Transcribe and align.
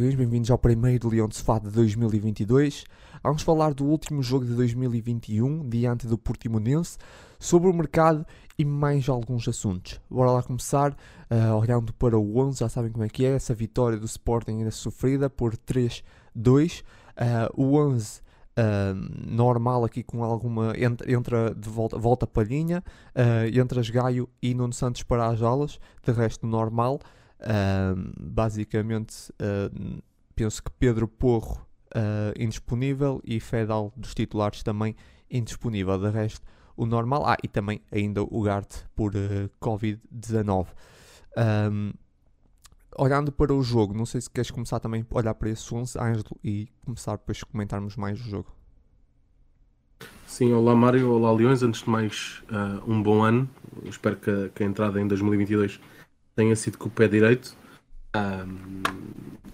Bem-vindos 0.00 0.50
ao 0.50 0.56
primeiro 0.56 1.10
Leão 1.10 1.28
de 1.28 1.36
Sofá 1.36 1.58
de 1.58 1.68
2022. 1.68 2.86
Vamos 3.22 3.42
falar 3.42 3.74
do 3.74 3.84
último 3.84 4.22
jogo 4.22 4.46
de 4.46 4.54
2021, 4.54 5.68
diante 5.68 6.06
do 6.06 6.16
Portimonense, 6.16 6.96
sobre 7.38 7.68
o 7.68 7.74
mercado 7.74 8.24
e 8.58 8.64
mais 8.64 9.10
alguns 9.10 9.46
assuntos. 9.46 10.00
Bora 10.08 10.30
lá 10.30 10.42
começar, 10.42 10.92
uh, 11.30 11.54
olhando 11.54 11.92
para 11.92 12.18
o 12.18 12.38
11, 12.38 12.60
já 12.60 12.68
sabem 12.70 12.90
como 12.90 13.04
é 13.04 13.10
que 13.10 13.26
é, 13.26 13.34
essa 13.34 13.52
vitória 13.52 13.98
do 13.98 14.06
Sporting 14.06 14.52
ainda 14.52 14.70
sofrida 14.70 15.28
por 15.28 15.54
3-2. 15.54 16.02
Uh, 16.80 17.62
o 17.62 17.76
11 17.76 18.22
Uh, 18.50 19.30
normal 19.30 19.84
aqui 19.84 20.02
com 20.02 20.24
alguma 20.24 20.74
entra, 20.76 21.10
entra 21.10 21.54
de 21.54 21.68
volta, 21.68 21.96
volta 21.96 22.26
palhinha 22.26 22.82
uh, 23.14 23.58
entra 23.58 23.80
Gaio 23.80 24.28
e 24.42 24.52
Nuno 24.52 24.72
Santos 24.72 25.04
para 25.04 25.28
as 25.28 25.40
aulas 25.40 25.78
de 26.04 26.12
resto 26.12 26.46
normal 26.46 26.98
uh, 27.40 28.12
basicamente 28.18 29.32
penso 30.34 30.62
que 30.62 30.70
Pedro 30.72 31.06
Porro 31.08 31.66
indisponível 32.38 33.20
e 33.24 33.40
Fedal 33.40 33.92
dos 33.96 34.14
titulares 34.14 34.62
também 34.62 34.94
indisponível. 35.30 35.98
De 35.98 36.08
resto 36.08 36.46
o 36.76 36.86
normal 36.86 37.26
ah 37.26 37.36
e 37.42 37.48
também 37.48 37.82
ainda 37.90 38.22
o 38.22 38.42
Gart 38.42 38.84
por 38.94 39.12
Covid-19 39.60 40.68
um, 41.36 41.92
olhando 42.96 43.30
para 43.30 43.54
o 43.54 43.62
jogo, 43.62 43.94
não 43.94 44.04
sei 44.04 44.20
se 44.20 44.30
queres 44.30 44.50
começar 44.50 44.80
também 44.80 45.06
a 45.08 45.18
olhar 45.18 45.34
para 45.34 45.48
esse 45.48 45.72
11, 45.72 45.98
Ângelo, 45.98 46.36
e 46.42 46.68
começar 46.84 47.16
depois 47.16 47.42
comentarmos 47.42 47.96
mais 47.96 48.20
o 48.20 48.22
jogo. 48.22 48.52
Sim, 50.26 50.52
olá 50.52 50.74
Mário, 50.74 51.10
olá 51.10 51.32
Leões, 51.32 51.62
antes 51.62 51.82
de 51.82 51.90
mais 51.90 52.42
uh, 52.50 52.90
um 52.90 53.02
bom 53.02 53.22
ano, 53.22 53.48
espero 53.84 54.16
que 54.16 54.50
que 54.54 54.62
a, 54.62 54.66
entrada 54.66 55.00
em 55.00 55.06
2022 55.06 55.80
tenha 56.34 56.54
sido 56.56 56.78
com 56.78 56.88
o 56.88 56.90
pé 56.90 57.08
direito. 57.08 57.56
Um, 58.16 58.82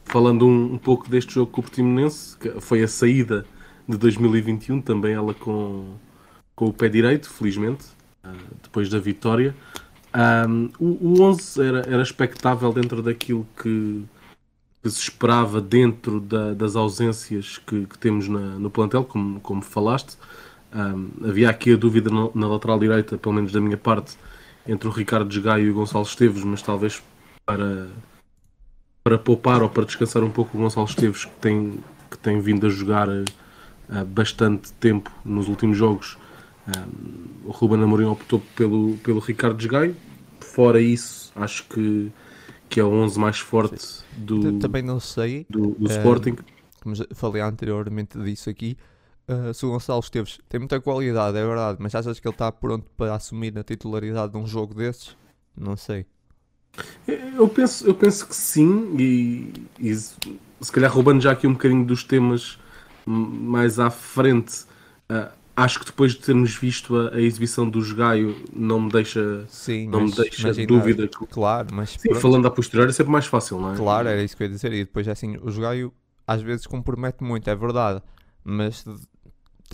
falando 0.04 0.46
um, 0.46 0.74
um, 0.74 0.78
pouco 0.78 1.08
deste 1.08 1.34
jogo 1.34 1.50
com 1.50 1.60
o 1.60 1.64
Portimonense, 1.64 2.36
que 2.38 2.60
foi 2.60 2.82
a 2.82 2.88
saída 2.88 3.44
de 3.88 3.96
2021, 3.96 4.80
também 4.80 5.12
ela 5.12 5.34
com, 5.34 5.94
com 6.54 6.66
o 6.66 6.72
pé 6.72 6.88
direito, 6.88 7.28
felizmente, 7.28 7.84
uh, 8.24 8.30
depois 8.62 8.88
da 8.88 8.98
vitória. 8.98 9.54
Um, 10.48 10.70
o, 10.78 11.20
o 11.20 11.22
11 11.22 11.62
era, 11.62 11.78
era 11.80 12.02
expectável 12.02 12.72
dentro 12.72 13.02
daquilo 13.02 13.46
que, 13.62 14.04
que 14.82 14.90
se 14.90 15.02
esperava 15.02 15.60
dentro 15.60 16.20
da, 16.20 16.54
das 16.54 16.76
ausências 16.76 17.58
que, 17.58 17.84
que 17.86 17.98
temos 17.98 18.26
na, 18.28 18.58
no 18.58 18.70
plantel, 18.70 19.04
como, 19.04 19.40
como 19.40 19.60
falaste. 19.60 20.16
Havia 21.26 21.48
aqui 21.48 21.72
a 21.72 21.76
dúvida 21.76 22.10
na, 22.10 22.28
na, 22.34 22.48
lateral 22.48 22.78
direita, 22.78 23.16
pelo 23.16 23.34
menos 23.34 23.52
da 23.52 23.60
minha 23.60 23.76
parte, 23.76 24.16
entre 24.66 24.88
o 24.88 24.90
Ricardo 24.90 25.28
Desgaio 25.28 25.66
e 25.66 25.70
o 25.70 25.74
Gonçalo 25.74 26.04
Esteves, 26.04 26.44
mas 26.44 26.62
talvez 26.62 27.02
para, 27.44 27.88
para 29.04 29.18
poupar 29.18 29.62
ou 29.62 29.68
para 29.68 29.84
descansar 29.84 30.22
um 30.24 30.30
pouco 30.30 30.56
o 30.56 30.60
Gonçalo 30.60 30.86
Esteves, 30.86 31.24
que 31.24 31.36
tem, 31.40 31.78
que 32.10 32.18
tem 32.18 32.40
vindo 32.40 32.66
a 32.66 32.70
jogar 32.70 33.08
uh, 33.08 34.04
bastante 34.06 34.72
tempo 34.74 35.10
nos 35.24 35.48
últimos 35.48 35.76
jogos. 35.76 36.18
Um, 36.66 37.48
o 37.48 37.52
Ruben 37.52 37.82
Amorim 37.82 38.06
optou 38.06 38.42
pelo, 38.56 38.96
pelo 38.98 39.20
Ricardo 39.20 39.56
Desgaio, 39.56 39.96
fora 40.40 40.80
isso, 40.80 41.32
acho 41.36 41.64
que, 41.68 42.10
que 42.68 42.80
é 42.80 42.84
o 42.84 42.90
11 42.90 43.18
mais 43.20 43.38
forte 43.38 44.02
do, 44.16 44.58
Também 44.58 44.82
não 44.82 44.98
sei. 44.98 45.46
do, 45.48 45.76
do 45.78 45.88
Sporting. 45.88 46.36
como 46.82 46.96
falei 47.14 47.42
anteriormente 47.42 48.18
disso 48.18 48.50
aqui, 48.50 48.76
uh, 49.28 49.52
se 49.52 49.64
o 49.64 49.70
Gonçalo 49.70 50.00
Esteves 50.00 50.38
tem 50.48 50.60
muita 50.60 50.80
qualidade, 50.80 51.36
é 51.36 51.44
verdade, 51.44 51.78
mas 51.80 51.94
achas 51.94 52.18
que 52.18 52.26
ele 52.26 52.34
está 52.34 52.50
pronto 52.50 52.86
para 52.96 53.14
assumir 53.14 53.56
a 53.58 53.62
titularidade 53.62 54.32
de 54.32 54.38
um 54.38 54.46
jogo 54.46 54.74
desses? 54.74 55.16
Não 55.56 55.76
sei. 55.76 56.06
Eu 57.08 57.48
penso, 57.48 57.86
eu 57.86 57.94
penso 57.94 58.26
que 58.26 58.34
sim, 58.34 58.96
e, 58.98 59.52
e 59.78 59.94
se 59.94 60.72
calhar 60.72 60.92
roubando 60.92 61.22
já 61.22 61.32
aqui 61.32 61.46
um 61.46 61.52
bocadinho 61.52 61.84
dos 61.84 62.04
temas 62.04 62.58
mais 63.06 63.78
à 63.78 63.88
frente, 63.88 64.64
uh, 65.10 65.30
acho 65.56 65.80
que 65.80 65.86
depois 65.86 66.12
de 66.12 66.18
termos 66.18 66.54
visto 66.54 66.96
a, 66.96 67.14
a, 67.14 67.20
exibição 67.20 67.68
do 67.68 67.80
Gaio 67.94 68.36
não 68.52 68.80
me 68.80 68.90
deixa, 68.90 69.46
Sim, 69.48 69.88
não 69.88 70.02
mas, 70.02 70.10
me 70.10 70.16
deixa 70.16 70.66
dúvida. 70.66 71.08
Que... 71.08 71.26
Claro, 71.26 71.68
mas 71.72 71.96
Sim, 71.98 72.14
falando 72.14 72.46
a 72.46 72.50
posterior 72.50 72.88
é 72.88 72.92
sempre 72.92 73.12
mais 73.12 73.26
fácil, 73.26 73.58
não 73.58 73.72
é? 73.72 73.76
Claro, 73.76 74.08
era 74.08 74.22
isso 74.22 74.36
que 74.36 74.42
eu 74.42 74.46
ia 74.46 74.52
dizer. 74.52 74.72
E 74.72 74.84
depois 74.84 75.08
assim, 75.08 75.36
o 75.36 75.52
Gaio 75.60 75.92
às 76.26 76.42
vezes 76.42 76.66
compromete 76.66 77.24
muito, 77.24 77.48
é 77.48 77.54
verdade, 77.54 78.02
mas 78.44 78.84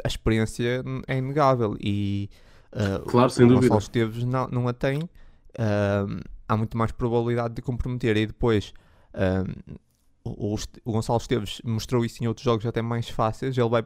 a 0.05 0.09
experiência 0.09 0.83
é 1.07 1.19
inegável 1.19 1.77
e 1.81 2.29
uh, 2.73 3.05
claro, 3.07 3.31
sem 3.31 3.45
o 3.45 3.49
dúvida. 3.49 3.69
Gonçalo 3.69 3.81
Esteves 3.81 4.25
não, 4.25 4.49
não 4.49 4.69
a 4.69 4.73
tem. 4.73 5.01
Uh, 5.03 6.21
há 6.49 6.57
muito 6.57 6.77
mais 6.77 6.93
probabilidade 6.93 7.55
de 7.55 7.63
comprometer 7.63 8.17
e 8.17 8.27
depois 8.27 8.73
uh, 9.15 9.77
o, 10.25 10.57
o, 10.85 10.93
Gonçalo 10.93 11.19
Esteves 11.19 11.61
mostrou 11.65 12.05
isso 12.05 12.23
em 12.23 12.27
outros 12.27 12.45
jogos 12.45 12.65
até 12.67 12.83
mais 12.83 13.09
fáceis. 13.09 13.57
Ele 13.57 13.69
vai 13.69 13.85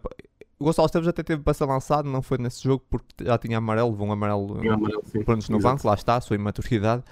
o 0.59 0.65
Gonçalo 0.65 0.87
Esteves 0.87 1.09
até 1.09 1.23
teve 1.23 1.43
ser 1.53 1.67
lançado, 1.67 2.09
não 2.09 2.23
foi 2.23 2.39
nesse 2.39 2.65
jogo 2.65 2.83
porque 2.89 3.25
já 3.25 3.37
tinha 3.37 3.59
amarelo, 3.59 3.91
levou 3.91 4.09
um 4.09 4.13
amarelo, 4.13 4.59
amarelo 4.59 5.03
pronto, 5.25 5.53
no 5.53 5.59
banco, 5.59 5.87
lá 5.87 5.95
está, 5.95 6.17
a 6.17 6.21
sua 6.21 6.37
imaturidade. 6.37 7.03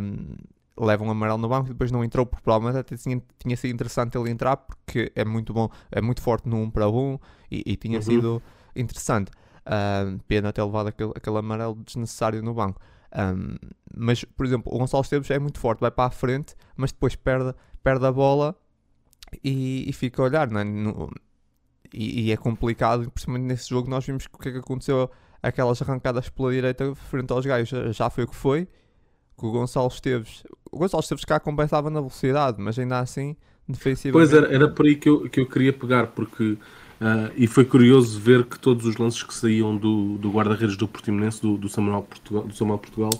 Um, 0.00 0.36
leva 0.78 1.04
um 1.04 1.10
amarelo 1.10 1.38
no 1.38 1.48
banco 1.48 1.68
e 1.68 1.72
depois 1.72 1.90
não 1.90 2.04
entrou, 2.04 2.24
porque 2.24 2.42
provavelmente 2.42 2.80
até 2.80 2.96
tinha, 2.96 3.22
tinha 3.38 3.56
sido 3.56 3.72
interessante 3.72 4.16
ele 4.16 4.30
entrar 4.30 4.56
porque 4.56 5.12
é 5.14 5.24
muito 5.24 5.52
bom, 5.52 5.68
é 5.90 6.00
muito 6.00 6.22
forte 6.22 6.48
no 6.48 6.56
1 6.56 6.62
um 6.62 6.70
para 6.70 6.88
1 6.88 6.98
um, 6.98 7.18
e, 7.50 7.62
e, 7.66 7.76
tinha 7.76 7.98
uhum. 7.98 8.02
sido 8.02 8.42
interessante. 8.74 9.30
Pena 10.26 10.52
ter 10.52 10.62
levado 10.62 10.88
aquele, 10.88 11.12
aquele 11.14 11.38
amarelo 11.38 11.76
desnecessário 11.84 12.42
no 12.42 12.54
banco. 12.54 12.80
Um, 13.14 13.56
mas, 13.94 14.24
por 14.24 14.46
exemplo, 14.46 14.74
o 14.74 14.78
Gonçalo 14.78 15.02
Esteves 15.02 15.30
é 15.30 15.38
muito 15.38 15.58
forte, 15.60 15.80
vai 15.80 15.90
para 15.90 16.08
a 16.08 16.10
frente, 16.10 16.54
mas 16.76 16.92
depois 16.92 17.14
perde, 17.14 17.54
perde 17.82 18.06
a 18.06 18.12
bola 18.12 18.56
e, 19.44 19.88
e 19.88 19.92
fica 19.92 20.22
a 20.22 20.24
olhar. 20.24 20.50
Não 20.50 20.60
é? 20.60 20.64
no, 20.64 21.10
e, 21.92 22.28
e, 22.28 22.32
é 22.32 22.36
complicado, 22.36 23.10
principalmente 23.10 23.44
nesse 23.44 23.68
jogo 23.68 23.88
nós 23.88 24.04
vimos 24.04 24.26
o 24.32 24.38
que 24.38 24.48
é 24.48 24.52
que 24.52 24.58
aconteceu, 24.58 25.10
aquelas 25.42 25.80
arrancadas 25.82 26.28
pela 26.30 26.50
direita 26.50 26.94
frente 26.94 27.30
aos 27.32 27.44
gajos, 27.44 27.94
já 27.94 28.08
foi 28.08 28.24
o 28.24 28.28
que 28.28 28.34
foi, 28.34 28.66
que 29.42 29.46
o 29.46 29.50
Gonçalo 29.50 29.88
Esteves, 29.88 30.44
o 30.70 30.78
Gonçalo 30.78 31.02
Esteves 31.02 31.24
cá 31.24 31.40
compensava 31.40 31.90
na 31.90 31.98
velocidade, 31.98 32.60
mas 32.60 32.78
ainda 32.78 33.00
assim, 33.00 33.34
defensivamente... 33.68 34.30
Pois 34.30 34.32
era, 34.32 34.54
era 34.54 34.68
por 34.68 34.86
aí 34.86 34.94
que 34.94 35.08
eu, 35.08 35.28
que 35.28 35.40
eu 35.40 35.46
queria 35.46 35.72
pegar, 35.72 36.06
porque, 36.06 36.52
uh, 36.52 37.32
e 37.36 37.48
foi 37.48 37.64
curioso 37.64 38.20
ver 38.20 38.44
que 38.44 38.56
todos 38.56 38.86
os 38.86 38.96
lances 38.96 39.20
que 39.24 39.34
saíam 39.34 39.76
do, 39.76 40.16
do 40.18 40.30
guarda-redes 40.30 40.76
do 40.76 40.86
Portimonense, 40.86 41.42
do, 41.42 41.58
do, 41.58 41.68
Samuel 41.68 42.02
Portugal, 42.02 42.44
do 42.44 42.54
Samuel 42.54 42.78
Portugal 42.78 43.10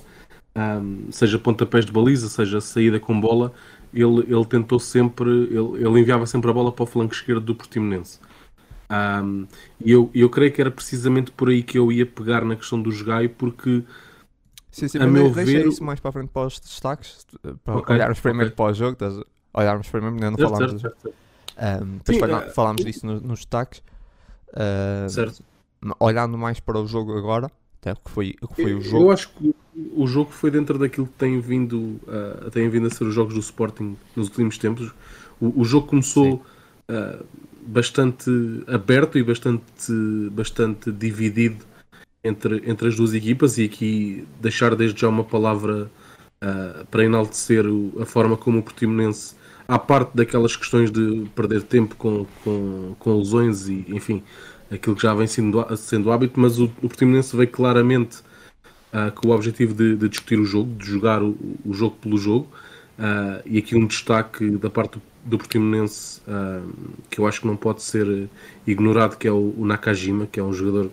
um, 0.55 1.11
seja 1.11 1.41
pontapés 1.41 1.85
de 1.85 1.91
baliza, 1.91 2.29
seja 2.29 2.61
saída 2.61 3.01
com 3.01 3.21
bola, 3.21 3.53
ele, 3.93 4.21
ele 4.29 4.45
tentou 4.45 4.79
sempre, 4.79 5.29
ele, 5.29 5.85
ele 5.85 6.01
enviava 6.01 6.25
sempre 6.25 6.51
a 6.51 6.55
bola 6.55 6.71
para 6.71 6.85
o 6.85 6.87
flanco 6.87 7.15
esquerdo 7.15 7.41
do 7.41 7.55
Portimonense. 7.55 8.21
Um, 8.89 9.47
e 9.85 9.91
eu, 9.91 10.09
eu 10.15 10.31
creio 10.31 10.53
que 10.53 10.61
era 10.61 10.71
precisamente 10.71 11.33
por 11.33 11.49
aí 11.49 11.65
que 11.65 11.79
eu 11.79 11.91
ia 11.91 12.07
pegar 12.07 12.45
na 12.45 12.55
questão 12.55 12.81
do 12.81 12.93
Jogai, 12.93 13.27
porque 13.27 13.83
sim, 14.73 14.89
sim, 14.89 14.99
a 14.99 15.07
meu 15.07 15.31
ver... 15.31 15.67
isso 15.67 15.85
mais 15.85 16.01
para 16.01 16.09
a 16.09 16.13
frente 16.13 16.31
para 16.31 16.47
os 16.47 16.59
destaques, 16.59 17.27
para 17.65 17.77
okay, 17.77 17.95
olharmos 17.95 18.19
primeiro 18.21 18.49
okay. 18.49 18.57
para 18.57 18.73
o 18.73 18.75
jogo, 18.75 18.93
estás... 18.93 19.15
olharmos 19.55 19.89
primeiro, 19.89 20.17
não, 20.17 20.37
falámos, 20.37 20.81
certo, 20.81 21.01
certo. 21.01 21.23
Um, 21.57 21.99
depois 22.05 22.31
sim, 22.31 22.37
é... 22.37 22.51
falámos 22.51 22.85
disso 22.85 23.07
no, 23.07 23.21
nos 23.21 23.41
destaques. 23.41 23.83
Uh, 24.49 25.09
certo. 25.09 25.45
Olhando 25.99 26.39
mais 26.39 26.61
para 26.61 26.79
o 26.79 26.87
jogo 26.87 27.17
agora, 27.17 27.51
até 27.81 27.95
que 27.95 28.11
foi, 28.11 28.33
que 28.33 28.63
foi 28.63 28.75
o 28.75 28.81
jogo. 28.81 29.05
Eu 29.05 29.11
acho 29.11 29.31
que 29.31 29.55
o 29.95 30.07
jogo 30.07 30.31
foi 30.31 30.51
dentro 30.51 30.79
daquilo 30.79 31.07
que 31.07 31.15
tem 31.15 31.41
vindo, 31.41 32.01
uh, 32.07 32.51
tem 32.51 32.69
vindo 32.69 32.87
a 32.87 32.91
ser 32.91 33.05
os 33.05 33.15
jogos 33.15 33.35
do 33.35 33.41
Sporting 33.41 33.97
nos 34.15 34.29
últimos 34.29 34.59
tempos. 34.59 34.93
O, 35.41 35.61
o 35.61 35.65
jogo 35.65 35.89
começou 35.89 36.35
uh, 36.89 37.25
bastante 37.67 38.31
aberto 38.67 39.19
e 39.19 39.23
bastante, 39.23 39.65
bastante 40.31 40.93
dividido 40.93 41.65
entre, 42.23 42.63
entre 42.67 42.89
as 42.89 42.97
duas 42.97 43.15
equipas 43.15 43.59
e 43.59 43.65
aqui 43.65 44.27
deixar 44.41 44.75
desde 44.75 45.01
já 45.01 45.09
uma 45.09 45.25
palavra 45.25 45.91
uh, 46.43 46.87
para 46.87 47.05
enaltecer 47.05 47.67
o, 47.67 47.93
a 48.01 48.07
forma 48.07 48.37
como 48.37 48.59
o 48.59 48.63
Portimonense, 48.63 49.35
à 49.67 49.79
parte 49.79 50.15
daquelas 50.15 50.57
questões 50.57 50.91
de 50.91 51.27
perder 51.35 51.63
tempo 51.63 51.97
com, 51.97 52.27
com, 52.45 52.95
com 52.99 53.19
lesões 53.19 53.69
e 53.69 53.85
enfim, 53.89 54.23
aquilo 54.71 54.97
que 54.97 55.03
já 55.03 55.15
vem 55.15 55.27
sendo, 55.27 55.65
sendo 55.77 56.11
hábito, 56.11 56.39
mas 56.39 56.59
o, 56.59 56.65
o 56.65 56.89
Portimonense 56.89 57.37
veio 57.37 57.51
claramente 57.51 58.19
uh, 58.93 59.13
com 59.15 59.29
o 59.29 59.31
objetivo 59.33 59.75
de, 59.75 59.97
de, 59.97 60.09
discutir 60.09 60.39
o 60.39 60.45
jogo, 60.45 60.75
de 60.75 60.87
jogar 60.87 61.23
o, 61.23 61.37
o 61.65 61.73
jogo 61.73 61.97
pelo 62.01 62.17
jogo, 62.17 62.49
uh, 62.99 63.43
e 63.45 63.59
aqui 63.59 63.77
um 63.77 63.87
destaque 63.87 64.51
da 64.51 64.71
parte 64.71 64.99
do 64.99 65.13
do 65.25 65.39
Portimonense 65.39 66.21
uh, 66.27 66.69
que 67.09 67.21
eu 67.21 67.27
acho 67.27 67.41
que 67.41 67.47
não 67.47 67.57
pode 67.57 67.83
ser 67.83 68.29
ignorado, 68.67 69.17
que 69.17 69.29
é 69.29 69.33
o, 69.33 69.55
o, 69.57 69.65
Nakajima, 69.65 70.27
que 70.27 70.41
é 70.41 70.43
um 70.43 70.53
jogador, 70.53 70.91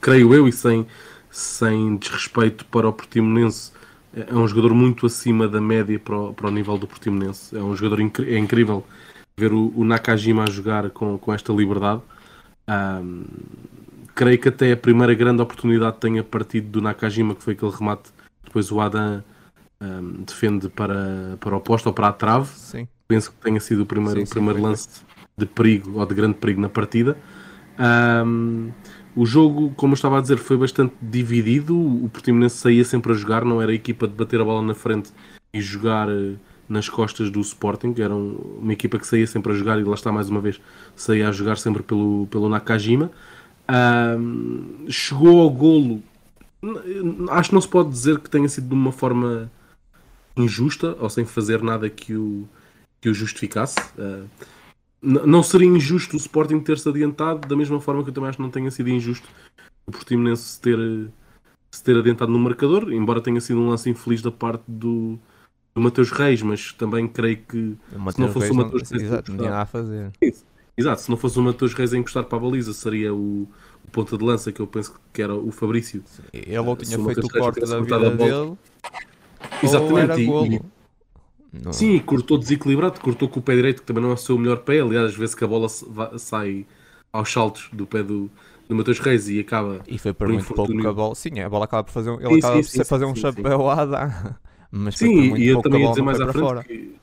creio 0.00 0.34
eu, 0.34 0.48
e 0.48 0.52
sem, 0.52 0.86
sem 1.30 1.96
desrespeito 1.96 2.64
para 2.66 2.88
o 2.88 2.92
Portimonense, 2.92 3.72
é 4.14 4.34
um 4.34 4.46
jogador 4.46 4.74
muito 4.74 5.06
acima 5.06 5.48
da 5.48 5.60
média 5.60 5.98
para 5.98 6.16
o, 6.16 6.34
para 6.34 6.48
o 6.48 6.50
nível 6.50 6.78
do 6.78 6.86
Portimonense. 6.86 7.56
É 7.56 7.60
um 7.60 7.74
jogador 7.74 8.00
é 8.00 8.38
incrível 8.38 8.84
ver 9.36 9.52
o, 9.52 9.72
o, 9.74 9.84
Nakajima 9.84 10.44
a 10.44 10.50
jogar 10.50 10.90
com, 10.90 11.18
com 11.18 11.32
esta 11.32 11.52
liberdade. 11.52 12.02
Um, 12.68 13.24
creio 14.14 14.38
que 14.38 14.48
até 14.48 14.72
a 14.72 14.76
primeira 14.76 15.12
grande 15.14 15.42
oportunidade 15.42 15.96
tenha 15.98 16.22
partido 16.22 16.68
do 16.68 16.80
Nakajima, 16.80 17.34
que 17.34 17.42
foi 17.42 17.54
aquele 17.54 17.72
remate. 17.72 18.10
Depois 18.44 18.70
o 18.70 18.80
Adam 18.80 19.24
um, 19.80 20.22
defende 20.22 20.68
para, 20.68 21.36
para 21.40 21.56
o 21.56 21.60
posto 21.60 21.86
ou 21.86 21.92
para 21.92 22.08
a 22.08 22.12
trave. 22.12 22.48
Sim 22.54 22.86
penso 23.06 23.30
que 23.30 23.36
tenha 23.38 23.60
sido 23.60 23.82
o 23.82 23.86
primeiro, 23.86 24.18
Sim, 24.18 24.22
o 24.22 24.26
sim, 24.26 24.32
primeiro 24.32 24.60
foi, 24.60 24.68
lance 24.68 24.88
de 25.36 25.46
perigo 25.46 25.98
ou 25.98 26.06
de 26.06 26.14
grande 26.14 26.34
perigo 26.34 26.60
na 26.60 26.68
partida. 26.68 27.16
Ahm, 27.78 28.70
o 29.16 29.24
jogo, 29.24 29.72
como 29.76 29.92
eu 29.92 29.96
estava 29.96 30.18
a 30.18 30.20
dizer, 30.20 30.36
foi 30.38 30.56
bastante 30.56 30.94
dividido. 31.00 31.76
O 31.76 32.08
Portimonense 32.08 32.56
saía 32.56 32.84
sempre 32.84 33.12
a 33.12 33.14
jogar, 33.14 33.44
não 33.44 33.60
era 33.62 33.70
a 33.72 33.74
equipa 33.74 34.06
de 34.08 34.14
bater 34.14 34.40
a 34.40 34.44
bola 34.44 34.60
na 34.62 34.74
frente 34.74 35.10
e 35.52 35.60
jogar 35.60 36.08
eh, 36.08 36.34
nas 36.68 36.88
costas 36.88 37.30
do 37.30 37.40
Sporting. 37.40 37.94
Era 37.98 38.14
um- 38.14 38.58
uma 38.62 38.72
equipa 38.72 38.98
que 38.98 39.06
saía 39.06 39.26
sempre 39.26 39.52
a 39.52 39.54
jogar 39.54 39.78
e 39.78 39.84
lá 39.84 39.94
está 39.94 40.10
mais 40.10 40.28
uma 40.28 40.40
vez, 40.40 40.60
saía 40.96 41.28
a 41.28 41.32
jogar 41.32 41.56
sempre 41.58 41.82
pelo, 41.82 42.26
pelo 42.30 42.48
Nakajima. 42.48 43.10
Ahm, 43.68 44.86
chegou 44.88 45.40
ao 45.40 45.50
golo. 45.50 46.02
Acho 47.30 47.50
que 47.50 47.54
não 47.54 47.60
se 47.60 47.68
pode 47.68 47.90
dizer 47.90 48.18
que 48.18 48.28
tenha 48.30 48.48
sido 48.48 48.68
de 48.68 48.74
uma 48.74 48.90
forma 48.92 49.50
injusta 50.36 50.96
ou 50.98 51.08
sem 51.08 51.24
fazer 51.24 51.62
nada 51.62 51.88
que 51.88 52.14
o, 52.14 52.48
que 53.00 53.08
o 53.08 53.14
justificasse. 53.14 53.76
N- 53.98 54.28
não 55.04 55.42
seria 55.42 55.68
injusto 55.68 56.14
o 56.14 56.16
Sporting 56.16 56.60
ter-se 56.60 56.88
adiantado, 56.88 57.46
da 57.46 57.56
mesma 57.56 57.80
forma 57.80 58.02
que 58.02 58.10
eu 58.10 58.14
também 58.14 58.28
acho 58.30 58.38
que 58.38 58.42
não 58.42 58.50
tenha 58.50 58.70
sido 58.70 58.88
injusto 58.88 59.28
o 59.86 59.92
Portimonense 59.92 60.42
se 60.42 60.60
ter, 60.60 60.78
se 61.70 61.84
ter 61.84 61.96
adiantado 61.96 62.32
no 62.32 62.38
marcador, 62.38 62.92
embora 62.92 63.20
tenha 63.20 63.40
sido 63.40 63.60
um 63.60 63.68
lance 63.68 63.90
infeliz 63.90 64.22
da 64.22 64.30
parte 64.30 64.64
do, 64.66 65.18
do 65.74 65.80
Mateus 65.80 66.10
Reis, 66.10 66.42
mas 66.42 66.72
também 66.72 67.06
creio 67.06 67.38
que 67.38 67.76
Mateus 67.96 68.16
não 68.16 68.32
fosse 68.32 68.46
Reis 68.46 68.50
o 68.50 68.54
Mateus 68.54 68.90
Reis 68.90 69.02
a 69.02 69.06
Exato, 69.06 69.30
não 69.32 69.38
tinha 69.38 69.50
nada 69.50 69.62
a 69.62 69.66
fazer. 69.66 70.12
Exato, 70.76 71.02
se 71.02 71.10
não 71.10 71.16
fosse 71.16 71.38
o 71.38 71.42
Mateus 71.42 71.74
Reis 71.74 71.92
a 71.92 71.98
encostar 71.98 72.24
para 72.24 72.38
a 72.38 72.40
baliza, 72.40 72.72
seria 72.72 73.14
o, 73.14 73.42
o 73.42 73.90
ponta 73.92 74.16
de 74.16 74.24
lança 74.24 74.50
que 74.50 74.60
eu 74.60 74.66
penso 74.66 74.98
que 75.12 75.22
era 75.22 75.34
o 75.34 75.50
Fabrício. 75.52 76.02
Ele 76.32 76.58
ou 76.58 76.76
Se 76.78 76.86
tinha 76.86 77.04
feito 77.04 77.26
o 77.26 77.28
Reis 77.28 77.44
corte 77.44 77.60
da 77.60 77.80
vida 77.80 78.10
dele, 78.10 78.32
ou 78.32 78.58
Exatamente, 79.62 79.98
era 80.00 80.20
e- 80.20 80.26
golo. 80.26 80.73
Não. 81.62 81.72
Sim, 81.72 81.98
cortou 82.00 82.38
desequilibrado, 82.38 83.00
cortou 83.00 83.28
com 83.28 83.40
o 83.40 83.42
pé 83.42 83.54
direito, 83.54 83.80
que 83.82 83.86
também 83.86 84.02
não 84.02 84.10
é 84.10 84.14
o 84.14 84.16
seu 84.16 84.36
melhor 84.38 84.58
pé. 84.58 84.80
Aliás, 84.80 85.10
às 85.10 85.16
vezes 85.16 85.34
que 85.34 85.44
a 85.44 85.46
bola 85.46 85.68
sai 86.18 86.66
aos 87.12 87.30
saltos 87.32 87.68
do 87.72 87.86
pé 87.86 88.02
do, 88.02 88.30
do 88.68 88.74
Mateus 88.74 88.98
Reis 88.98 89.28
e 89.28 89.38
acaba. 89.40 89.80
E 89.86 89.98
foi 89.98 90.12
por 90.12 90.26
por 90.26 90.32
muito 90.32 90.52
pouco 90.54 90.72
que 90.76 90.86
a 90.86 90.92
bola. 90.92 91.14
Sim, 91.14 91.40
a 91.40 91.48
bola 91.48 91.64
acaba 91.64 91.84
por 91.84 91.92
fazer 91.92 92.10
um. 92.10 92.20
Ele 92.20 92.34
Sim, 92.34 92.38
acaba 92.38 92.62
sim, 92.62 92.78
por 92.78 92.84
sim, 92.84 92.84
fazer 92.84 93.04
um 93.04 93.14
chapéu 93.14 93.58
dar. 93.86 94.40
Mas 94.70 94.96
Sim, 94.96 95.14
muito 95.14 95.40
e 95.40 95.46
eu 95.48 95.62
também 95.62 95.82
ia 95.82 95.88
dizer 95.90 96.02
mais 96.02 96.20
à 96.20 96.24
para 96.24 96.32
frente 96.32 96.48
fora. 96.48 96.64
que 96.64 96.96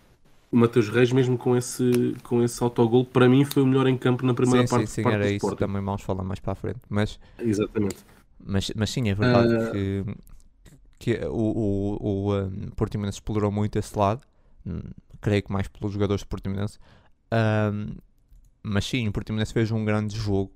o 0.51 0.57
Mateus 0.57 0.89
Reis, 0.89 1.11
mesmo 1.11 1.37
com 1.37 1.55
esse, 1.55 2.15
com 2.23 2.43
esse 2.43 2.61
autogol, 2.61 3.05
para 3.05 3.29
mim 3.29 3.45
foi 3.45 3.63
o 3.63 3.65
melhor 3.65 3.87
em 3.87 3.97
campo 3.97 4.25
na 4.25 4.33
primeira 4.33 4.67
parte, 4.67 4.89
sim, 4.89 5.01
sim, 5.01 5.01
parte 5.01 5.15
era 5.15 5.23
do 5.23 5.29
isso. 5.29 5.37
Sporting. 5.47 5.57
Também 5.57 5.81
vamos 5.83 6.01
falar 6.01 6.23
mais 6.23 6.39
para 6.39 6.53
a 6.53 6.55
frente. 6.55 6.79
Mas, 6.89 7.19
Exatamente. 7.39 8.05
mas, 8.43 8.71
mas 8.75 8.89
sim, 8.89 9.09
é 9.09 9.15
verdade 9.15 9.55
Ah. 9.55 9.71
que, 9.71 10.03
que 10.99 11.25
o, 11.25 11.31
o, 11.33 11.97
o 12.31 12.35
um, 12.37 12.69
Portimonense 12.75 13.17
explorou 13.17 13.51
muito 13.51 13.77
esse 13.77 13.97
lado. 13.97 14.21
Hum, 14.65 14.81
creio 15.21 15.43
que 15.43 15.51
mais 15.51 15.67
pelos 15.67 15.93
jogadores 15.93 16.23
do 16.23 16.27
Portimonense. 16.27 16.77
Ahm, 17.31 17.97
mas 18.63 18.85
sim, 18.85 19.07
o 19.07 19.11
Portimonense 19.11 19.53
fez 19.53 19.71
um 19.71 19.83
grande 19.85 20.15
jogo. 20.15 20.51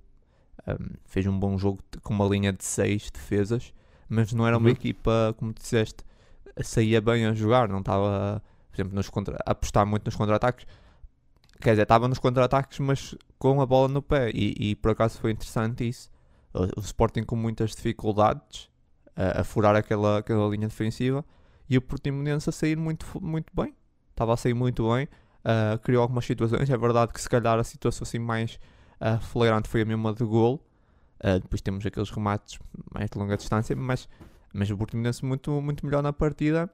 Ahm, 0.68 0.96
fez 1.06 1.25
um 1.28 1.38
bom 1.40 1.57
jogo 1.57 1.80
com 2.04 2.13
uma 2.13 2.25
linha 2.25 2.52
de 2.54 2.63
6 2.63 3.10
defesas. 3.12 3.74
Mas 4.07 4.31
não 4.34 4.46
era 4.48 4.57
uma 4.57 4.68
Uhum. 4.68 4.72
equipa, 4.74 5.34
como 5.38 5.52
tu 5.54 5.62
disseste, 5.62 6.04
saía 6.63 7.02
bem 7.02 7.25
a 7.25 7.34
jogar. 7.34 7.68
Não 7.68 7.80
estava, 7.80 8.42
por 8.72 8.75
exemplo, 8.75 8.96
nos 8.96 9.10
contra, 9.10 9.38
a 9.46 9.52
apostar 9.52 9.86
muito 9.86 10.06
nos 10.06 10.16
contra-ataques. 10.16 10.66
Quer 11.60 11.72
dizer, 11.72 11.84
estava 11.84 12.07
nos 12.07 12.19
contra-ataques, 12.19 12.80
mas 12.80 13.16
com 13.40 13.62
a 13.62 13.66
bola 13.66 13.88
no 13.88 14.02
pé. 14.02 14.30
E, 14.31 14.54
e 14.72 14.75
por 14.75 14.92
acaso 14.92 15.19
foi 15.19 15.31
interessante 15.31 15.88
isso. 15.88 16.10
O, 16.54 16.80
o 16.80 16.84
Sporting 16.84 17.24
com 17.24 17.36
muitas 17.36 17.72
dificuldades 17.72 18.69
a, 19.16 19.42
a 19.42 19.44
furar 19.44 19.75
aquela, 19.75 20.19
aquela 20.19 20.48
linha 20.50 20.68
defensiva. 20.68 21.25
E 21.68 21.78
o 21.78 21.81
Portimonense 21.81 22.48
a 22.48 22.52
sair 22.54 22.78
muito, 22.78 23.06
muito 23.19 23.52
bem. 23.56 23.74
Estava 24.15 24.33
a 24.33 24.38
sair 24.38 24.53
muito 24.53 24.89
bem. 24.94 25.09
ah, 25.44 25.77
criou 25.83 26.01
algumas 26.01 26.25
situações. 26.25 26.69
É 26.69 26.77
verdade 26.77 27.12
que 27.12 27.21
se 27.21 27.29
calhar 27.29 27.59
a 27.59 27.63
situação 27.63 28.03
assim 28.03 28.17
mais 28.17 28.57
ah, 29.00 29.19
flagrante 29.19 29.67
foi 29.67 29.81
a 29.81 29.85
mesma 29.85 30.13
de 30.13 30.23
gol. 30.23 30.65
Ah, 31.19 31.38
depois 31.38 31.62
temos 31.62 31.85
aqueles 31.85 32.09
remates 32.09 32.57
mais 32.94 33.09
de 33.09 33.17
longa 33.17 33.35
distância. 33.35 33.75
Mas, 33.75 34.07
mas 34.53 34.69
o 34.71 34.77
Portimonense 34.77 35.23
muito, 35.25 35.51
muito 35.62 35.85
melhor 35.85 36.01
na 36.01 36.13
partida. 36.13 36.69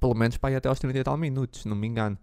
Pelo 0.00 0.14
menos 0.14 0.36
para 0.36 0.52
ir 0.52 0.56
até 0.56 0.68
aos 0.68 0.78
30 0.78 0.98
e 0.98 1.04
tal 1.04 1.16
minutos, 1.16 1.64
não 1.64 1.76
me 1.76 1.88
engano. 1.88 2.16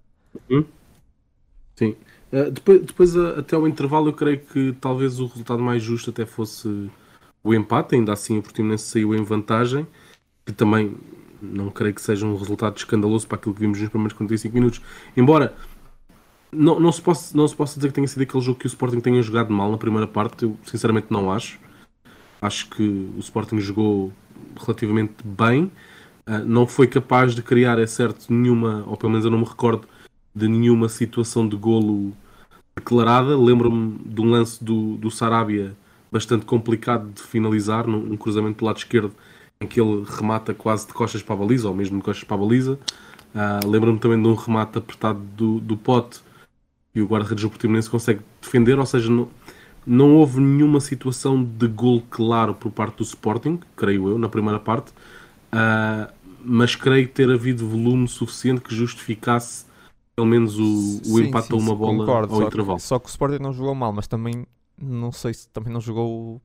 Sim. 1.75 1.95
Uh, 2.31 2.49
depois, 2.49 2.81
depois 2.85 3.15
uh, 3.15 3.39
até 3.39 3.55
ao 3.55 3.67
intervalo, 3.67 4.09
eu 4.09 4.13
creio 4.13 4.39
que 4.39 4.73
talvez 4.79 5.19
o 5.19 5.27
resultado 5.27 5.61
mais 5.61 5.83
justo 5.83 6.09
até 6.09 6.25
fosse 6.25 6.89
o 7.43 7.53
empate. 7.53 7.95
Ainda 7.95 8.13
assim, 8.13 8.37
o 8.37 8.41
Portimonense 8.41 8.85
saiu 8.85 9.13
em 9.13 9.23
vantagem, 9.23 9.85
que 10.45 10.53
também 10.53 10.95
não 11.41 11.69
creio 11.69 11.93
que 11.93 12.01
seja 12.01 12.25
um 12.25 12.35
resultado 12.35 12.77
escandaloso 12.77 13.27
para 13.27 13.37
aquilo 13.37 13.53
que 13.53 13.61
vimos 13.61 13.79
nos 13.79 13.89
primeiros 13.89 14.17
45 14.17 14.55
minutos. 14.55 14.81
Embora 15.15 15.55
não, 16.51 16.79
não, 16.79 16.91
se 16.91 17.01
possa, 17.01 17.35
não 17.35 17.47
se 17.47 17.55
possa 17.55 17.75
dizer 17.75 17.89
que 17.89 17.95
tenha 17.95 18.07
sido 18.07 18.21
aquele 18.21 18.43
jogo 18.43 18.59
que 18.59 18.65
o 18.65 18.67
Sporting 18.67 18.99
tenha 18.99 19.21
jogado 19.21 19.51
mal 19.51 19.69
na 19.71 19.77
primeira 19.77 20.07
parte, 20.07 20.43
eu 20.43 20.57
sinceramente 20.65 21.07
não 21.09 21.31
acho. 21.31 21.59
Acho 22.41 22.69
que 22.69 22.83
o 22.83 23.19
Sporting 23.19 23.59
jogou 23.59 24.13
relativamente 24.59 25.13
bem. 25.23 25.71
Uh, 26.25 26.45
não 26.45 26.67
foi 26.67 26.87
capaz 26.87 27.33
de 27.33 27.41
criar, 27.41 27.79
é 27.79 27.87
certo, 27.87 28.31
nenhuma, 28.31 28.83
ou 28.87 28.97
pelo 28.97 29.11
menos 29.11 29.25
eu 29.25 29.31
não 29.31 29.39
me 29.39 29.45
recordo 29.45 29.87
de 30.35 30.47
nenhuma 30.47 30.89
situação 30.89 31.47
de 31.47 31.55
golo 31.55 32.13
declarada. 32.75 33.37
Lembro-me 33.37 33.97
de 34.05 34.21
um 34.21 34.29
lance 34.29 34.63
do, 34.63 34.97
do 34.97 35.09
Sarabia 35.09 35.75
bastante 36.11 36.45
complicado 36.45 37.11
de 37.13 37.21
finalizar, 37.21 37.87
num, 37.87 37.99
num 37.99 38.17
cruzamento 38.17 38.59
do 38.59 38.65
lado 38.65 38.77
esquerdo, 38.77 39.13
em 39.61 39.67
que 39.67 39.79
ele 39.81 40.05
remata 40.07 40.53
quase 40.53 40.87
de 40.87 40.93
costas 40.93 41.23
para 41.23 41.35
a 41.35 41.37
baliza, 41.39 41.67
ou 41.69 41.75
mesmo 41.75 41.97
de 41.97 42.03
costas 42.03 42.23
para 42.23 42.35
a 42.35 42.39
baliza. 42.39 42.79
Ah, 43.35 43.59
Lembro-me 43.65 43.99
também 43.99 44.21
de 44.21 44.27
um 44.27 44.35
remate 44.35 44.77
apertado 44.77 45.19
do, 45.19 45.59
do 45.59 45.77
pote 45.77 46.21
e 46.95 47.01
o 47.01 47.07
guarda-redes 47.07 47.43
do 47.43 47.49
Portimonense 47.49 47.89
consegue 47.89 48.21
defender, 48.41 48.79
ou 48.79 48.85
seja, 48.85 49.09
não, 49.11 49.29
não 49.85 50.15
houve 50.15 50.39
nenhuma 50.41 50.79
situação 50.81 51.43
de 51.43 51.67
gol 51.67 52.03
claro 52.09 52.53
por 52.55 52.71
parte 52.71 52.97
do 52.97 53.03
Sporting, 53.03 53.59
creio 53.75 54.09
eu, 54.09 54.17
na 54.19 54.29
primeira 54.29 54.59
parte, 54.59 54.91
Ah, 55.51 56.11
mas 56.43 56.75
creio 56.75 57.07
ter 57.09 57.29
havido 57.31 57.67
volume 57.67 58.07
suficiente 58.07 58.61
que 58.61 58.75
justificasse 58.75 59.65
pelo 60.15 60.27
menos 60.27 60.57
o, 60.59 61.01
o 61.05 61.19
Sim, 61.19 61.21
empate 61.21 61.53
sim, 61.53 61.55
a 61.55 61.57
uma 61.57 61.75
bola 61.75 62.13
concordo, 62.13 62.29
ao 62.29 62.41
só 62.41 62.43
intervalo. 62.43 62.79
Que, 62.79 62.81
só 62.81 62.99
que 62.99 63.05
o 63.07 63.09
Sporting 63.09 63.39
não 63.41 63.53
jogou 63.53 63.73
mal, 63.75 63.93
mas 63.93 64.07
também 64.07 64.45
não 64.77 65.11
sei 65.11 65.33
se 65.33 65.49
também 65.49 65.71
não 65.71 65.81
jogou. 65.81 66.41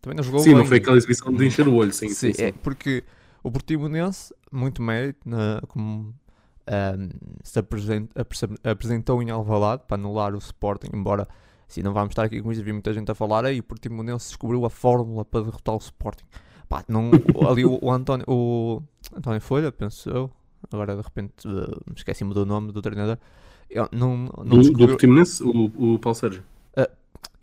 Também 0.00 0.16
não 0.16 0.22
jogou 0.24 0.40
Sim, 0.40 0.50
não 0.50 0.58
bem. 0.60 0.66
foi 0.66 0.76
aquela 0.78 0.96
exibição 0.96 1.32
de 1.32 1.46
encher 1.46 1.68
o 1.68 1.74
olho, 1.74 1.92
sim, 1.92 2.08
sim, 2.08 2.28
Sim, 2.28 2.32
sim. 2.32 2.42
é 2.44 2.52
porque 2.52 3.04
o 3.42 3.50
Portimonense, 3.50 4.34
muito 4.50 4.82
mérito, 4.82 5.28
na, 5.28 5.60
como 5.68 6.14
ahm, 6.66 7.08
se 7.42 7.58
apresent- 7.58 8.10
apresen- 8.14 8.56
apresentou 8.64 9.22
em 9.22 9.30
Alvalade 9.30 9.82
para 9.86 9.96
anular 9.96 10.34
o 10.34 10.38
Sporting, 10.38 10.88
embora 10.94 11.28
assim, 11.68 11.82
não 11.82 11.92
vamos 11.92 12.10
estar 12.12 12.24
aqui 12.24 12.40
com 12.42 12.50
isso, 12.50 12.62
vi 12.62 12.72
muita 12.72 12.92
gente 12.92 13.10
a 13.10 13.14
falar, 13.14 13.44
aí 13.44 13.60
o 13.60 13.62
Portimonense 13.62 14.28
descobriu 14.28 14.64
a 14.64 14.70
fórmula 14.70 15.24
para 15.24 15.44
derrotar 15.44 15.74
o 15.74 15.78
Sporting. 15.78 16.24
Pá, 16.68 16.84
não, 16.88 17.10
ali 17.48 17.64
o, 17.64 17.78
o 17.82 17.90
António, 17.92 18.24
o 18.28 18.82
António 19.16 19.40
Folha, 19.40 19.70
penso 19.72 20.08
eu, 20.08 20.30
agora 20.72 20.96
de 20.96 21.02
repente 21.02 21.46
eh, 21.46 21.76
me 21.88 21.94
esqueci-me 21.96 22.32
do 22.32 22.46
nome 22.46 22.72
do 22.72 22.80
treinador, 22.80 23.18
ele 23.68 23.88
não, 23.92 24.16
não 24.16 24.44
Do, 24.44 24.56
do 24.56 24.58
descobriu... 24.62 24.88
Portimonense, 24.88 25.42
o, 25.42 25.94
o 25.94 25.98
Paulo 25.98 26.14
Sérgio. 26.14 26.42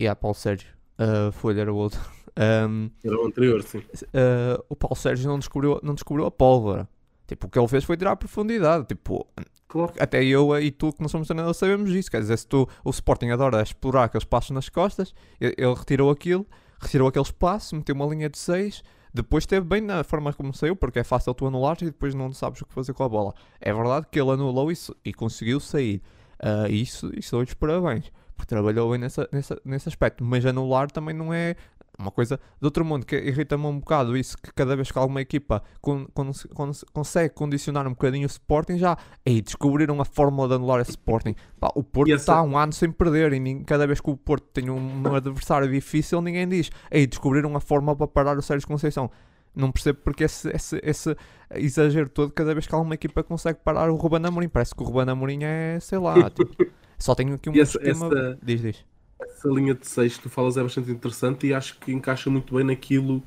Yeah, 0.00 0.14
Paulo 0.16 0.34
Sérgio, 0.34 0.68
uh, 0.98 1.30
Folha 1.32 1.60
era 1.60 1.72
o 1.72 1.76
outro. 1.76 2.00
Um, 2.38 2.90
Era 3.04 3.20
o 3.20 3.26
anterior, 3.26 3.62
sim. 3.62 3.78
uh, 3.78 4.64
o 4.68 4.76
Paulo 4.76 4.94
Sérgio 4.94 5.28
não 5.28 5.38
descobriu, 5.38 5.80
não 5.82 5.94
descobriu 5.94 6.24
a 6.26 6.30
pólvora. 6.30 6.88
Tipo, 7.26 7.46
o 7.46 7.50
que 7.50 7.58
ele 7.58 7.68
fez 7.68 7.84
foi 7.84 7.96
tirar 7.96 8.12
a 8.12 8.16
profundidade. 8.16 8.86
Tipo, 8.86 9.26
Claro. 9.66 9.92
até 9.98 10.24
eu 10.24 10.58
e 10.58 10.70
tu 10.70 10.92
que 10.92 11.02
não 11.02 11.08
somos 11.08 11.26
treinadores 11.26 11.58
sabemos 11.58 11.90
isso. 11.90 12.10
Quer 12.10 12.20
dizer, 12.20 12.38
se 12.38 12.46
tu, 12.46 12.66
o 12.84 12.90
Sporting 12.90 13.28
adora 13.30 13.60
explorar 13.62 14.04
aqueles 14.04 14.24
passos 14.24 14.50
nas 14.50 14.68
costas, 14.68 15.12
ele, 15.40 15.54
ele 15.58 15.74
retirou 15.74 16.10
aquilo, 16.10 16.46
retirou 16.80 17.08
aquele 17.08 17.24
espaço, 17.24 17.76
meteu 17.76 17.94
uma 17.94 18.06
linha 18.06 18.30
de 18.30 18.38
6, 18.38 18.82
depois 19.12 19.42
esteve 19.42 19.66
bem 19.66 19.80
na 19.80 20.04
forma 20.04 20.32
como 20.32 20.54
saiu, 20.54 20.76
porque 20.76 21.00
é 21.00 21.04
fácil 21.04 21.34
tu 21.34 21.46
anular 21.46 21.76
e 21.82 21.86
depois 21.86 22.14
não 22.14 22.32
sabes 22.32 22.62
o 22.62 22.66
que 22.66 22.72
fazer 22.72 22.94
com 22.94 23.02
a 23.02 23.08
bola. 23.08 23.34
É 23.60 23.74
verdade 23.74 24.06
que 24.10 24.18
ele 24.18 24.30
anulou 24.30 24.70
isso 24.72 24.96
e 25.04 25.12
conseguiu 25.12 25.60
sair. 25.60 26.00
Uh, 26.40 26.70
isso, 26.70 27.10
isso 27.18 27.32
dou-lhes 27.32 27.52
parabéns, 27.52 28.12
porque 28.36 28.48
trabalhou 28.48 28.90
bem 28.90 29.00
nessa, 29.00 29.28
nessa, 29.32 29.60
nesse 29.64 29.88
aspecto. 29.88 30.24
Mas 30.24 30.46
anular 30.46 30.90
também 30.90 31.14
não 31.14 31.34
é 31.34 31.56
uma 31.98 32.10
coisa 32.12 32.36
de 32.60 32.64
outro 32.64 32.84
mundo, 32.84 33.04
que 33.04 33.16
irrita-me 33.16 33.66
um 33.66 33.80
bocado 33.80 34.16
isso, 34.16 34.36
que 34.38 34.52
cada 34.54 34.76
vez 34.76 34.90
que 34.92 34.98
alguma 34.98 35.20
equipa 35.20 35.62
con, 35.80 36.06
con, 36.14 36.30
con, 36.54 36.70
consegue 36.92 37.34
condicionar 37.34 37.86
um 37.86 37.90
bocadinho 37.90 38.24
o 38.24 38.30
Sporting, 38.30 38.78
já, 38.78 38.96
ei, 39.26 39.42
descobriram 39.42 40.00
a 40.00 40.04
fórmula 40.04 40.46
de 40.48 40.54
anular 40.54 40.80
esse 40.80 40.92
Sporting. 40.92 41.34
Pá, 41.58 41.70
o 41.74 41.82
Porto 41.82 42.08
E 42.08 42.12
essa- 42.12 42.22
está 42.22 42.36
há 42.36 42.42
um 42.42 42.56
ano 42.56 42.72
sem 42.72 42.90
perder 42.92 43.32
e 43.32 43.64
cada 43.64 43.86
vez 43.86 44.00
que 44.00 44.10
o 44.10 44.16
Porto 44.16 44.44
tem 44.52 44.70
um 44.70 45.14
adversário 45.14 45.68
difícil, 45.70 46.20
ninguém 46.22 46.46
diz, 46.48 46.70
ei, 46.90 47.06
descobriram 47.06 47.56
a 47.56 47.60
fórmula 47.60 47.96
para 47.96 48.06
parar 48.06 48.38
o 48.38 48.42
Sérgio 48.42 48.68
Conceição. 48.68 49.10
Não 49.56 49.72
percebo 49.72 49.98
porque 50.04 50.22
esse, 50.22 50.48
esse, 50.54 50.78
esse 50.84 51.16
exagero 51.52 52.08
todo 52.08 52.30
cada 52.30 52.54
vez 52.54 52.66
que 52.66 52.74
alguma 52.74 52.94
equipa 52.94 53.24
consegue 53.24 53.58
parar 53.64 53.90
o 53.90 53.96
Ruben 53.96 54.24
Amorim. 54.24 54.48
Parece 54.48 54.72
que 54.72 54.82
o 54.82 54.86
Ruben 54.86 55.08
Amorim 55.10 55.40
é, 55.42 55.78
sei 55.80 55.98
lá, 55.98 56.30
tipo, 56.30 56.54
só 56.96 57.12
tenho 57.14 57.34
aqui 57.34 57.50
um 57.50 57.54
essa- 57.54 57.76
esquema... 57.78 58.06
essa- 58.06 58.38
Diz, 58.40 58.60
diz. 58.62 58.84
Essa 59.20 59.48
linha 59.48 59.74
de 59.74 59.86
6 59.86 60.16
que 60.16 60.22
tu 60.22 60.30
falas 60.30 60.56
é 60.56 60.62
bastante 60.62 60.90
interessante 60.90 61.46
e 61.46 61.54
acho 61.54 61.78
que 61.78 61.92
encaixa 61.92 62.30
muito 62.30 62.54
bem 62.54 62.64
naquilo 62.64 63.22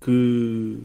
que, 0.00 0.78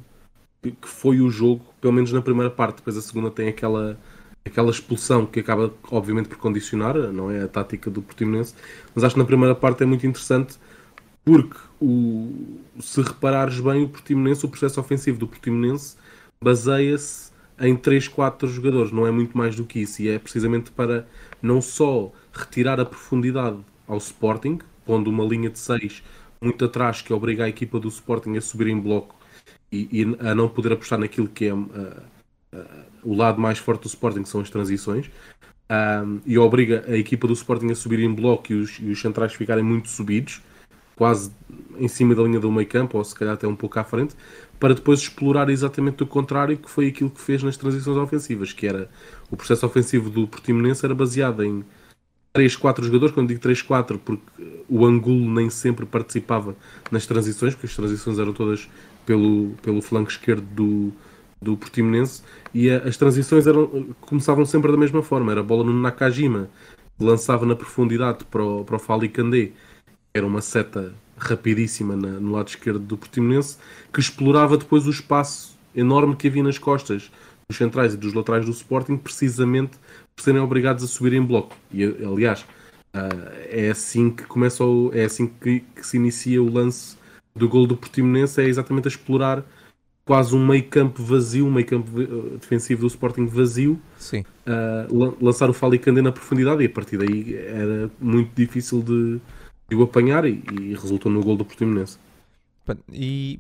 que 0.62 0.72
que 0.72 0.88
foi 0.88 1.22
o 1.22 1.30
jogo, 1.30 1.66
pelo 1.82 1.94
menos 1.94 2.12
na 2.12 2.22
primeira 2.22 2.50
parte. 2.50 2.78
Depois 2.78 2.98
a 2.98 3.02
segunda 3.02 3.32
tem 3.32 3.48
aquela, 3.48 4.00
aquela 4.46 4.70
expulsão 4.70 5.26
que 5.26 5.40
acaba, 5.40 5.74
obviamente, 5.92 6.30
por 6.30 6.38
condicionar, 6.38 6.96
não 7.12 7.32
é 7.32 7.44
a 7.44 7.48
tática 7.48 7.90
do 7.90 8.02
Portimonense, 8.02 8.54
mas 8.94 9.04
acho 9.04 9.16
que 9.16 9.20
na 9.20 9.26
primeira 9.26 9.56
parte 9.56 9.84
é 9.84 9.86
muito 9.86 10.06
interessante 10.06 10.58
porque 11.26 11.58
o, 11.82 12.60
se 12.80 13.02
reparares 13.02 13.60
bem, 13.60 13.84
o 13.84 13.90
Portimonense, 13.90 14.46
o 14.46 14.50
processo 14.50 14.80
ofensivo 14.80 15.18
do 15.18 15.28
Portimonense 15.28 15.96
baseia-se 16.42 17.32
em 17.60 17.76
3, 17.76 18.08
4 18.08 18.48
jogadores, 18.48 18.92
não 18.92 19.08
é 19.08 19.12
muito 19.12 19.38
mais 19.38 19.56
do 19.56 19.64
que 19.64 19.80
isso, 19.80 20.02
e 20.02 20.10
é 20.10 20.20
precisamente 20.20 20.72
para 20.72 21.08
não 21.42 21.62
só 21.62 22.12
retirar 22.34 22.80
a 22.80 22.86
profundidade 22.86 23.58
ao 23.88 23.98
Sporting, 23.98 24.60
pondo 24.86 25.10
uma 25.10 25.24
linha 25.24 25.50
de 25.50 25.60
6 25.60 26.04
muito 26.42 26.66
atrás 26.66 27.02
que 27.02 27.14
obriga 27.14 27.46
a 27.46 27.50
equipa 27.50 27.80
do 27.80 27.88
Sporting 27.88 28.36
a 28.36 28.42
subir 28.42 28.68
em 28.68 28.80
bloco 28.80 29.16
e, 29.72 29.88
e 29.92 30.18
a 30.28 30.36
não 30.36 30.50
poder 30.50 30.74
apostar 30.74 31.00
naquilo 31.00 31.28
que 31.28 31.46
é 31.46 31.54
uh, 31.54 31.58
uh, 31.58 32.66
o 33.04 33.16
lado 33.16 33.40
mais 33.40 33.58
forte 33.58 33.84
do 33.84 33.88
Sporting, 33.88 34.24
que 34.24 34.30
são 34.30 34.42
as 34.42 34.50
transições, 34.50 35.10
e 36.26 36.38
obriga 36.38 36.84
a 36.88 36.96
equipa 36.96 37.26
do 37.26 37.34
Sporting 37.34 37.72
a 37.72 37.76
subir 37.76 38.00
em 38.00 38.14
bloco 38.14 38.52
e 38.52 38.56
os, 38.56 38.80
e 38.80 38.92
os 38.92 39.02
centrais 39.02 39.34
ficarem 39.34 39.64
muito 39.64 39.90
subidos, 39.90 40.42
quase 40.96 41.32
em 41.78 41.88
cima 41.88 42.14
da 42.14 42.22
linha 42.22 42.40
do 42.40 42.52
meio 42.52 42.68
campo, 42.68 42.98
ou 42.98 43.04
se 43.04 43.16
calhar 43.16 43.34
até 43.34 43.48
um 43.48 43.56
pouco 43.56 43.80
à 43.80 43.84
frente, 43.84 44.16
para 44.60 44.76
depois 44.76 45.00
explorar 45.00 45.50
exatamente 45.50 46.04
o 46.04 46.08
contrário, 46.08 46.58
que 46.58 46.70
foi 46.70 46.88
aquilo 46.88 47.10
que 47.10 47.20
fez 47.20 47.42
nas 47.42 47.58
transições 47.58 47.98
ofensivas, 47.98 48.54
que 48.54 48.68
era 48.68 48.90
o 49.32 49.36
processo 49.36 49.66
ofensivo 49.66 50.10
do 50.10 50.28
Portimonense 50.28 50.86
era 50.86 50.94
baseado 50.94 51.44
em 51.44 51.66
3, 52.34 52.56
4 52.56 52.84
jogadores, 52.84 53.14
quando 53.14 53.28
digo 53.28 53.40
3, 53.40 53.62
4, 53.62 54.00
porque 54.00 54.24
o 54.68 54.84
Angulo 54.84 55.32
nem 55.32 55.52
sempre 55.52 55.86
participava 55.86 56.56
nas 56.90 57.06
transições, 57.06 57.54
porque 57.54 57.68
as 57.68 57.76
transições 57.76 58.18
eram 58.18 58.34
todas 58.34 58.68
pelo, 59.06 59.52
pelo 59.62 59.84
flanco 59.84 60.10
esquerdo 60.10 60.44
do, 60.44 60.92
do 61.40 61.56
Portimonense, 61.56 62.24
e 62.52 62.72
a, 62.72 62.78
as 62.80 62.98
transições 62.98 63.46
eram, 63.46 63.94
começavam 64.02 64.46
sempre 64.46 64.72
da 64.72 64.78
mesma 64.78 65.04
forma, 65.04 65.32
era 65.32 65.42
a 65.42 65.44
bola 65.44 65.64
no 65.64 65.80
Nakajima, 65.80 66.50
lançava 67.00 67.46
na 67.46 67.56
profundidade 67.56 68.26
para 68.26 68.44
o, 68.44 68.66
para 68.66 68.78
o 68.78 68.80
Fali 68.80 69.10
Kandé, 69.10 69.52
era 70.12 70.26
uma 70.26 70.42
seta 70.42 70.92
rapidíssima 71.16 71.96
na, 71.96 72.20
no 72.20 72.32
lado 72.32 72.48
esquerdo 72.48 72.80
do 72.80 72.98
Portimonense, 72.98 73.58
que 73.94 74.00
explorava 74.00 74.58
depois 74.58 74.88
o 74.88 74.90
espaço 74.90 75.56
enorme 75.76 76.16
que 76.16 76.28
havia 76.28 76.44
nas 76.44 76.58
costas 76.58 77.12
dos 77.48 77.58
centrais 77.58 77.94
e 77.94 77.98
dos 77.98 78.14
laterais 78.14 78.46
do 78.46 78.52
Sporting, 78.52 78.98
precisamente 78.98 79.78
por 80.16 80.24
serem 80.24 80.42
obrigados 80.42 80.84
a 80.84 80.88
subir 80.88 81.14
em 81.14 81.22
bloco. 81.22 81.56
E 81.72 81.84
aliás, 81.84 82.42
uh, 82.94 83.32
é 83.50 83.70
assim 83.70 84.10
que 84.10 84.24
começa 84.24 84.64
o, 84.64 84.92
é 84.94 85.06
assim 85.06 85.28
que, 85.28 85.62
que, 85.62 85.86
se 85.86 85.98
inicia 85.98 86.42
o 86.42 86.52
lance 86.52 86.98
do 87.36 87.50
gol 87.50 87.66
do 87.66 87.76
Portimonense, 87.76 88.42
é 88.42 88.46
exatamente 88.46 88.88
a 88.88 88.90
explorar 88.90 89.44
quase 90.06 90.36
um 90.36 90.46
meio 90.46 90.68
campo 90.68 91.02
vazio, 91.02 91.48
um 91.48 91.52
meio 91.52 91.66
campo 91.66 91.90
ah, 92.00 92.38
defensivo 92.38 92.82
do 92.82 92.88
Sporting 92.88 93.26
vazio, 93.26 93.80
uh, 94.48 95.18
lançar 95.22 95.50
o 95.50 95.54
Falicandé 95.54 96.02
na 96.02 96.12
profundidade 96.12 96.62
e 96.62 96.66
a 96.66 96.70
partir 96.70 96.98
daí 96.98 97.36
era 97.36 97.90
muito 98.00 98.32
difícil 98.36 98.82
de, 98.82 99.20
de 99.70 99.76
o 99.76 99.84
apanhar 99.84 100.26
e, 100.26 100.44
e 100.60 100.74
resultou 100.74 101.12
no 101.12 101.24
gol 101.24 101.38
do 101.38 101.46
Portimonense. 101.46 101.98
E 102.92 103.40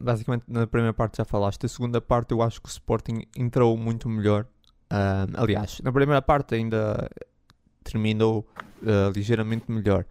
basicamente 0.00 0.44
na 0.48 0.66
primeira 0.66 0.92
parte 0.92 1.18
já 1.18 1.24
falaste, 1.24 1.66
a 1.66 1.68
segunda 1.68 2.00
parte 2.00 2.32
eu 2.32 2.42
acho 2.42 2.60
que 2.60 2.68
o 2.68 2.70
Sporting 2.70 3.22
entrou 3.36 3.76
muito 3.76 4.08
melhor 4.08 4.46
Uh, 4.94 5.26
aliás, 5.34 5.80
na 5.82 5.90
primeira 5.90 6.22
parte 6.22 6.54
ainda 6.54 7.10
terminou 7.82 8.46
uh, 8.82 9.10
ligeiramente 9.12 9.64
melhor, 9.68 10.06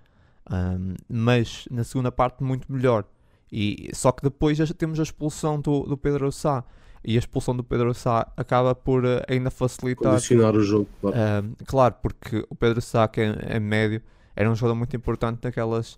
um, 0.52 0.96
mas 1.08 1.66
na 1.72 1.86
segunda 1.86 2.12
parte 2.12 2.44
muito 2.44 2.70
melhor. 2.70 3.06
E, 3.50 3.90
só 3.94 4.12
que 4.12 4.22
depois 4.22 4.58
já 4.58 4.66
temos 4.68 5.00
a 5.00 5.04
expulsão 5.04 5.62
do, 5.62 5.84
do 5.84 5.96
Pedro 5.96 6.30
Sá. 6.32 6.66
E 7.06 7.16
a 7.16 7.20
expulsão 7.20 7.56
do 7.56 7.64
Pedro 7.64 7.94
Sá 7.94 8.32
acaba 8.36 8.76
por 8.76 9.06
uh, 9.06 9.22
ainda 9.30 9.50
facilitar. 9.50 10.12
Condicionar 10.12 10.54
o 10.54 10.62
jogo, 10.62 10.90
claro. 11.00 11.18
claro, 11.66 11.96
porque 12.02 12.46
o 12.50 12.56
Pedro 12.56 12.82
Sá, 12.82 13.08
que 13.08 13.22
é, 13.22 13.38
é, 13.42 13.60
médio, 13.60 14.02
era 14.36 14.50
um 14.52 14.56
jogador 14.56 14.76
muito 14.76 14.96
importante 14.96 15.40
naquelas 15.44 15.98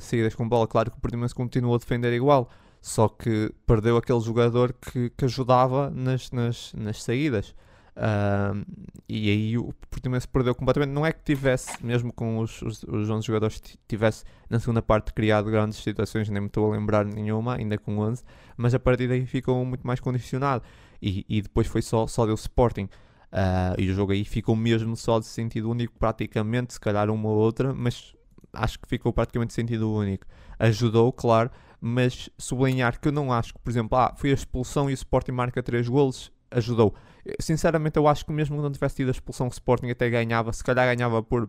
saídas 0.00 0.34
com 0.34 0.48
bola. 0.48 0.66
Claro 0.66 0.90
que 0.90 0.96
o 0.96 1.00
Portimonense 1.00 1.34
continuou 1.34 1.74
a 1.74 1.78
defender 1.78 2.12
igual, 2.12 2.48
só 2.80 3.08
que 3.08 3.52
perdeu 3.66 3.96
aquele 3.96 4.20
jogador 4.20 4.72
que, 4.72 5.10
que 5.10 5.24
ajudava 5.24 5.90
nas, 5.90 6.30
nas, 6.30 6.72
nas 6.74 7.02
saídas. 7.02 7.54
Uh, 7.96 8.64
e 9.08 9.30
aí 9.30 9.58
o 9.58 9.72
Portimonense 9.90 10.26
perdeu 10.26 10.54
completamente. 10.54 10.90
Não 10.90 11.06
é 11.06 11.12
que 11.12 11.22
tivesse, 11.22 11.84
mesmo 11.84 12.12
com 12.12 12.38
os, 12.38 12.60
os, 12.62 12.82
os 12.82 13.10
11 13.10 13.26
jogadores, 13.26 13.62
tivesse 13.86 14.24
na 14.50 14.58
segunda 14.58 14.82
parte 14.82 15.12
criado 15.12 15.50
grandes 15.50 15.78
situações, 15.78 16.28
nem 16.28 16.40
me 16.40 16.48
estou 16.48 16.72
a 16.72 16.76
lembrar 16.76 17.04
nenhuma, 17.04 17.56
ainda 17.56 17.78
com 17.78 17.98
11, 17.98 18.22
mas 18.56 18.74
a 18.74 18.78
partir 18.78 19.08
daí 19.08 19.26
ficou 19.26 19.64
muito 19.64 19.86
mais 19.86 20.00
condicionado. 20.00 20.64
E, 21.00 21.24
e 21.28 21.42
depois 21.42 21.66
foi 21.66 21.82
só, 21.82 22.06
só 22.06 22.26
deu 22.26 22.34
Sporting. 22.34 22.88
Uh, 23.32 23.74
e 23.78 23.90
o 23.90 23.94
jogo 23.94 24.12
aí 24.12 24.24
ficou 24.24 24.54
mesmo 24.54 24.96
só 24.96 25.18
de 25.18 25.26
sentido 25.26 25.70
único, 25.70 25.92
praticamente, 25.98 26.74
se 26.74 26.80
calhar 26.80 27.10
uma 27.10 27.28
ou 27.28 27.36
outra, 27.36 27.74
mas 27.74 28.14
acho 28.52 28.78
que 28.78 28.88
ficou 28.88 29.12
praticamente 29.12 29.48
de 29.48 29.54
sentido 29.54 29.92
único. 29.92 30.26
Ajudou, 30.58 31.12
claro, 31.12 31.50
mas 31.80 32.30
sublinhar 32.38 32.98
que 33.00 33.08
eu 33.08 33.12
não 33.12 33.32
acho 33.32 33.52
que, 33.52 33.58
por 33.58 33.70
exemplo, 33.70 33.98
ah, 33.98 34.14
foi 34.16 34.30
a 34.30 34.34
expulsão 34.34 34.88
e 34.88 34.92
o 34.92 34.94
Sporting 34.94 35.32
marca 35.32 35.62
3 35.62 35.88
golos, 35.88 36.32
ajudou 36.54 36.94
Sinceramente, 37.40 37.96
eu 37.96 38.06
acho 38.06 38.24
que 38.26 38.32
mesmo 38.32 38.56
que 38.56 38.62
não 38.62 38.70
tivesse 38.70 38.96
tido 38.96 39.08
a 39.08 39.10
expulsão, 39.10 39.46
o 39.46 39.50
Sporting 39.50 39.88
até 39.88 40.10
ganhava. 40.10 40.52
Se 40.52 40.62
calhar 40.62 40.94
ganhava 40.94 41.22
por 41.22 41.48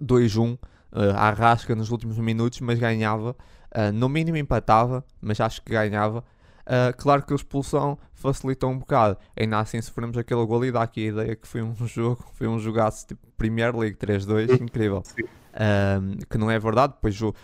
2-1 0.00 0.54
uh, 0.54 0.58
eh, 0.92 1.10
à 1.10 1.30
rasca 1.30 1.74
nos 1.74 1.90
últimos 1.90 2.16
minutos, 2.18 2.60
mas 2.60 2.78
ganhava. 2.78 3.36
Uh, 3.74 3.92
no 3.92 4.08
mínimo 4.08 4.36
empatava, 4.36 5.04
mas 5.20 5.40
acho 5.40 5.60
que 5.62 5.72
ganhava. 5.72 6.20
Uh, 6.60 6.96
claro 6.96 7.22
que 7.24 7.32
a 7.32 7.36
expulsão 7.36 7.98
facilitou 8.12 8.70
um 8.70 8.78
bocado. 8.78 9.18
Ainda 9.36 9.58
assim 9.58 9.82
sofremos 9.82 10.16
aquele 10.16 10.46
gol 10.46 10.64
e 10.64 10.70
dá 10.70 10.82
aqui 10.82 11.08
a 11.08 11.10
ideia 11.10 11.36
que 11.36 11.48
foi 11.48 11.60
um 11.60 11.74
jogo, 11.86 12.24
foi 12.32 12.46
um 12.46 12.60
jogaço 12.60 13.08
tipo 13.08 13.26
Premier 13.36 13.76
League 13.76 13.96
3-2, 13.96 14.62
incrível. 14.62 15.02
Uh, 15.18 16.24
que 16.30 16.38
não 16.38 16.48
é 16.48 16.58
verdade, 16.58 16.92
depois 16.94 17.20
o, 17.20 17.34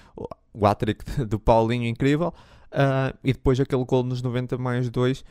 o 0.54 0.66
hat-trick 0.66 1.04
do 1.26 1.40
Paulinho, 1.40 1.84
incrível. 1.84 2.32
Uh, 2.70 3.12
e 3.25 3.32
depois 3.32 3.58
aquele 3.58 3.84
gol 3.84 4.04
nos 4.04 4.22
90 4.22 4.56
mais 4.56 4.88
2 4.88 5.25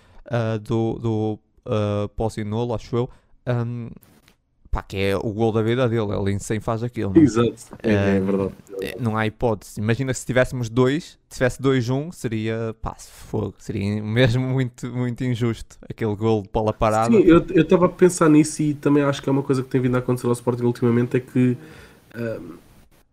do, 0.61 0.99
do 0.99 1.39
uh, 1.65 2.73
acho 2.73 2.95
eu. 2.95 3.09
Um, 3.47 3.89
pá, 4.71 4.83
que 4.83 4.97
é 4.97 5.17
o 5.17 5.31
gol 5.33 5.51
da 5.51 5.61
vida 5.61 5.87
dele, 5.89 6.11
ele 6.11 6.31
em 6.31 6.39
100 6.39 6.59
faz 6.59 6.83
aquilo. 6.83 7.13
Não? 7.13 7.21
É? 7.21 7.25
Exato, 7.25 7.53
é, 7.81 7.93
é, 7.93 8.17
é 8.17 8.19
verdade. 8.19 8.53
Não 8.99 9.17
há 9.17 9.25
hipótese. 9.25 9.79
Imagina 9.79 10.13
se 10.13 10.25
tivéssemos 10.25 10.69
dois, 10.69 11.17
se 11.27 11.37
tivesse 11.37 11.61
2-1, 11.61 12.11
seria 12.11 12.75
pá, 12.81 12.95
fogo, 12.95 13.55
seria 13.57 14.01
mesmo 14.03 14.47
muito, 14.47 14.87
muito 14.87 15.23
injusto 15.23 15.77
aquele 15.89 16.15
gol 16.15 16.43
de 16.43 16.49
bola 16.51 16.73
parada. 16.73 17.15
Sim, 17.15 17.23
eu 17.23 17.61
estava 17.61 17.87
a 17.87 17.89
pensar 17.89 18.29
nisso 18.29 18.61
e 18.61 18.73
também 18.73 19.03
acho 19.03 19.21
que 19.21 19.29
é 19.29 19.31
uma 19.31 19.43
coisa 19.43 19.63
que 19.63 19.69
tem 19.69 19.81
vindo 19.81 19.95
a 19.95 19.99
acontecer 19.99 20.27
ao 20.27 20.33
Sporting 20.33 20.63
ultimamente 20.63 21.17
é 21.17 21.19
que. 21.19 21.57
Uh, 22.15 22.59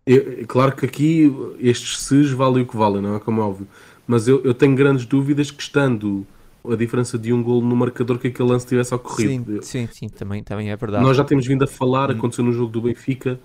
eu, 0.05 0.47
claro 0.47 0.73
que 0.73 0.85
aqui 0.85 1.29
estes 1.59 1.99
SES 1.99 2.31
valem 2.31 2.63
o 2.63 2.65
que 2.65 2.77
valem, 2.77 3.01
não 3.01 3.17
é 3.17 3.19
como 3.19 3.41
é 3.41 3.43
óbvio, 3.43 3.67
mas 4.07 4.25
eu, 4.25 4.41
eu 4.45 4.53
tenho 4.53 4.73
grandes 4.73 5.05
dúvidas 5.05 5.51
que 5.51 5.61
estando 5.61 6.25
a 6.71 6.75
diferença 6.75 7.17
de 7.17 7.33
um 7.33 7.41
gol 7.41 7.61
no 7.61 7.75
marcador 7.75 8.19
que 8.19 8.27
aquele 8.27 8.49
lance 8.49 8.65
tivesse 8.65 8.93
ocorrido. 8.93 9.61
Sim, 9.63 9.87
sim, 9.87 9.89
sim, 9.91 10.09
também, 10.09 10.43
também 10.43 10.71
é 10.71 10.75
verdade. 10.75 11.03
Nós 11.03 11.17
já 11.17 11.23
temos 11.23 11.45
vindo 11.45 11.63
a 11.63 11.67
falar, 11.67 12.09
hum. 12.09 12.13
aconteceu 12.13 12.43
no 12.43 12.51
jogo 12.51 12.71
do 12.71 12.81
Benfica 12.81 13.39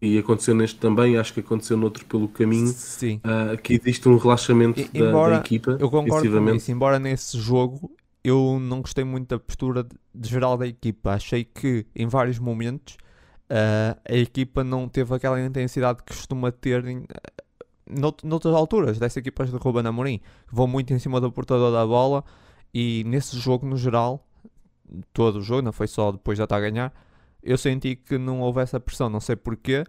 e 0.00 0.18
aconteceu 0.18 0.54
neste 0.54 0.78
também, 0.80 1.16
acho 1.16 1.32
que 1.32 1.40
aconteceu 1.40 1.76
noutro 1.76 2.04
pelo 2.06 2.26
caminho, 2.28 2.66
sim. 2.68 3.20
Uh, 3.24 3.56
que 3.56 3.74
existe 3.74 4.08
um 4.08 4.16
relaxamento 4.16 4.80
e, 4.80 4.98
da, 4.98 5.06
embora, 5.06 5.34
da, 5.34 5.40
equipa. 5.40 5.76
Eu 5.78 5.88
concordo 5.88 6.28
com 6.28 6.54
isso, 6.54 6.72
embora 6.72 6.98
nesse 6.98 7.38
jogo 7.38 7.90
eu 8.24 8.58
não 8.60 8.80
gostei 8.80 9.04
muito 9.04 9.28
da 9.28 9.38
postura 9.38 9.82
de, 9.82 9.96
de 10.14 10.28
geral 10.28 10.56
da 10.56 10.66
equipa. 10.66 11.12
Achei 11.12 11.44
que 11.44 11.86
em 11.94 12.06
vários 12.06 12.38
momentos 12.38 12.96
uh, 13.50 13.98
a 14.08 14.16
equipa 14.16 14.62
não 14.62 14.88
teve 14.88 15.14
aquela 15.14 15.40
intensidade 15.40 16.02
que 16.02 16.14
costuma 16.14 16.50
ter 16.50 16.84
em, 16.86 17.04
noutras 18.24 18.54
alturas 18.54 18.98
dessas 18.98 19.18
equipas 19.18 19.50
de 19.50 19.56
Ruben 19.56 19.86
Amorim, 19.86 20.18
que 20.18 20.54
vão 20.54 20.66
muito 20.66 20.92
em 20.92 20.98
cima 20.98 21.20
do 21.20 21.30
portador 21.30 21.72
da 21.72 21.86
bola 21.86 22.24
e 22.72 23.04
nesse 23.04 23.38
jogo, 23.38 23.66
no 23.66 23.76
geral, 23.76 24.26
todo 25.12 25.38
o 25.38 25.42
jogo, 25.42 25.62
não 25.62 25.72
foi 25.72 25.86
só 25.86 26.12
depois 26.12 26.38
já 26.38 26.44
estar 26.44 26.56
a 26.56 26.60
ganhar, 26.60 26.92
eu 27.42 27.58
senti 27.58 27.96
que 27.96 28.18
não 28.18 28.40
houve 28.40 28.60
essa 28.60 28.78
pressão, 28.78 29.08
não 29.08 29.20
sei 29.20 29.36
porquê, 29.36 29.84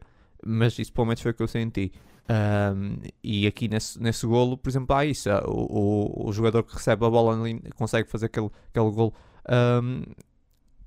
mas 0.46 0.78
isso 0.80 0.92
pelo 0.92 1.08
menos 1.08 1.22
foi 1.22 1.32
o 1.32 1.34
que 1.34 1.44
eu 1.44 1.48
senti. 1.48 1.92
Um, 2.30 2.98
e 3.22 3.46
aqui 3.46 3.68
nesse, 3.68 4.02
nesse 4.02 4.26
golo, 4.26 4.58
por 4.58 4.70
exemplo, 4.70 4.96
há 4.96 5.06
isso: 5.06 5.30
o, 5.46 6.24
o, 6.26 6.30
o 6.30 6.34
jogador 6.34 6.64
que 6.64 6.74
recebe 6.74 7.06
a 7.06 7.10
bola 7.10 7.38
consegue 7.76 8.10
fazer 8.10 8.28
aquele, 8.28 8.50
aquele 8.70 8.92
golo. 8.92 9.14
Um, 9.50 10.04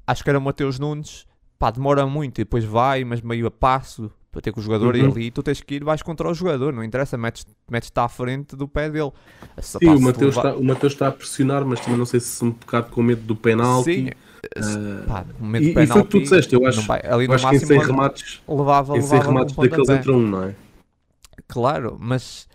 acho 0.06 0.24
que 0.24 0.30
era 0.30 0.38
o 0.38 0.42
Mateus 0.42 0.78
Nunes, 0.78 1.26
pá, 1.58 1.70
demora 1.70 2.06
muito 2.06 2.40
e 2.40 2.44
depois 2.44 2.64
vai, 2.64 3.04
mas 3.04 3.20
meio 3.20 3.46
a 3.46 3.50
passo 3.50 4.10
para 4.36 4.42
ter 4.42 4.52
com 4.52 4.60
o 4.60 4.62
jogador 4.62 4.94
uhum. 4.94 5.10
ali, 5.10 5.30
tu 5.30 5.42
tens 5.42 5.62
que 5.62 5.76
ir, 5.76 5.82
vais 5.82 6.02
contra 6.02 6.28
o 6.28 6.34
jogador, 6.34 6.70
não 6.70 6.84
interessa, 6.84 7.16
metes-te 7.16 7.50
metes 7.70 7.90
à 7.96 8.06
frente 8.06 8.54
do 8.54 8.68
pé 8.68 8.90
dele. 8.90 9.10
Sim, 9.62 9.78
o 9.88 9.98
Mateus, 9.98 10.36
levar... 10.36 10.50
está, 10.50 10.60
o 10.60 10.64
Mateus 10.64 10.92
está 10.92 11.08
a 11.08 11.12
pressionar, 11.12 11.64
mas 11.64 11.80
também 11.80 11.98
não 11.98 12.04
sei 12.04 12.20
se 12.20 12.44
um 12.44 12.50
bocado 12.50 12.90
com 12.90 13.02
medo 13.02 13.22
do 13.22 13.34
penalti. 13.34 13.94
Sim. 13.94 14.10
Uh, 14.58 15.06
pá, 15.06 15.24
medo 15.40 15.64
e, 15.64 15.68
do 15.70 15.74
penalti, 15.74 15.88
e 15.88 15.92
foi 15.92 16.00
o 16.02 16.04
que 16.04 16.10
tu 16.10 16.20
disseste, 16.20 16.54
eu 16.54 16.66
acho, 16.66 16.82
vai, 16.82 17.00
ali 17.02 17.24
eu 17.24 17.32
acho 17.32 17.48
que 17.48 17.56
em 17.56 17.58
100 17.60 17.78
remates, 17.78 18.42
levava, 18.46 18.98
em 18.98 19.00
100 19.00 19.20
remates 19.20 19.56
daqueles 19.56 19.88
entra 19.88 20.12
um, 20.12 20.28
não 20.28 20.44
é? 20.44 20.54
Claro, 21.48 21.96
mas 21.98 22.46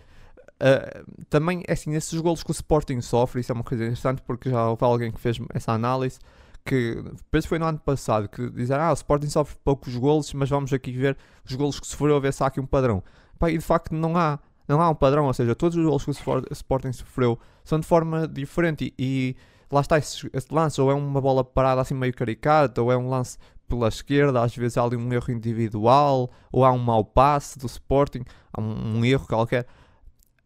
uh, 0.62 1.24
também, 1.28 1.64
é 1.66 1.72
assim, 1.72 1.96
esses 1.96 2.18
golos 2.20 2.44
que 2.44 2.50
o 2.50 2.52
Sporting 2.52 3.00
sofre, 3.00 3.40
isso 3.40 3.50
é 3.50 3.54
uma 3.56 3.64
coisa 3.64 3.82
interessante 3.82 4.22
porque 4.22 4.50
já 4.50 4.68
houve 4.68 4.84
alguém 4.84 5.10
que 5.10 5.20
fez 5.20 5.36
essa 5.52 5.72
análise, 5.72 6.20
que 6.64 7.02
depois 7.16 7.44
foi 7.44 7.58
no 7.58 7.66
ano 7.66 7.78
passado 7.78 8.28
que 8.28 8.48
disseram, 8.50 8.84
ah, 8.84 8.90
o 8.90 8.94
Sporting 8.94 9.28
sofre 9.28 9.56
poucos 9.64 9.96
golos, 9.96 10.32
mas 10.32 10.48
vamos 10.48 10.72
aqui 10.72 10.92
ver 10.92 11.16
os 11.44 11.54
golos 11.54 11.80
que 11.80 11.86
sofreu, 11.86 12.16
a 12.16 12.20
ver 12.20 12.32
se 12.32 12.42
há 12.42 12.46
aqui 12.46 12.60
um 12.60 12.66
padrão. 12.66 13.02
Pá, 13.38 13.50
e 13.50 13.58
de 13.58 13.64
facto 13.64 13.92
não 13.92 14.16
há, 14.16 14.38
não 14.68 14.80
há 14.80 14.88
um 14.88 14.94
padrão, 14.94 15.26
ou 15.26 15.34
seja, 15.34 15.54
todos 15.54 15.76
os 15.76 15.84
golos 15.84 16.04
que 16.04 16.10
o 16.10 16.52
Sporting 16.52 16.92
sofreu 16.92 17.38
são 17.64 17.80
de 17.80 17.86
forma 17.86 18.28
diferente 18.28 18.94
e, 18.98 19.34
e 19.34 19.36
lá 19.70 19.80
está 19.80 19.98
esse, 19.98 20.30
esse, 20.32 20.54
lance, 20.54 20.80
ou 20.80 20.90
é 20.90 20.94
uma 20.94 21.20
bola 21.20 21.42
parada 21.42 21.80
assim 21.80 21.94
meio 21.94 22.14
caricata, 22.14 22.80
ou 22.80 22.92
é 22.92 22.96
um 22.96 23.08
lance 23.08 23.38
pela 23.68 23.88
esquerda, 23.88 24.42
às 24.42 24.54
vezes 24.54 24.76
há 24.76 24.82
ali 24.82 24.96
um 24.96 25.12
erro 25.12 25.32
individual, 25.32 26.30
ou 26.52 26.64
há 26.64 26.70
um 26.70 26.78
mau 26.78 27.04
passe 27.04 27.58
do 27.58 27.66
Sporting, 27.66 28.22
há 28.52 28.60
um, 28.60 28.98
um 28.98 29.04
erro 29.04 29.26
qualquer. 29.26 29.66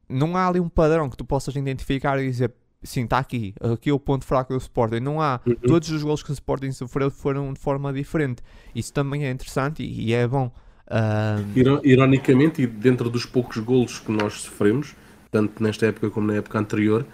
Não 0.08 0.36
há 0.36 0.46
ali 0.46 0.60
um 0.60 0.68
padrão 0.68 1.10
que 1.10 1.16
tu 1.16 1.24
possas 1.24 1.56
identificar 1.56 2.18
e 2.20 2.26
dizer 2.26 2.54
sim, 2.82 3.04
está 3.04 3.18
aqui, 3.18 3.54
aqui 3.60 3.90
é 3.90 3.92
o 3.92 3.98
ponto 3.98 4.24
fraco 4.24 4.52
do 4.52 4.58
Sporting. 4.58 5.00
Não 5.00 5.20
há, 5.20 5.40
uhum. 5.46 5.54
todos 5.54 5.90
os 5.90 6.02
gols 6.02 6.22
que 6.22 6.30
o 6.30 6.32
Sporting 6.32 6.72
sofreu 6.72 7.10
foram 7.10 7.52
de 7.52 7.60
forma 7.60 7.92
diferente. 7.92 8.42
Isso 8.74 8.92
também 8.92 9.26
é 9.26 9.30
interessante 9.30 9.82
e, 9.82 10.08
e 10.08 10.12
é 10.12 10.26
bom. 10.26 10.50
Uh... 10.86 11.80
Ironicamente, 11.84 12.62
e 12.62 12.66
dentro 12.66 13.10
dos 13.10 13.26
poucos 13.26 13.58
golos 13.58 13.98
que 13.98 14.12
nós 14.12 14.34
sofremos, 14.34 14.94
tanto 15.30 15.62
nesta 15.62 15.86
época 15.86 16.10
como 16.10 16.28
na 16.28 16.34
época 16.34 16.58
anterior, 16.58 17.04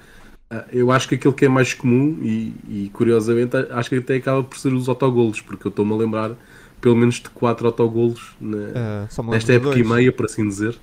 uh, 0.52 0.64
eu 0.71 0.92
acho 0.92 1.09
que 1.09 1.14
aquilo 1.14 1.33
que 1.33 1.47
é 1.47 1.49
mais 1.49 1.73
comum 1.73 2.19
e, 2.23 2.54
e, 2.69 2.90
curiosamente 2.92 3.57
acho 3.71 3.88
que 3.88 3.97
até 3.97 4.16
acaba 4.16 4.45
por 4.45 4.59
ser 4.59 4.73
os 4.73 4.88
autogolos, 4.88 5.40
porque 5.40 5.66
eu 5.66 5.71
estou-me 5.71 5.92
a 5.92 5.97
lembrar 5.97 6.37
pelo 6.81 6.97
menos 6.97 7.14
de 7.14 7.31
4 7.31 7.66
autogolos 7.66 8.35
na, 8.40 9.09
uh, 9.09 9.31
nesta 9.31 9.54
época 9.54 9.76
dois. 9.76 9.87
e 9.87 9.88
meia, 9.88 10.12
por 10.12 10.26
assim 10.26 10.47
dizer. 10.47 10.76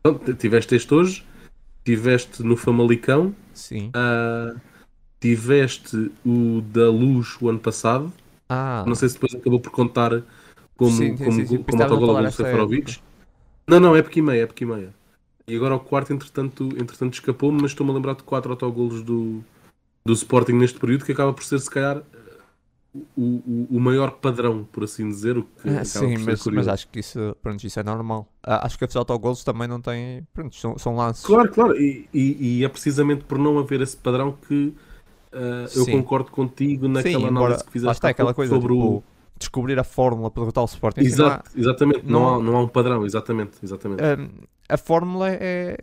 Então, 0.00 0.34
tiveste 0.34 0.74
este 0.74 0.92
hoje, 0.92 1.24
tiveste 1.84 2.42
no 2.42 2.56
Famalicão, 2.56 3.34
Sim. 3.56 3.90
Uh, 3.90 4.60
tiveste 5.18 6.12
o 6.24 6.60
da 6.60 6.88
Luz 6.90 7.36
o 7.40 7.48
ano 7.48 7.58
passado. 7.58 8.12
Ah. 8.48 8.84
Não 8.86 8.94
sei 8.94 9.08
se 9.08 9.14
depois 9.14 9.34
acabou 9.34 9.58
por 9.58 9.72
contar 9.72 10.22
como, 10.76 10.92
sim, 10.92 11.16
sim, 11.16 11.24
como, 11.24 11.32
sim, 11.32 11.46
sim. 11.46 11.62
como 11.62 11.82
autogol 11.82 12.22
do 12.22 12.30
Seferovic. 12.30 13.00
Não, 13.66 13.80
não, 13.80 13.96
época 13.96 14.18
e 14.18 14.22
meia, 14.22 14.42
época 14.42 14.62
e 14.62 14.66
meia. 14.66 14.94
E 15.48 15.56
agora 15.56 15.74
o 15.74 15.80
quarto, 15.80 16.12
entretanto, 16.12 16.68
entretanto 16.76 17.14
escapou-me, 17.14 17.60
mas 17.60 17.70
estou-me 17.70 17.92
a 17.92 17.94
lembrar 17.94 18.14
de 18.14 18.22
quatro 18.22 18.50
autogolos 18.52 19.02
do, 19.02 19.42
do 20.04 20.12
Sporting 20.12 20.52
neste 20.52 20.78
período, 20.78 21.04
que 21.04 21.12
acaba 21.12 21.32
por 21.32 21.44
ser, 21.44 21.58
se 21.58 21.70
calhar, 21.70 22.02
o, 23.16 23.66
o, 23.70 23.80
maior 23.80 24.12
padrão, 24.12 24.64
por 24.70 24.84
assim 24.84 25.08
dizer. 25.08 25.36
O 25.38 25.44
que 25.44 25.68
ah, 25.68 25.84
sim, 25.84 26.16
mas, 26.18 26.44
mas, 26.46 26.68
acho 26.68 26.88
que 26.88 27.00
isso, 27.00 27.36
pronto, 27.42 27.64
isso 27.64 27.78
é 27.78 27.82
normal. 27.82 28.28
Ah, 28.42 28.66
acho 28.66 28.78
que 28.78 28.84
esses 28.84 28.96
autogolos 28.96 29.42
também 29.44 29.66
não 29.66 29.80
têm. 29.80 30.26
Pronto, 30.32 30.54
são, 30.54 30.78
são 30.78 30.96
lances. 30.96 31.24
Claro, 31.24 31.50
claro. 31.50 31.76
E, 31.76 32.08
e, 32.12 32.58
e, 32.58 32.64
é 32.64 32.68
precisamente 32.68 33.24
por 33.24 33.38
não 33.38 33.58
haver 33.58 33.80
esse 33.80 33.96
padrão 33.96 34.36
que 34.46 34.74
uh, 35.32 35.68
eu 35.74 35.86
concordo 35.86 36.30
contigo 36.30 36.88
naquela 36.88 37.18
sim, 37.18 37.26
embora, 37.26 37.46
análise 37.46 37.64
que 37.64 37.72
fizeste 37.72 37.96
está 37.96 38.08
aquela 38.08 38.34
coisa 38.34 38.54
sobre 38.54 38.72
tipo, 38.72 38.86
o. 38.86 39.04
Descobrir 39.38 39.78
a 39.78 39.84
fórmula 39.84 40.30
para 40.30 40.42
derrotar 40.42 40.64
o 40.64 40.66
Sporting. 40.66 41.00
Exato, 41.00 41.50
há, 41.54 41.60
exatamente, 41.60 42.06
não, 42.06 42.20
não, 42.20 42.34
há, 42.34 42.42
não 42.42 42.56
há 42.56 42.60
um 42.62 42.68
padrão, 42.68 43.04
exatamente. 43.04 43.58
exatamente. 43.62 44.02
Um, 44.02 44.28
a 44.66 44.76
fórmula 44.78 45.28
é, 45.28 45.76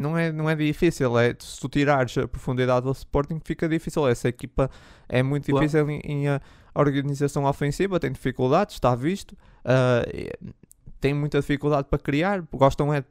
não 0.00 0.16
é, 0.16 0.32
não 0.32 0.48
é 0.48 0.56
difícil. 0.56 1.18
É, 1.18 1.36
se 1.38 1.60
tu 1.60 1.68
tirares 1.68 2.16
a 2.16 2.26
profundidade 2.26 2.86
do 2.86 2.92
Sporting, 2.92 3.38
fica 3.44 3.68
difícil. 3.68 4.08
Essa 4.08 4.28
equipa 4.28 4.70
é 5.06 5.22
muito 5.22 5.52
difícil 5.52 5.84
claro. 5.84 6.00
em, 6.04 6.24
em, 6.24 6.28
a 6.28 6.40
organização 6.74 7.44
ofensiva, 7.44 8.00
tem 8.00 8.10
dificuldades, 8.10 8.76
está 8.76 8.94
visto. 8.94 9.32
Uh, 9.62 10.50
tem 10.98 11.12
muita 11.12 11.40
dificuldade 11.40 11.88
para 11.88 11.98
criar, 11.98 12.42
gostam, 12.52 12.92
é, 12.92 13.04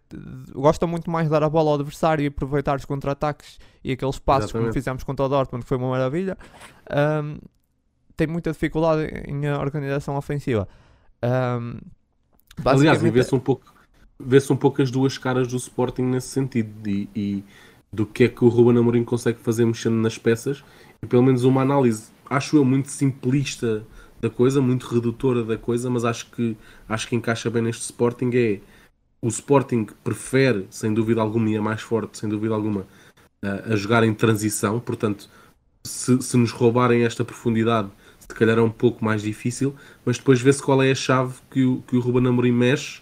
gostam 0.52 0.88
muito 0.88 1.10
mais 1.10 1.28
de 1.28 1.32
dar 1.32 1.44
a 1.44 1.50
bola 1.50 1.70
ao 1.70 1.76
adversário 1.76 2.24
e 2.24 2.28
aproveitar 2.28 2.76
os 2.78 2.86
contra-ataques 2.86 3.60
e 3.84 3.92
aqueles 3.92 4.20
passos 4.20 4.46
Exatamente. 4.46 4.66
como 4.66 4.74
fizemos 4.74 5.04
contra 5.04 5.26
o 5.26 5.30
Dortmund, 5.30 5.64
que 5.64 5.70
foi 5.70 5.78
uma 5.78 5.90
maravilha. 5.90 6.38
Um, 7.24 7.38
tem 8.16 8.28
muita 8.28 8.52
dificuldade 8.52 9.12
em 9.28 9.48
a 9.48 9.60
organização 9.60 10.16
ofensiva. 10.18 10.68
Um, 11.24 11.80
Aliás, 12.66 13.04
e 13.04 13.10
vê-se 13.10 13.34
um 13.34 13.40
pouco 13.40 13.79
vê-se 14.22 14.52
um 14.52 14.56
pouco 14.56 14.82
as 14.82 14.92
duas 14.92 15.18
caras 15.18 15.48
do 15.48 15.56
Sporting 15.56 16.04
nesse 16.04 16.28
sentido 16.28 16.88
e, 16.88 17.10
e, 17.16 17.44
do 17.92 18.06
que 18.06 18.26
é 18.26 18.28
que 18.28 18.44
o 18.44 18.50
Ruben 18.50 18.78
Amorim 18.78 19.04
consegue 19.04 19.40
fazer 19.40 19.66
mexendo 19.66 19.96
nas 19.96 20.18
peças 20.18 20.64
e 21.02 21.08
pelo 21.08 21.24
menos 21.24 21.44
uma 21.44 21.62
análise, 21.62 22.10
acho 22.30 22.58
eu, 22.58 22.66
muito 22.66 22.90
simplista 22.90 23.86
da 24.22 24.30
coisa, 24.30 24.62
muito 24.62 24.86
redutora 24.88 25.44
da 25.44 25.58
coisa, 25.58 25.90
mas 25.90 26.04
acho 26.04 26.30
que, 26.32 26.58
acho 26.88 27.08
que 27.08 27.16
encaixa 27.16 27.50
bem 27.50 27.62
neste 27.62 27.84
Sporting 27.84 28.30
é 28.34 28.60
o 29.22 29.28
Sporting 29.28 29.88
prefere, 30.04 30.68
sem 30.70 30.94
dúvida 30.94 31.22
alguma, 31.22 31.50
e 31.50 31.56
é 31.56 31.60
mais 31.60 31.82
forte, 31.82 32.18
sem 32.18 32.30
dúvida 32.30 32.54
alguma, 32.54 32.88
a, 33.42 33.74
a 33.74 33.76
jogar 33.76 34.04
em 34.04 34.14
transição, 34.14 34.80
portanto, 34.80 35.30
se, 35.84 36.22
se 36.22 36.38
nos 36.38 36.52
roubarem 36.52 37.04
esta 37.04 37.26
profundidade, 37.26 37.90
se 38.20 38.28
calhar 38.28 38.58
é 38.58 38.62
um 38.62 38.70
pouco 38.70 39.04
mais 39.04 39.22
difícil, 39.22 39.76
mas 40.06 40.18
depois 40.18 40.42
vê-se 40.42 40.62
qual 40.62 40.82
é 40.84 40.92
a 40.92 40.96
chave 40.96 41.36
que 41.50 41.64
o, 41.64 41.82
que 41.88 41.98
o 41.98 42.00
Ruben 42.00 42.28
Amorim 42.28 42.52
mexe 42.52 43.02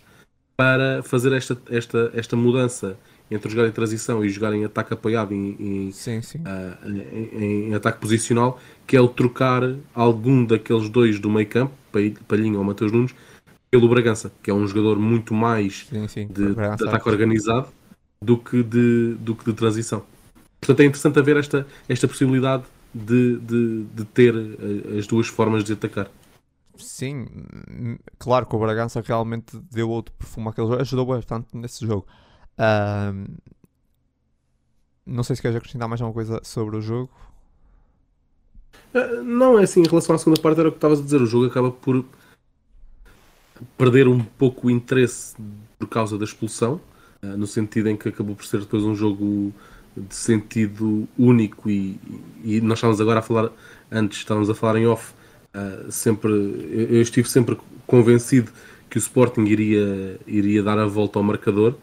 para 0.58 1.04
fazer 1.04 1.32
esta, 1.34 1.56
esta, 1.70 2.12
esta 2.16 2.36
mudança 2.36 2.98
entre 3.30 3.50
jogar 3.52 3.68
em 3.68 3.72
transição 3.72 4.26
e 4.26 4.30
jogar 4.30 4.54
em 4.54 4.66
ataque 4.66 4.94
apoiado 4.94 5.34
em, 5.34 5.56
em, 5.60 5.92
sim, 5.92 6.22
sim. 6.22 6.40
Uh, 6.40 6.90
em, 6.90 7.70
em, 7.70 7.76
ataque 7.76 8.00
posicional, 8.00 8.60
que 8.88 8.98
é 8.98 9.02
o 9.02 9.08
trocar 9.08 9.62
algum 9.94 10.44
daqueles 10.44 10.90
dois 10.90 11.20
do 11.20 11.30
meio 11.30 11.48
campo, 11.48 11.74
Palhinha 12.28 12.58
ou 12.58 12.64
Mateus 12.64 12.92
Nunes, 12.92 13.14
pelo 13.70 13.88
Bragança, 13.88 14.32
que 14.42 14.50
é 14.50 14.54
um 14.54 14.66
jogador 14.66 14.98
muito 14.98 15.34
mais 15.34 15.88
sim, 16.08 16.28
de, 16.28 16.56
de, 16.56 16.62
ataque 16.62 17.08
organizado 17.08 17.68
do 18.22 18.38
que 18.38 18.64
de, 18.64 19.16
do 19.20 19.36
que 19.36 19.46
de 19.46 19.54
transição. 19.54 20.04
Portanto, 20.60 20.80
é 20.80 20.86
interessante 20.86 21.20
haver 21.20 21.38
esta, 21.38 21.68
esta 21.88 22.08
possibilidade 22.08 22.64
de, 22.94 23.38
de, 23.38 23.84
de 23.94 24.06
ter 24.06 24.34
eh, 24.34 24.98
as 24.98 25.06
duas 25.06 25.28
formas 25.28 25.64
de 25.64 25.74
atacar. 25.74 26.10
Sim, 26.80 27.26
claro 28.18 28.46
que 28.46 28.56
o 28.56 28.60
Bragança 28.60 29.02
realmente 29.02 29.58
deu 29.72 29.90
outro 29.90 30.14
perfume 30.16 30.50
àquele 30.50 30.68
jogo, 30.68 30.82
ajudou 30.82 31.06
bastante 31.06 31.56
nesse 31.56 31.86
jogo. 31.86 32.06
Não 35.08 35.24
sei 35.24 35.38
se 35.38 35.42
queres 35.42 35.56
acrescentar 35.56 35.88
mais 35.88 36.02
alguma 36.02 36.14
coisa 36.14 36.42
sobre 36.44 36.76
o 36.76 36.82
jogo. 36.82 37.10
Uh, 38.94 39.24
não, 39.24 39.58
é 39.58 39.64
assim, 39.64 39.82
em 39.82 39.88
relação 39.88 40.16
à 40.16 40.20
segunda 40.20 40.42
parte 40.42 40.60
era 40.60 40.68
o 40.68 40.72
que 40.72 40.78
estavas 40.78 41.00
a 41.00 41.04
dizer, 41.04 41.22
o 41.22 41.26
jogo 41.26 41.46
acaba 41.46 41.72
por 41.72 42.04
perder 43.78 44.08
um 44.08 44.20
pouco 44.20 44.68
o 44.68 44.72
interesse 44.72 45.36
por 45.80 45.88
causa 45.88 46.18
da 46.18 46.26
expulsão, 46.26 46.82
uh, 47.24 47.38
no 47.38 47.48
sentido 47.48 47.90
em 47.90 47.96
que 47.96 48.10
acabou 48.10 48.36
por 48.36 48.46
ser 48.46 48.60
depois 48.60 48.84
um 48.84 48.96
jogo 48.96 49.54
de 49.96 50.14
sentido 50.14 51.08
único 51.18 51.70
e, 51.70 52.00
e 52.44 52.62
nós 52.62 52.78
estávamos 52.78 53.02
agora 53.02 53.20
a 53.20 53.24
falar, 53.24 53.50
antes 53.92 54.20
estávamos 54.20 54.50
a 54.50 54.54
falar 54.54 54.78
em 54.78 54.88
off, 54.88 55.14
Uh, 55.58 55.92
sempre, 55.92 56.30
eu 56.30 57.02
estive 57.02 57.28
sempre 57.28 57.58
convencido 57.88 58.52
que 58.90 58.98
o 58.98 59.00
Sporting 59.00 59.46
iria, 59.46 60.20
iria 60.28 60.62
dar 60.62 60.78
a 60.78 60.86
volta 60.86 61.18
ao 61.18 61.24
marcador. 61.24 61.76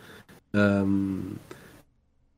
Um, 0.55 1.33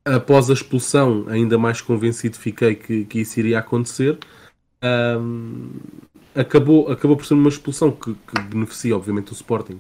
após 0.03 0.49
a 0.49 0.55
expulsão, 0.55 1.27
ainda 1.29 1.59
mais 1.59 1.83
convencido 1.83 2.39
fiquei 2.39 2.75
que, 2.75 3.05
que 3.05 3.21
isso 3.21 3.39
iria 3.39 3.59
acontecer. 3.59 4.19
Um, 4.83 5.73
acabou, 6.35 6.91
acabou 6.91 7.17
por 7.17 7.27
ser 7.27 7.35
uma 7.35 7.51
expulsão 7.51 7.91
que, 7.91 8.15
que 8.15 8.41
beneficia, 8.43 8.97
obviamente, 8.97 9.33
o 9.33 9.35
Sporting, 9.35 9.79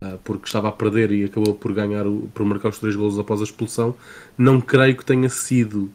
uh, 0.00 0.18
porque 0.24 0.46
estava 0.46 0.68
a 0.68 0.72
perder 0.72 1.12
e 1.12 1.24
acabou 1.24 1.54
por 1.54 1.74
ganhar, 1.74 2.04
por 2.32 2.46
marcar 2.46 2.70
os 2.70 2.78
três 2.78 2.96
golos 2.96 3.18
após 3.18 3.40
a 3.40 3.44
expulsão. 3.44 3.94
Não 4.38 4.58
creio 4.58 4.96
que 4.96 5.04
tenha 5.04 5.28
sido 5.28 5.90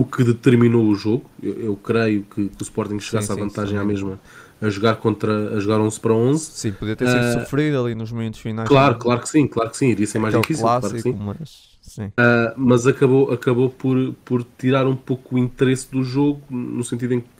o 0.00 0.04
que 0.04 0.22
determinou 0.22 0.86
o 0.86 0.94
jogo. 0.94 1.28
Eu, 1.42 1.60
eu 1.60 1.76
creio 1.76 2.22
que, 2.22 2.48
que, 2.48 2.62
o 2.62 2.62
Sporting 2.62 3.00
chegasse 3.00 3.26
sim, 3.26 3.34
sim, 3.34 3.40
à 3.40 3.44
vantagem 3.44 3.76
sim. 3.76 3.82
à 3.82 3.84
mesma 3.84 4.20
a 4.60 4.68
jogar 4.70 4.96
contra 4.96 5.56
a 5.56 5.60
jogar 5.60 5.80
11 5.80 6.00
para 6.00 6.14
11. 6.14 6.44
Sim, 6.44 6.72
podia 6.72 6.96
ter 6.96 7.08
sido 7.08 7.20
uh, 7.20 7.32
sofrido 7.40 7.84
ali 7.84 7.94
nos 7.94 8.12
momentos 8.12 8.40
finais. 8.40 8.68
Claro, 8.68 8.96
claro 8.96 9.20
que 9.20 9.28
sim, 9.28 9.46
claro 9.46 9.70
que 9.70 9.76
sim, 9.76 9.88
iria 9.88 10.06
ser 10.06 10.18
mais 10.18 10.34
Aquele 10.34 10.42
difícil. 10.42 10.64
Clássico, 10.64 11.14
claro 11.14 11.38
mas, 11.40 11.98
uh, 11.98 12.54
mas 12.56 12.86
acabou, 12.86 13.32
acabou 13.32 13.70
por, 13.70 14.14
por 14.24 14.44
tirar 14.56 14.86
um 14.86 14.96
pouco 14.96 15.36
o 15.36 15.38
interesse 15.38 15.90
do 15.90 16.02
jogo, 16.02 16.42
no 16.48 16.84
sentido 16.84 17.14
em 17.14 17.20
que 17.20 17.37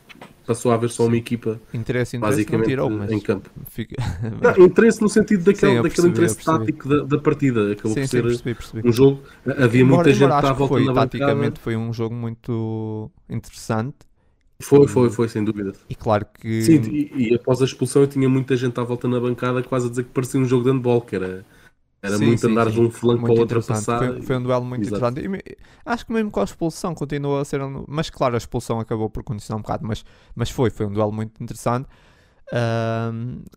passou 0.48 0.72
a 0.72 0.74
haver 0.76 0.88
só 0.88 1.04
uma 1.04 1.16
equipa 1.16 1.61
interesse, 1.74 2.16
interesse 2.16 2.37
basicamente 2.37 2.68
tirou, 2.68 2.90
em 3.04 3.20
campo. 3.20 3.50
Fica... 3.66 3.96
Não, 4.40 4.56
interesse 4.64 5.02
no 5.02 5.08
sentido 5.08 5.44
daquele, 5.44 5.76
sim, 5.76 5.82
daquele 5.82 6.08
interesse 6.08 6.42
tático 6.42 6.88
da, 6.88 7.04
da, 7.04 7.18
partida. 7.18 7.72
Acabou 7.72 7.92
sim, 7.92 8.00
por 8.00 8.08
ser 8.08 8.22
percebi, 8.22 8.54
percebi. 8.54 8.88
um 8.88 8.92
jogo. 8.92 9.20
Havia 9.46 9.82
embora, 9.82 10.04
muita 10.04 10.12
gente 10.14 10.32
à 10.32 10.52
volta 10.52 10.74
foi, 10.74 10.84
na 10.87 10.94
Taticamente 10.94 11.61
foi 11.61 11.76
um 11.76 11.92
jogo 11.92 12.14
muito 12.14 13.11
interessante. 13.28 13.96
Foi, 14.61 14.88
foi, 14.88 15.11
foi, 15.11 15.28
sem 15.28 15.44
dúvida. 15.44 15.74
E 15.88 15.94
claro 15.94 16.26
que. 16.40 16.62
Sim, 16.62 16.80
e, 16.90 17.28
e, 17.28 17.34
após 17.34 17.61
a 17.61 17.66
expulsão 17.66 18.02
eu 18.02 18.08
tinha 18.08 18.28
muita 18.28 18.56
gente 18.56 18.80
à 18.80 18.82
volta 18.82 19.06
na 19.06 19.20
bancada 19.20 19.62
quase 19.62 19.87
a 19.87 19.90
dizer 19.90 20.04
que 20.04 20.11
parecia 20.11 20.40
um 20.40 20.46
jogo 20.46 20.64
de 20.64 20.70
handball, 20.70 21.02
que 21.02 21.14
era 21.14 21.44
era 22.00 22.16
sim, 22.16 22.26
muito 22.26 22.40
sim, 22.40 22.52
andar 22.52 22.66
sim. 22.66 22.72
de 22.72 22.80
um 22.80 22.90
flanco 22.90 23.24
para 23.24 23.32
o 23.34 23.38
outro 23.38 23.62
passar. 23.62 23.98
Foi, 23.98 24.22
foi, 24.22 24.37
um 24.37 24.42
duelo 24.42 24.64
muito 24.64 24.82
Exato. 24.82 25.18
interessante. 25.18 25.56
Acho 25.84 26.06
que 26.06 26.12
mesmo 26.12 26.30
com 26.30 26.40
a 26.40 26.44
expulsão 26.44 26.94
continua 26.94 27.40
a 27.42 27.44
ser. 27.44 27.61
Um, 27.61 27.84
mas 27.88 28.08
claro, 28.11 28.34
a 28.34 28.38
expulsão 28.38 28.78
acabou 28.78 29.11
por 29.11 29.22
condicionar 29.24 29.58
um 29.58 29.62
bocado. 29.62 29.87
Mas, 29.87 30.04
mas 30.34 30.50
foi, 30.50 30.70
foi 30.70 30.87
um 30.87 30.92
duelo 30.92 31.12
muito 31.12 31.42
interessante. 31.42 31.88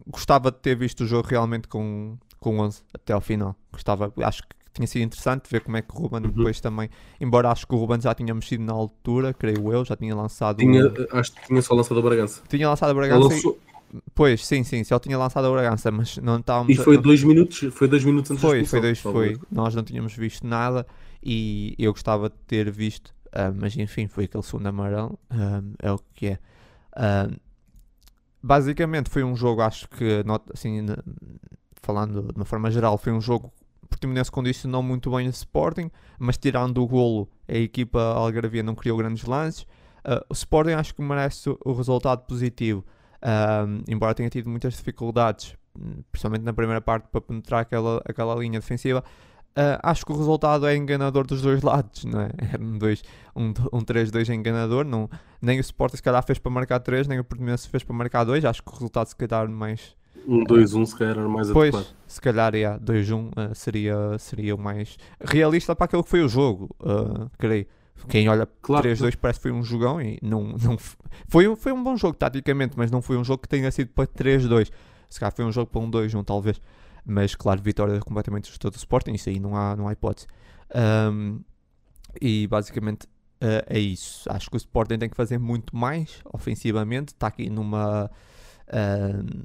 gostava 0.08 0.52
de 0.52 0.58
ter 0.58 0.76
visto 0.76 1.02
o 1.02 1.06
jogo 1.08 1.28
realmente 1.28 1.68
com, 1.68 2.18
com 2.40 2.60
11 2.60 2.82
até 2.94 3.14
ao 3.14 3.22
final. 3.22 3.56
Gostava, 3.72 4.12
acho 4.24 4.42
que 4.44 4.50
tinha 4.74 4.88
sido 4.88 5.04
interessante 5.04 5.44
ver 5.52 5.62
como 5.62 5.78
é 5.78 5.82
que 5.82 5.94
o 5.94 6.00
Ruben 6.00 6.22
Uhum. 6.24 6.32
depois 6.32 6.60
também, 6.62 6.90
embora 7.20 7.50
acho 7.52 7.68
que 7.68 7.76
o 7.76 7.78
Ruben 7.78 8.00
já 8.00 8.14
tinha 8.16 8.34
mexido 8.34 8.64
na 8.64 8.74
altura, 8.74 9.34
creio 9.34 9.72
eu, 9.72 9.84
já 9.86 9.96
tinha 9.96 10.16
lançado. 10.16 10.58
Tinha, 10.58 10.84
acho 11.12 11.34
que 11.34 11.46
tinha 11.48 11.62
só 11.62 11.76
lançado 11.76 12.00
a 12.00 12.02
Bragança. 12.04 12.42
tinha 12.48 12.68
lançado 12.70 12.90
a 12.90 12.94
Bragança. 12.94 13.28
e- 13.28 13.36
lançou- 13.36 13.60
Pois, 14.16 14.46
sim, 14.46 14.64
sim, 14.64 14.84
só 14.84 15.00
tinha 15.00 15.18
lançado 15.18 15.46
a 15.48 15.52
Bragança, 15.52 15.92
mas 15.92 16.18
não 16.18 16.38
estávamos. 16.40 16.72
e 16.72 16.76
foi 16.76 16.96
não- 16.96 17.02
dois 17.04 17.24
minutos, 17.24 17.74
foi 17.74 17.88
dois 17.88 18.04
minutos 18.04 18.32
antes 18.32 18.42
da 18.44 18.50
Foi, 18.50 18.62
expulsão, 18.62 18.80
foi 18.80 18.82
dois, 18.82 19.00
foi. 19.00 19.40
Nós 19.52 19.76
não 19.76 19.84
tínhamos 19.84 20.14
visto 20.16 20.46
nada 20.48 20.86
e 21.24 21.76
eu 21.78 21.92
gostava 21.92 22.30
de 22.30 22.36
ter 22.48 22.72
visto, 22.72 23.14
ah, 23.32 23.52
mas 23.54 23.76
enfim, 23.78 24.08
foi 24.08 24.26
aquele 24.26 24.44
segundo 24.44 24.68
amarelo, 24.68 25.20
ah, 25.30 25.62
é 25.80 25.92
o 25.92 26.00
que 26.16 26.28
é. 26.28 26.40
Ah, 26.96 27.30
basicamente 28.42 29.10
foi 29.10 29.24
um 29.24 29.36
jogo, 29.36 29.62
acho 29.62 29.88
que, 29.90 30.24
not- 30.24 30.46
assim, 30.54 30.86
falando 31.82 32.22
de 32.32 32.36
uma 32.40 32.46
forma 32.46 32.70
geral, 32.72 32.98
foi 32.98 33.12
um 33.12 33.22
jogo 33.22 33.52
o 33.84 33.88
Portimonense 33.92 34.32
condicionou 34.32 34.82
muito 34.82 35.12
bem 35.12 35.28
o 35.28 35.32
Sporting, 35.32 35.92
mas 36.18 36.38
tirando 36.38 36.82
o 36.82 36.88
golo, 36.88 37.28
a 37.46 37.56
equipa 37.56 38.00
algarvia 38.02 38.64
não 38.64 38.74
criou 38.74 38.98
grandes 38.98 39.26
lances. 39.26 39.68
Ah, 40.04 40.24
o 40.30 40.34
Sporting 40.34 40.72
acho 40.72 40.96
que 40.96 41.02
merece 41.02 41.50
o 41.66 41.74
resultado 41.74 42.22
positivo, 42.26 42.86
Ah, 43.22 43.66
embora 43.88 44.14
tenha 44.16 44.30
tido 44.30 44.50
muitas 44.50 44.74
dificuldades, 44.74 45.56
hum, 45.78 46.02
principalmente 46.12 46.44
na 46.44 46.54
primeira 46.54 46.82
parte, 46.82 47.08
para 47.12 47.22
penetrar 47.22 47.62
aquela, 47.62 48.02
aquela 48.06 48.36
linha 48.36 48.60
defensiva. 48.60 49.04
Ah, 49.56 49.80
acho 49.92 50.06
que 50.06 50.12
o 50.12 50.18
resultado 50.18 50.66
é 50.66 50.76
enganador 50.76 51.28
dos 51.28 51.42
dois 51.42 51.62
lados, 51.64 52.06
não 52.06 52.22
é? 52.22 52.30
Era 52.54 52.64
um, 52.64 52.78
dois- 52.78 53.04
um, 53.36 53.50
um 53.74 53.82
3-2 53.84 54.30
é 54.30 54.34
enganador. 54.34 54.86
Não, 54.86 55.10
nem 55.42 55.58
o 55.58 55.62
Sporting 55.62 55.98
se 55.98 56.04
calhar 56.04 56.24
fez 56.26 56.40
para 56.40 56.52
marcar 56.52 56.80
3, 56.80 57.08
nem 57.08 57.20
o 57.20 57.24
Portimonense 57.24 57.68
fez 57.70 57.84
para 57.84 57.96
marcar 57.96 58.24
2. 58.24 58.44
Acho 58.46 58.64
que 58.64 58.70
o 58.70 58.74
resultado 58.74 59.08
se 59.08 59.16
calhar 59.16 59.50
mais 59.50 59.96
Um 60.26 60.44
2-1 60.46 60.86
se 60.86 60.96
calhar 60.98 61.18
era 61.18 61.28
mais 61.28 61.52
Pois, 61.52 61.76
adequado. 61.76 61.96
se 62.08 62.22
calhar 62.22 62.56
é 62.56 62.80
2-1 62.80 63.28
uh, 63.52 63.54
seria, 63.56 64.18
seria 64.20 64.56
o 64.56 64.58
mais 64.58 64.98
realista 65.20 65.76
para 65.76 65.86
aquilo 65.86 66.04
que 66.04 66.10
foi 66.10 66.22
o 66.24 66.30
jogo, 66.30 66.74
uh, 66.80 67.30
creio. 67.38 67.66
Quem 68.08 68.28
olha 68.30 68.48
Claro, 68.62 68.88
3-2 68.88 69.16
parece 69.16 69.40
que 69.40 69.44
foi 69.44 69.52
um 69.52 69.64
jogão 69.64 70.02
e 70.02 70.20
não, 70.22 70.56
não 70.62 70.78
foi, 71.28 71.56
foi 71.56 71.72
um 71.72 71.84
bom 71.84 71.96
jogo 71.98 72.16
taticamente, 72.16 72.74
mas 72.78 72.92
não 72.92 73.02
foi 73.02 73.18
um 73.18 73.24
jogo 73.24 73.42
que 73.42 73.50
tenha 73.50 73.72
sido 73.72 73.90
para 73.90 74.08
3-2. 74.08 74.70
Se 75.10 75.20
calhar 75.20 75.34
foi 75.34 75.46
um 75.46 75.52
jogo 75.52 75.70
para 75.70 75.82
um 75.82 75.92
2-1 75.92 76.24
talvez. 76.24 76.62
Mas 77.06 77.36
claro, 77.36 77.62
vitória 77.62 78.00
completamente 78.00 78.48
justa 78.48 78.70
do 78.70 78.76
Sporting, 78.76 79.14
isso 79.14 79.30
aí 79.30 79.40
não 79.40 79.56
há, 79.56 79.76
não 79.76 79.88
há 79.88 79.94
hipótese. 79.94 80.28
Um, 80.74 81.42
e 82.22 82.48
basicamente 82.48 83.06
uh, 83.42 83.64
é 83.68 83.80
isso. 83.80 84.30
Acho 84.32 84.50
que 84.50 84.56
o 84.56 84.58
Sporting 84.58 84.98
tem 84.98 85.10
que 85.10 85.16
fazer 85.16 85.38
muito 85.38 85.76
mais 85.76 86.22
ofensivamente. 86.26 87.14
Está 87.14 87.28
aqui 87.28 87.50
numa. 87.50 88.10
um, 88.72 89.44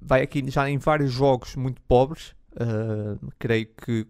vai 0.00 0.22
aqui 0.22 0.48
já 0.50 0.68
em 0.68 0.78
vários 0.78 1.12
jogos 1.12 1.56
muito 1.56 1.80
pobres. 1.82 2.34
Uh, 2.52 3.32
creio 3.38 3.66
que 3.66 4.06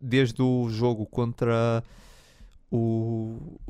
desde 0.00 0.40
o 0.42 0.68
jogo 0.68 1.06
contra 1.06 1.82
o, 2.70 3.60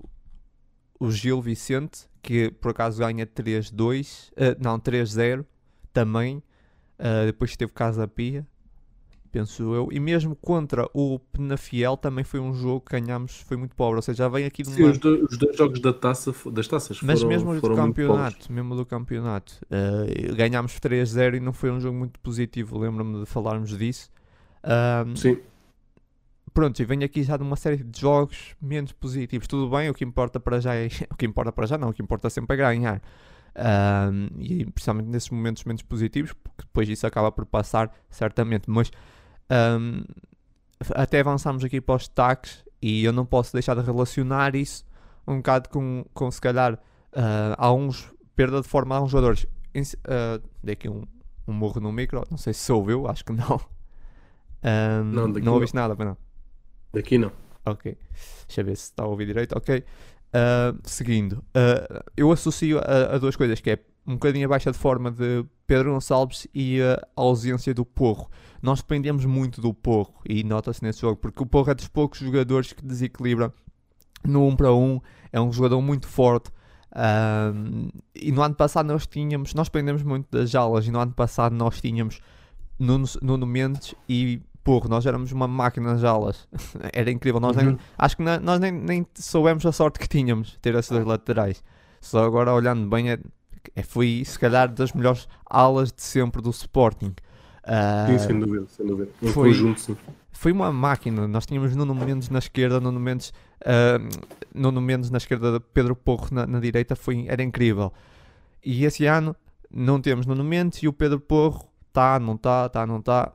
o 0.98 1.10
Gil 1.10 1.40
Vicente, 1.40 2.08
que 2.22 2.50
por 2.50 2.70
acaso 2.70 2.98
ganha 2.98 3.26
3-2, 3.26 4.30
uh, 4.32 4.56
não, 4.60 4.78
3-0 4.78 5.44
também. 5.92 6.42
Uh, 6.98 7.26
depois 7.26 7.56
teve 7.56 7.72
Casa 7.72 8.06
Pia, 8.06 8.46
penso 9.34 9.74
eu. 9.74 9.88
E 9.90 9.98
mesmo 9.98 10.36
contra 10.36 10.88
o 10.94 11.18
Penafiel 11.18 11.96
também 11.96 12.22
foi 12.24 12.38
um 12.38 12.54
jogo 12.54 12.82
que 12.82 12.98
ganhámos, 12.98 13.40
foi 13.40 13.56
muito 13.56 13.74
pobre. 13.74 13.96
Ou 13.96 14.02
seja, 14.02 14.18
já 14.18 14.28
vem 14.28 14.44
aqui 14.44 14.62
de 14.62 14.70
uma... 14.70 14.90
os, 14.90 14.98
dois, 14.98 15.22
os 15.22 15.36
dois 15.36 15.56
jogos 15.56 15.80
da 15.80 15.92
taça, 15.92 16.32
das 16.52 16.68
taças 16.68 17.00
Mas 17.02 17.18
foram, 17.18 17.28
mesmo 17.28 17.50
os 17.50 17.56
do 17.56 17.60
foram 17.60 17.76
pobres. 17.76 18.06
campeonato, 18.06 18.52
mesmo 18.52 18.76
do 18.76 18.86
campeonato, 18.86 19.60
uh, 19.64 20.34
ganhámos 20.36 20.74
3-0 20.78 21.36
e 21.36 21.40
não 21.40 21.52
foi 21.52 21.72
um 21.72 21.80
jogo 21.80 21.98
muito 21.98 22.20
positivo. 22.20 22.78
Lembro-me 22.78 23.20
de 23.20 23.26
falarmos 23.26 23.76
disso. 23.76 24.08
Um, 24.64 25.16
Sim, 25.16 25.38
pronto, 26.54 26.80
e 26.80 26.84
venho 26.84 27.04
aqui 27.04 27.22
já 27.24 27.36
de 27.36 27.42
uma 27.42 27.56
série 27.56 27.82
de 27.82 28.00
jogos 28.00 28.54
menos 28.62 28.92
positivos. 28.92 29.48
Tudo 29.48 29.68
bem, 29.76 29.90
o 29.90 29.94
que 29.94 30.04
importa 30.04 30.38
para 30.38 30.60
já 30.60 30.74
é. 30.74 30.86
O 31.10 31.16
que 31.16 31.26
importa 31.26 31.52
para 31.52 31.66
já 31.66 31.76
não, 31.76 31.90
o 31.90 31.92
que 31.92 32.02
importa 32.02 32.30
sempre 32.30 32.54
é 32.54 32.58
ganhar. 32.58 33.02
Um, 33.56 34.28
e 34.40 34.64
principalmente 34.64 35.08
nesses 35.08 35.30
momentos 35.30 35.64
menos 35.64 35.82
positivos, 35.82 36.32
porque 36.32 36.62
depois 36.62 36.88
isso 36.88 37.06
acaba 37.06 37.30
por 37.30 37.44
passar, 37.44 37.92
certamente. 38.08 38.70
Mas 38.70 38.90
um, 39.50 40.04
até 40.94 41.20
avançamos 41.20 41.64
aqui 41.64 41.80
para 41.80 41.96
os 41.96 42.02
destaques 42.02 42.64
e 42.80 43.04
eu 43.04 43.12
não 43.12 43.26
posso 43.26 43.52
deixar 43.52 43.74
de 43.74 43.82
relacionar 43.82 44.54
isso 44.54 44.84
um 45.26 45.36
bocado 45.36 45.68
com, 45.68 46.04
com 46.12 46.30
se 46.30 46.40
calhar 46.40 46.74
uh, 46.74 47.54
há 47.56 47.72
uns 47.72 48.12
perda 48.36 48.60
de 48.60 48.68
forma 48.68 48.96
a 48.96 49.02
uns 49.02 49.10
jogadores. 49.10 49.44
Uh, 49.74 50.42
dei 50.62 50.74
aqui 50.74 50.88
um, 50.88 51.02
um 51.48 51.52
morro 51.52 51.80
no 51.80 51.90
micro, 51.90 52.22
não 52.30 52.38
sei 52.38 52.52
se 52.52 52.70
ouviu, 52.72 53.08
acho 53.08 53.24
que 53.24 53.32
não. 53.32 53.60
Um, 54.64 55.04
Não, 55.04 55.28
não 55.28 55.54
ouviste 55.54 55.74
nada, 55.74 55.94
pois 55.94 56.08
não. 56.08 56.16
Daqui 56.94 57.18
não. 57.18 57.32
Ok. 57.66 57.96
Deixa 58.46 58.60
eu 58.60 58.64
ver 58.64 58.76
se 58.76 58.84
está 58.84 59.04
a 59.04 59.06
ouvir 59.06 59.26
direito. 59.26 59.56
Ok. 59.56 59.78
Uh, 59.78 60.78
seguindo, 60.82 61.34
uh, 61.34 62.04
eu 62.16 62.30
associo 62.32 62.78
a, 62.78 63.14
a 63.14 63.18
duas 63.18 63.36
coisas, 63.36 63.60
que 63.60 63.70
é 63.70 63.78
um 64.06 64.14
bocadinho 64.14 64.46
a 64.46 64.48
baixa 64.48 64.70
de 64.70 64.78
forma 64.78 65.10
de 65.10 65.44
Pedro 65.66 65.92
Gonçalves 65.92 66.46
e 66.54 66.80
a 66.82 67.00
ausência 67.16 67.72
do 67.72 67.84
Porro. 67.84 68.30
Nós 68.60 68.80
dependemos 68.80 69.24
muito 69.24 69.60
do 69.60 69.72
Porro 69.72 70.14
e 70.28 70.42
nota-se 70.44 70.82
nesse 70.82 71.00
jogo, 71.00 71.16
porque 71.16 71.42
o 71.42 71.46
Porro 71.46 71.70
é 71.70 71.74
dos 71.74 71.88
poucos 71.88 72.18
jogadores 72.18 72.72
que 72.72 72.84
desequilibra 72.84 73.52
no 74.24 74.46
1 74.48 74.56
para 74.56 74.72
1, 74.74 75.00
é 75.32 75.40
um 75.40 75.52
jogador 75.52 75.80
muito 75.80 76.06
forte. 76.06 76.50
um, 76.94 77.88
e 78.14 78.30
no 78.32 78.42
ano 78.42 78.54
passado 78.54 78.86
nós 78.86 79.06
tínhamos, 79.06 79.54
nós 79.54 79.68
dependemos 79.68 80.02
muito 80.02 80.26
das 80.30 80.54
alas, 80.54 80.86
e 80.86 80.90
no 80.90 80.98
ano 80.98 81.12
passado 81.12 81.54
nós 81.54 81.80
tínhamos 81.80 82.20
Nuno, 82.78 83.06
Nuno 83.22 83.46
Mendes 83.46 83.94
e 84.08 84.40
Porro, 84.64 84.88
nós 84.88 85.04
éramos 85.06 85.30
uma 85.30 85.46
máquina 85.46 85.92
nas 85.92 86.02
alas. 86.02 86.48
Era 86.92 87.10
incrível, 87.10 87.38
nós 87.38 87.54
nem, 87.54 87.68
Uhum. 87.68 87.78
Acho 87.98 88.16
que 88.16 88.22
na- 88.22 88.40
nós 88.40 88.58
nem, 88.58 88.72
nem 88.72 89.06
soubemos 89.14 89.64
a 89.66 89.70
sorte 89.72 89.98
que 90.00 90.08
tínhamos 90.08 90.58
ter 90.62 90.74
esses 90.74 90.90
dois 90.90 91.04
laterais. 91.06 91.62
Só 92.00 92.24
agora 92.24 92.52
olhando 92.52 92.88
bem, 92.88 93.10
é, 93.10 93.18
é- 93.76 93.82
foi 93.82 94.22
se 94.24 94.38
calhar 94.38 94.68
das 94.72 94.92
melhores 94.92 95.28
alas 95.48 95.92
de 95.92 96.02
sempre 96.02 96.40
do 96.42 96.50
Sporting. 96.50 97.14
Ah, 97.66 98.06
Sim, 98.08 98.18
sem 98.18 98.38
dúvida, 98.40 98.66
sem 98.68 98.86
dúvida. 98.86 99.10
Um 99.22 99.28
foi- 99.28 99.48
conjunto, 99.50 99.80
sim. 99.80 99.96
foi 100.32 100.52
uma 100.52 100.70
máquina. 100.72 101.26
Nós 101.28 101.46
tínhamos 101.46 101.74
Nuno 101.76 101.94
Mendes 101.94 102.28
na 102.28 102.38
esquerda, 102.38 102.78
Nuno 102.80 103.00
Mendes, 103.00 103.32
ah, 103.64 103.98
Nuno 104.54 104.80
Mendes 104.80 105.10
na 105.10 105.18
esquerda, 105.18 105.60
Pedro 105.60 105.94
Porro 105.96 106.28
na, 106.32 106.46
na 106.46 106.60
direita, 106.60 106.94
foi, 106.96 107.26
era 107.28 107.42
incrível. 107.42 107.92
E 108.64 108.84
esse 108.84 109.06
ano 109.06 109.34
não 109.70 110.00
temos 110.00 110.26
Nuno 110.26 110.44
Mendes 110.44 110.82
e 110.82 110.88
o 110.88 110.92
Pedro 110.92 111.20
Porro 111.20 111.66
está, 111.88 112.18
não 112.18 112.34
está, 112.34 112.66
está, 112.66 112.86
não 112.86 112.98
está. 112.98 113.32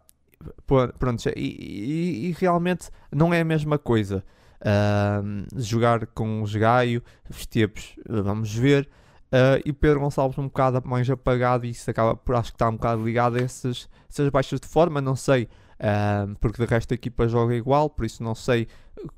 Pronto, 0.66 1.30
e, 1.36 1.42
e- 1.42 2.30
e 2.30 2.32
realmente 2.40 2.90
não 3.12 3.34
é 3.34 3.42
a 3.42 3.46
mesma 3.46 3.78
coisa. 3.78 4.24
Ah, 4.62 5.22
jogar 5.56 6.06
com 6.08 6.42
os 6.42 6.56
Gaio, 6.56 7.02
Estepes, 7.30 7.96
vamos 8.08 8.54
ver. 8.54 8.88
Ah, 9.32 9.60
e 9.66 9.74
Pedro 9.74 10.00
Gonçalves 10.00 10.38
um 10.38 10.44
bocado 10.48 10.82
mais 10.88 11.10
apagado 11.10 11.66
e 11.66 11.70
isso 11.72 11.90
acaba 11.90 12.16
por 12.16 12.36
acho 12.36 12.52
que 12.52 12.56
está 12.56 12.70
um 12.70 12.74
bocado 12.74 13.04
ligado 13.06 13.38
a 13.38 13.42
esses, 13.42 13.90
essas 14.10 14.30
baixas 14.30 14.60
de 14.60 14.68
forma, 14.68 15.02
não 15.02 15.16
sei. 15.16 15.48
Ah, 15.80 16.28
porque 16.40 16.64
de 16.64 16.70
resto 16.70 16.92
a 16.94 16.96
equipa 16.96 17.28
joga 17.28 17.56
igual, 17.56 17.90
por 17.90 18.06
isso 18.06 18.24
não 18.24 18.36
sei 18.36 18.68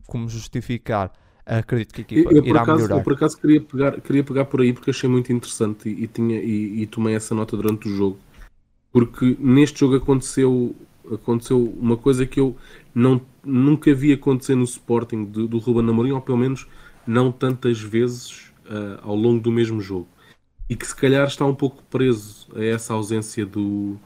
como 0.07 0.27
justificar. 0.29 1.11
Acredito 1.45 1.93
que 1.93 2.01
a 2.01 2.03
Eu, 2.13 2.25
equipa 2.25 2.29
eu, 2.29 2.43
por 2.45 2.57
irá 2.57 2.57
acaso, 2.57 2.89
melhorar. 2.89 2.97
eu 2.97 3.01
por 3.01 3.13
acaso 3.13 3.37
queria 3.37 3.61
pegar, 3.61 3.99
queria 4.01 4.23
pegar 4.23 4.45
por 4.45 4.61
aí 4.61 4.73
porque 4.73 4.89
achei 4.89 5.09
muito 5.09 5.31
interessante 5.31 5.89
e, 5.89 6.03
e 6.03 6.07
tinha, 6.07 6.39
e, 6.39 6.81
e 6.81 6.87
tomei 6.87 7.15
essa 7.15 7.33
nota 7.33 7.55
durante 7.55 7.87
o 7.87 7.95
jogo. 7.95 8.19
Porque 8.91 9.37
neste 9.39 9.79
jogo 9.81 9.97
aconteceu, 9.97 10.75
aconteceu 11.13 11.73
uma 11.79 11.97
coisa 11.97 12.25
que 12.25 12.39
eu 12.39 12.55
não, 12.93 13.21
nunca 13.43 13.93
vi 13.93 14.13
acontecer 14.13 14.55
no 14.55 14.63
Sporting 14.63 15.25
do, 15.25 15.47
do 15.47 15.57
Ruben 15.57 15.89
Amorim, 15.89 16.11
ou 16.11 16.21
pelo 16.21 16.37
menos 16.37 16.67
não 17.05 17.31
tantas 17.31 17.79
vezes 17.79 18.51
ah, 18.69 18.99
ao 19.03 19.15
longo 19.15 19.41
do 19.41 19.51
mesmo 19.51 19.81
jogo. 19.81 20.07
E 20.69 20.75
que 20.75 20.87
se 20.87 20.95
calhar 20.95 21.27
está 21.27 21.45
um 21.45 21.55
pouco 21.55 21.83
preso 21.89 22.47
a 22.55 22.63
essa 22.63 22.93
ausência 22.93 23.45
do, 23.45 23.97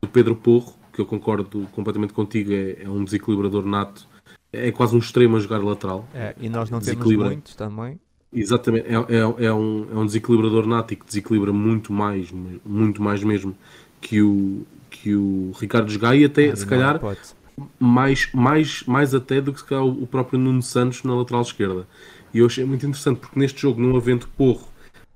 do 0.00 0.08
Pedro 0.08 0.34
Porro, 0.34 0.74
que 0.92 1.00
eu 1.00 1.06
concordo 1.06 1.68
completamente 1.72 2.14
contigo, 2.14 2.52
é, 2.52 2.84
é 2.84 2.88
um 2.88 3.04
desequilibrador 3.04 3.66
nato, 3.66 4.08
é 4.50 4.72
quase 4.72 4.96
um 4.96 4.98
extremo 4.98 5.36
a 5.36 5.40
jogar 5.40 5.62
lateral. 5.62 6.08
É, 6.14 6.34
e 6.40 6.48
nós 6.48 6.70
não 6.70 6.80
temos 6.80 7.04
muitos 7.14 7.54
também. 7.54 8.00
Exatamente, 8.32 8.86
é, 8.88 8.94
é, 8.94 9.46
é, 9.46 9.52
um, 9.52 9.86
é 9.92 9.98
um 9.98 10.06
desequilibrador 10.06 10.66
nato 10.66 10.94
e 10.94 10.96
que 10.96 11.04
desequilibra 11.04 11.52
muito 11.52 11.92
mais, 11.92 12.32
muito 12.64 13.02
mais 13.02 13.22
mesmo 13.22 13.56
que 14.00 14.22
o, 14.22 14.66
que 15.06 15.14
o 15.14 15.52
Ricardo 15.60 15.88
Jogai 15.88 16.18
e 16.18 16.24
até, 16.24 16.50
Ah, 16.50 16.56
se 16.56 16.66
calhar, 16.66 16.98
pode. 16.98 17.20
mais, 17.78 18.28
mais, 18.34 18.82
mais 18.88 19.14
até 19.14 19.40
do 19.40 19.52
que 19.52 19.62
calhar 19.62 19.84
o 19.86 20.04
próprio 20.04 20.36
Nuno 20.36 20.60
Santos 20.60 21.04
na 21.04 21.14
lateral 21.14 21.42
esquerda. 21.42 21.86
E 22.34 22.38
eu 22.38 22.46
achei 22.46 22.64
muito 22.64 22.84
interessante 22.84 23.20
porque 23.20 23.38
neste 23.38 23.62
jogo, 23.62 23.80
não 23.80 23.96
havendo 23.96 24.26
porro 24.26 24.66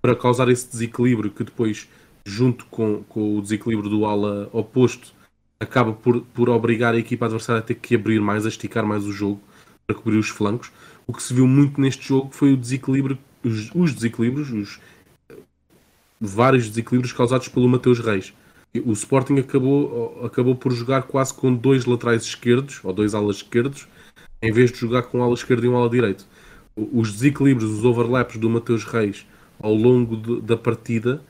para 0.00 0.14
causar 0.14 0.48
esse 0.48 0.70
desequilíbrio 0.70 1.32
que 1.32 1.42
depois, 1.42 1.88
junto 2.24 2.66
com, 2.66 3.02
com 3.08 3.36
o 3.36 3.42
desequilíbrio 3.42 3.90
do 3.90 4.06
ala 4.06 4.48
oposto, 4.52 5.12
acaba 5.58 5.92
por, 5.92 6.20
por 6.20 6.48
obrigar 6.48 6.94
a 6.94 6.98
equipa 6.98 7.24
adversária 7.26 7.58
a 7.58 7.64
ter 7.64 7.74
que 7.74 7.96
abrir 7.96 8.20
mais, 8.20 8.46
a 8.46 8.48
esticar 8.48 8.86
mais 8.86 9.04
o 9.04 9.12
jogo 9.12 9.40
para 9.88 9.96
cobrir 9.96 10.18
os 10.18 10.28
flancos. 10.28 10.70
O 11.04 11.12
que 11.12 11.20
se 11.20 11.34
viu 11.34 11.48
muito 11.48 11.80
neste 11.80 12.06
jogo 12.06 12.30
foi 12.30 12.52
o 12.52 12.56
desequilíbrio, 12.56 13.18
os, 13.42 13.74
os 13.74 13.92
desequilíbrios, 13.92 14.50
os 14.52 14.80
vários 16.20 16.68
desequilíbrios 16.68 17.12
causados 17.12 17.48
pelo 17.48 17.68
Mateus 17.68 17.98
Reis. 17.98 18.32
O 18.84 18.92
Sporting 18.92 19.38
acabou, 19.38 20.24
acabou 20.24 20.54
por 20.54 20.72
jogar 20.72 21.02
quase 21.02 21.34
com 21.34 21.52
dois 21.52 21.84
laterais 21.86 22.22
esquerdos, 22.22 22.80
ou 22.84 22.92
dois 22.92 23.14
alas 23.14 23.36
esquerdos, 23.36 23.88
em 24.40 24.52
vez 24.52 24.70
de 24.70 24.78
jogar 24.78 25.02
com 25.02 25.18
um 25.18 25.22
ala 25.22 25.34
esquerda 25.34 25.66
e 25.66 25.68
um 25.68 25.76
ala 25.76 25.90
direito. 25.90 26.24
Os 26.76 27.12
desequilíbrios, 27.12 27.70
os 27.70 27.84
overlaps 27.84 28.36
do 28.36 28.48
Mateus 28.48 28.84
Reis 28.84 29.26
ao 29.60 29.74
longo 29.74 30.16
de, 30.16 30.40
da 30.40 30.56
partida 30.56 31.20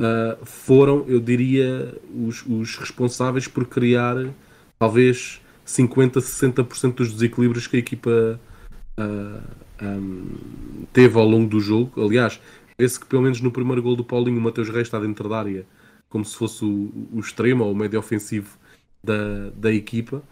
uh, 0.00 0.44
foram, 0.44 1.04
eu 1.06 1.20
diria, 1.20 1.96
os, 2.12 2.44
os, 2.46 2.76
responsáveis 2.76 3.46
por 3.46 3.64
criar 3.64 4.16
talvez 4.78 5.40
50, 5.64 6.20
60% 6.20 6.94
dos 6.94 7.12
desequilíbrios 7.12 7.68
que 7.68 7.76
a 7.76 7.78
equipa 7.78 8.40
uh, 8.98 9.40
ah, 9.78 9.84
um, 9.84 10.84
teve 10.92 11.16
ao 11.16 11.24
longo 11.24 11.48
do 11.48 11.60
jogo. 11.60 12.04
Aliás, 12.04 12.40
vê-se 12.76 12.98
que 12.98 13.06
pelo 13.06 13.22
menos 13.22 13.40
no 13.40 13.52
primeiro 13.52 13.80
gol 13.80 13.94
do 13.94 14.04
Paulinho, 14.04 14.38
o 14.38 14.42
Mateus 14.42 14.68
Reis 14.68 14.88
está 14.88 14.98
dentro 14.98 15.28
da 15.28 15.38
área 15.38 15.64
como 16.12 16.26
se 16.26 16.36
fosse 16.36 16.62
o, 16.62 16.92
o 17.10 17.18
extremo 17.18 17.64
ou 17.64 17.72
o 17.72 17.74
médio 17.74 17.98
ofensivo 17.98 18.58
da, 19.02 19.48
da 19.56 19.72
equipa. 19.72 20.22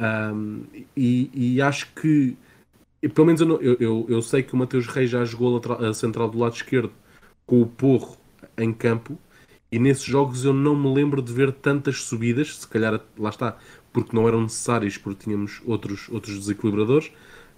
Um, 0.00 0.64
e, 0.96 1.28
e, 1.34 1.60
acho 1.60 1.92
que, 1.92 2.36
pelo 3.12 3.26
menos 3.26 3.40
eu, 3.40 3.60
eu, 3.80 4.06
eu, 4.08 4.22
sei 4.22 4.44
que 4.44 4.54
o 4.54 4.56
Mateus 4.56 4.86
Reis 4.86 5.10
já 5.10 5.24
jogou 5.24 5.60
a, 5.60 5.88
a, 5.88 5.94
central 5.94 6.30
do 6.30 6.38
lado 6.38 6.54
esquerdo 6.54 6.92
com 7.44 7.60
o 7.60 7.66
Porro 7.66 8.16
em 8.56 8.72
campo, 8.72 9.18
e 9.72 9.78
nesses 9.78 10.04
jogos 10.04 10.44
eu 10.44 10.54
não 10.54 10.76
me 10.76 10.94
lembro 10.94 11.20
de 11.20 11.32
ver 11.32 11.52
tantas 11.52 12.02
subidas, 12.02 12.58
se 12.58 12.68
calhar 12.68 13.00
lá 13.18 13.30
está, 13.30 13.58
porque 13.92 14.14
não 14.14 14.28
eram 14.28 14.42
necessárias, 14.42 14.96
porque 14.96 15.24
tínhamos 15.24 15.60
outros, 15.66 16.08
outros 16.10 16.38
desequilibradores. 16.38 17.10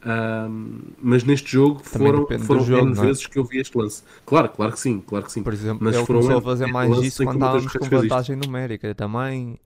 Um, 0.07 0.79
mas 1.03 1.25
neste 1.25 1.51
jogo 1.51 1.83
Também 1.83 2.13
foram, 2.13 2.39
foram 2.39 2.65
jogo, 2.65 2.87
N 2.87 2.97
é? 2.97 3.03
vezes 3.03 3.27
que 3.27 3.37
eu 3.37 3.45
vi 3.45 3.59
este 3.59 3.77
lance. 3.77 4.05
Claro, 4.25 4.49
claro 4.51 4.73
que 4.73 4.79
sim, 4.79 5.03
claro 5.05 5.25
que 5.25 5.33
sim. 5.33 5.43
Por 5.43 5.53
exemplo, 5.53 5.79
mas 5.81 5.97
ele 5.97 6.07
começou 6.07 6.39
a 6.39 6.43
fazer 6.43 6.67
mais 6.67 6.97
isso 6.99 7.25
quando 7.25 7.37
estávamos 7.37 7.73
com 7.73 7.85
vantagem 7.87 8.37
numérica. 8.37 8.95
Também 8.95 9.59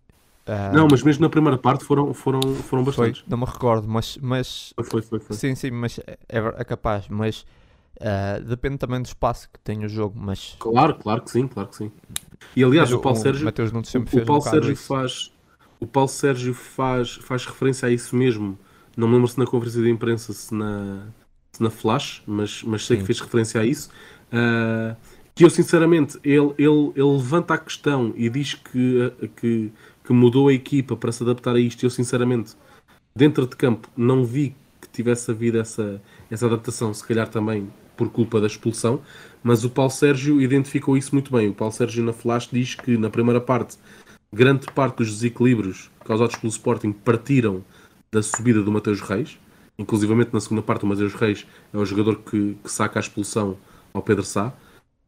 Uh, 0.50 0.74
não, 0.74 0.88
mas 0.90 1.02
mesmo 1.02 1.22
na 1.22 1.28
primeira 1.28 1.56
parte 1.56 1.84
foram, 1.84 2.12
foram, 2.12 2.40
foram 2.40 2.82
bastantes. 2.82 3.20
Foi, 3.20 3.30
não 3.30 3.38
me 3.38 3.44
recordo, 3.44 3.86
mas. 3.86 4.18
mas 4.20 4.74
foi, 4.82 5.02
foi, 5.02 5.20
foi. 5.20 5.36
Sim, 5.36 5.54
sim, 5.54 5.70
mas 5.70 6.00
é, 6.00 6.18
é 6.28 6.64
capaz. 6.64 7.06
Mas 7.08 7.46
uh, 8.00 8.42
depende 8.42 8.78
também 8.78 9.00
do 9.00 9.06
espaço 9.06 9.48
que 9.52 9.60
tem 9.60 9.84
o 9.84 9.88
jogo. 9.88 10.18
Mas... 10.18 10.56
Claro, 10.58 10.94
claro 10.94 11.22
que 11.22 11.30
sim, 11.30 11.46
claro 11.46 11.68
que 11.68 11.76
sim. 11.76 11.92
E 12.56 12.64
aliás, 12.64 12.90
o, 12.90 12.96
o 12.96 13.00
Paulo 13.00 13.18
o 13.18 13.20
Sérgio. 13.20 13.46
O, 13.46 14.18
o 14.18 14.24
Paulo 14.24 14.42
um 14.42 14.50
Sérgio 14.50 14.76
faz. 14.76 15.32
O 15.78 15.86
Paulo 15.86 16.08
Sérgio 16.08 16.54
faz, 16.54 17.14
faz 17.16 17.46
referência 17.46 17.86
a 17.86 17.92
isso 17.92 18.16
mesmo. 18.16 18.58
Não 19.00 19.08
me 19.08 19.14
lembro 19.14 19.28
se 19.28 19.38
na 19.38 19.46
conferência 19.46 19.82
de 19.82 19.90
imprensa, 19.90 20.32
se 20.32 20.54
na, 20.54 21.06
se 21.52 21.62
na 21.62 21.70
Flash, 21.70 22.22
mas, 22.26 22.62
mas 22.62 22.86
sei 22.86 22.96
sim. 22.96 23.00
que 23.00 23.06
fez 23.06 23.20
referência 23.20 23.60
a 23.60 23.64
isso. 23.64 23.90
Uh, 24.32 24.94
que 25.34 25.44
eu 25.44 25.50
sinceramente, 25.50 26.18
ele, 26.22 26.52
ele, 26.58 26.92
ele 26.94 27.12
levanta 27.16 27.54
a 27.54 27.58
questão 27.58 28.12
e 28.16 28.28
diz 28.28 28.54
que, 28.54 29.12
que 29.36 29.72
que 30.10 30.14
mudou 30.14 30.48
a 30.48 30.52
equipa 30.52 30.96
para 30.96 31.12
se 31.12 31.22
adaptar 31.22 31.54
a 31.54 31.60
isto. 31.60 31.86
Eu, 31.86 31.90
sinceramente, 31.90 32.56
dentro 33.14 33.46
de 33.46 33.54
campo, 33.54 33.88
não 33.96 34.24
vi 34.24 34.56
que 34.80 34.88
tivesse 34.88 35.30
havido 35.30 35.60
essa, 35.60 36.02
essa 36.28 36.46
adaptação, 36.46 36.92
se 36.92 37.06
calhar 37.06 37.28
também 37.28 37.70
por 37.96 38.10
culpa 38.10 38.40
da 38.40 38.48
expulsão, 38.48 39.00
mas 39.40 39.64
o 39.64 39.70
Paulo 39.70 39.92
Sérgio 39.92 40.42
identificou 40.42 40.96
isso 40.96 41.14
muito 41.14 41.30
bem. 41.30 41.50
O 41.50 41.54
Paulo 41.54 41.72
Sérgio 41.72 42.02
na 42.02 42.12
Flash 42.12 42.48
diz 42.50 42.74
que 42.74 42.96
na 42.96 43.08
primeira 43.08 43.40
parte, 43.40 43.76
grande 44.32 44.66
parte 44.74 44.96
dos 44.96 45.12
desequilíbrios 45.12 45.92
causados 46.04 46.34
pelo 46.34 46.50
Sporting 46.50 46.90
partiram 46.90 47.64
da 48.12 48.22
subida 48.22 48.60
do 48.60 48.72
Mateus 48.72 49.00
Reis, 49.00 49.38
inclusivamente 49.78 50.30
na 50.32 50.40
segunda 50.40 50.62
parte 50.62 50.84
o 50.84 50.88
Mateus 50.88 51.14
Reis 51.14 51.46
é 51.72 51.78
o 51.78 51.84
jogador 51.84 52.16
que, 52.16 52.56
que 52.62 52.70
saca 52.70 52.98
a 52.98 53.00
expulsão 53.00 53.56
ao 53.94 54.02
Pedro 54.02 54.24
Sá, 54.24 54.52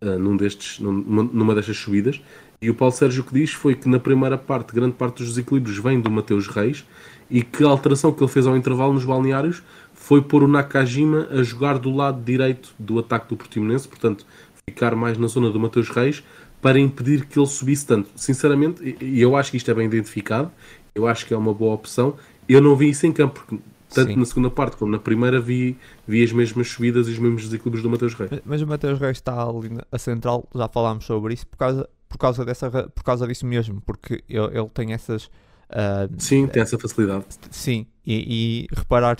uh, 0.01 0.19
num 0.19 0.37
destes, 0.37 0.79
numa, 0.79 1.25
numa 1.25 1.55
destas 1.55 1.77
subidas, 1.77 2.21
e 2.61 2.71
o 2.71 2.75
Paulo 2.75 2.95
Sérgio 2.95 3.25
que 3.25 3.35
diz 3.35 3.53
foi 3.53 3.75
que 3.75 3.89
na 3.89 3.99
primeira 3.99 4.39
parte, 4.39 4.73
grande 4.73 4.95
parte 4.95 5.19
dos 5.19 5.31
desequilíbrios 5.31 5.79
vem 5.79 6.01
do 6.01 6.09
Mateus 6.09 6.47
Reis 6.47 6.85
e 7.29 7.43
que 7.43 7.65
a 7.65 7.69
alteração 7.69 8.13
que 8.13 8.23
ele 8.23 8.31
fez 8.31 8.47
ao 8.47 8.57
intervalo 8.57 8.93
nos 8.93 9.05
balneários 9.05 9.65
foi 9.93 10.23
pôr 10.23 10.45
o 10.45 10.49
Nakajima 10.49 11.27
a 11.33 11.43
jogar 11.43 11.79
do 11.79 11.91
lado 11.91 12.23
direito 12.23 12.73
do 12.79 13.01
ataque 13.01 13.29
do 13.29 13.37
Portimonense, 13.37 13.89
portanto, 13.89 14.25
ficar 14.69 14.95
mais 14.95 15.19
na 15.19 15.27
zona 15.27 15.51
do 15.51 15.59
Mateus 15.59 15.89
Reis 15.89 16.23
para 16.61 16.79
impedir 16.79 17.27
que 17.27 17.37
ele 17.37 17.49
subisse 17.49 17.85
tanto. 17.85 18.11
Sinceramente, 18.15 18.97
e 19.01 19.21
eu 19.21 19.35
acho 19.35 19.51
que 19.51 19.57
isto 19.57 19.69
é 19.69 19.75
bem 19.75 19.87
identificado, 19.87 20.53
eu 20.95 21.07
acho 21.07 21.27
que 21.27 21.35
é 21.35 21.37
uma 21.37 21.53
boa 21.53 21.75
opção. 21.75 22.17
Eu 22.53 22.61
não 22.61 22.77
vi 22.77 22.91
isso 22.91 23.07
em 23.07 23.13
campo, 23.13 23.41
porque 23.41 23.63
tanto 23.93 24.13
Sim. 24.13 24.19
na 24.19 24.25
segunda 24.25 24.51
parte 24.51 24.77
como 24.77 24.91
na 24.91 24.99
primeira 24.99 25.41
vi, 25.41 25.77
vi 26.07 26.25
as 26.25 26.33
mesmas 26.33 26.69
subidas 26.69 27.09
e 27.09 27.11
os 27.11 27.19
mesmos 27.19 27.43
desequilíbrios 27.45 27.83
do 27.83 27.91
Mateus 27.91 28.15
Reis. 28.15 28.31
Mas, 28.31 28.41
mas 28.45 28.63
o 28.63 28.67
Mateus 28.67 28.99
Reis 28.99 29.19
está 29.19 29.43
ali 29.43 29.71
a 29.91 29.99
central, 29.99 30.49
já 30.55 30.69
falámos 30.69 31.05
sobre 31.05 31.35
isso, 31.35 31.47
por 31.47 31.59
causa 31.59 31.89
por 32.13 32.19
causa, 32.19 32.45
dessa, 32.45 32.71
por 32.71 33.03
causa 33.03 33.27
disso 33.27 33.47
mesmo, 33.47 33.81
porque 33.81 34.23
ele, 34.29 34.59
ele 34.59 34.69
tem 34.69 34.93
essas. 34.93 35.25
Uh, 35.71 36.13
sim, 36.19 36.47
tem 36.47 36.63
essa 36.63 36.79
facilidade. 36.79 37.25
Sim, 37.51 37.87
e, 38.05 38.67
e 38.71 38.77
reparar, 38.77 39.17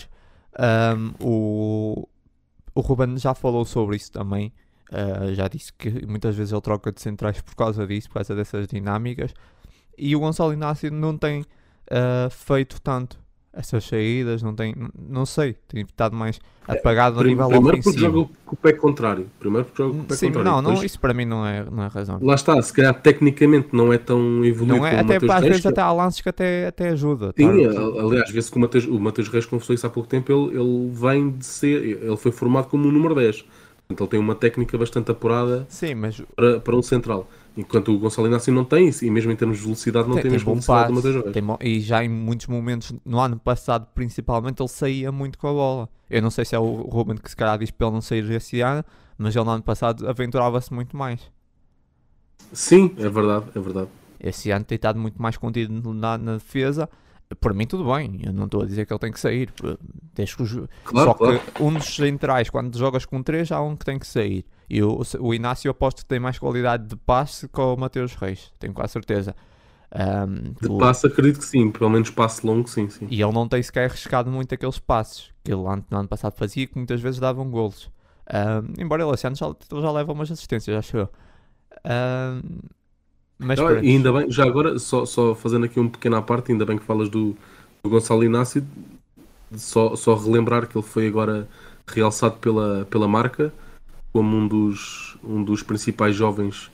um, 0.95 1.13
o, 1.19 2.07
o 2.75 2.81
Ruben 2.81 3.17
já 3.17 3.33
falou 3.33 3.65
sobre 3.65 3.95
isso 3.95 4.11
também. 4.11 4.53
Uh, 4.91 5.33
já 5.33 5.47
disse 5.47 5.73
que 5.73 6.05
muitas 6.05 6.35
vezes 6.35 6.53
ele 6.53 6.61
troca 6.61 6.91
de 6.91 7.01
centrais 7.01 7.41
por 7.41 7.55
causa 7.55 7.87
disso, 7.87 8.07
por 8.09 8.15
causa 8.15 8.35
dessas 8.35 8.67
dinâmicas. 8.67 9.33
E 9.97 10.15
o 10.15 10.19
Gonçalo 10.19 10.53
Inácio 10.53 10.91
não 10.91 11.17
tem 11.17 11.41
uh, 11.41 12.29
feito 12.29 12.79
tanto 12.79 13.22
essas 13.53 13.85
saídas, 13.85 14.41
não 14.41 14.55
tem, 14.55 14.73
não 14.97 15.25
sei, 15.25 15.53
tem 15.67 15.83
estado 15.83 16.15
mais 16.15 16.39
apagado 16.67 17.19
é, 17.19 17.23
a 17.23 17.27
nível 17.27 17.47
primeiro 17.47 17.79
ofensivo. 17.79 17.93
Primeiro 17.93 18.13
porque 18.13 18.33
joga 18.33 18.39
com 18.45 18.55
o 18.55 18.57
pé 18.57 18.73
contrário. 18.73 19.27
Primeiro 19.39 19.65
porque 19.65 19.83
joga 19.83 19.95
com 19.95 20.01
o 20.01 20.05
pé 20.05 20.15
Sim, 20.15 20.27
contrário. 20.27 20.51
Não, 20.51 20.61
não, 20.61 20.83
isso 20.83 20.99
para 20.99 21.13
mim 21.13 21.25
não 21.25 21.45
é, 21.45 21.63
não 21.69 21.83
é 21.83 21.87
razão. 21.87 22.19
Lá 22.21 22.33
está, 22.33 22.59
se 22.61 22.73
calhar 22.73 22.93
tecnicamente 22.99 23.69
não 23.71 23.93
é 23.93 23.97
tão 23.99 24.43
evoluído 24.43 24.77
não 24.77 24.87
é, 24.87 24.99
até, 24.99 25.13
Mateus 25.13 25.31
Às 25.31 25.43
vezes 25.43 25.65
até 25.65 25.81
há 25.81 25.91
lances 25.91 26.21
que 26.21 26.29
até, 26.29 26.67
até 26.67 26.89
ajuda. 26.89 27.33
Sim, 27.37 27.47
tá? 27.47 27.81
aliás, 28.01 28.31
vê-se 28.31 28.49
que 28.49 28.57
o 28.57 28.59
Mateus, 28.59 28.85
o 28.85 28.99
Mateus 28.99 29.27
Reis 29.29 29.45
confessou 29.45 29.75
isso 29.75 29.85
há 29.85 29.89
pouco 29.89 30.09
tempo, 30.09 30.31
ele, 30.31 30.59
ele 30.59 30.91
vem 30.91 31.29
de 31.29 31.45
ser, 31.45 32.01
ele 32.01 32.17
foi 32.17 32.31
formado 32.31 32.67
como 32.67 32.87
o 32.87 32.91
número 32.91 33.13
10. 33.13 33.45
Portanto, 33.87 34.01
ele 34.01 34.09
tem 34.09 34.19
uma 34.19 34.33
técnica 34.33 34.77
bastante 34.77 35.11
apurada 35.11 35.65
Sim, 35.69 35.95
mas... 35.95 36.21
para, 36.35 36.59
para 36.59 36.75
um 36.75 36.81
central. 36.81 37.29
Enquanto 37.55 37.93
o 37.93 37.99
Gonçalo 37.99 38.27
Inácio 38.27 38.51
não 38.51 38.65
tem, 38.65 38.89
e 39.01 39.11
mesmo 39.11 39.31
em 39.31 39.35
termos 39.35 39.57
de 39.57 39.63
velocidade 39.63 40.07
não 40.07 40.15
tem, 40.15 40.23
tem 40.23 40.31
mesmo 40.31 40.51
velocidade 40.51 40.87
do 40.87 40.95
Mateus 40.95 41.15
Reis. 41.15 41.57
e 41.61 41.79
já 41.79 42.03
em 42.03 42.09
muitos 42.09 42.47
momentos, 42.47 42.93
no 43.05 43.19
ano 43.19 43.39
passado 43.39 43.87
principalmente, 43.93 44.61
ele 44.61 44.69
saía 44.69 45.11
muito 45.11 45.37
com 45.37 45.47
a 45.47 45.53
bola. 45.53 45.89
Eu 46.09 46.21
não 46.21 46.31
sei 46.31 46.45
se 46.45 46.55
é 46.55 46.59
o 46.59 46.81
Ruben 46.81 47.17
que 47.17 47.29
se 47.29 47.35
calhar 47.35 47.57
diz 47.59 47.69
para 47.69 47.87
ele 47.87 47.93
não 47.93 48.01
sair 48.01 48.29
esse 48.31 48.61
ano, 48.61 48.83
mas 49.17 49.35
ele 49.35 49.45
no 49.45 49.51
ano 49.51 49.63
passado 49.63 50.07
aventurava-se 50.07 50.73
muito 50.73 50.97
mais. 50.97 51.19
Sim, 52.51 52.93
é 52.97 53.07
verdade, 53.07 53.45
é 53.53 53.59
verdade. 53.59 53.89
Esse 54.19 54.49
ano 54.49 54.65
tem 54.65 54.75
estado 54.75 54.97
muito 54.97 55.21
mais 55.21 55.37
contido 55.37 55.93
na, 55.93 56.17
na 56.17 56.33
defesa 56.33 56.89
por 57.39 57.53
mim 57.53 57.65
tudo 57.65 57.91
bem, 57.93 58.19
eu 58.23 58.33
não 58.33 58.45
estou 58.45 58.61
a 58.61 58.65
dizer 58.65 58.85
que 58.85 58.93
ele 58.93 58.99
tem 58.99 59.11
que 59.11 59.19
sair. 59.19 59.51
Desde 60.13 60.35
que 60.35 60.43
claro, 60.83 61.09
Só 61.09 61.13
claro. 61.13 61.39
que 61.39 61.63
um 61.63 61.73
dos 61.73 61.95
centrais, 61.95 62.49
quando 62.49 62.77
jogas 62.77 63.05
com 63.05 63.21
três, 63.23 63.51
há 63.51 63.61
um 63.61 63.75
que 63.75 63.85
tem 63.85 63.97
que 63.97 64.07
sair. 64.07 64.45
E 64.73 64.81
o, 64.81 65.03
o 65.19 65.35
Inácio 65.35 65.69
aposto 65.69 65.99
que 65.99 66.07
tem 66.07 66.19
mais 66.19 66.39
qualidade 66.39 66.87
de 66.87 66.95
passe 66.95 67.47
que 67.47 67.61
o 67.61 67.77
Mateus 67.77 68.15
Reis, 68.15 68.51
tenho 68.57 68.73
quase 68.73 68.93
certeza. 68.93 69.35
Um, 69.93 70.51
de 70.59 70.67
o... 70.67 70.79
passe 70.79 71.05
acredito 71.05 71.37
que 71.37 71.45
sim, 71.45 71.69
pelo 71.69 71.91
menos 71.91 72.09
passe 72.09 72.43
longo 72.43 72.67
sim, 72.67 72.89
sim. 72.89 73.05
E 73.07 73.21
ele 73.21 73.31
não 73.31 73.47
tem 73.47 73.61
sequer 73.61 73.87
arriscado 73.87 74.31
muito 74.31 74.51
aqueles 74.51 74.79
passes 74.79 75.29
que 75.43 75.53
ele 75.53 75.63
ano, 75.67 75.85
no 75.91 75.97
ano 75.99 76.07
passado 76.07 76.35
fazia 76.35 76.65
que 76.65 76.75
muitas 76.75 76.99
vezes 76.99 77.19
davam 77.19 77.51
golos. 77.51 77.91
Um, 78.27 78.81
embora 78.81 79.03
ele 79.03 79.11
esse 79.13 79.27
ano 79.27 79.35
já, 79.35 79.45
já 79.79 79.91
leva 79.91 80.11
umas 80.11 80.31
assistências, 80.31 80.75
acho 80.75 80.97
eu. 80.97 81.09
Um, 81.85 82.41
mas 83.37 83.59
ah, 83.59 83.73
e 83.73 83.91
ainda 83.91 84.11
bem, 84.11 84.31
já 84.31 84.43
agora, 84.43 84.79
só, 84.79 85.05
só 85.05 85.35
fazendo 85.35 85.65
aqui 85.65 85.79
um 85.79 85.87
pequeno 85.87 86.15
à 86.15 86.21
parte, 86.23 86.51
ainda 86.51 86.65
bem 86.65 86.79
que 86.79 86.83
falas 86.83 87.09
do, 87.09 87.37
do 87.83 87.91
Gonçalo 87.91 88.23
Inácio, 88.23 88.65
só, 89.55 89.95
só 89.95 90.15
relembrar 90.15 90.65
que 90.65 90.75
ele 90.75 90.83
foi 90.83 91.05
agora 91.05 91.47
realçado 91.85 92.37
pela, 92.37 92.87
pela 92.89 93.07
marca 93.07 93.53
como 94.13 94.37
um 94.37 94.47
dos, 94.47 95.17
um 95.23 95.43
dos 95.43 95.63
principais 95.63 96.15
jovens 96.15 96.71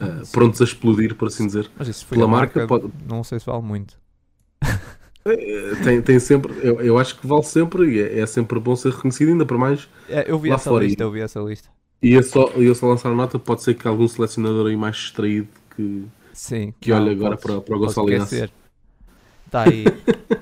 uh, 0.00 0.26
prontos 0.32 0.60
a 0.62 0.64
explodir, 0.64 1.14
por 1.14 1.28
assim 1.28 1.46
dizer. 1.46 1.70
Mas 1.78 1.86
isso 1.86 2.06
foi 2.06 2.16
pela 2.16 2.26
marca, 2.26 2.60
marca 2.60 2.68
pode... 2.68 2.92
não 3.06 3.22
sei 3.22 3.38
se 3.38 3.46
vale 3.46 3.62
muito. 3.62 3.96
É, 5.24 5.74
tem, 5.84 6.00
tem 6.00 6.18
sempre, 6.18 6.52
eu, 6.62 6.80
eu 6.80 6.98
acho 6.98 7.20
que 7.20 7.26
vale 7.26 7.42
sempre 7.42 7.94
e 7.94 8.00
é, 8.00 8.20
é 8.20 8.26
sempre 8.26 8.58
bom 8.58 8.74
ser 8.74 8.92
reconhecido, 8.92 9.28
ainda 9.28 9.44
por 9.44 9.58
mais. 9.58 9.86
É, 10.08 10.24
eu 10.28 10.38
vi 10.38 10.50
essa 10.50 10.70
fora. 10.70 10.84
lista, 10.84 11.02
eu 11.02 11.10
vi 11.10 11.20
essa 11.20 11.40
lista. 11.40 11.68
E 12.02 12.14
eu 12.14 12.22
só, 12.22 12.46
eu 12.56 12.74
só 12.74 12.88
lançar 12.88 13.10
a 13.10 13.14
nota, 13.14 13.38
pode 13.38 13.62
ser 13.62 13.74
que 13.74 13.86
algum 13.86 14.08
selecionador 14.08 14.66
aí 14.66 14.76
mais 14.76 14.96
distraído 14.96 15.46
que, 15.76 16.04
Sim, 16.32 16.74
que 16.80 16.90
olha 16.90 17.12
agora 17.12 17.36
para, 17.36 17.60
para 17.60 17.76
o 17.76 17.78
Gonçalo. 17.78 18.10
Está 18.10 18.50
aí. 19.68 19.84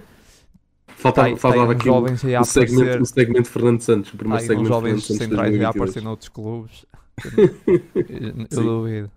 Faltava, 1.01 1.29
tem, 1.29 1.37
faltava 1.37 1.67
tem 1.69 1.77
aqui 1.77 1.89
o, 1.89 2.41
o, 2.41 2.45
segmento, 2.45 3.03
o 3.03 3.07
segmento 3.07 3.49
Fernando 3.49 3.81
Santos, 3.81 4.13
o 4.13 4.17
primeiro 4.19 4.45
segmento 4.45 4.69
jovens 4.69 5.07
Fernando 5.07 5.23
centrais 5.23 5.63
a 5.63 5.69
aparecer 5.71 6.03
noutros 6.03 6.29
clubes. 6.29 6.85
eu 8.51 8.63
duvido. 8.63 9.11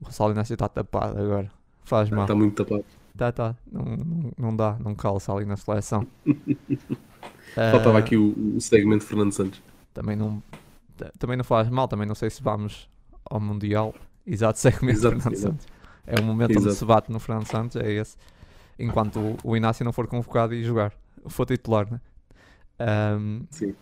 O 0.00 0.06
Gonçalo 0.06 0.32
Inácio 0.32 0.54
está 0.54 0.68
tapado 0.68 1.18
agora. 1.18 1.50
Faz 1.84 2.08
mal. 2.08 2.22
Está 2.22 2.34
muito 2.34 2.64
tapado. 2.64 2.84
Tá, 3.16 3.30
tá. 3.30 3.54
Não, 3.70 3.84
não, 3.84 4.32
não 4.38 4.56
dá, 4.56 4.76
não 4.80 4.94
calça 4.94 5.32
ali 5.32 5.44
na 5.44 5.56
seleção. 5.56 6.06
Faltava 7.54 7.96
uh, 7.96 7.98
aqui 7.98 8.16
o, 8.16 8.56
o 8.56 8.60
segmento 8.60 9.04
Fernando 9.04 9.32
Santos. 9.32 9.62
Também 9.92 10.16
não, 10.16 10.42
também 11.18 11.36
não 11.36 11.44
faz 11.44 11.68
mal, 11.68 11.88
também 11.88 12.06
não 12.06 12.14
sei 12.14 12.30
se 12.30 12.42
vamos 12.42 12.88
ao 13.24 13.38
Mundial. 13.38 13.94
Exato, 14.26 14.58
segmento 14.58 14.98
exato, 14.98 15.20
Fernando. 15.20 15.36
Santos. 15.36 15.66
É 16.06 16.18
o 16.18 16.24
momento 16.24 16.50
onde 16.52 16.60
Exato. 16.60 16.76
se 16.76 16.84
bate 16.84 17.12
no 17.12 17.20
Fernando 17.20 17.46
Santos, 17.46 17.76
é 17.76 17.92
esse. 17.92 18.16
Enquanto 18.80 19.36
o, 19.44 19.56
Inácio 19.56 19.84
não 19.84 19.92
for 19.92 20.06
convocado 20.06 20.54
e 20.54 20.64
jogar, 20.64 20.92
for 21.26 21.46
titular, 21.46 21.90
né? 21.90 22.00
Ahm, 22.78 23.42
Sim. 23.50 23.74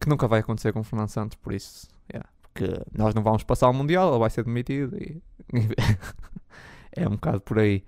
que 0.00 0.08
nunca 0.08 0.28
vai 0.28 0.40
acontecer 0.40 0.72
com 0.72 0.80
o 0.80 0.84
Fernando 0.84 1.08
Santos, 1.08 1.36
por 1.36 1.52
isso, 1.52 1.88
yeah, 2.12 2.28
porque 2.42 2.66
nós 2.96 3.14
não 3.14 3.22
vamos 3.22 3.42
passar 3.42 3.68
o 3.68 3.72
Mundial, 3.72 4.10
ele 4.10 4.18
vai 4.18 4.30
ser 4.30 4.44
demitido 4.44 4.96
e 4.98 5.22
é 6.92 7.08
um 7.08 7.12
bocado 7.12 7.40
por 7.40 7.58
aí. 7.58 7.82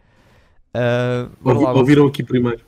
Bora 1.40 1.58
Ouvi- 1.58 1.64
lá, 1.64 1.72
ouviram 1.74 2.06
aqui 2.06 2.22
primeiro. 2.24 2.64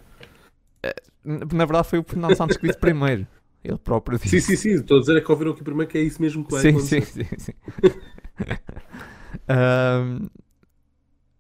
Na 1.25 1.65
verdade 1.65 1.89
foi 1.89 1.99
o 1.99 2.05
Fernando 2.05 2.37
Santos 2.37 2.57
que 2.59 2.67
disse 2.67 2.79
primeiro. 2.79 3.27
Ele 3.65 3.79
próprio 3.79 4.19
disse. 4.19 4.43
Sim, 4.43 4.57
sim, 4.57 4.57
sim. 4.57 4.75
Estou 4.81 4.99
a 4.99 5.01
dizer 5.01 5.17
é 5.17 5.21
que 5.23 5.33
ouviram 5.33 5.53
aqui 5.53 5.65
primeiro 5.65 5.91
que 5.91 5.97
é 5.97 6.03
isso 6.03 6.21
mesmo 6.21 6.45
que 6.45 6.53
vai 6.53 6.61
sim, 6.61 6.69
acontecer. 6.69 7.03
sim, 7.07 7.25
sim, 7.25 7.39
sim. 7.39 7.53
Ahm, 9.49 10.29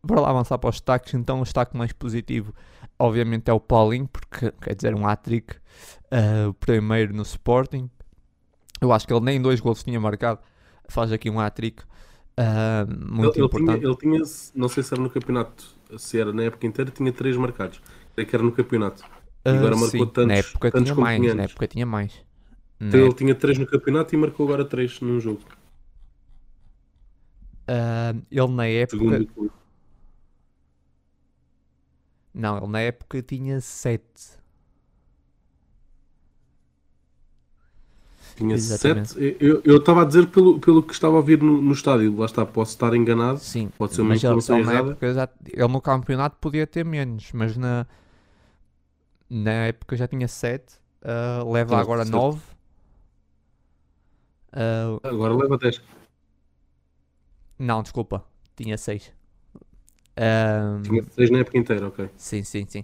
bora 0.04 0.20
lá 0.22 0.30
avançar 0.30 0.58
para 0.58 0.70
os 0.70 0.76
destaques. 0.76 1.14
Então, 1.14 1.40
o 1.40 1.44
destaque 1.44 1.76
mais 1.76 1.92
positivo, 1.92 2.54
obviamente, 2.98 3.48
é 3.50 3.52
o 3.52 3.60
Paulinho, 3.60 4.08
porque 4.08 4.52
quer 4.60 4.74
dizer, 4.74 4.94
um 4.94 5.06
hat-trick. 5.06 5.56
o 6.48 6.54
primeiro 6.54 7.14
no 7.14 7.22
Sporting. 7.22 7.90
Eu 8.80 8.92
acho 8.92 9.06
que 9.06 9.12
ele 9.12 9.24
nem 9.24 9.40
dois 9.40 9.60
gols 9.60 9.82
tinha 9.82 10.00
marcado. 10.00 10.40
Faz 10.88 11.12
aqui 11.12 11.30
um 11.30 11.40
hat-trick 11.40 11.82
ah, 12.36 12.86
muito 12.88 13.38
ele, 13.38 13.44
ele 13.44 13.48
tinha, 13.50 13.76
importante. 13.76 13.84
ele 13.84 13.96
tinha, 13.96 14.20
não 14.54 14.68
sei 14.68 14.82
se 14.82 14.92
era 14.94 15.02
no 15.02 15.10
campeonato, 15.10 15.64
se 15.98 16.18
era 16.18 16.32
na 16.32 16.44
época 16.44 16.66
inteira, 16.66 16.90
tinha 16.90 17.12
três 17.12 17.36
marcados. 17.36 17.80
Creio 18.14 18.28
que 18.28 18.36
era 18.36 18.42
no 18.44 18.52
campeonato. 18.52 19.04
Ah, 19.44 19.52
agora 19.52 19.76
marcou 19.76 20.06
sim, 20.06 20.12
tantos- 20.12 20.26
na 20.26 20.34
época 20.34 20.70
tantos 20.70 20.92
tinha 20.92 20.94
mais. 20.94 21.32
Na 21.32 21.44
época 21.44 21.66
tinha 21.68 21.86
mais. 21.86 22.24
Então 22.80 23.00
ele 23.00 23.14
tinha 23.14 23.34
três 23.34 23.58
no 23.58 23.66
campeonato 23.66 24.14
e 24.14 24.18
marcou 24.18 24.46
agora 24.46 24.64
três 24.64 25.00
num 25.00 25.20
jogo. 25.20 25.42
ah, 27.68 28.14
ele 28.30 28.48
na 28.48 28.66
época. 28.66 28.96
Segundo. 28.96 29.52
Não, 32.34 32.58
ele 32.58 32.66
na 32.66 32.80
época 32.80 33.22
tinha 33.22 33.60
7. 33.60 34.02
Tinha 38.36 38.56
Exatamente. 38.56 39.10
sete. 39.10 39.36
Eu 39.40 39.62
eu 39.64 39.76
estava 39.78 40.02
a 40.02 40.04
dizer 40.04 40.26
pelo, 40.28 40.58
pelo 40.58 40.82
que 40.82 40.92
estava 40.92 41.14
a 41.14 41.18
ouvir 41.18 41.40
no, 41.42 41.60
no 41.62 41.72
estádio. 41.72 42.16
Lá 42.16 42.26
está, 42.26 42.44
posso 42.44 42.72
estar 42.72 42.94
enganado. 42.94 43.38
Sim, 43.38 43.70
Pode 43.78 43.94
ser 43.94 44.02
uma 44.02 44.16
informação 44.16 44.58
ele 44.58 44.68
errada. 44.70 44.90
época 44.92 45.14
já, 45.14 45.28
ele 45.46 45.68
no 45.68 45.80
campeonato 45.80 46.36
podia 46.40 46.66
ter 46.66 46.84
menos, 46.84 47.30
mas 47.32 47.56
na, 47.56 47.86
na 49.30 49.50
época 49.66 49.96
já 49.96 50.08
tinha 50.08 50.26
7, 50.28 50.64
leva 51.46 51.76
Certo, 51.76 51.80
agora 51.80 52.04
certo. 52.04 52.12
9. 52.12 52.40
Agora 55.02 55.34
leva 55.34 55.58
10. 55.58 55.80
não, 57.58 57.82
desculpa, 57.82 58.24
tinha 58.56 58.76
6. 58.78 59.12
Tinha 60.82 61.02
6 61.10 61.30
na 61.30 61.38
época 61.38 61.58
inteira, 61.58 61.88
ok. 61.88 62.08
Sim, 62.16 62.42
sim, 62.44 62.66
sim. 62.68 62.82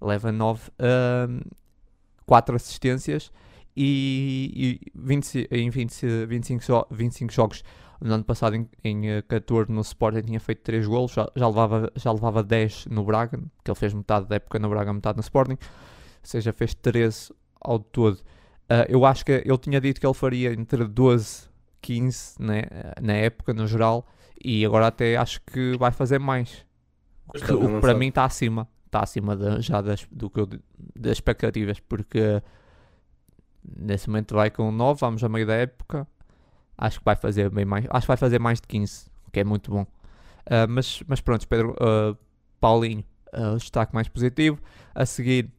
Leva 0.00 0.32
9, 0.32 0.70
4 2.26 2.56
assistências 2.56 3.30
e, 3.76 4.80
e 4.84 4.90
20, 4.94 5.48
em 5.50 5.70
20, 5.70 6.26
25, 6.26 6.64
jo- 6.64 6.86
25 6.90 7.32
jogos. 7.32 7.62
No 8.00 8.14
ano 8.14 8.24
passado, 8.24 8.56
em, 8.56 8.68
em 8.82 9.08
eh, 9.08 9.22
14, 9.22 9.70
no 9.70 9.80
Sporting, 9.80 10.22
tinha 10.22 10.40
feito 10.40 10.62
3 10.62 10.86
golos, 10.86 11.12
já, 11.12 11.30
já, 11.36 11.46
levava, 11.46 11.92
já 11.94 12.10
levava 12.12 12.42
10 12.42 12.86
no 12.86 13.04
Braga, 13.04 13.38
que 13.64 13.70
ele 13.70 13.78
fez 13.78 13.94
metade 13.94 14.26
da 14.26 14.36
época 14.36 14.58
no 14.58 14.68
Braga, 14.68 14.92
metade 14.92 15.16
no 15.16 15.20
Sporting, 15.20 15.52
ou 15.52 15.58
seja, 16.24 16.52
fez 16.52 16.74
13 16.74 17.32
ao 17.60 17.78
todo. 17.78 18.18
Ah, 18.68 18.86
eu 18.88 19.04
acho 19.06 19.24
que 19.24 19.30
ele 19.32 19.58
tinha 19.58 19.80
dito 19.80 20.00
que 20.00 20.06
ele 20.06 20.14
faria 20.14 20.52
entre 20.52 20.84
12 20.84 21.48
15 21.80 22.34
né, 22.40 22.62
na 23.00 23.12
época, 23.12 23.52
no 23.54 23.66
geral, 23.68 24.04
e 24.44 24.64
agora 24.64 24.88
até 24.88 25.16
acho 25.16 25.40
que 25.42 25.76
vai 25.78 25.90
fazer 25.92 26.18
mais. 26.18 26.66
O 27.28 27.32
que, 27.32 27.38
está 27.38 27.54
o 27.54 27.60
bem 27.60 27.74
que 27.74 27.80
para 27.80 27.94
mim 27.94 28.08
está 28.08 28.24
acima, 28.24 28.68
está 28.86 29.00
acima 29.00 29.36
da- 29.36 29.60
já 29.60 29.80
das, 29.80 30.06
do 30.10 30.28
que 30.28 30.40
eu, 30.40 30.48
das 30.96 31.12
expectativas, 31.12 31.80
porque 31.80 32.42
nesse 33.64 34.08
momento 34.08 34.34
vai 34.34 34.50
com 34.50 34.70
9, 34.70 35.00
vamos 35.00 35.22
a 35.24 35.28
meio 35.28 35.46
da 35.46 35.54
época, 35.54 36.06
acho 36.76 36.98
que 36.98 37.04
vai 37.04 37.16
fazer 37.16 37.48
bem 37.50 37.64
mais, 37.64 37.86
acho 37.90 38.02
que 38.02 38.08
vai 38.08 38.16
fazer 38.16 38.38
mais 38.38 38.60
de 38.60 38.66
15, 38.66 39.06
o 39.26 39.30
que 39.30 39.40
é 39.40 39.44
muito 39.44 39.70
bom. 39.70 39.86
Ah, 40.46 40.66
mas, 40.68 41.02
mas 41.06 41.20
pronto, 41.20 41.46
Pedro, 41.46 41.76
ah, 41.80 42.16
Paulinho, 42.60 43.04
o 43.32 43.56
destaque 43.56 43.94
mais 43.94 44.08
positivo. 44.08 44.58
A 44.94 45.06
seguir, 45.06 45.50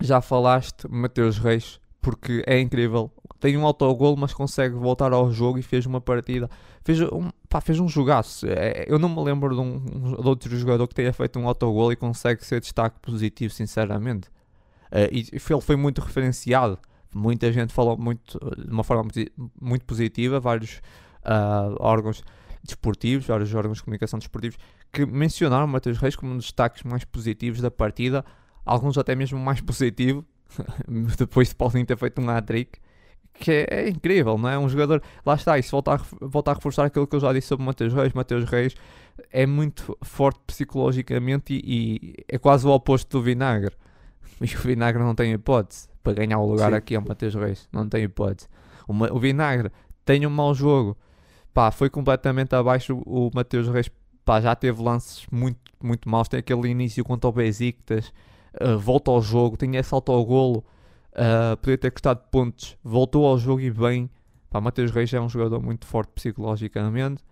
já 0.00 0.20
falaste, 0.20 0.88
Mateus 0.88 1.38
Reis, 1.38 1.80
porque 2.06 2.44
é 2.46 2.60
incrível. 2.60 3.10
Tem 3.40 3.56
um 3.56 3.66
autogol, 3.66 4.16
mas 4.16 4.32
consegue 4.32 4.76
voltar 4.76 5.12
ao 5.12 5.32
jogo 5.32 5.58
e 5.58 5.62
fez 5.62 5.86
uma 5.86 6.00
partida. 6.00 6.48
Fez 6.84 7.00
um, 7.00 7.30
pá, 7.48 7.60
fez 7.60 7.80
um 7.80 7.88
jogaço. 7.88 8.46
É, 8.46 8.84
eu 8.86 8.96
não 8.96 9.08
me 9.08 9.20
lembro 9.24 9.52
de, 9.52 9.60
um, 9.60 9.80
de 10.14 10.28
outro 10.28 10.56
jogador 10.56 10.86
que 10.86 10.94
tenha 10.94 11.12
feito 11.12 11.36
um 11.36 11.48
autogol 11.48 11.90
e 11.90 11.96
consegue 11.96 12.44
ser 12.44 12.60
destaque 12.60 13.00
positivo, 13.00 13.52
sinceramente. 13.52 14.30
Eh, 14.92 15.08
e 15.10 15.26
ele 15.32 15.60
foi 15.60 15.74
muito 15.74 16.00
referenciado. 16.00 16.78
Muita 17.12 17.52
gente 17.52 17.72
falou 17.72 17.98
muito, 17.98 18.38
de 18.56 18.70
uma 18.70 18.84
forma 18.84 19.10
muito 19.60 19.84
positiva, 19.84 20.38
vários 20.38 20.80
ah, 21.24 21.74
órgãos 21.80 22.22
desportivos, 22.62 23.26
vários 23.26 23.52
órgãos 23.52 23.78
de 23.78 23.82
comunicação 23.82 24.20
desportivos, 24.20 24.56
que 24.92 25.04
mencionaram 25.04 25.66
Matheus 25.66 25.98
Reis 25.98 26.14
como 26.14 26.30
um 26.30 26.36
dos 26.36 26.44
destaques 26.44 26.84
mais 26.84 27.04
positivos 27.04 27.60
da 27.60 27.70
partida, 27.70 28.24
alguns 28.64 28.96
até 28.96 29.16
mesmo 29.16 29.40
mais 29.40 29.60
positivo, 29.62 30.24
depois 31.18 31.48
de 31.48 31.54
Paulinho 31.54 31.86
ter 31.86 31.96
feito 31.96 32.20
um 32.20 32.28
hat-trick, 32.28 32.78
que 33.34 33.50
é, 33.50 33.66
é 33.70 33.88
incrível, 33.88 34.38
não 34.38 34.48
é? 34.48 34.58
Um 34.58 34.68
jogador, 34.68 35.02
lá 35.24 35.34
está, 35.34 35.58
isso 35.58 35.70
volta 35.70 35.94
a, 35.94 36.00
volta 36.20 36.50
a 36.50 36.54
reforçar 36.54 36.84
aquilo 36.86 37.06
que 37.06 37.16
eu 37.16 37.20
já 37.20 37.32
disse 37.32 37.48
sobre 37.48 37.62
o 37.62 37.66
Matheus 37.66 37.92
Reis. 37.92 38.12
Matheus 38.12 38.44
Reis 38.44 38.74
é 39.30 39.46
muito 39.46 39.96
forte 40.02 40.40
psicologicamente 40.46 41.54
e, 41.54 41.60
e 41.64 42.14
é 42.28 42.38
quase 42.38 42.66
o 42.66 42.70
oposto 42.70 43.18
do 43.18 43.22
Vinagre. 43.22 43.74
E 44.38 44.54
o 44.54 44.58
Vinagre 44.58 45.02
não 45.02 45.14
tem 45.14 45.32
hipótese 45.32 45.88
para 46.02 46.12
ganhar 46.12 46.38
o 46.38 46.44
lugar 46.44 46.70
Sim. 46.70 46.76
aqui 46.76 46.94
ao 46.94 47.00
Matheus 47.00 47.34
Reis, 47.34 47.66
não 47.72 47.88
tem 47.88 48.04
hipótese. 48.04 48.46
O, 48.86 48.92
o 48.92 49.18
Vinagre 49.18 49.72
tem 50.04 50.26
um 50.26 50.30
mau 50.30 50.54
jogo, 50.54 50.94
pá, 51.54 51.70
foi 51.70 51.88
completamente 51.88 52.54
abaixo. 52.54 53.02
O 53.06 53.30
Mateus 53.34 53.66
Reis 53.66 53.90
pá, 54.26 54.40
já 54.42 54.54
teve 54.54 54.82
lances 54.82 55.26
muito, 55.32 55.58
muito 55.82 56.08
maus. 56.08 56.28
Tem 56.28 56.38
aquele 56.38 56.68
início 56.68 57.02
contra 57.02 57.30
o 57.30 57.32
Besiktas, 57.32 58.12
uh, 58.60 58.78
volta 58.78 59.10
ao 59.10 59.20
jogo, 59.20 59.56
tinha 59.56 59.80
esse 59.80 59.92
autogolo, 59.94 60.64
uh, 61.12 61.56
podia 61.58 61.78
ter 61.78 61.90
custado 61.90 62.20
pontos, 62.30 62.76
voltou 62.82 63.26
ao 63.26 63.38
jogo 63.38 63.60
e 63.60 63.70
bem. 63.70 64.10
Pá, 64.50 64.60
Mateus 64.60 64.90
Reis 64.90 65.12
é 65.12 65.20
um 65.20 65.28
jogador 65.28 65.60
muito 65.62 65.86
forte 65.86 66.10
psicologicamente. 66.14 67.22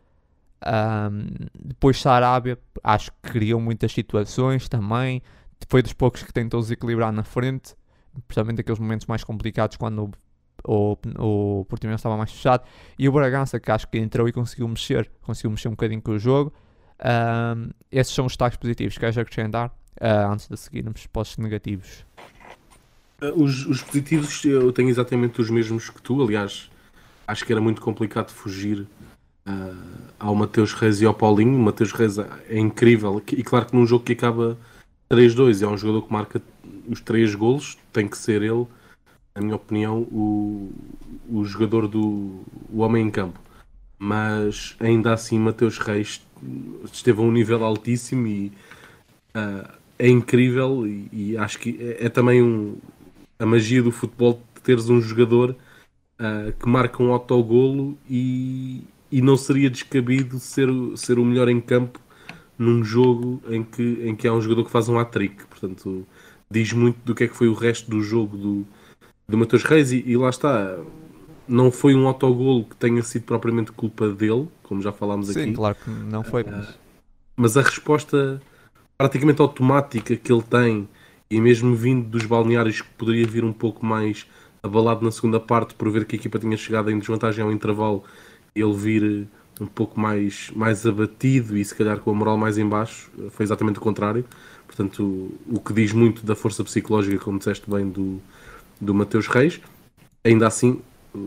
Um, 0.66 1.46
depois 1.54 2.00
Sarabia, 2.00 2.58
acho 2.82 3.12
que 3.12 3.30
criou 3.32 3.60
muitas 3.60 3.92
situações 3.92 4.68
também. 4.68 5.22
Foi 5.68 5.82
dos 5.82 5.92
poucos 5.92 6.22
que 6.22 6.32
tentou 6.32 6.60
desequilibrar 6.60 7.12
na 7.12 7.22
frente, 7.22 7.74
principalmente 8.26 8.60
aqueles 8.60 8.78
momentos 8.78 9.06
mais 9.06 9.24
complicados 9.24 9.76
quando 9.76 10.10
o, 10.66 10.96
o, 11.18 11.60
o 11.60 11.64
Portimonense 11.66 12.00
estava 12.00 12.16
mais 12.16 12.32
fechado. 12.32 12.64
E 12.98 13.08
o 13.08 13.12
Bragança, 13.12 13.60
que 13.60 13.70
acho 13.70 13.88
que 13.88 13.98
entrou 13.98 14.28
e 14.28 14.32
conseguiu 14.32 14.68
mexer, 14.68 15.10
conseguiu 15.22 15.50
mexer 15.50 15.68
um 15.68 15.72
bocadinho 15.72 16.02
com 16.02 16.12
o 16.12 16.18
jogo. 16.18 16.52
Um, 17.00 17.70
esses 17.90 18.14
são 18.14 18.26
os 18.26 18.32
destaques 18.32 18.58
positivos. 18.58 18.96
Queres 18.98 19.16
acrescentar 19.16 19.74
uh, 20.00 20.32
antes 20.32 20.48
de 20.48 20.56
seguirmos 20.56 21.06
para 21.06 21.22
os 21.22 21.36
negativos? 21.36 22.04
Uh, 23.20 23.42
Os, 23.42 23.66
os 23.66 23.82
positivos 23.82 24.44
eu 24.44 24.72
tenho 24.72 24.88
exatamente 24.88 25.40
os 25.40 25.50
mesmos 25.50 25.90
que 25.90 26.00
tu, 26.02 26.22
aliás, 26.22 26.70
acho 27.26 27.44
que 27.44 27.52
era 27.52 27.60
muito 27.60 27.80
complicado 27.80 28.30
fugir 28.30 28.86
uh, 29.46 29.76
ao 30.18 30.34
Mateus 30.34 30.72
Reis 30.72 31.00
e 31.00 31.06
ao 31.06 31.14
Paulinho. 31.14 31.56
O 31.56 31.62
Mateus 31.62 31.92
Reis 31.92 32.18
é 32.18 32.58
incrível 32.58 33.22
e 33.32 33.42
claro 33.42 33.66
que 33.66 33.76
num 33.76 33.86
jogo 33.86 34.04
que 34.04 34.12
acaba 34.12 34.58
3-2 35.10 35.62
é 35.62 35.66
um 35.66 35.76
jogador 35.76 36.02
que 36.02 36.12
marca 36.12 36.42
os 36.88 37.00
três 37.00 37.34
golos, 37.34 37.78
tem 37.92 38.08
que 38.08 38.16
ser 38.16 38.42
ele, 38.42 38.66
na 39.34 39.42
minha 39.42 39.56
opinião, 39.56 40.00
o, 40.02 40.72
o 41.28 41.44
jogador 41.44 41.88
do 41.88 42.42
o 42.70 42.80
homem 42.80 43.06
em 43.06 43.10
campo. 43.10 43.40
Mas 43.98 44.76
ainda 44.80 45.12
assim, 45.12 45.38
Mateus 45.38 45.78
Reis 45.78 46.24
esteve 46.92 47.20
a 47.20 47.22
um 47.22 47.32
nível 47.32 47.64
altíssimo 47.64 48.26
e 48.26 48.52
uh, 49.36 49.72
é 49.98 50.08
incrível. 50.08 50.86
E, 50.86 51.08
e 51.12 51.36
acho 51.36 51.58
que 51.58 51.76
é, 51.80 52.06
é 52.06 52.08
também 52.08 52.42
um, 52.42 52.76
a 53.38 53.46
magia 53.46 53.82
do 53.82 53.90
futebol 53.90 54.40
de 54.54 54.60
teres 54.62 54.88
um 54.88 55.00
jogador 55.00 55.56
uh, 56.20 56.52
que 56.58 56.68
marca 56.68 57.02
um 57.02 57.12
autogolo 57.12 57.96
e, 58.08 58.82
e 59.10 59.20
não 59.20 59.36
seria 59.36 59.70
descabido 59.70 60.38
ser, 60.38 60.68
o- 60.68 60.96
ser 60.96 61.18
o 61.18 61.24
melhor 61.24 61.48
em 61.48 61.60
campo 61.60 62.00
num 62.58 62.84
jogo 62.84 63.42
em 63.48 63.62
que, 63.64 63.82
em 64.04 64.14
que 64.14 64.28
há 64.28 64.32
um 64.32 64.40
jogador 64.40 64.64
que 64.64 64.70
faz 64.70 64.88
um 64.88 64.98
hat-trick. 64.98 65.44
Portanto, 65.46 66.06
diz 66.50 66.72
muito 66.72 66.98
do 67.04 67.14
que 67.14 67.24
é 67.24 67.28
que 67.28 67.36
foi 67.36 67.48
o 67.48 67.54
resto 67.54 67.90
do 67.90 68.00
jogo 68.00 68.36
do, 68.36 68.66
do 69.28 69.36
Matheus 69.36 69.64
Reis 69.64 69.92
e, 69.92 70.02
e 70.06 70.16
lá 70.16 70.30
está. 70.30 70.78
Não 71.46 71.70
foi 71.70 71.94
um 71.94 72.06
autogolo 72.06 72.64
que 72.64 72.76
tenha 72.76 73.02
sido 73.02 73.24
propriamente 73.24 73.70
culpa 73.70 74.08
dele, 74.08 74.48
como 74.62 74.80
já 74.80 74.92
falámos 74.92 75.28
Sim, 75.28 75.40
aqui 75.42 75.52
claro 75.52 75.76
que 75.76 75.90
não 75.90 76.24
foi. 76.24 76.42
Mas... 76.42 76.78
mas 77.36 77.56
a 77.58 77.62
resposta 77.62 78.40
praticamente 78.96 79.40
automática 79.40 80.16
que 80.16 80.32
ele 80.32 80.42
tem, 80.42 80.88
e 81.30 81.40
mesmo 81.40 81.74
vindo 81.74 82.08
dos 82.08 82.26
balneários 82.26 82.80
que 82.80 82.88
poderia 82.90 83.26
vir 83.26 83.44
um 83.44 83.52
pouco 83.52 83.84
mais 83.84 84.26
abalado 84.62 85.04
na 85.04 85.10
segunda 85.10 85.40
parte 85.40 85.74
por 85.74 85.90
ver 85.90 86.04
que 86.04 86.16
a 86.16 86.18
equipa 86.18 86.38
tinha 86.38 86.56
chegado 86.56 86.90
em 86.90 86.98
desvantagem 86.98 87.44
ao 87.44 87.52
intervalo, 87.52 88.04
ele 88.54 88.72
vir 88.72 89.28
um 89.60 89.66
pouco 89.66 89.98
mais, 90.00 90.50
mais 90.54 90.86
abatido 90.86 91.56
e 91.56 91.64
se 91.64 91.74
calhar 91.74 91.98
com 91.98 92.10
a 92.10 92.14
moral 92.14 92.36
mais 92.36 92.58
em 92.58 92.66
baixo, 92.66 93.10
foi 93.30 93.44
exatamente 93.44 93.78
o 93.78 93.82
contrário. 93.82 94.24
Portanto, 94.66 95.02
o, 95.02 95.56
o 95.56 95.60
que 95.60 95.72
diz 95.72 95.92
muito 95.92 96.24
da 96.24 96.34
força 96.34 96.64
psicológica, 96.64 97.18
como 97.18 97.38
disseste 97.38 97.68
bem, 97.70 97.88
do, 97.88 98.20
do 98.80 98.94
Mateus 98.94 99.26
Reis. 99.28 99.60
Ainda 100.24 100.46
assim, 100.46 100.80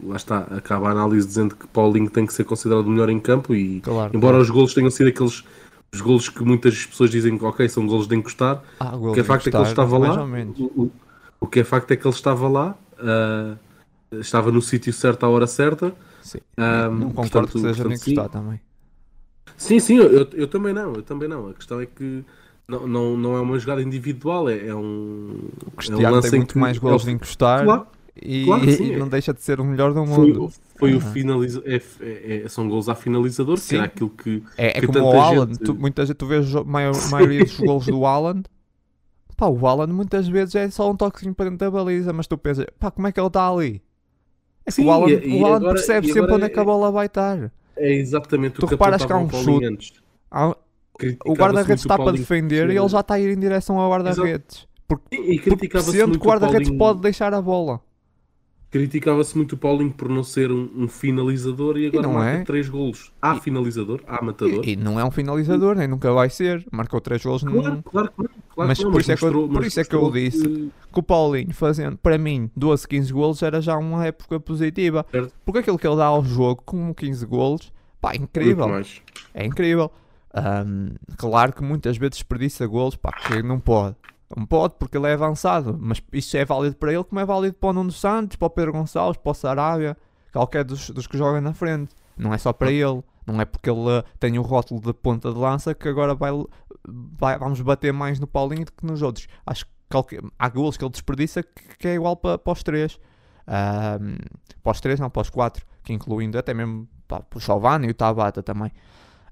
lá 0.04 0.16
está, 0.16 0.40
acaba 0.40 0.90
a 0.90 0.92
análise 0.92 1.28
dizendo 1.28 1.56
que 1.56 1.68
Paulinho 1.68 2.10
tem 2.10 2.26
que 2.26 2.34
ser 2.34 2.44
considerado 2.44 2.88
o 2.88 2.90
melhor 2.90 3.10
em 3.10 3.20
campo 3.20 3.56
e 3.56 3.80
Claro, 3.82 4.16
embora 4.16 4.34
claro. 4.34 4.44
os 4.44 4.50
golos 4.50 4.74
tenham 4.74 4.90
sido 4.90 5.08
aqueles 5.08 5.44
os 5.94 6.02
golos 6.02 6.30
que 6.30 6.44
muitas 6.44 6.86
pessoas 6.86 7.10
dizem 7.10 7.38
que 7.38 7.44
ok, 7.46 7.68
são 7.70 7.86
golos 7.88 8.08
de 8.08 8.16
encostar, 8.16 8.62
Ah, 8.80 8.96
o 8.96 9.14
que 9.14 9.20
é 9.20 9.24
facto 9.24 9.48
é 9.48 9.52
que 9.52 9.58
ele 9.58 9.64
estava 9.66 9.98
lá. 9.98 10.24
O, 10.60 10.92
o- 11.40 11.48
que 11.48 11.60
é 11.60 11.64
facto 11.64 11.92
é 11.92 11.96
que 11.96 12.06
ele 12.08 12.14
estava 12.16 12.48
lá, 12.48 12.76
ah, 13.00 13.56
estava 14.14 14.52
no 14.52 14.62
sítio 14.62 14.92
certo 14.94 15.26
à 15.26 15.30
hora 15.30 15.48
certa. 15.48 15.94
Sim. 16.22 16.40
Ah, 16.58 16.90
não 16.90 17.10
concordo 17.12 17.30
portanto- 17.32 17.52
que 17.54 17.60
seja 17.60 17.84
portanto, 17.84 18.00
sim. 18.04 18.16
gostar 18.16 18.30
também. 18.30 18.60
Sim, 19.56 19.80
sim, 19.80 19.96
eu, 19.98 20.28
eu- 20.34 20.48
também 20.48 20.74
não, 20.74 20.94
eu 20.94 21.02
também 21.02 21.28
não. 21.30 21.50
A 21.50 21.54
questão 21.54 21.80
é 21.80 21.86
que 21.86 22.24
não, 22.68 22.86
não, 22.86 23.18
não 23.18 23.38
é 23.38 23.40
uma 23.42 23.58
jogada 23.58 23.82
individual, 23.82 24.50
é, 24.50 24.68
é 24.68 24.76
um, 24.76 24.80
O 24.80 24.82
é 24.82 25.68
um 25.68 25.72
Cristiano 25.78 26.16
lance 26.16 26.30
tem 26.30 26.38
em 26.38 26.42
muito 26.42 26.60
mais 26.60 26.78
gols 26.78 27.04
de 27.06 27.12
encostar 27.12 27.64
Claro, 27.64 27.88
e, 28.22 28.44
claro 28.46 28.72
sim, 28.72 28.84
e 28.88 28.94
é. 28.94 28.98
não 28.98 29.08
deixa 29.08 29.34
de 29.34 29.42
ser 29.42 29.60
o 29.62 29.64
melhor 29.64 29.94
do 29.94 30.06
foi, 30.06 30.34
foi 30.78 30.94
o 30.94 30.98
Ah. 30.98 31.02
finaliza, 31.02 31.62
é, 31.66 31.82
é- 32.02 32.42
é- 32.46 32.48
são 32.50 32.68
gols 32.70 32.88
a 32.90 32.96
finalizador, 32.96 33.56
que 33.56 33.62
Sim. 33.62 33.76
era 33.78 33.86
aquilo 33.86 34.10
que 34.10 34.44
É, 34.58 34.78
é 34.78 34.82
que 34.82 34.88
como 34.88 35.00
o 35.00 35.20
Alan, 35.22 35.48
gente- 35.48 35.60
tu, 35.60 35.76
muitas 35.76 36.08
vezes 36.08 36.18
tu 36.18 36.26
vês 36.26 36.56
a 36.56 36.64
maior, 36.64 36.94
maioria 37.12 37.44
dos 37.44 37.60
gols 37.60 37.86
do 37.86 38.06
Alan. 38.06 38.44
Pá, 39.36 39.48
o 39.48 39.68
Alan 39.68 39.88
muitas 39.88 40.28
vezes 40.28 40.56
é 40.56 40.70
só 40.70 40.90
um 40.90 40.96
toquezinho 40.96 41.34
para 41.36 41.46
dentro 41.50 41.60
da 41.60 41.72
baliza, 41.72 42.12
mas 42.14 42.26
tu 42.28 42.38
pensas, 42.38 42.66
pá, 42.80 42.90
como 42.90 43.08
é 43.08 43.12
que 43.12 43.20
ele 43.20 43.28
está 43.28 43.48
ali? 43.48 43.82
É 44.66 44.70
que 44.70 44.72
Sim, 44.72 44.86
o 44.86 44.92
Alan, 44.92 45.10
e- 45.10 45.28
e 45.38 45.42
o 45.42 45.46
Alan 45.46 45.56
agora- 45.58 45.74
percebe 45.76 46.08
e 46.08 46.14
sempre 46.14 46.34
onde 46.34 46.46
é 46.46 46.50
que 46.50 46.60
a 46.60 46.62
é- 46.62 46.66
bola 46.66 46.92
vai 46.92 47.06
estar. 47.06 47.52
é 47.76 47.94
exatamente 47.94 48.54
Tu 48.56 48.66
o 48.66 48.68
que 48.68 48.74
reparas 48.74 49.06
que 49.06 49.14
há 49.14 49.18
um 49.18 49.30
chute. 49.30 49.94
Há- 50.32 50.56
o 51.26 51.34
guarda-redes 51.36 51.84
está 51.84 51.94
o 51.96 52.04
para 52.04 52.12
defender 52.18 52.70
e 52.72 52.78
ele 52.78 52.90
já 52.90 53.00
está 53.02 53.14
a 53.14 53.20
ir 53.20 53.30
em 53.36 53.40
direção 53.40 53.78
ao 53.78 53.90
guarda-redes. 53.92 54.68
Porque, 54.88 55.16
E 55.16 55.36
porque 55.36 55.40
criticava-se 55.52 55.92
sendo 55.92 56.08
muito 56.08 56.20
que 56.22 56.26
o 56.26 56.30
guarda-redes 56.30 56.72
pode 56.72 57.02
deixar 57.02 57.34
a 57.34 57.42
bola. 57.42 57.80
Criticava-se 58.78 59.36
muito 59.36 59.54
o 59.54 59.58
Paulinho 59.58 59.92
por 59.92 60.08
não 60.08 60.24
ser 60.24 60.52
um, 60.52 60.70
um 60.76 60.88
finalizador 60.88 61.78
e 61.78 61.88
agora 61.88 62.04
não 62.04 62.14
marca 62.14 62.40
é. 62.40 62.44
três 62.44 62.70
golos. 62.70 63.12
Há 63.22 63.36
finalizador, 63.40 64.02
há 64.08 64.22
matador. 64.24 64.64
E, 64.66 64.74
e 64.74 64.76
não 64.76 65.00
é 65.00 65.04
um 65.04 65.10
finalizador, 65.12 65.76
nem 65.76 65.88
nunca 65.88 66.12
vai 66.14 66.30
ser. 66.30 66.66
Marcou 66.72 67.02
três 67.02 67.24
gols 67.24 67.42
num, 67.44 67.60
Claro, 67.62 67.84
claro 67.84 68.12
que 68.12 68.22
não. 68.24 68.30
Claro 68.54 68.68
Mas 68.70 68.80
não, 68.80 68.92
por 68.92 69.02
isso 69.02 69.12
é 69.12 69.16
que 69.18 69.24
eu- 69.24 69.28
mostrou- 69.32 69.48
por 69.50 69.54
mas 69.56 69.68
isso 69.68 69.80
é 69.80 69.84
que 69.84 69.96
eu 69.96 70.02
mostrou 70.02 70.22
disse. 70.24 70.42
que- 70.48 70.72
que 70.94 71.00
o 71.00 71.04
Paulinho 71.04 71.54
fazendo, 71.54 71.98
para 71.98 72.18
mim, 72.18 72.50
12, 72.56 72.88
15 72.88 73.12
golos 73.14 73.42
era 73.44 73.60
já 73.62 73.78
uma 73.78 74.06
época 74.06 74.40
positiva. 74.40 75.06
Certo. 75.12 75.34
Porque 75.46 75.60
aquilo 75.60 75.78
que 75.78 75.88
ele 75.88 75.96
dá 75.96 76.06
ao 76.06 76.24
jogo 76.24 76.62
com 76.66 76.94
15 76.94 77.26
golos, 77.26 77.72
pá, 78.02 78.14
é 78.14 78.18
incrível. 78.18 78.68
É 79.34 79.46
incrível. 79.46 79.92
Ahm, 80.34 80.90
claro 81.18 81.54
que 81.54 81.64
muitas 81.64 81.98
vezes 81.98 82.14
desperdiça 82.18 82.66
golos, 82.68 82.96
pá, 82.96 83.12
que 83.12 83.42
não 83.42 83.60
pode. 83.60 83.96
Não 84.36 84.46
pode 84.46 84.76
porque 84.78 84.98
ele 84.98 85.08
é 85.08 85.14
avançado, 85.14 85.78
mas 85.80 86.02
isso 86.12 86.36
é 86.36 86.44
válido 86.44 86.76
para 86.76 86.92
ele 86.94 87.04
como 87.04 87.20
é 87.20 87.26
válido 87.26 87.56
para 87.56 87.70
o 87.70 87.74
Nuno 87.74 87.92
Santos, 87.92 88.36
para 88.36 88.46
o 88.46 88.50
Pedro 88.50 88.74
Gonçalves, 88.74 89.18
para 89.22 89.32
o 89.32 89.34
Sarabia, 89.34 89.96
qualquer 90.34 90.64
dos, 90.66 90.90
dos 90.90 91.08
que 91.08 91.18
joga 91.18 91.40
na 91.40 91.54
frente. 91.54 91.96
Não 92.18 92.34
é 92.34 92.38
só 92.38 92.52
para 92.52 92.72
ele. 92.72 93.02
Não 93.26 93.40
é 93.42 93.46
porque 93.46 93.70
ele 93.70 93.90
eh, 93.90 94.04
tem 94.20 94.38
o 94.40 94.42
rótulo 94.42 94.80
de 94.82 94.94
ponta 94.94 95.32
de 95.32 95.38
lança 95.38 95.74
que 95.76 95.88
agora 95.88 96.16
vai, 96.16 96.32
vai- 96.88 97.38
vamos 97.38 97.60
bater 97.62 97.92
mais 97.94 98.20
no 98.20 98.28
Paulinho 98.28 98.66
do 98.66 98.72
que 98.72 98.86
nos 98.86 99.02
outros. 99.02 99.28
Acho 99.46 99.66
que 99.66 99.72
qualquer- 99.90 100.22
há 100.40 100.50
golos 100.50 100.78
que 100.78 100.84
ele 100.84 100.92
desperdiça 100.92 101.44
que, 101.44 101.78
que 101.78 101.88
é 101.90 101.96
igual 101.96 102.16
para, 102.16 102.38
para 102.38 102.54
os 102.54 102.64
três. 102.64 103.00
Ahm, 103.46 104.18
para 104.64 104.72
os 104.72 104.80
três, 104.82 105.00
não, 105.00 105.10
para 105.10 105.22
os 105.22 105.30
quatro, 105.30 105.66
que 105.84 105.94
incluindo 105.94 106.38
até 106.38 106.54
mesmo 106.54 106.88
pá, 107.08 107.20
para 107.20 107.38
o 107.38 107.40
Giovanni 107.42 107.88
e 107.88 107.92
o 107.92 107.94
Tabata 107.94 108.42
também. 108.44 108.72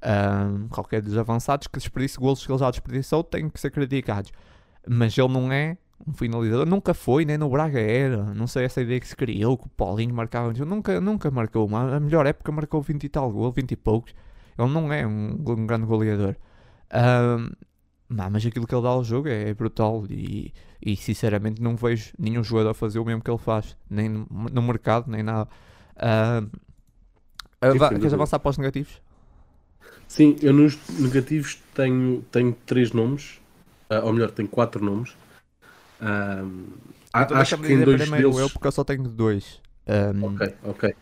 Ahm, 0.01 0.67
qualquer 0.69 1.01
dos 1.01 1.17
avançados 1.17 1.67
que 1.67 1.79
desperdice 1.79 2.17
golos 2.17 2.45
que 2.45 2.51
ele 2.51 2.59
já 2.59 2.69
desperdiçou 2.69 3.23
tem 3.23 3.49
que 3.49 3.59
ser 3.59 3.71
criticados. 3.71 4.31
Mas 4.87 5.17
ele 5.17 5.27
não 5.29 5.51
é 5.51 5.77
um 6.07 6.13
finalizador, 6.13 6.65
nunca 6.65 6.93
foi, 6.93 7.25
nem 7.25 7.37
no 7.37 7.49
Braga 7.49 7.79
era. 7.79 8.33
Não 8.33 8.47
sei 8.47 8.65
essa 8.65 8.81
ideia 8.81 8.99
que 8.99 9.07
se 9.07 9.15
criou, 9.15 9.57
que 9.57 9.65
o 9.65 9.69
Paulinho 9.69 10.13
marcava. 10.13 10.53
Nunca, 10.65 10.99
nunca 11.01 11.31
marcou. 11.31 11.65
uma- 11.67 11.95
A 11.97 11.99
melhor 11.99 12.25
época 12.25 12.51
marcou 12.51 12.81
20 12.81 13.05
e 13.05 13.09
tal 13.09 13.31
gol, 13.31 13.51
20 13.51 13.71
e 13.71 13.75
poucos. 13.75 14.13
Ele 14.57 14.69
não 14.69 14.91
é 14.93 15.05
um, 15.07 15.31
um 15.47 15.65
grande 15.67 15.85
goleador. 15.85 16.35
Ahm, 16.91 17.51
não, 18.09 18.29
mas 18.29 18.45
aquilo 18.45 18.67
que 18.67 18.75
ele 18.75 18.83
dá 18.83 18.89
ao 18.89 19.03
jogo 19.03 19.27
é, 19.29 19.53
brutal 19.53 20.05
e, 20.09 20.53
e 20.81 20.95
sinceramente 20.95 21.61
não 21.61 21.75
vejo 21.75 22.13
nenhum 22.19 22.43
jogador 22.43 22.73
fazer 22.73 22.99
o 22.99 23.05
mesmo 23.05 23.21
que 23.23 23.31
ele 23.31 23.37
faz, 23.39 23.77
nem 23.89 24.09
no, 24.09 24.27
no 24.29 24.61
mercado, 24.61 25.09
nem 25.11 25.23
nada. 25.23 25.49
Sem 27.69 27.79
queres 27.99 28.13
avançar 28.13 28.39
para 28.39 28.49
os 28.51 28.57
negativos? 28.57 29.01
Sim, 30.07 30.35
eu 30.41 30.53
nos 30.53 30.77
negativos 30.99 31.57
tenho, 31.73 32.21
tenho 32.31 32.55
três 32.65 32.91
nomes, 32.91 33.39
ou 34.03 34.13
melhor, 34.13 34.31
tenho 34.31 34.47
quatro 34.49 34.83
nomes. 34.83 35.15
Então 37.17 37.37
acho 37.37 37.57
que 37.57 37.73
em 37.73 37.83
dois 37.83 38.01
primeiro 38.01 38.29
deles. 38.29 38.41
eu, 38.41 38.49
porque 38.49 38.67
eu 38.67 38.71
só 38.71 38.83
tenho 38.83 39.03
dois. 39.03 39.61
Ahm, 39.87 40.23
Ok, 40.23 40.55
ok. 40.63 40.95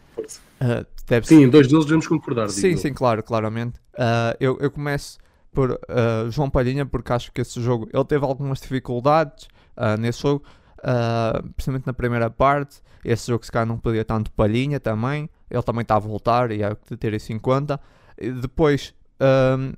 ah, 0.60 0.86
deve 1.08 1.28
Sim, 1.28 1.44
em 1.44 1.50
dois 1.50 1.68
deles 1.68 1.86
devemos 1.86 2.08
concordar. 2.08 2.50
Sim, 2.50 2.72
eu. 2.72 2.78
sim, 2.78 2.94
claro, 2.94 3.24
claramente. 3.24 3.80
Ah, 3.98 4.36
eu, 4.40 4.58
eu 4.60 4.70
começo 4.70 5.18
por 5.52 5.80
ah, 5.90 6.28
João 6.30 6.50
Palhinha, 6.50 6.86
porque 6.86 7.12
acho 7.14 7.32
que 7.32 7.42
esse 7.42 7.62
jogo 7.62 7.88
ele 7.92 8.06
teve 8.06 8.24
algumas 8.26 8.60
dificuldades 8.60 9.48
ah, 9.76 9.98
nesse 9.98 10.22
jogo, 10.22 10.44
ah, 10.84 11.42
principalmente 11.56 11.88
na 11.88 11.94
primeira 11.94 12.30
parte. 12.30 12.82
Esse 13.04 13.28
jogo, 13.28 13.44
se 13.46 13.52
calhar, 13.52 13.68
não 13.68 13.78
podia 13.78 14.06
tanto 14.06 14.32
Palhinha 14.32 14.80
também. 14.80 15.30
Ele 15.50 15.64
também 15.64 15.82
está 15.82 15.96
a 15.96 16.00
voltar 16.00 16.52
e 16.52 16.64
há 16.64 16.76
que 16.76 16.96
ter 16.96 17.14
isso 17.14 17.34
em 17.34 17.40
conta. 17.40 17.80
E 18.18 18.32
depois, 18.32 18.94
ahm, 19.20 19.74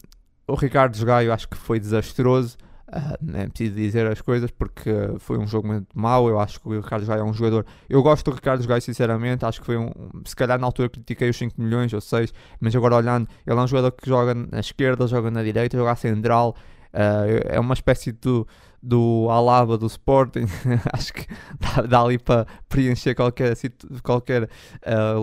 o 0.48 0.54
Ricardo 0.56 1.04
Gaio 1.06 1.32
acho 1.34 1.48
que 1.48 1.58
foi 1.58 1.80
desastroso. 1.80 2.58
Ah, 2.88 3.18
nem 3.20 3.50
preciso 3.50 3.76
dizer 3.76 4.06
as 4.06 4.22
coisas 4.22 4.52
porque 4.52 4.92
foi 5.20 5.40
um 5.40 5.48
jogo 5.48 5.68
muito 5.68 5.88
mau. 5.96 6.30
Eu 6.30 6.40
acho 6.40 6.60
que 6.60 6.68
o 6.68 6.80
Ricardo 6.80 7.06
Gaio 7.06 7.22
é 7.22 7.24
um 7.24 7.34
jogador. 7.34 7.66
Eu 7.90 8.02
gosto 8.04 8.30
do 8.30 8.36
Ricardo 8.36 8.66
Gaio, 8.68 8.82
sinceramente. 8.82 9.44
Acho 9.44 9.60
que 9.60 9.66
foi 9.66 9.78
um. 9.78 9.92
Se 10.24 10.36
calhar 10.36 10.60
na 10.60 10.68
altura 10.68 10.90
critiquei 10.90 11.30
os 11.30 11.38
5 11.38 11.60
milhões 11.60 11.92
ou 11.94 12.02
6, 12.02 12.34
mas 12.60 12.76
agora 12.76 12.96
olhando, 12.96 13.28
ele 13.46 13.60
é 13.60 13.62
um 13.62 13.68
jogador 13.68 13.92
que 13.92 14.08
joga 14.08 14.36
na 14.36 14.60
esquerda, 14.60 15.08
joga 15.08 15.32
na 15.32 15.42
direita, 15.42 15.78
joga 15.78 15.96
central. 15.96 16.56
ah, 16.94 17.26
é 17.46 17.60
uma 17.60 17.74
espécie 17.74 18.12
do, 18.12 18.48
do 18.82 19.28
Alaba 19.32 19.78
do 19.78 19.88
Sporting. 19.88 20.46
acho 20.94 21.12
que 21.14 21.28
dá, 21.60 21.82
dá 21.82 22.02
ali 22.02 22.20
para 22.20 22.46
preencher 22.70 23.16
qualquer, 23.16 23.56
qualquer 24.04 24.48
ah, 24.86 25.16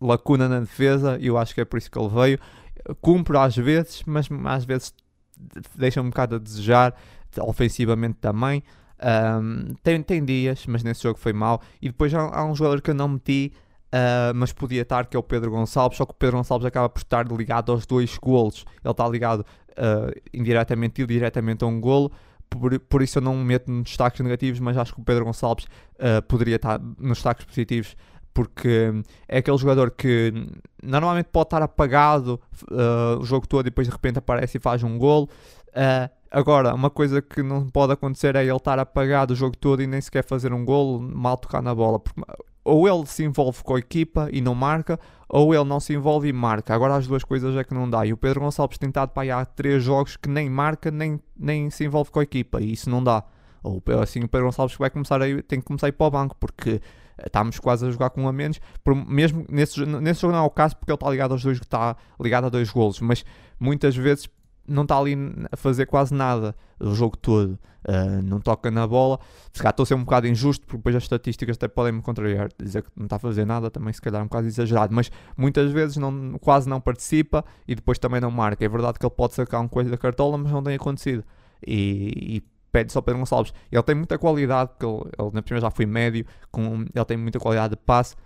lacuna 0.00 0.48
na 0.48 0.60
defesa. 0.60 1.16
E 1.20 1.28
eu 1.28 1.38
acho 1.38 1.54
que 1.54 1.60
é 1.60 1.64
por 1.64 1.78
isso 1.78 1.90
que 1.90 1.98
ele 1.98 2.08
veio. 2.08 2.38
Cumpre 3.00 3.38
às 3.38 3.56
vezes, 3.56 4.02
mas 4.04 4.28
às 4.46 4.64
vezes 4.64 4.92
deixa 5.76 6.00
um 6.00 6.08
bocado 6.08 6.36
a 6.36 6.38
desejar, 6.38 6.94
ofensivamente 7.40 8.18
também. 8.20 8.62
Ahm, 9.00 9.74
tem, 9.82 10.02
tem 10.02 10.24
dias, 10.24 10.64
mas 10.66 10.82
nesse 10.84 11.02
jogo 11.02 11.18
foi 11.18 11.32
mau. 11.32 11.60
E 11.80 11.88
depois 11.88 12.14
há, 12.14 12.20
há 12.20 12.44
um 12.44 12.54
jogador 12.54 12.80
que 12.80 12.90
eu 12.90 12.94
não 12.94 13.08
meti, 13.08 13.52
ah, 13.92 14.32
mas 14.34 14.52
podia 14.52 14.82
estar, 14.82 15.06
que 15.06 15.16
é 15.16 15.20
o 15.20 15.22
Pedro 15.22 15.50
Gonçalves. 15.50 15.98
Só 15.98 16.06
que 16.06 16.12
o 16.12 16.14
Pedro 16.14 16.38
Gonçalves 16.38 16.66
acaba 16.66 16.88
por 16.88 17.00
estar 17.00 17.26
ligado 17.30 17.72
aos 17.72 17.84
dois 17.84 18.16
golos. 18.16 18.64
Ele 18.82 18.90
está 18.90 19.06
ligado 19.08 19.44
ah, 19.76 20.10
indiretamente 20.32 21.02
e 21.02 21.06
diretamente 21.06 21.64
a 21.64 21.66
um 21.66 21.80
golo. 21.80 22.10
Por, 22.48 22.78
por 22.80 23.02
isso 23.02 23.18
eu 23.18 23.22
não 23.22 23.34
me 23.36 23.44
meto 23.44 23.70
nos 23.70 23.84
destaques 23.84 24.20
negativos, 24.20 24.60
mas 24.60 24.76
acho 24.76 24.94
que 24.94 25.00
o 25.00 25.04
Pedro 25.04 25.24
Gonçalves 25.24 25.66
ah, 25.98 26.22
poderia 26.22 26.56
estar 26.56 26.80
nos 26.80 27.18
destaques 27.18 27.44
positivos. 27.44 27.96
Porque 28.34 28.90
hum, 28.90 29.02
é 29.28 29.38
aquele 29.38 29.58
jogador 29.58 29.90
que 29.90 30.32
normalmente 30.82 31.26
pode 31.26 31.46
estar 31.46 31.62
apagado 31.62 32.40
ah, 32.70 33.18
o 33.20 33.24
jogo 33.24 33.46
todo 33.46 33.66
e 33.66 33.70
depois 33.70 33.86
de 33.86 33.92
repente 33.92 34.18
aparece 34.18 34.58
e 34.58 34.60
faz 34.60 34.82
um 34.82 34.98
golo. 34.98 35.28
Ah, 35.74 36.10
agora, 36.30 36.74
uma 36.74 36.90
coisa 36.90 37.20
que 37.20 37.42
não 37.42 37.68
pode 37.68 37.92
acontecer 37.92 38.36
é 38.36 38.42
ele 38.42 38.56
estar 38.56 38.78
apagado 38.78 39.32
o 39.32 39.36
jogo 39.36 39.56
todo 39.56 39.82
e 39.82 39.86
nem 39.86 40.00
sequer 40.00 40.24
fazer 40.24 40.52
um 40.52 40.64
golo, 40.64 41.00
mal 41.00 41.36
tocar 41.36 41.62
na 41.62 41.74
bola. 41.74 41.98
Porque 41.98 42.20
ou 42.64 42.88
ele 42.88 43.06
se 43.06 43.24
envolve 43.24 43.62
com 43.62 43.74
a 43.74 43.78
equipa 43.78 44.28
e 44.32 44.40
não 44.40 44.54
marca, 44.54 44.98
ou 45.28 45.54
ele 45.54 45.64
não 45.64 45.80
se 45.80 45.94
envolve 45.94 46.28
e 46.28 46.32
marca. 46.32 46.74
Agora 46.74 46.94
as 46.94 47.06
duas 47.06 47.24
coisas 47.24 47.56
é 47.56 47.64
que 47.64 47.74
não 47.74 47.88
dá. 47.88 48.06
E 48.06 48.12
o 48.12 48.16
Pedro 48.16 48.40
Gonçalves 48.40 48.78
tem 48.78 48.88
estado 48.88 49.10
para 49.10 49.22
aí 49.22 49.30
há 49.30 49.44
três 49.44 49.82
jogos 49.82 50.16
que 50.16 50.28
nem 50.28 50.48
marca, 50.48 50.90
nem, 50.90 51.20
nem 51.36 51.70
se 51.70 51.84
envolve 51.84 52.10
com 52.10 52.20
a 52.20 52.22
equipa. 52.22 52.60
E 52.60 52.72
isso 52.72 52.88
não 52.88 53.02
dá. 53.02 53.24
Ou 53.62 53.82
assim 54.00 54.20
o 54.20 54.28
Pedro 54.28 54.46
Gonçalves 54.46 54.76
vai 54.76 54.90
começar 54.90 55.20
a 55.22 55.26
tem 55.42 55.60
que 55.60 55.62
começar 55.62 55.86
a 55.86 55.88
ir 55.88 55.92
para 55.92 56.06
o 56.06 56.10
banco, 56.10 56.36
porque 56.38 56.80
estamos 57.24 57.58
quase 57.58 57.86
a 57.86 57.90
jogar 57.90 58.10
com 58.10 58.22
um 58.22 58.28
a 58.28 58.32
menos. 58.32 58.60
Por, 58.82 58.94
mesmo 58.94 59.44
nesse, 59.48 59.84
nesse 59.84 60.20
jogo 60.20 60.32
não 60.32 60.40
é 60.40 60.46
o 60.46 60.50
caso, 60.50 60.76
porque 60.76 60.90
ele 60.90 60.96
está 60.96 61.10
ligado 61.10 61.32
aos 61.32 61.42
dois, 61.42 61.58
está 61.58 61.96
ligado 62.20 62.46
a 62.46 62.48
dois 62.48 62.70
golos, 62.70 63.00
mas 63.00 63.24
muitas 63.58 63.96
vezes 63.96 64.28
não 64.66 64.82
está 64.82 64.96
ali 64.96 65.16
a 65.50 65.56
fazer 65.56 65.86
quase 65.86 66.14
nada 66.14 66.54
o 66.80 66.94
jogo 66.94 67.16
todo. 67.16 67.58
Uh, 67.84 68.22
não 68.22 68.40
toca 68.40 68.70
na 68.70 68.86
bola. 68.86 69.18
Se 69.52 69.58
calhar 69.60 69.72
estou 69.72 69.82
a 69.82 69.86
ser 69.86 69.94
um 69.94 70.04
bocado 70.04 70.28
injusto, 70.28 70.64
porque 70.64 70.76
depois 70.76 70.94
as 70.94 71.02
estatísticas 71.02 71.56
até 71.56 71.66
podem 71.66 71.92
me 71.92 72.00
contrariar. 72.00 72.48
Dizer 72.56 72.82
que 72.82 72.90
não 72.96 73.04
está 73.04 73.16
a 73.16 73.18
fazer 73.18 73.44
nada 73.44 73.70
também, 73.70 73.92
se 73.92 74.00
calhar, 74.00 74.20
é 74.20 74.24
um 74.24 74.28
bocado 74.28 74.46
exagerado. 74.46 74.94
Mas 74.94 75.10
muitas 75.36 75.70
vezes 75.72 75.96
não, 75.96 76.38
quase 76.40 76.68
não 76.68 76.80
participa 76.80 77.44
e 77.66 77.74
depois 77.74 77.98
também 77.98 78.20
não 78.20 78.30
marca. 78.30 78.64
É 78.64 78.68
verdade 78.68 78.98
que 79.00 79.04
ele 79.04 79.14
pode 79.14 79.34
sacar 79.34 79.60
um 79.60 79.68
coelho 79.68 79.90
da 79.90 79.98
cartola, 79.98 80.38
mas 80.38 80.52
não 80.52 80.62
tem 80.62 80.76
acontecido. 80.76 81.24
E, 81.66 82.36
e 82.36 82.42
pede 82.72 82.92
só 82.92 83.00
Pedro 83.00 83.20
Gonçalves. 83.20 83.52
Ele 83.70 83.82
tem 83.82 83.94
muita 83.94 84.18
qualidade, 84.18 84.70
porque 84.70 84.86
ele, 84.86 85.12
ele 85.18 85.30
na 85.32 85.42
primeira 85.42 85.66
já 85.66 85.70
foi 85.70 85.86
médio, 85.86 86.26
com, 86.50 86.84
ele 86.94 87.04
tem 87.04 87.16
muita 87.16 87.38
qualidade 87.38 87.72
de 87.72 87.76
passe. 87.76 88.16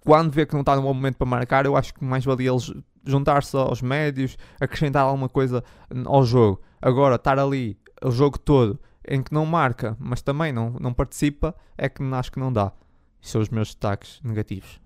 Quando 0.00 0.32
vê 0.32 0.46
que 0.46 0.54
não 0.54 0.60
está 0.60 0.74
num 0.74 0.82
bom 0.82 0.94
momento 0.94 1.16
para 1.16 1.26
marcar, 1.26 1.66
eu 1.66 1.76
acho 1.76 1.94
que 1.94 2.04
mais 2.04 2.24
valia 2.24 2.50
ele 2.50 2.82
juntar-se 3.04 3.56
aos 3.56 3.80
médios, 3.82 4.36
acrescentar 4.60 5.02
alguma 5.04 5.28
coisa 5.28 5.62
ao 6.06 6.24
jogo. 6.24 6.60
Agora, 6.80 7.16
estar 7.16 7.38
ali 7.38 7.78
o 8.02 8.10
jogo 8.10 8.38
todo 8.38 8.78
em 9.06 9.22
que 9.22 9.32
não 9.32 9.46
marca, 9.46 9.96
mas 9.98 10.20
também 10.20 10.52
não, 10.52 10.70
não 10.78 10.92
participa, 10.92 11.54
é 11.76 11.88
que 11.88 12.02
acho 12.02 12.30
que 12.32 12.38
não 12.38 12.52
dá. 12.52 12.72
São 13.20 13.40
os 13.40 13.48
meus 13.48 13.68
destaques 13.68 14.20
negativos. 14.22 14.80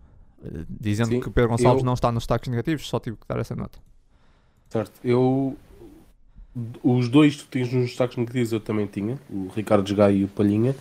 Eh, 0.45 0.65
dizendo 0.69 1.09
Sim, 1.09 1.21
que 1.21 1.29
o 1.29 1.33
Pedro 1.33 1.51
Gonçalves 1.51 1.83
eu- 1.83 1.87
não 1.87 1.95
está 1.95 2.11
nos 2.11 2.23
destaques 2.23 2.49
negativos, 2.49 2.89
só 2.89 2.99
tive 2.99 3.17
que 3.17 3.27
dar 3.29 3.39
essa 3.39 3.55
nota. 3.55 3.79
Certo. 4.69 4.93
Eu. 5.05 5.57
Os 6.83 7.09
dois 7.09 7.37
tu 7.37 7.47
tinhas 7.51 7.73
nos 7.73 7.87
destaques 7.87 8.17
negativos 8.17 8.53
eu 8.53 8.61
também 8.61 8.87
tinha, 8.87 9.19
o 9.31 9.49
Ricardo 9.49 9.95
Gaio 9.95 10.19
e 10.19 10.25
o 10.25 10.29
Palhinha. 10.29 10.75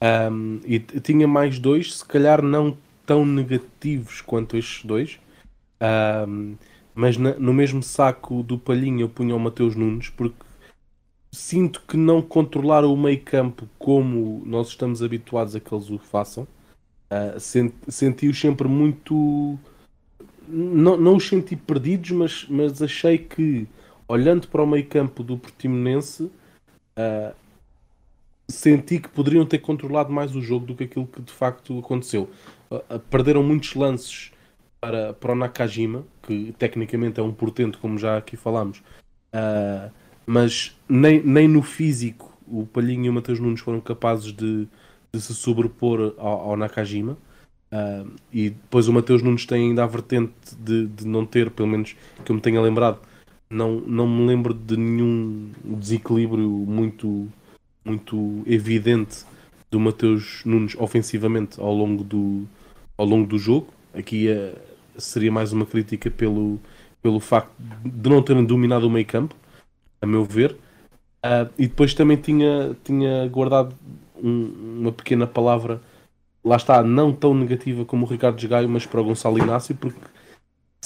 Ahm, 0.00 0.60
e 0.64 0.78
tinha 0.78 1.26
mais 1.26 1.58
dois, 1.58 1.94
se 1.96 2.04
calhar 2.04 2.42
não 2.42 2.76
tão 3.04 3.24
negativos 3.26 4.20
quanto 4.20 4.56
estes 4.56 4.84
dois. 4.84 5.18
Ahm, 5.80 6.54
mas 6.94 7.16
na- 7.16 7.34
no 7.34 7.52
mesmo 7.52 7.82
saco 7.82 8.42
do 8.42 8.58
Palhinha 8.58 9.02
eu 9.02 9.08
punha 9.08 9.34
o 9.36 9.40
Mateus 9.40 9.74
Nunes, 9.74 10.08
porque 10.10 10.36
sinto 11.32 11.82
que 11.86 11.96
não 11.96 12.22
controlaram 12.22 12.92
o 12.92 12.96
meio 12.96 13.20
campo 13.22 13.68
como 13.78 14.42
nós 14.46 14.68
estamos 14.68 15.02
habituados 15.02 15.54
a 15.56 15.60
que 15.60 15.74
eles 15.74 15.90
o 15.90 15.98
façam. 15.98 16.46
Ah, 17.10 17.38
sen- 17.38 17.72
Senti-os 17.88 18.38
sempre 18.40 18.68
muito 18.68 19.58
não, 20.48 20.96
não 20.96 21.16
os 21.16 21.26
senti 21.28 21.56
perdidos, 21.56 22.10
mas, 22.12 22.46
mas 22.48 22.80
achei 22.82 23.18
que, 23.18 23.66
olhando 24.08 24.48
para 24.48 24.62
o 24.62 24.66
meio 24.66 24.86
campo 24.86 25.22
do 25.22 25.36
Portimonense, 25.38 26.30
ah, 26.96 27.34
senti 28.48 29.00
que 29.00 29.08
poderiam 29.08 29.44
ter 29.44 29.58
controlado 29.58 30.12
mais 30.12 30.34
o 30.34 30.40
jogo 30.40 30.66
do 30.66 30.74
que 30.74 30.84
aquilo 30.84 31.06
que 31.06 31.20
de 31.20 31.32
facto 31.32 31.78
aconteceu. 31.78 32.30
Ah, 32.70 32.98
perderam 33.10 33.42
muitos 33.42 33.74
lances 33.74 34.32
para, 34.80 35.12
para 35.14 35.32
o 35.32 35.34
Nakajima, 35.34 36.04
que 36.22 36.54
tecnicamente 36.58 37.20
é 37.20 37.22
um 37.22 37.32
portento, 37.32 37.78
como 37.78 37.98
já 37.98 38.16
aqui 38.16 38.36
falámos, 38.36 38.82
Ah, 39.32 39.90
mas 40.26 40.76
nem, 40.88 41.22
nem 41.22 41.48
no 41.48 41.62
físico 41.62 42.36
o 42.48 42.66
Palhinho 42.66 43.06
e 43.06 43.10
o 43.10 43.12
Matheus 43.12 43.40
Nunes 43.40 43.60
foram 43.60 43.80
capazes 43.80 44.32
de, 44.32 44.68
de 45.12 45.20
se 45.20 45.34
sobrepor 45.34 46.14
ao, 46.18 46.50
ao 46.50 46.56
Nakajima. 46.56 47.16
Ah, 47.72 48.04
e 48.32 48.50
depois 48.50 48.88
o 48.88 48.92
Mateus 48.92 49.22
Nunes 49.22 49.46
tem 49.46 49.70
ainda 49.70 49.84
a 49.84 49.86
vertente 49.86 50.32
de, 50.58 50.86
de 50.86 51.06
não 51.06 51.26
ter, 51.26 51.50
pelo 51.50 51.68
menos 51.68 51.96
que 52.24 52.30
eu 52.30 52.36
me 52.36 52.42
tenha 52.42 52.60
lembrado, 52.60 53.00
não, 53.50 53.80
não 53.80 54.08
me 54.08 54.26
lembro 54.26 54.52
de 54.54 54.76
nenhum 54.76 55.50
desequilíbrio 55.64 56.48
muito, 56.48 57.28
muito 57.84 58.42
evidente 58.46 59.24
do 59.70 59.78
Mateus 59.80 60.42
Nunes 60.44 60.74
ofensivamente 60.78 61.60
ao 61.60 61.72
longo 61.74 62.02
do, 62.04 62.46
ao 62.96 63.06
longo 63.06 63.26
do 63.26 63.38
jogo. 63.38 63.68
Aqui 63.94 64.28
eh, 64.28 64.54
seria 64.96 65.30
mais 65.32 65.52
uma 65.52 65.66
crítica 65.66 66.10
pelo, 66.10 66.58
pelo 67.02 67.20
facto 67.20 67.52
de 67.84 68.08
não 68.10 68.22
terem 68.22 68.44
dominado 68.44 68.86
o 68.86 68.90
meio 68.90 69.06
campo, 69.06 69.34
a 70.00 70.06
meu 70.06 70.24
ver. 70.24 70.56
Ah, 71.22 71.48
e 71.58 71.66
depois 71.66 71.94
também 71.94 72.16
tinha, 72.16 72.76
tinha 72.84 73.26
guardado 73.28 73.74
um- 74.22 74.80
uma 74.80 74.92
pequena 74.92 75.26
palavra 75.26 75.80
lá 76.44 76.56
está, 76.56 76.82
não 76.82 77.12
tão 77.12 77.34
negativa 77.34 77.84
como 77.84 78.06
o 78.06 78.08
Ricardo 78.08 78.36
Desgaio, 78.36 78.68
mas 78.68 78.86
para 78.86 79.00
o 79.00 79.04
Gonçalo 79.04 79.38
Inácio, 79.38 79.74
porque 79.74 79.98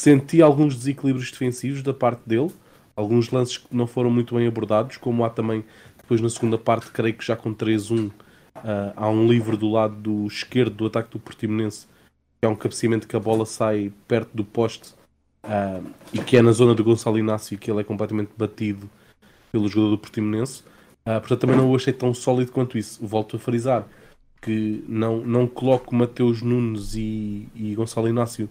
senti 0.01 0.41
alguns 0.41 0.75
desequilíbrios 0.75 1.31
defensivos 1.31 1.83
da 1.83 1.93
parte 1.93 2.23
dele, 2.27 2.51
alguns 2.97 3.31
lances 3.31 3.59
que 3.59 3.67
não 3.71 3.87
foram 3.87 4.11
muito 4.11 4.35
bem 4.35 4.47
abordados, 4.47 4.97
como 4.97 5.23
há 5.25 5.29
também, 5.31 5.63
depois 5.99 6.23
na 6.23 6.31
segunda 6.31 6.57
parte, 6.57 6.91
creio 6.91 7.15
que 7.15 7.25
já 7.25 7.37
com 7.37 7.55
3-1, 7.55 8.11
ah, 8.55 8.95
há 8.97 9.09
um 9.11 9.29
livre 9.29 9.59
do 9.59 9.69
lado 9.71 9.95
do 9.95 10.27
esquerdo 10.27 10.75
do 10.75 10.87
ataque 10.87 11.11
do 11.11 11.19
Portimonense, 11.19 11.87
que 12.41 12.47
é 12.47 12.49
um 12.49 12.57
cabeceamento 12.57 13.07
que 13.07 13.15
a 13.15 13.21
bola 13.21 13.45
sai 13.45 13.93
perto 14.09 14.31
do 14.35 14.43
poste, 14.43 14.95
ah, 15.45 15.83
e 16.15 16.19
que 16.19 16.35
é 16.35 16.41
na 16.43 16.53
zona 16.53 16.75
do 16.75 16.83
Gonçalo 16.83 17.19
Inácio, 17.19 17.59
que 17.59 17.71
ele 17.71 17.81
é 17.81 17.85
completamente 17.85 18.31
batido 18.35 18.89
pelo 19.53 19.69
jogador 19.69 19.91
do 19.91 19.99
Portimonense. 19.99 20.63
Ah, 21.05 21.21
portanto, 21.21 21.41
também 21.41 21.57
não 21.57 21.71
o 21.71 21.77
achei 21.77 21.93
tão 21.93 22.15
sólido 22.15 22.53
quanto 22.53 22.79
isso. 22.79 23.07
Volto 23.07 23.37
a 23.37 23.39
frisar 23.39 23.87
que 24.41 24.83
não, 24.89 25.19
não 25.19 25.47
coloco 25.47 25.95
Mateus 25.95 26.41
Nunes 26.41 26.95
e, 26.95 27.47
e 27.55 27.75
Gonçalo 27.75 28.09
Inácio 28.09 28.49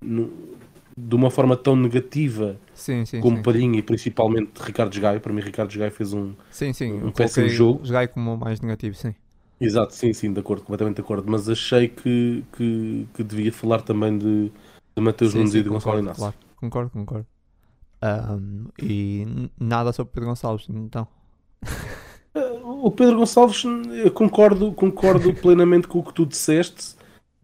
no- 0.00 0.58
de 0.96 1.14
uma 1.14 1.30
forma 1.30 1.56
tão 1.56 1.76
negativa 1.76 2.56
Sim, 2.74 3.04
sim. 3.04 3.20
como 3.20 3.36
sim. 3.36 3.42
Palhinha 3.42 3.78
e 3.78 3.82
principalmente 3.82 4.52
Ricardo 4.60 4.98
Gaio. 5.00 5.20
Para 5.20 5.32
mim, 5.32 5.40
Ricardo 5.40 5.76
Gaio 5.76 5.90
fez 5.90 6.12
um. 6.12 6.34
Sim, 6.50 6.72
sim. 6.72 6.92
um 6.92 7.10
péssimo 7.10 7.48
jogo. 7.48 7.82
o 7.82 7.86
Jogai 7.86 8.08
como 8.08 8.36
mais 8.36 8.60
negativo, 8.60 8.94
sim. 8.94 9.14
Exato, 9.60 9.94
sim, 9.94 10.12
sim, 10.12 10.32
de 10.32 10.40
acordo, 10.40 10.62
completamente 10.62 10.96
de 10.96 11.02
acordo. 11.02 11.30
Mas 11.30 11.48
achei 11.48 11.88
que, 11.88 12.42
que, 12.56 13.06
que 13.14 13.22
devia 13.22 13.52
falar 13.52 13.82
também 13.82 14.16
de, 14.16 14.50
de 14.96 15.02
Mateus 15.02 15.34
Nunes 15.34 15.54
e 15.54 15.62
de 15.62 15.68
Gonçalo 15.68 15.98
Inácio. 15.98 16.20
claro. 16.20 16.34
Concordo, 16.56 16.90
concordo. 16.90 17.26
Ahm, 18.02 18.66
e 18.82 19.26
nada 19.58 19.92
sobre 19.92 20.12
Pedro 20.12 20.28
Gonçalves, 20.30 20.66
então. 20.68 21.06
O 22.62 22.90
Pedro 22.90 23.16
Gonçalves, 23.18 23.64
eu 23.64 24.10
concordo, 24.10 24.72
concordo 24.72 25.34
plenamente 25.40 25.88
com 25.88 25.98
o 25.98 26.02
que 26.02 26.14
tu 26.14 26.24
disseste. 26.24 26.94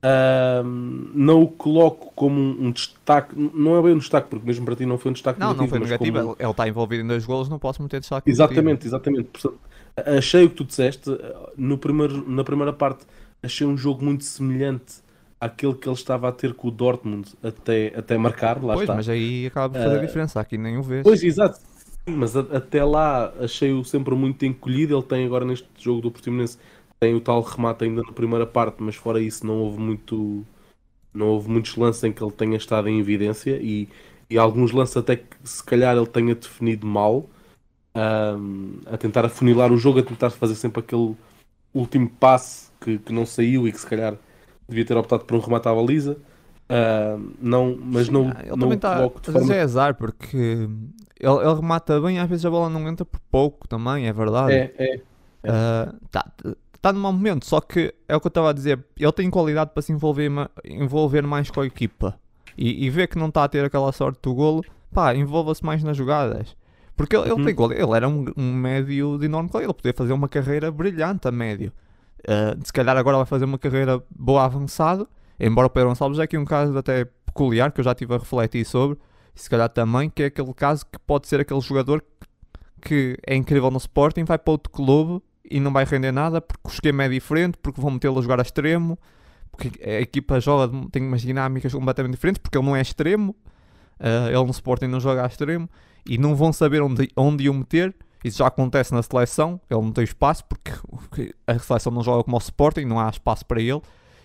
Ahm, 0.02 1.10
não 1.14 1.42
o 1.42 1.48
coloco 1.48 2.12
como 2.14 2.38
um, 2.38 2.66
um 2.66 2.70
destaque, 2.70 3.34
não 3.36 3.76
é 3.78 3.82
bem 3.82 3.92
um 3.94 3.98
destaque, 3.98 4.28
porque 4.28 4.46
mesmo 4.46 4.64
para 4.64 4.76
ti 4.76 4.86
não 4.86 4.98
foi 4.98 5.10
um 5.10 5.12
destaque 5.14 5.40
Não, 5.40 5.54
não 5.54 5.66
foi 5.66 5.78
mas 5.78 5.90
negativo. 5.90 6.18
como- 6.20 6.36
Ele 6.38 6.50
está 6.50 6.68
envolvido 6.68 7.02
em 7.02 7.06
dois 7.06 7.24
golos, 7.24 7.48
não 7.48 7.58
posso 7.58 7.82
meter 7.82 8.00
destaque 8.00 8.28
negativo. 8.30 8.52
Exatamente, 8.52 8.86
exatamente. 8.86 9.24
Portanto, 9.32 9.58
achei 9.96 10.44
o 10.44 10.50
que 10.50 10.56
tu 10.56 10.64
disseste. 10.64 11.10
No 11.56 11.78
primeiro, 11.78 12.28
na 12.28 12.44
primeira 12.44 12.72
parte, 12.72 13.04
achei 13.42 13.66
um 13.66 13.76
jogo 13.76 14.04
muito 14.04 14.24
semelhante 14.24 14.96
àquele 15.40 15.74
que 15.74 15.88
ele 15.88 15.96
estava 15.96 16.28
a 16.28 16.32
ter 16.32 16.54
com 16.54 16.68
o 16.68 16.70
Dortmund 16.70 17.28
até, 17.42 17.92
até 17.96 18.16
marcar. 18.18 18.62
Lá 18.62 18.74
Pois, 18.74 18.80
está. 18.84 18.94
mas 18.94 19.08
aí 19.08 19.46
acaba 19.46 19.72
por 19.74 19.82
fazer 19.82 19.96
Ah, 19.98 20.06
diferença. 20.06 20.40
Aqui 20.40 20.56
nem 20.58 20.76
o 20.78 20.82
vês. 20.82 21.02
Pois, 21.02 21.22
exato. 21.22 21.58
Mas 22.08 22.36
a- 22.36 22.40
até 22.52 22.84
lá 22.84 23.32
achei-o 23.40 23.82
sempre 23.84 24.14
muito 24.14 24.44
encolhido. 24.46 24.94
Ele 24.94 25.02
tem 25.02 25.26
agora 25.26 25.44
neste 25.44 25.66
jogo 25.78 26.00
do 26.02 26.10
Portimonense 26.12 26.56
tem 27.00 27.14
o 27.14 27.20
tal 27.20 27.42
remate 27.42 27.84
ainda 27.84 28.02
na 28.02 28.12
primeira 28.12 28.46
parte, 28.46 28.82
mas 28.82 28.96
fora 28.96 29.20
isso 29.20 29.46
não 29.46 29.58
houve 29.60 29.78
muito 29.78 30.44
não 31.14 31.28
houve 31.28 31.48
muitos 31.50 31.76
lances 31.76 32.04
em 32.04 32.12
que 32.12 32.22
ele 32.22 32.32
tenha 32.32 32.56
estado 32.56 32.88
em 32.88 33.00
evidência 33.00 33.58
e, 33.62 33.88
e 34.30 34.38
alguns 34.38 34.72
lances 34.72 34.96
até 34.96 35.16
que 35.16 35.26
se 35.44 35.64
calhar 35.64 35.96
ele 35.96 36.06
tenha 36.06 36.34
definido 36.34 36.86
mal 36.86 37.26
ahm, 37.94 38.80
a 38.86 38.96
tentar 38.96 39.24
afunilar 39.24 39.72
o 39.72 39.76
jogo, 39.78 40.00
a 40.00 40.02
tentar 40.02 40.30
fazer 40.30 40.54
sempre 40.54 40.80
aquele 40.80 41.14
último 41.74 42.08
passe 42.10 42.70
que, 42.80 42.98
que 42.98 43.12
não 43.12 43.26
saiu 43.26 43.66
e 43.68 43.72
que 43.72 43.80
se 43.80 43.86
calhar 43.86 44.16
devia 44.68 44.84
ter 44.84 44.96
optado 44.96 45.24
por 45.24 45.36
um 45.36 45.40
remate 45.40 45.68
à 45.68 45.74
baliza. 45.74 46.16
Ahm, 46.68 47.32
não, 47.40 47.76
mas 47.80 48.08
não, 48.08 48.30
Ah, 48.30 48.42
ele 48.44 48.56
não 48.56 48.72
está. 48.74 48.96
coloco 48.96 49.20
de 49.20 49.30
forma 49.32 49.54
é 49.54 49.62
azar, 49.62 49.94
porque 49.94 50.36
ele, 50.36 50.68
ele 51.20 51.54
remata 51.54 52.00
bem, 52.00 52.18
às 52.18 52.28
vezes 52.28 52.44
a 52.44 52.50
bola 52.50 52.68
não 52.68 52.88
entra 52.88 53.04
por 53.04 53.20
pouco 53.30 53.68
também, 53.68 54.06
é 54.06 54.12
verdade. 54.12 54.52
é, 54.52 54.72
é, 54.78 55.00
Está 55.44 56.24
tá 56.24 56.24
num 56.92 57.00
mau 57.00 57.12
momento, 57.12 57.44
só 57.46 57.60
que 57.60 57.94
é 58.08 58.16
o 58.16 58.20
que 58.20 58.26
eu 58.26 58.30
estava 58.30 58.50
a 58.50 58.52
dizer. 58.52 58.84
Ele 58.98 59.12
tem 59.12 59.30
qualidade 59.30 59.70
para 59.72 59.82
se 59.82 59.92
envolver, 59.92 60.30
envolver 60.64 61.22
mais 61.22 61.50
com 61.50 61.60
a 61.60 61.66
equipa 61.66 62.18
e, 62.56 62.84
e 62.86 62.90
ver 62.90 63.06
que 63.08 63.18
não 63.18 63.28
está 63.28 63.44
a 63.44 63.48
ter 63.48 63.64
aquela 63.64 63.90
sorte 63.92 64.20
do 64.22 64.34
golo, 64.34 64.62
pá, 64.92 65.14
envolva-se 65.14 65.64
mais 65.64 65.82
nas 65.82 65.96
jogadas. 65.96 66.56
Porque 66.96 67.14
ele, 67.16 67.24
ele 67.26 67.32
Uhum. 67.34 67.44
tem 67.44 67.54
quali- 67.54 67.74
ele 67.74 67.92
era 67.92 68.08
um, 68.08 68.24
um 68.36 68.54
médio 68.54 69.18
de 69.18 69.26
enorme 69.26 69.48
qualidade, 69.50 69.70
ele 69.72 69.76
podia 69.82 69.94
fazer 69.94 70.12
uma 70.12 70.28
carreira 70.28 70.70
brilhante 70.70 71.28
a 71.28 71.32
médio. 71.32 71.72
Uh, 72.20 72.58
se 72.64 72.72
calhar 72.72 72.96
agora 72.96 73.18
vai 73.18 73.26
fazer 73.26 73.44
uma 73.44 73.58
carreira 73.58 74.02
boa 74.10 74.44
avançado, 74.44 75.06
embora 75.38 75.66
o 75.66 75.70
Pedro 75.70 75.90
Gonçalves 75.90 76.18
é 76.18 76.22
aqui 76.22 76.36
um 76.38 76.44
caso 76.44 76.76
até 76.76 77.04
peculiar 77.26 77.70
que 77.70 77.80
eu 77.80 77.84
já 77.84 77.92
estive 77.92 78.14
a 78.14 78.18
refletir 78.18 78.64
sobre, 78.64 78.98
e 79.34 79.38
se 79.40 79.48
calhar 79.50 79.68
também, 79.68 80.08
que 80.08 80.22
é 80.22 80.26
aquele 80.26 80.52
caso 80.54 80.84
que 80.86 80.98
pode 80.98 81.28
ser 81.28 81.38
aquele 81.40 81.60
jogador 81.60 82.02
que 82.80 83.18
é 83.26 83.34
incrível 83.36 83.70
no 83.70 83.76
Sporting, 83.78 84.24
vai 84.24 84.38
para 84.38 84.50
outro 84.52 84.72
clube 84.72 85.22
e 85.50 85.60
não 85.60 85.72
vai 85.72 85.84
render 85.84 86.12
nada 86.12 86.40
porque 86.40 86.62
o 86.64 86.70
esquema 86.70 87.04
é 87.04 87.08
diferente, 87.08 87.58
porque 87.58 87.80
vão 87.80 87.90
metê-lo 87.92 88.18
a 88.18 88.22
jogar 88.22 88.38
a 88.38 88.42
extremo, 88.42 88.98
porque 89.50 89.72
a 89.82 90.00
equipa 90.00 90.40
joga, 90.40 90.72
tem 90.90 91.02
umas 91.02 91.22
dinâmicas 91.22 91.72
completamente 91.72 92.14
diferentes, 92.14 92.40
porque 92.40 92.58
ele 92.58 92.66
não 92.66 92.76
é 92.76 92.80
extremo, 92.80 93.34
uh, 94.00 94.28
ele 94.28 94.44
no 94.44 94.50
Sporting 94.50 94.86
não 94.86 95.00
joga 95.00 95.24
a 95.24 95.26
extremo, 95.26 95.68
e 96.04 96.18
não 96.18 96.36
vão 96.36 96.52
saber 96.52 96.82
onde, 96.82 97.10
onde 97.16 97.48
o 97.48 97.54
meter. 97.54 97.94
Isso 98.24 98.38
já 98.38 98.46
acontece 98.46 98.92
na 98.92 99.02
seleção, 99.02 99.60
ele 99.70 99.80
não 99.80 99.92
tem 99.92 100.04
espaço, 100.04 100.44
porque 100.44 100.72
a 101.46 101.58
seleção 101.58 101.92
não 101.92 102.02
joga 102.02 102.24
como 102.24 102.36
o 102.36 102.40
Sporting, 102.40 102.84
não 102.84 102.98
há 102.98 103.08
espaço 103.08 103.44
para 103.46 103.60
ele, 103.60 103.80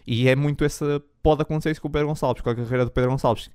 e 0.07 0.27
é 0.27 0.35
muito 0.35 0.63
essa. 0.63 1.01
Pode 1.21 1.43
acontecer 1.43 1.71
isso 1.71 1.81
com 1.81 1.87
o 1.87 1.91
Pedro 1.91 2.07
Gonçalves, 2.07 2.41
com 2.41 2.49
a 2.49 2.55
carreira 2.55 2.85
do 2.85 2.91
Pedro 2.91 3.11
Gonçalves. 3.11 3.47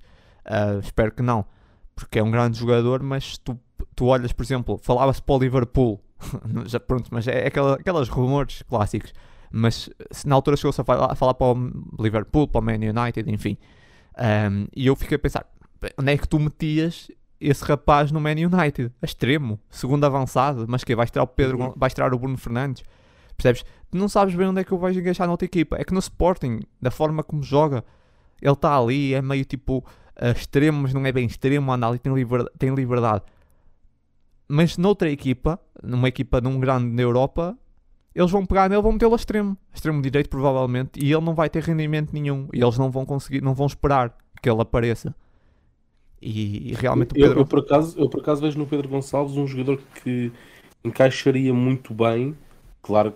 Uh, 0.45 0.79
espero 0.79 1.11
que 1.11 1.21
não, 1.21 1.45
porque 1.93 2.19
é 2.19 2.23
um 2.23 2.31
grande 2.31 2.57
jogador, 2.57 3.03
mas 3.03 3.37
tu, 3.37 3.59
tu 3.93 4.05
olhas, 4.05 4.31
por 4.31 4.43
exemplo, 4.43 4.79
falava-se 4.81 5.21
para 5.21 5.35
o 5.35 5.39
Liverpool, 5.39 5.99
já 6.65 6.79
pronto, 6.79 7.09
mas 7.11 7.27
é 7.27 7.47
aquela, 7.47 7.75
aquelas 7.75 8.09
rumores 8.09 8.63
clássicos. 8.67 9.13
Mas 9.51 9.89
se 10.11 10.27
na 10.27 10.35
altura 10.35 10.57
chegou-se 10.57 10.81
a 10.81 10.83
falar, 10.83 11.11
a 11.11 11.15
falar 11.15 11.33
para 11.33 11.47
o 11.47 11.71
Liverpool, 11.99 12.47
para 12.47 12.59
o 12.59 12.63
Man 12.63 12.73
United, 12.75 13.31
enfim. 13.31 13.57
Um, 14.17 14.67
e 14.75 14.87
eu 14.87 14.95
fiquei 14.95 15.15
a 15.15 15.19
pensar, 15.19 15.45
onde 15.97 16.11
é 16.11 16.17
que 16.17 16.27
tu 16.27 16.39
metias 16.39 17.09
esse 17.39 17.63
rapaz 17.63 18.11
no 18.11 18.19
Man 18.19 18.31
United? 18.31 18.91
A 19.01 19.05
extremo, 19.05 19.59
segundo 19.69 20.03
avançado, 20.05 20.65
mas 20.67 20.83
que 20.83 20.95
vais 20.95 21.09
tirar 21.11 21.23
o 21.23 21.27
Pedro, 21.27 21.59
Uhum. 21.59 21.73
vais 21.77 21.93
tirar 21.93 22.13
o 22.13 22.19
Bruno 22.19 22.37
Fernandes. 22.37 22.83
Percebes? 23.37 23.63
Tu 23.91 23.97
não 23.97 24.09
sabes 24.09 24.33
bem 24.35 24.47
onde 24.47 24.61
é 24.61 24.63
que 24.63 24.71
eu 24.71 24.77
vais 24.77 24.97
encaixar 24.97 25.27
na 25.27 25.31
outra 25.31 25.45
equipa. 25.45 25.77
É 25.79 25.83
que 25.83 25.93
no 25.93 25.99
Sporting, 25.99 26.61
da 26.81 26.91
forma 26.91 27.23
como 27.23 27.41
joga, 27.43 27.85
ele 28.41 28.51
está 28.53 28.75
ali, 28.77 29.13
é 29.13 29.21
meio 29.21 29.45
tipo 29.45 29.77
uh, 29.77 30.31
extremo, 30.35 30.81
mas 30.81 30.93
não 30.93 31.05
é 31.05 31.11
bem 31.11 31.25
extremo, 31.25 31.71
anda 31.71 31.87
ali, 31.87 31.99
tem 31.99 32.13
liberdade, 32.13 32.51
tem 32.57 32.73
liberdade. 32.73 33.23
Mas 34.47 34.77
noutra 34.77 35.09
equipa, 35.11 35.59
numa 35.83 36.07
equipa 36.07 36.39
de 36.39 36.47
um 36.47 36.59
grande 36.59 36.87
na 36.87 37.01
Europa, 37.01 37.57
eles 38.15 38.31
vão 38.31 38.45
pegar 38.45 38.69
nele, 38.69 38.81
vão 38.81 38.93
metê-lo 38.93 39.13
a 39.13 39.15
extremo, 39.15 39.57
extremo 39.73 40.01
direito 40.01 40.29
provavelmente, 40.29 40.99
e 40.99 41.11
ele 41.11 41.21
não 41.21 41.35
vai 41.35 41.49
ter 41.49 41.61
rendimento 41.61 42.11
nenhum, 42.13 42.47
e 42.53 42.61
eles 42.63 42.77
não 42.77 42.89
vão 42.89 43.05
conseguir, 43.05 43.41
não 43.41 43.53
vão 43.53 43.67
esperar 43.67 44.17
que 44.41 44.49
ele 44.49 44.61
apareça. 44.61 45.13
E, 46.21 46.71
e 46.71 46.73
realmente 46.73 47.11
o 47.11 47.13
Pedro... 47.13 47.31
eu, 47.31 47.37
eu, 47.39 47.45
por 47.45 47.59
acaso, 47.59 47.99
eu 47.99 48.09
por 48.09 48.21
acaso 48.21 48.41
vejo 48.41 48.57
no 48.57 48.65
Pedro 48.65 48.87
Gonçalves 48.89 49.37
um 49.37 49.45
jogador 49.45 49.79
que 50.01 50.31
encaixaria 50.83 51.53
muito 51.53 51.93
bem, 51.93 52.35
claro, 52.81 53.13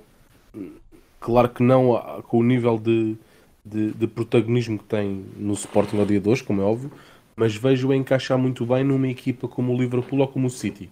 claro 1.20 1.50
que 1.50 1.64
não 1.64 2.22
com 2.28 2.38
o 2.38 2.44
nível 2.44 2.78
de, 2.78 3.18
de, 3.66 3.92
de 3.94 4.08
protagonismo 4.08 4.78
que 4.78 4.84
tem 4.84 5.26
no 5.36 5.54
Sporting 5.54 5.98
ao 5.98 6.06
dia 6.06 6.20
de 6.20 6.30
hoje, 6.30 6.44
como 6.44 6.62
é 6.62 6.66
óbvio, 6.66 6.92
mas 7.36 7.56
vejo-o 7.56 7.94
encaixar 7.94 8.38
muito 8.38 8.66
bem 8.68 8.84
numa 8.84 9.08
equipa 9.08 9.48
como 9.48 9.74
o 9.74 9.78
Liverpool 9.78 10.20
ou 10.20 10.28
como 10.28 10.46
o 10.46 10.50
City. 10.52 10.92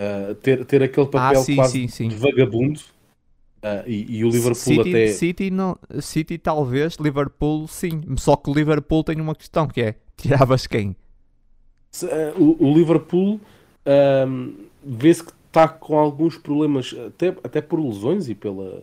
Uh, 0.00 0.34
ter, 0.36 0.64
ter 0.64 0.82
aquele 0.82 1.06
ah, 1.08 1.10
papel 1.10 1.40
ah, 1.40 1.44
sim, 1.44 1.56
quase 1.56 1.72
sim, 1.72 1.88
sim. 1.88 2.08
de 2.08 2.16
vagabundo 2.16 2.80
uh, 3.62 3.86
e, 3.86 4.16
e, 4.16 4.24
o 4.24 4.30
Liverpool 4.30 4.54
City, 4.54 4.80
até. 4.80 5.06
City, 5.08 5.50
não, 5.50 5.76
City 6.00 6.38
talvez, 6.38 6.96
Liverpool 6.96 7.68
sim. 7.68 8.00
Só 8.16 8.34
que 8.34 8.48
o 8.48 8.54
Liverpool 8.54 9.04
tem 9.04 9.20
uma 9.20 9.34
questão 9.34 9.68
que 9.68 9.82
é: 9.82 9.96
tiravas 10.16 10.66
quem? 10.66 10.96
Se, 11.90 12.06
uh, 12.06 12.32
o, 12.38 12.66
o, 12.66 12.72
Liverpool 12.72 13.38
vê-se 14.82 15.22
que 15.22 15.32
está 15.48 15.68
com 15.68 15.98
alguns 15.98 16.38
problemas, 16.38 16.96
até, 17.06 17.36
até 17.44 17.60
por 17.60 17.78
lesões 17.78 18.30
e 18.30 18.34
pela. 18.34 18.82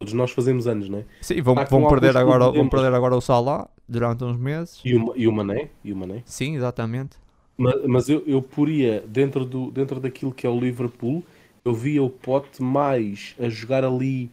Todos 0.00 0.14
nós 0.14 0.32
fazemos 0.32 0.66
anos, 0.66 0.88
não 0.88 0.98
é? 0.98 1.04
Sim, 1.20 1.40
vão, 1.40 1.54
vão, 1.54 1.88
perder, 1.88 2.16
agora, 2.16 2.50
vão 2.50 2.68
perder 2.68 2.92
agora 2.92 3.14
o 3.14 3.20
Salah 3.20 3.68
durante 3.88 4.24
uns 4.24 4.36
meses. 4.36 4.80
E 4.84 4.96
o, 4.96 5.12
e 5.16 5.28
o 5.28 5.32
Mané? 5.32 5.70
E 5.84 5.92
o 5.92 5.96
Mané? 5.96 6.22
Sim, 6.26 6.56
exatamente. 6.56 7.16
Mas, 7.56 7.84
mas 7.86 8.08
eu, 8.08 8.22
eu 8.26 8.42
poria, 8.42 9.02
dentro, 9.06 9.44
do, 9.44 9.70
dentro 9.70 9.98
daquilo 9.98 10.32
que 10.32 10.46
é 10.46 10.50
o 10.50 10.58
Liverpool, 10.58 11.24
eu 11.64 11.72
via 11.74 12.02
o 12.02 12.10
Pote 12.10 12.62
mais 12.62 13.34
a 13.40 13.48
jogar 13.48 13.84
ali 13.84 14.30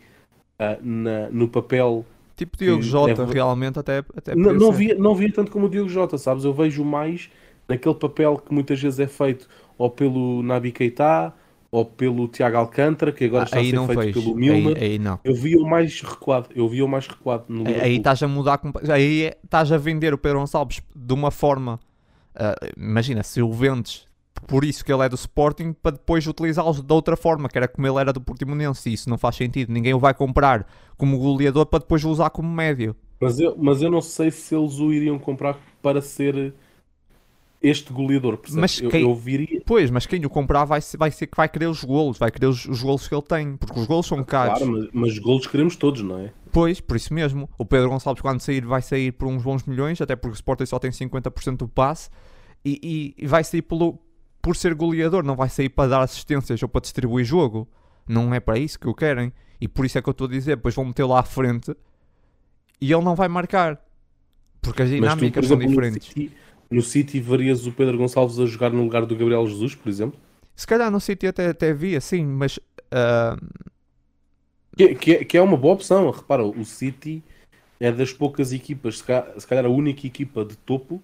uh, 0.60 0.78
na, 0.82 1.30
no 1.30 1.48
papel. 1.48 2.06
Tipo 2.36 2.58
Diogo 2.58 2.82
Jota, 2.82 3.24
é... 3.24 3.26
realmente, 3.26 3.80
até. 3.80 4.00
até 4.16 4.36
não, 4.36 4.54
não, 4.54 4.72
via, 4.72 4.96
não 4.96 5.16
via 5.16 5.32
tanto 5.32 5.52
como 5.52 5.68
o 5.68 5.70
Diogo 5.70 5.90
Jota, 5.90 6.18
sabes? 6.18 6.44
Eu 6.44 6.54
vejo 6.54 6.84
mais 6.84 7.30
naquele 7.68 7.96
papel 7.96 8.38
que 8.38 8.54
muitas 8.54 8.82
vezes 8.82 9.00
é 9.00 9.08
feito 9.08 9.48
ou 9.78 9.90
pelo 9.90 10.44
Nabi 10.44 10.72
Keita 10.72 11.34
ou 11.72 11.86
pelo 11.86 12.28
Tiago 12.28 12.58
Alcântara, 12.58 13.12
que 13.12 13.26
agora 13.26 13.44
ah, 13.44 13.46
está 13.46 13.60
a 13.60 13.64
ser 13.64 13.72
feito 13.72 14.00
vejo. 14.00 14.22
pelo 14.22 14.36
Milner. 14.36 14.78
Aí, 14.78 14.84
aí, 14.84 15.00
não. 15.00 15.20
Eu 15.24 15.34
via 15.34 15.58
o 15.58 15.68
mais 15.68 16.02
recuado, 16.02 16.50
eu 16.56 16.68
via 16.68 16.86
o 16.86 16.88
mais 16.88 17.08
recuado 17.08 17.46
no 17.50 17.68
Aí, 17.68 17.82
aí 17.82 17.98
estás 17.98 18.22
a 18.22 18.28
mudar, 18.28 18.62
aí 18.92 19.32
estás 19.44 19.72
a 19.72 19.78
vender 19.78 20.14
o 20.14 20.18
Pedro 20.18 20.40
Gonçalves 20.40 20.84
de 20.96 21.14
uma 21.14 21.32
forma 21.32 21.80
Uh, 22.36 22.74
imagina, 22.78 23.24
se 23.24 23.42
o 23.42 23.52
vendes 23.52 24.08
por 24.48 24.64
isso 24.64 24.84
que 24.84 24.92
ele 24.92 25.04
é 25.04 25.10
do 25.10 25.16
Sporting, 25.16 25.74
para 25.74 25.94
depois 25.94 26.26
utilizá-los 26.28 26.82
de 26.82 26.94
outra 26.94 27.16
forma, 27.16 27.48
que 27.48 27.58
era 27.58 27.68
como 27.68 27.88
ele 27.88 27.98
era 27.98 28.14
do 28.14 28.22
Portimonense. 28.22 28.92
Isso 28.92 29.10
não 29.10 29.18
faz 29.18 29.36
sentido. 29.36 29.72
Ninguém 29.72 29.94
o 29.94 30.00
vai 30.00 30.14
comprar 30.14 30.68
como 30.98 31.18
goleador 31.18 31.66
para 31.66 31.80
depois 31.80 32.04
o 32.04 32.10
usar 32.10 32.30
como 32.30 32.50
médio. 32.50 32.96
Mas 33.20 33.40
eu, 33.40 33.56
mas 33.58 33.82
eu 33.82 33.90
não 33.90 34.02
sei 34.02 34.32
se 34.32 34.54
eles 34.54 34.80
o 34.80 34.92
iriam 34.92 35.18
comprar 35.18 35.58
para 35.82 36.02
ser 36.02 36.54
este 37.62 37.94
goleador. 37.94 38.38
Mas 38.52 38.80
quem, 38.82 39.02
eu, 39.02 39.10
eu 39.10 39.16
viria... 39.16 39.62
Pois, 39.66 39.90
mas 39.90 40.06
quem 40.06 40.26
o 40.26 40.30
comprar 40.30 40.66
vai 40.66 40.82
vai 40.98 41.10
ser 41.10 41.28
que 41.28 41.38
vai 41.38 41.48
querer 41.48 41.68
os 41.68 41.84
golos, 41.84 42.18
vai 42.18 42.30
querer 42.30 42.48
os, 42.48 42.66
os 42.66 42.84
golos 42.84 43.08
que 43.08 43.16
ele 43.16 43.22
tem, 43.22 43.56
porque 43.56 43.80
os 43.80 43.86
golos 43.88 44.06
são 44.06 44.22
caros. 44.24 44.58
Claro, 44.58 44.74
mas, 44.74 44.90
mas 44.92 45.20
golos 45.20 45.48
queremos 45.48 45.78
todos, 45.78 46.02
não 46.02 46.20
é? 46.20 46.34
Pois, 46.54 46.80
por 46.80 46.96
isso 46.96 47.14
mesmo. 47.14 47.50
O 47.58 47.66
Pedro 47.66 47.90
Gonçalves, 47.90 48.22
quando 48.22 48.40
sair, 48.40 48.64
vai 48.64 48.82
sair 48.82 49.12
por 49.12 49.28
uns 49.28 49.42
bons 49.42 49.64
milhões, 49.64 50.00
até 50.00 50.16
porque 50.16 50.34
o 50.34 50.36
Sporting 50.36 50.68
só 50.68 50.78
tem 50.78 50.92
50% 50.92 51.58
do 51.58 51.68
passe, 51.68 52.10
e, 52.64 52.80
e, 53.18 53.24
e, 53.26 53.28
vai 53.28 53.44
sair 53.44 53.64
pelo, 53.64 54.00
por 54.42 54.56
ser 54.56 54.76
goleador, 54.76 55.24
não 55.24 55.36
vai 55.36 55.50
sair 55.50 55.70
para 55.70 55.90
dar 55.90 56.02
assistências 56.02 56.62
ou 56.62 56.70
para 56.70 56.82
distribuir 56.82 57.26
jogo. 57.26 57.68
Não 58.08 58.34
é 58.34 58.40
para 58.40 58.58
isso 58.60 58.80
que 58.80 58.88
o 58.88 58.94
querem. 58.94 59.34
E 59.60 59.68
por 59.68 59.86
isso 59.86 59.98
é 59.98 60.02
que 60.02 60.08
eu 60.08 60.12
estou 60.12 60.28
a 60.28 60.30
dizer, 60.30 60.56
depois 60.58 60.76
vão 60.76 60.86
meter 60.86 61.06
lá 61.06 61.22
à 61.22 61.24
frente 61.24 61.76
e 62.80 62.92
ele 62.92 63.04
não 63.04 63.16
vai 63.16 63.28
marcar. 63.28 63.82
Porque 64.62 64.82
as 64.82 64.90
dinâmicas 64.90 65.46
tu, 65.46 65.54
exemplo, 65.54 65.64
são 65.64 65.70
diferentes. 65.70 66.08
No 66.10 66.14
City, 66.14 66.36
no 66.70 66.82
City 66.82 67.20
varias 67.22 67.66
o 67.66 67.72
Pedro 67.72 67.98
Gonçalves 67.98 68.40
a 68.40 68.46
jogar 68.46 68.72
no 68.72 68.84
lugar 68.84 69.06
do 69.06 69.16
Gabriel 69.16 69.48
Jesus, 69.48 69.74
por 69.74 69.90
exemplo? 69.90 70.20
Se 70.56 70.68
calhar 70.68 70.92
no 70.92 71.00
City 71.00 71.28
até, 71.28 71.48
até 71.48 71.74
via, 71.74 72.00
sim, 72.00 72.26
mas 72.26 72.58
uh, 72.58 73.42
que, 74.76 74.96
que, 74.96 75.12
é, 75.14 75.26
que, 75.26 75.38
é 75.38 75.42
uma 75.42 75.58
boa 75.58 75.74
opção. 75.74 76.10
Repara, 76.10 76.44
o 76.44 76.66
City 76.66 77.24
é 77.80 77.92
das 77.92 78.14
poucas 78.14 78.54
equipas, 78.54 79.00
se 79.00 79.04
calhar, 79.04 79.34
se 79.38 79.48
calhar 79.48 79.66
a 79.66 79.70
única 79.70 80.06
equipa 80.08 80.44
de 80.44 80.56
topo 80.58 81.02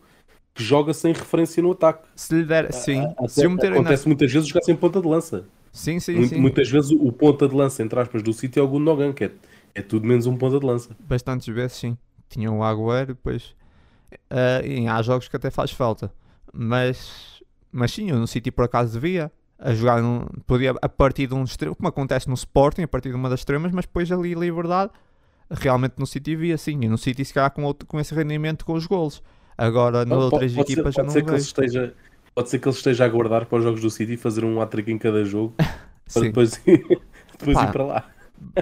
que 0.54 0.64
joga 0.64 0.94
sem 0.94 1.14
referência 1.14 1.62
no 1.62 1.72
ataque. 1.72 2.08
Se 2.16 2.36
lhe 2.36 2.46
der, 2.46 2.72
sim. 2.74 3.02
A, 3.18 3.28
se 3.28 3.46
acontece 3.46 4.06
na... 4.06 4.10
muitas 4.10 4.32
vezes 4.32 4.48
jogar 4.48 4.62
sem 4.62 4.76
ponta 4.76 5.02
de 5.02 5.08
lança. 5.08 5.46
Sim, 5.72 6.00
sim, 6.00 6.26
sim. 6.26 6.36
Muitas 6.38 6.70
vezes 6.70 6.92
o 6.92 7.12
ponta 7.12 7.48
de 7.48 7.56
lança, 7.56 7.84
entre 7.84 8.00
aspas, 8.00 8.24
do 8.24 8.34
City 8.34 8.60
é 8.60 8.62
o 8.62 8.68
Gundogan, 8.68 9.14
que 9.14 9.26
é, 9.26 9.32
é 9.76 9.82
tudo 9.82 10.08
menos 10.08 10.26
um 10.26 10.36
ponta 10.36 10.60
de 10.60 10.66
lança. 10.66 10.96
Bastantes 11.00 11.48
vezes, 11.48 11.78
sim. 11.78 11.98
Tinha 12.28 12.52
o 12.52 12.64
Agüero, 12.64 13.14
depois... 13.14 13.56
Uh, 14.32 14.66
e 14.66 14.88
há 14.88 15.00
jogos 15.04 15.28
que 15.28 15.36
até 15.36 15.52
faz 15.52 15.70
falta. 15.72 16.12
Mas, 16.52 17.44
mas 17.72 17.92
sim, 17.92 18.12
no 18.12 18.26
City 18.26 18.50
por 18.52 18.66
acaso 18.66 19.00
devia 19.00 19.32
a 19.60 19.74
jogar 19.74 20.02
num, 20.02 20.26
podia 20.48 20.74
a 20.82 20.90
partir 20.90 21.28
de 21.28 21.34
um 21.34 21.44
extremo, 21.44 21.76
como 21.76 21.90
acontece 21.90 22.28
no 22.28 22.34
Sporting, 22.34 22.84
a 22.84 22.88
partir 22.88 23.10
de 23.10 23.16
uma 23.16 23.30
das 23.30 23.42
extremas, 23.42 23.72
mas 23.72 23.86
depois 23.86 24.12
ali 24.12 24.34
liberdade, 24.34 24.92
realmente 25.52 25.96
no 25.98 26.08
City 26.08 26.36
via 26.36 26.58
sim, 26.58 26.80
e 26.82 26.88
no 26.88 26.98
City 26.98 27.26
se 27.26 27.34
calhar 27.34 27.52
com, 27.52 27.64
outro, 27.64 27.88
com 27.88 28.00
esse 28.00 28.16
rendimento 28.16 28.66
com 28.66 28.74
os 28.74 28.86
golos. 28.86 29.22
Agora, 29.58 30.06
nas 30.06 30.18
outras 30.18 30.54
pode 30.54 30.72
equipas 30.72 30.96
ser, 30.96 31.02
já 31.02 31.04
não 31.04 31.12
ser 31.12 31.24
que 31.24 31.30
ele 31.30 31.38
esteja 31.38 31.94
Pode 32.40 32.50
ser 32.50 32.60
que 32.60 32.68
ele 32.70 32.76
esteja 32.76 33.04
a 33.04 33.08
aguardar 33.08 33.46
para 33.46 33.58
os 33.58 33.64
jogos 33.66 33.82
do 33.82 33.90
City 33.90 34.14
e 34.14 34.18
fazer 34.18 34.46
um 34.46 34.62
hat-trick 34.62 34.90
em 34.90 34.98
cada 34.98 35.26
jogo 35.26 35.54
para 36.14 36.22
depois, 36.22 36.52
depois 37.38 37.58
ir 37.58 37.68
para 37.72 37.84
lá. 37.84 38.06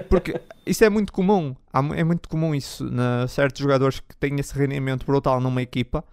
Porque 0.08 0.40
isso 0.66 0.84
é 0.84 0.90
muito 0.90 1.12
comum. 1.12 1.54
É 1.94 2.02
muito 2.02 2.28
comum 2.28 2.54
isso 2.54 2.84
na 2.90 3.28
certos 3.28 3.62
jogadores 3.62 4.00
que 4.00 4.16
têm 4.16 4.40
esse 4.40 4.58
rendimento 4.58 5.06
brutal 5.06 5.40
numa 5.40 5.62
equipa, 5.62 6.04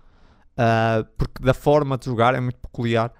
uh, 0.51 1.03
porque 1.17 1.43
da 1.43 1.55
forma 1.55 1.97
de 1.97 2.05
jogar 2.05 2.35
é 2.35 2.39
muito 2.39 2.59
peculiar. 2.59 3.11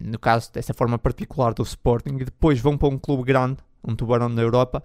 No 0.00 0.18
caso 0.18 0.52
dessa 0.52 0.74
forma 0.74 0.98
particular 0.98 1.54
do 1.54 1.62
Sporting, 1.62 2.16
e 2.20 2.24
depois 2.24 2.60
vão 2.60 2.76
para 2.76 2.88
um 2.88 2.98
clube 2.98 3.24
grande, 3.24 3.58
um 3.84 3.94
tubarão 3.94 4.34
da 4.34 4.42
Europa, 4.42 4.82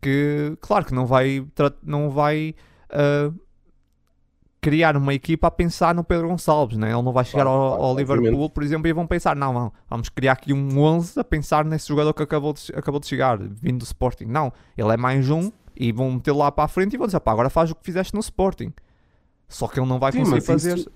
que 0.00 0.56
claro 0.60 0.84
que 0.84 0.94
não 0.94 1.06
vai, 1.06 1.46
não 1.82 2.10
vai 2.10 2.54
uh, 2.90 3.34
criar 4.60 4.96
uma 4.96 5.14
equipa 5.14 5.46
a 5.46 5.50
pensar 5.50 5.94
no 5.94 6.02
Pedro 6.02 6.28
Gonçalves, 6.28 6.76
né? 6.76 6.88
ele 6.92 7.02
não 7.02 7.12
vai 7.12 7.24
chegar 7.24 7.44
claro, 7.44 7.58
ao, 7.58 7.84
ao 7.84 7.96
Liverpool, 7.96 8.50
por 8.50 8.62
exemplo, 8.62 8.88
e 8.88 8.92
vão 8.92 9.06
pensar, 9.06 9.36
não, 9.36 9.52
não, 9.52 9.72
vamos 9.88 10.08
criar 10.08 10.32
aqui 10.32 10.52
um 10.52 10.80
11 10.80 11.20
a 11.20 11.24
pensar 11.24 11.64
nesse 11.64 11.88
jogador 11.88 12.12
que 12.12 12.22
acabou 12.22 12.52
de, 12.52 12.72
acabou 12.74 13.00
de 13.00 13.06
chegar, 13.06 13.38
vindo 13.38 13.78
do 13.78 13.84
Sporting. 13.84 14.24
Não, 14.24 14.52
ele 14.76 14.92
é 14.92 14.96
mais 14.96 15.30
um 15.30 15.50
e 15.76 15.92
vão 15.92 16.12
meter 16.12 16.32
lá 16.32 16.50
para 16.50 16.64
a 16.64 16.68
frente 16.68 16.94
e 16.94 16.96
vão 16.96 17.06
dizer, 17.06 17.20
pá, 17.20 17.32
agora 17.32 17.48
faz 17.48 17.70
o 17.70 17.74
que 17.74 17.84
fizeste 17.84 18.14
no 18.14 18.20
Sporting. 18.20 18.72
Só 19.48 19.66
que 19.68 19.78
ele 19.78 19.86
não 19.88 19.98
vai 19.98 20.12
Sim, 20.12 20.18
conseguir 20.18 20.40
fazer. 20.42 20.78
Isso, 20.78 20.90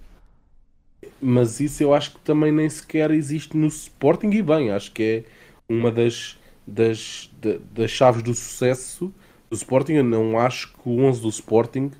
mas 1.20 1.60
isso 1.60 1.82
eu 1.82 1.94
acho 1.94 2.12
que 2.12 2.20
também 2.20 2.52
nem 2.52 2.68
sequer 2.68 3.10
existe 3.10 3.56
no 3.56 3.66
Sporting 3.66 4.30
e 4.30 4.42
bem, 4.42 4.70
acho 4.70 4.92
que 4.92 5.02
é 5.02 5.24
uma 5.68 5.90
das, 5.90 6.38
das, 6.66 7.30
das, 7.40 7.60
das 7.72 7.90
chaves 7.90 8.22
do 8.22 8.34
sucesso 8.34 9.12
do 9.50 9.56
Sporting. 9.56 9.94
Eu 9.94 10.04
não 10.04 10.38
acho 10.38 10.72
que 10.72 10.88
o 10.88 11.00
11 11.00 11.20
do 11.20 11.28
Sporting 11.28 11.90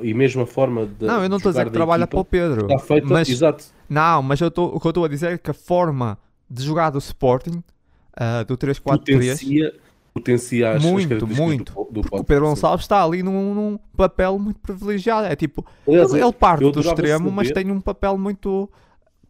e 0.00 0.14
mesmo 0.14 0.42
a 0.42 0.46
forma 0.46 0.86
de. 0.86 1.06
Não, 1.06 1.22
eu 1.22 1.28
não 1.28 1.36
estou 1.38 1.50
a 1.50 1.52
dizer 1.52 1.64
que 1.66 1.72
trabalha 1.72 2.06
para 2.06 2.20
o 2.20 2.24
Pedro. 2.24 2.62
Está 2.62 2.78
feita, 2.78 3.06
mas, 3.06 3.28
exato. 3.28 3.64
Não, 3.88 4.22
mas 4.22 4.40
eu 4.40 4.50
tô, 4.50 4.66
o 4.66 4.80
que 4.80 4.86
eu 4.86 4.90
estou 4.90 5.04
a 5.04 5.08
dizer 5.08 5.32
é 5.32 5.38
que 5.38 5.50
a 5.50 5.54
forma 5.54 6.18
de 6.48 6.62
jogar 6.62 6.90
do 6.90 6.98
Sporting, 6.98 7.62
uh, 8.16 8.44
do 8.46 8.56
3-4-3. 8.56 8.80
Potencia, 8.80 9.74
potencia 10.12 10.72
as 10.72 10.84
muito, 10.84 11.26
muito. 11.26 11.72
Do, 11.90 12.02
do 12.02 12.08
o 12.10 12.24
Pedro 12.24 12.46
Gonçalves 12.46 12.84
está 12.84 13.02
ali 13.02 13.22
num, 13.22 13.54
num, 13.54 13.78
papel 13.96 14.38
muito 14.38 14.58
privilegiado. 14.60 15.26
É 15.26 15.36
tipo, 15.36 15.64
Aliás, 15.86 16.12
ele, 16.12 16.22
ele 16.22 16.32
parte 16.32 16.70
do 16.70 16.80
extremo, 16.80 17.18
saber, 17.18 17.30
mas 17.30 17.50
tem 17.50 17.70
um 17.70 17.80
papel 17.80 18.18
muito. 18.18 18.68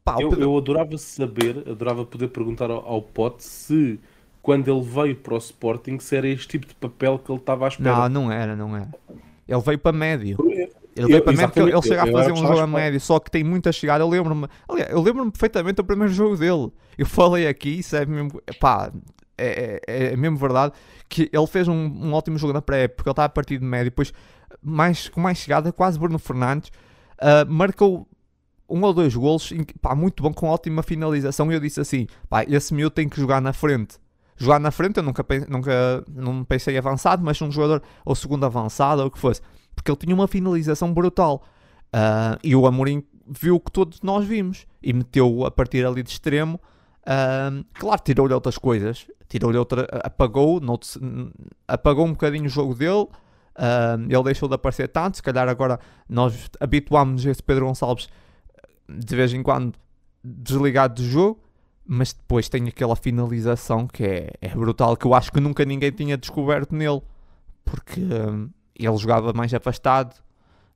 Pá, 0.05 0.17
eu, 0.19 0.33
eu, 0.33 0.57
adorava 0.57 0.97
saber, 0.97 1.63
adorava 1.69 2.05
poder 2.05 2.29
perguntar 2.29 2.71
ao, 2.71 2.87
ao 2.87 3.03
Pote 3.03 3.45
se 3.45 4.01
quando 4.43 4.69
ele 4.69 4.81
veio 4.81 5.17
para 5.17 5.35
o 5.35 5.39
Sporting 5.39 5.99
se 5.99 6.17
era 6.17 6.27
este 6.27 6.49
tipo 6.49 6.67
de 6.67 6.75
papel 6.75 7.19
que 7.19 7.31
ele 7.31 7.39
estava 7.39 7.67
à 7.67 7.69
espera. 7.69 8.09
Não, 8.09 8.09
não 8.09 8.33
era, 8.33 8.57
não 8.57 8.77
era. 8.77 8.89
Ele 9.47 9.61
veio 9.61 9.79
para 9.79 9.93
médio. 9.93 10.39
Ele 10.97 11.07
veio 11.07 11.23
para 11.23 11.33
médio 11.33 11.49
porque 11.49 11.61
ele, 11.61 11.83
chega 11.83 12.03
a 12.03 12.07
fazer 12.07 12.33
um 12.33 12.37
jogo 12.37 12.59
a 12.59 12.67
médio, 12.67 13.01
só 13.01 13.19
que 13.21 13.31
tem 13.31 13.45
muita 13.45 13.71
chegada. 13.73 14.03
Eu 14.03 14.09
lembro-me, 14.09 14.49
eu 14.89 15.01
lembro-me 15.01 15.31
perfeitamente 15.31 15.77
do 15.77 15.85
primeiro 15.85 16.13
jogo 16.13 16.37
dele. 16.37 16.73
Eu 16.97 17.07
falei 17.07 17.47
aqui, 17.47 17.79
isso 17.79 17.97
é 17.97 18.07
mesmo, 18.07 18.41
pá, 18.59 18.91
é, 19.41 19.81
é, 19.87 20.13
é 20.13 20.17
mesmo 20.17 20.37
verdade 20.37 20.73
que 21.09 21.31
ele 21.33 21.47
fez 21.47 21.67
um, 21.69 21.75
um 21.75 22.13
ótimo 22.13 22.39
jogo 22.39 22.53
na 22.53 22.63
pré 22.63 22.89
porque 22.89 23.09
ele 23.09 23.13
estava 23.13 23.27
a 23.27 23.31
partir 23.31 23.59
de 23.59 23.65
médio, 23.65 23.87
depois 23.87 24.13
mais, 24.63 25.09
com 25.09 25.21
mais 25.21 25.39
chegada, 25.39 25.73
quase 25.73 25.99
Bruno 25.99 26.19
Fernandes, 26.19 26.71
uh, 27.21 27.51
marcou 27.51 28.07
um 28.69 28.83
ou 28.83 28.93
dois 28.93 29.15
golos, 29.15 29.53
pá, 29.81 29.95
muito 29.95 30.23
bom, 30.23 30.33
com 30.33 30.47
ótima 30.47 30.83
finalização. 30.83 31.51
E 31.51 31.55
eu 31.55 31.61
disse 31.61 31.81
assim: 31.81 32.07
pá, 32.29 32.45
esse 32.45 32.73
meu 32.73 32.91
tem 32.91 33.09
que 33.09 33.21
jogar 33.21 33.41
na 33.41 33.53
frente 33.53 33.99
jogar 34.41 34.59
na 34.59 34.71
frente, 34.71 34.97
eu 34.97 35.03
nunca, 35.03 35.25
nunca 35.49 36.05
não 36.09 36.43
pensei 36.43 36.77
avançado, 36.79 37.23
mas 37.23 37.41
um 37.43 37.53
jogador 37.53 37.83
ou 38.05 38.15
segundo 38.15 38.47
avançado 38.47 39.03
ou 39.03 39.09
o 39.09 39.11
que 39.11 39.19
fosse, 39.19 39.43
porque 39.75 39.91
ele 39.91 39.99
tinha 39.99 40.15
uma 40.15 40.27
finalização 40.27 40.93
brutal. 40.93 41.45
Uh, 41.89 42.39
e 42.43 42.57
o 42.57 42.67
Amorim 42.67 43.05
viu 43.29 43.57
o 43.57 43.61
que 43.61 43.71
todos 43.71 44.01
nós 44.01 44.25
vimos 44.25 44.67
e 44.83 44.93
meteu 44.93 45.45
a 45.45 45.51
partir 45.51 45.85
ali 45.85 46.03
de 46.03 46.11
extremo. 46.11 46.59
Uh, 47.03 47.65
claro, 47.75 48.01
tirou-lhe 48.03 48.33
outras 48.33 48.57
coisas, 48.57 49.07
tirou-lhe 49.31 49.57
outra, 49.57 49.87
apagou, 50.05 50.61
apagou 51.67 52.07
um 52.07 52.11
bocadinho 52.11 52.47
o 52.47 52.49
jogo 52.49 52.75
dele. 52.75 53.07
Uh, 53.57 54.01
ele 54.09 54.23
deixou 54.25 54.49
de 54.49 54.55
aparecer 54.55 54.89
tanto. 54.89 55.17
Se 55.17 55.23
calhar 55.23 55.49
agora 55.49 55.81
nós 56.09 56.51
habituámos-nos 56.61 57.27
a 57.27 57.31
esse 57.31 57.43
Pedro 57.43 57.67
Gonçalves 57.67 58.09
de 58.89 59.17
vez 59.17 59.33
em 59.33 59.43
quando 59.43 59.75
desligado 60.23 61.03
do 61.03 61.09
jogo, 61.09 61.41
mas 61.87 62.13
depois 62.13 62.49
tem 62.49 62.69
aquela 62.69 62.97
finalização 62.97 63.87
que 63.87 64.05
é, 64.05 64.33
é 64.41 64.49
brutal, 64.49 64.97
que 64.97 65.07
eu 65.07 65.15
acho 65.15 65.33
que 65.33 65.41
nunca 65.41 65.65
ninguém 65.65 65.93
tinha 65.93 66.17
descoberto 66.17 66.75
nele, 66.75 67.01
porque 67.65 68.01
ele 68.75 68.97
jogava 68.97 69.33
mais 69.33 69.55
afastado, 69.55 70.15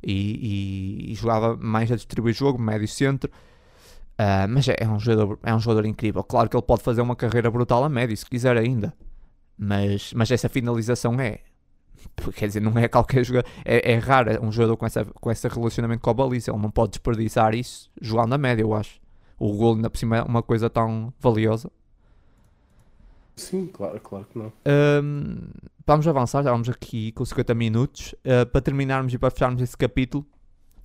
e, 0.06 1.08
e, 1.08 1.12
e 1.12 1.14
jogava 1.14 1.56
mais 1.56 1.90
a 1.90 1.96
distribuir 1.96 2.34
jogo, 2.34 2.58
médio 2.58 2.86
centro. 2.86 3.30
Uh, 4.14 4.46
mas 4.48 4.68
é, 4.68 4.76
é, 4.78 4.88
um 4.88 4.98
jogador, 4.98 5.38
é 5.42 5.54
um 5.54 5.58
jogador 5.58 5.86
incrível. 5.86 6.22
Claro 6.22 6.48
que 6.48 6.56
ele 6.56 6.62
pode 6.62 6.82
fazer 6.82 7.00
uma 7.00 7.16
carreira 7.16 7.50
brutal 7.50 7.82
a 7.82 7.88
médio, 7.88 8.16
se 8.16 8.24
quiser 8.24 8.56
ainda. 8.56 8.94
Mas, 9.58 10.12
mas 10.12 10.30
essa 10.30 10.48
finalização 10.48 11.20
é. 11.20 11.40
Quer 12.34 12.46
dizer, 12.46 12.60
não 12.60 12.76
é 12.78 12.86
qualquer 12.86 13.24
jogador. 13.24 13.48
É, 13.64 13.92
é 13.92 13.98
raro 13.98 14.44
um 14.44 14.52
jogador 14.52 14.76
com, 14.76 14.86
essa, 14.86 15.04
com 15.04 15.30
esse 15.30 15.48
relacionamento 15.48 16.00
com 16.00 16.10
a 16.10 16.14
baliza. 16.14 16.52
Ele 16.52 16.60
não 16.60 16.70
pode 16.70 16.92
desperdiçar 16.92 17.54
isso 17.54 17.90
jogando 18.00 18.34
a 18.34 18.38
média, 18.38 18.62
eu 18.62 18.72
acho. 18.72 19.00
O 19.38 19.52
gol 19.52 19.74
ainda 19.74 19.90
por 19.90 19.98
cima 19.98 20.18
é 20.18 20.22
uma 20.22 20.42
coisa 20.42 20.70
tão 20.70 21.12
valiosa. 21.18 21.70
Sim, 23.34 23.66
claro, 23.66 24.00
claro 24.00 24.26
que 24.32 24.38
não. 24.38 24.52
Um, 25.02 25.38
vamos 25.84 26.06
avançar, 26.06 26.44
já 26.44 26.52
vamos 26.52 26.68
aqui 26.68 27.10
com 27.12 27.24
50 27.24 27.52
minutos. 27.52 28.14
Uh, 28.24 28.46
para 28.46 28.60
terminarmos 28.60 29.12
e 29.12 29.18
para 29.18 29.30
fecharmos 29.30 29.60
esse 29.60 29.76
capítulo, 29.76 30.24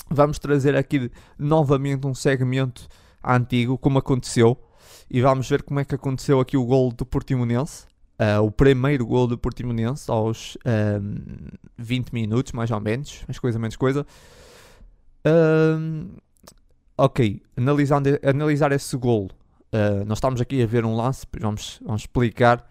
vamos 0.10 0.40
trazer 0.40 0.76
aqui 0.76 1.12
novamente 1.38 2.08
um 2.08 2.14
segmento 2.16 2.88
antigo, 3.24 3.78
como 3.78 4.00
aconteceu, 4.00 4.58
e 5.10 5.22
vamos 5.22 5.50
ver 5.50 5.64
como 5.64 5.80
é 5.80 5.86
que 5.86 5.96
aconteceu 5.96 6.40
aqui 6.40 6.58
o 6.58 6.66
gol 6.66 6.92
do 6.92 7.06
Portimonense. 7.06 7.88
Uh, 8.20 8.44
o 8.44 8.52
primeiro 8.52 9.06
gol 9.06 9.28
do 9.28 9.38
Portimonense 9.38 10.12
aos 10.12 10.58
um, 11.02 11.48
20 11.78 12.12
minutos, 12.12 12.52
mais 12.52 12.70
ou 12.70 12.80
menos, 12.80 13.24
mais 13.28 13.40
coisa, 13.40 13.58
menos 13.58 13.78
coisa. 13.78 14.06
Um, 15.26 16.10
ok, 16.98 17.42
analisando, 17.56 18.10
analisar 18.24 18.74
esse 18.74 18.96
gol 18.98 19.30
Uh, 19.70 20.04
nós 20.06 20.18
estamos 20.18 20.42
aqui 20.42 20.64
a 20.64 20.66
ver 20.66 20.84
um 20.84 20.96
lance, 20.96 21.28
vamos, 21.40 21.80
vamos 21.86 22.02
explicar 22.02 22.68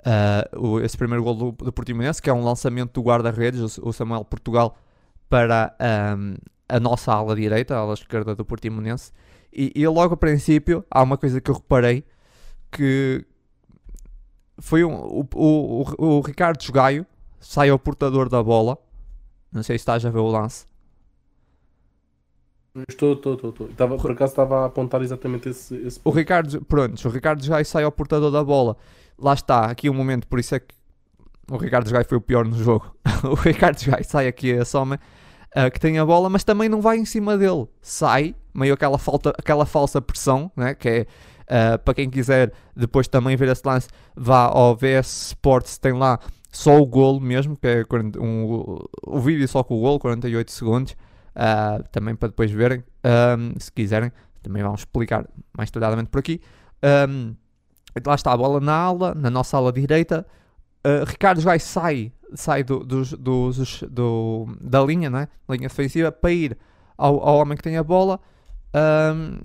uh, 0.00 0.58
o, 0.58 0.80
esse 0.80 0.96
primeiro 0.96 1.22
gol 1.22 1.34
do, 1.34 1.52
do 1.52 1.72
Portimonense, 1.72 2.22
que 2.22 2.30
é 2.30 2.32
um 2.32 2.42
lançamento 2.42 2.92
do 2.92 3.02
guarda-redes, 3.02 3.76
o, 3.76 3.88
o, 3.88 3.92
Samuel 3.92 4.24
Portugal, 4.24 4.78
para 5.28 5.76
um, 6.16 6.36
a 6.68 6.80
nossa 6.80 7.12
ala 7.12 7.36
direita, 7.36 7.76
a 7.76 7.80
ala 7.80 7.92
esquerda 7.92 8.34
do 8.34 8.44
Portimonense. 8.46 9.12
E, 9.52 9.72
e 9.74 9.86
logo 9.86 10.14
a 10.14 10.16
princípio, 10.16 10.84
há 10.90 11.02
uma 11.02 11.18
coisa 11.18 11.40
que 11.40 11.50
eu 11.50 11.54
reparei, 11.54 12.04
que 12.70 13.24
foi 14.58 14.84
um, 14.84 14.94
o, 14.94 15.28
o, 15.34 15.84
o, 15.98 16.20
Ricardo 16.20 16.72
Gaio 16.72 17.06
sai 17.38 17.68
ao 17.68 17.78
portador 17.78 18.28
da 18.28 18.42
bola. 18.42 18.78
Não 19.52 19.62
sei 19.62 19.76
se 19.76 19.82
estás 19.82 20.06
a 20.06 20.10
ver 20.10 20.20
o 20.20 20.26
lance. 20.26 20.66
Estou, 22.88 23.12
estou, 23.12 23.34
estou. 23.34 23.50
estou. 23.50 23.68
Estava, 23.68 23.98
por 23.98 24.12
acaso 24.12 24.32
estava 24.32 24.62
a 24.62 24.66
apontar 24.66 25.02
exatamente 25.02 25.50
esse, 25.50 25.76
esse 25.76 26.00
O 26.02 26.10
Ricardo, 26.10 26.64
pronto, 26.64 27.06
o 27.06 27.10
Ricardo 27.10 27.44
já 27.44 27.62
sai 27.64 27.84
ao 27.84 27.92
portador 27.92 28.30
da 28.30 28.42
bola. 28.42 28.76
Lá 29.18 29.34
está, 29.34 29.66
aqui 29.66 29.90
um 29.90 29.94
momento, 29.94 30.26
por 30.26 30.38
isso 30.38 30.54
é 30.54 30.60
que 30.60 30.74
o 31.50 31.58
Ricardo 31.58 31.90
Gai 31.90 32.04
foi 32.04 32.16
o 32.16 32.20
pior 32.20 32.46
no 32.46 32.56
jogo. 32.56 32.96
o 33.24 33.34
Ricardo 33.34 33.78
Gai 33.84 34.02
sai 34.02 34.26
aqui 34.26 34.54
a 34.54 34.64
soma 34.64 34.98
uh, 35.56 35.70
que 35.70 35.80
tem 35.80 35.98
a 35.98 36.04
bola, 36.04 36.28
mas 36.28 36.44
também 36.44 36.68
não 36.68 36.80
vai 36.80 36.98
em 36.98 37.04
cima 37.04 37.36
dele. 37.36 37.66
Sai, 37.80 38.34
meio 38.54 38.74
aquela, 38.74 38.98
falta, 38.98 39.30
aquela 39.30 39.66
falsa 39.66 40.00
pressão, 40.00 40.50
né? 40.56 40.74
que 40.74 40.88
é 40.88 41.06
uh, 41.42 41.78
para 41.78 41.94
quem 41.94 42.10
quiser 42.10 42.52
depois 42.76 43.08
também 43.08 43.36
ver 43.36 43.48
esse 43.48 43.62
lance, 43.64 43.88
vá 44.16 44.44
ao 44.44 44.76
VS 44.76 45.28
Sports, 45.28 45.78
tem 45.78 45.92
lá 45.92 46.18
só 46.50 46.78
o 46.78 46.86
golo 46.86 47.20
mesmo, 47.20 47.56
que 47.56 47.66
é 47.66 47.84
um, 48.18 48.78
o 49.06 49.18
vídeo 49.20 49.46
só 49.48 49.62
com 49.62 49.76
o 49.76 49.80
golo, 49.80 49.98
48 49.98 50.52
segundos 50.52 50.96
uh, 51.36 51.82
também 51.90 52.14
para 52.14 52.28
depois 52.28 52.50
verem, 52.50 52.82
um, 53.04 53.58
se 53.58 53.70
quiserem, 53.72 54.12
também 54.42 54.62
vamos 54.62 54.80
explicar 54.80 55.26
mais 55.56 55.70
detalhadamente 55.70 56.10
por 56.10 56.18
aqui. 56.18 56.40
Um, 57.08 57.34
lá 58.04 58.14
está 58.14 58.32
a 58.32 58.36
bola 58.36 58.60
na 58.60 58.74
ala, 58.74 59.14
na 59.14 59.30
nossa 59.30 59.56
ala 59.56 59.72
direita. 59.72 60.26
Uh, 60.84 61.04
Ricardo 61.06 61.40
já 61.40 61.58
sai, 61.58 62.12
sai 62.34 62.62
do, 62.62 62.80
do, 62.80 63.04
do, 63.16 63.50
do, 63.90 64.56
da 64.60 64.82
linha, 64.82 65.10
né? 65.10 65.28
linha 65.48 65.68
defensiva, 65.68 66.10
para 66.12 66.32
ir 66.32 66.58
ao, 66.96 67.20
ao 67.26 67.36
homem 67.38 67.56
que 67.56 67.62
tem 67.62 67.76
a 67.76 67.82
bola. 67.82 68.20
Um, 68.74 69.38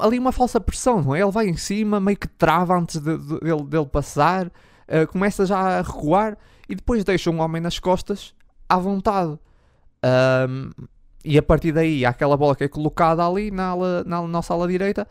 ali 0.00 0.18
uma 0.18 0.32
falsa 0.32 0.60
pressão, 0.60 1.02
não 1.02 1.14
é? 1.14 1.20
Ele 1.20 1.30
vai 1.30 1.46
em 1.46 1.56
cima, 1.56 2.00
meio 2.00 2.16
que 2.16 2.28
trava 2.28 2.76
antes 2.76 3.00
de, 3.00 3.18
de, 3.18 3.40
dele, 3.40 3.64
dele 3.64 3.86
passar, 3.86 4.46
uh, 4.46 5.06
começa 5.10 5.44
já 5.44 5.58
a 5.58 5.82
recuar 5.82 6.36
e 6.68 6.74
depois 6.74 7.04
deixa 7.04 7.30
um 7.30 7.40
homem 7.40 7.60
nas 7.60 7.78
costas 7.78 8.34
à 8.68 8.78
vontade. 8.78 9.38
Um, 10.48 10.70
e 11.24 11.36
a 11.36 11.42
partir 11.42 11.72
daí 11.72 12.06
aquela 12.06 12.36
bola 12.36 12.54
que 12.54 12.64
é 12.64 12.68
colocada 12.68 13.26
ali 13.26 13.50
na, 13.50 13.68
ala, 13.68 14.04
na 14.04 14.22
nossa 14.22 14.54
ala 14.54 14.66
direita, 14.66 15.06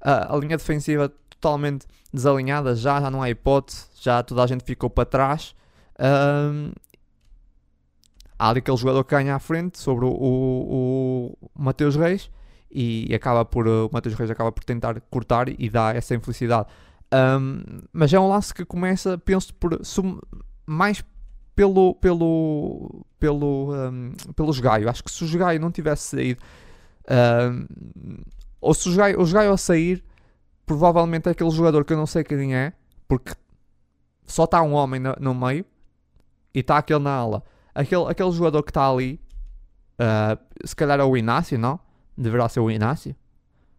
uh, 0.00 0.34
a 0.34 0.36
linha 0.36 0.56
defensiva 0.56 1.12
totalmente 1.40 1.86
desalinhada, 2.12 2.74
já, 2.74 3.00
já 3.00 3.10
não 3.10 3.22
há 3.22 3.30
hipótese, 3.30 3.86
já 4.00 4.22
toda 4.22 4.42
a 4.42 4.46
gente 4.46 4.64
ficou 4.64 4.90
para 4.90 5.04
trás. 5.04 5.54
Um, 5.98 6.72
há 8.38 8.50
ali 8.50 8.58
aquele 8.58 8.76
jogador 8.76 9.04
que 9.04 9.10
ganha 9.10 9.34
à 9.34 9.38
frente 9.38 9.78
sobre 9.78 10.04
o, 10.04 10.10
o, 10.10 11.38
o 11.40 11.62
Mateus 11.62 11.96
Reis 11.96 12.30
e 12.70 13.14
acaba 13.14 13.44
por 13.44 13.66
o 13.66 13.88
Mateus 13.92 14.14
Reis 14.14 14.30
acaba 14.30 14.52
por 14.52 14.64
tentar 14.64 15.00
cortar 15.10 15.48
e 15.48 15.70
dá 15.70 15.94
essa 15.94 16.14
infelicidade. 16.14 16.68
Um, 17.12 17.62
mas 17.92 18.12
é 18.12 18.18
um 18.18 18.28
lance 18.28 18.52
que 18.52 18.64
começa, 18.64 19.16
penso, 19.18 19.54
por 19.54 19.80
mais 20.66 21.02
pelo, 21.54 21.94
pelo, 21.94 23.06
pelo, 23.18 23.74
um, 23.74 24.12
pelo 24.34 24.60
Gaio. 24.60 24.90
Acho 24.90 25.02
que 25.02 25.10
se 25.10 25.24
o 25.24 25.38
Gaio 25.38 25.60
não 25.60 25.70
tivesse 25.70 26.16
saído, 26.16 26.42
um, 27.08 28.18
ou 28.60 28.74
se 28.74 28.88
o 28.88 28.94
Gaio, 28.94 29.20
o 29.20 29.32
Gaio 29.32 29.52
a 29.52 29.56
sair, 29.56 30.04
provavelmente 30.66 31.28
é 31.28 31.32
aquele 31.32 31.50
jogador 31.50 31.84
que 31.84 31.92
eu 31.92 31.96
não 31.96 32.06
sei 32.06 32.22
quem 32.22 32.54
é, 32.54 32.72
porque 33.08 33.32
só 34.26 34.44
está 34.44 34.60
um 34.62 34.74
homem 34.74 35.00
no, 35.00 35.14
no 35.18 35.34
meio 35.34 35.64
e 36.52 36.60
está 36.60 36.76
aquele 36.76 37.00
na 37.00 37.14
ala. 37.14 37.42
Aquele, 37.74 38.04
aquele 38.10 38.32
jogador 38.32 38.62
que 38.62 38.70
está 38.70 38.90
ali, 38.90 39.20
uh, 40.00 40.38
se 40.66 40.74
calhar 40.74 40.98
é 40.98 41.04
o 41.04 41.16
Inácio, 41.16 41.58
não? 41.58 41.78
Deverá 42.16 42.48
ser 42.48 42.60
o 42.60 42.70
Inácio 42.70 43.14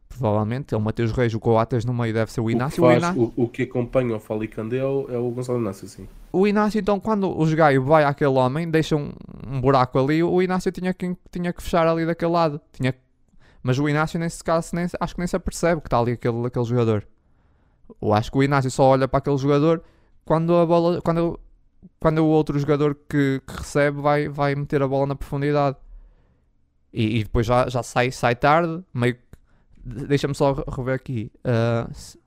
provavelmente. 0.07 0.73
É 0.73 0.77
o 0.77 0.81
Mateus 0.81 1.11
Reis, 1.11 1.33
o 1.33 1.39
Coates 1.39 1.85
no 1.85 1.93
meio 1.93 2.13
deve 2.13 2.31
ser 2.31 2.41
o 2.41 2.49
Inácio. 2.49 2.83
O 2.83 2.87
que, 2.87 2.93
faz, 2.93 3.03
o, 3.03 3.05
Inácio... 3.05 3.33
o, 3.35 3.43
o 3.43 3.47
que 3.47 3.63
acompanha 3.63 4.15
o 4.15 4.19
Falicandé 4.19 4.77
é, 4.77 4.81
é 4.81 5.17
o 5.17 5.29
Gonçalo 5.31 5.59
Inácio, 5.59 5.87
sim. 5.87 6.07
O 6.31 6.47
Inácio, 6.47 6.79
então, 6.79 6.99
quando 6.99 7.29
o 7.29 7.55
Gaio 7.55 7.83
vai 7.83 8.03
àquele 8.03 8.31
homem, 8.31 8.69
deixa 8.69 8.95
um, 8.95 9.11
um, 9.47 9.61
buraco 9.61 9.97
ali, 9.99 10.21
o 10.23 10.41
Inácio 10.41 10.71
tinha 10.71 10.93
que, 10.93 11.15
tinha 11.31 11.53
que 11.53 11.61
fechar 11.61 11.87
ali 11.87 12.05
daquele 12.05 12.31
lado. 12.31 12.59
Tinha, 12.73 12.93
mas 13.63 13.77
o 13.79 13.89
Inácio, 13.89 14.19
nesse 14.19 14.43
caso, 14.43 14.75
nem, 14.75 14.87
acho 14.99 15.13
que 15.13 15.19
nem 15.19 15.27
se 15.27 15.35
apercebe 15.35 15.81
que 15.81 15.87
está 15.87 15.99
ali 15.99 16.13
aquele, 16.13 16.47
aquele 16.47 16.65
jogador. 16.65 17.07
Ou 17.99 18.13
acho 18.13 18.31
que 18.31 18.37
o 18.37 18.43
Inácio 18.43 18.69
só 18.71 18.83
olha 18.83 19.07
para 19.07 19.19
aquele 19.19 19.37
jogador 19.37 19.83
quando 20.25 20.55
a 20.55 20.65
bola. 20.65 21.01
Quando, 21.01 21.39
quando 21.99 22.19
o 22.19 22.27
outro 22.27 22.57
jogador 22.59 22.95
que, 23.09 23.41
que 23.45 23.57
recebe 23.57 24.01
vai, 24.01 24.27
vai 24.27 24.55
meter 24.55 24.81
a 24.81 24.87
bola 24.87 25.07
na 25.07 25.15
profundidade. 25.15 25.77
E, 26.93 27.19
e, 27.19 27.23
depois 27.23 27.45
já, 27.45 27.67
já 27.69 27.83
sai, 27.83 28.11
sai 28.11 28.35
tarde, 28.35 28.83
meio 28.93 29.17
Deixa-me 29.87 30.35
só 30.35 30.53
rever 30.53 30.95
aqui. 30.95 31.31
Uh, 31.37 32.17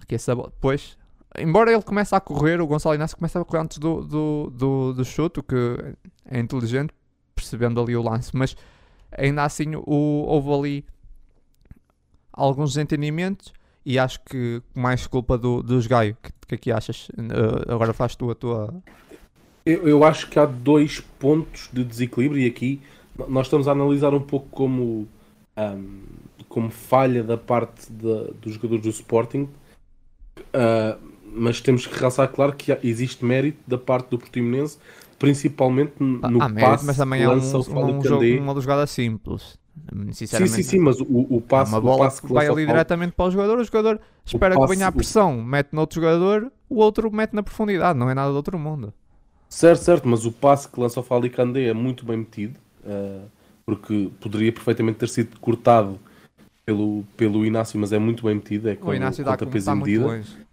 aqui 0.00 0.14
essa 0.14 0.34
bola. 0.34 0.50
Depois, 0.50 0.96
embora 1.36 1.72
ele 1.72 1.82
comece 1.82 2.14
a 2.14 2.20
correr, 2.20 2.60
o 2.60 2.66
Gonçalo 2.66 2.94
Inácio 2.94 3.16
começa 3.16 3.40
a 3.40 3.44
correr 3.44 3.62
antes 3.62 3.78
do, 3.78 4.02
do, 4.02 4.50
do, 4.50 4.92
do 4.92 5.04
chute, 5.04 5.40
o 5.40 5.42
que 5.42 5.56
é 6.24 6.38
inteligente, 6.38 6.94
percebendo 7.34 7.80
ali 7.80 7.96
o 7.96 8.02
lance, 8.02 8.30
mas 8.36 8.56
ainda 9.16 9.44
assim 9.44 9.74
o, 9.74 10.24
houve 10.26 10.52
ali 10.52 10.84
alguns 12.32 12.74
desentendimentos 12.74 13.52
e 13.84 13.98
acho 13.98 14.20
que 14.24 14.60
mais 14.74 15.06
culpa 15.06 15.38
do, 15.38 15.62
dos 15.62 15.86
Gaio. 15.86 16.14
O 16.14 16.16
que, 16.22 16.32
que 16.48 16.56
que 16.58 16.72
achas? 16.72 17.08
Uh, 17.10 17.72
agora 17.72 17.92
faz 17.92 18.16
tu 18.16 18.30
a 18.30 18.34
tua. 18.34 18.74
Eu, 19.64 19.88
eu 19.88 20.04
acho 20.04 20.28
que 20.28 20.38
há 20.38 20.44
dois 20.44 21.00
pontos 21.00 21.68
de 21.72 21.84
desequilíbrio 21.84 22.42
e 22.42 22.46
aqui 22.46 22.80
nós 23.28 23.46
estamos 23.46 23.66
a 23.66 23.72
analisar 23.72 24.12
um 24.12 24.20
pouco 24.20 24.48
como 24.50 25.08
um, 25.56 26.02
como 26.48 26.70
falha 26.70 27.22
da 27.22 27.36
parte 27.36 27.90
de, 27.90 28.32
dos 28.40 28.54
jogadores 28.54 28.82
do 28.82 28.90
Sporting, 28.90 29.48
uh, 30.38 30.98
mas 31.32 31.60
temos 31.60 31.86
que 31.86 31.98
realçar, 31.98 32.28
claro, 32.28 32.54
que 32.54 32.76
existe 32.82 33.24
mérito 33.24 33.58
da 33.66 33.78
parte 33.78 34.10
do 34.10 34.18
Portimonense, 34.18 34.78
principalmente 35.18 35.94
no 35.98 36.42
ah, 36.42 36.50
passe 36.50 36.84
mas 36.84 36.96
também 36.96 37.22
é 37.22 37.28
um, 37.28 37.34
um, 37.34 37.98
um 37.98 38.02
jogo, 38.02 38.24
uma 38.38 38.60
jogada 38.60 38.86
simples. 38.86 39.58
Sim, 40.12 40.26
sim, 40.26 40.62
sim, 40.62 40.78
mas 40.78 41.00
o, 41.00 41.06
o 41.06 41.40
passe, 41.40 41.70
é 41.70 41.74
uma 41.74 41.80
bola 41.80 41.96
o 41.96 41.98
passe 42.00 42.22
que 42.22 42.32
vai 42.32 42.48
ali 42.48 42.66
diretamente 42.66 43.12
para 43.12 43.26
o 43.26 43.30
jogador, 43.30 43.58
o 43.58 43.64
jogador 43.64 44.00
espera 44.24 44.54
passe, 44.54 44.66
que 44.66 44.74
venha 44.74 44.88
a 44.88 44.92
pressão, 44.92 45.38
o... 45.38 45.44
mete 45.44 45.68
no 45.72 45.80
outro 45.80 46.00
jogador, 46.00 46.50
o 46.68 46.76
outro 46.76 47.12
mete 47.12 47.34
na 47.34 47.42
profundidade, 47.42 47.98
não 47.98 48.08
é 48.08 48.14
nada 48.14 48.30
do 48.30 48.36
outro 48.36 48.58
mundo. 48.58 48.92
Certo, 49.48 49.82
certo, 49.82 50.08
mas 50.08 50.24
o 50.24 50.32
passe 50.32 50.66
que 50.68 50.80
lança 50.80 50.98
o 50.98 51.02
Fali 51.02 51.28
Kandé 51.28 51.66
é 51.66 51.74
muito 51.74 52.06
bem 52.06 52.16
metido, 52.16 52.58
uh, 52.84 53.28
porque 53.66 54.10
poderia 54.18 54.50
perfeitamente 54.50 54.98
ter 54.98 55.08
sido 55.08 55.38
cortado 55.38 56.00
pelo, 56.64 57.04
pelo 57.16 57.44
Inácio, 57.44 57.78
mas 57.78 57.92
é 57.92 57.98
muito 57.98 58.24
bem 58.24 58.34
metido. 58.34 58.68
É 58.68 58.76
com, 58.76 58.88
o 58.88 58.94
Inácio 58.94 59.24
dá 59.24 59.36
com, 59.36 59.44
está 59.56 59.74
muito 59.74 60.00
longe. 60.00 60.45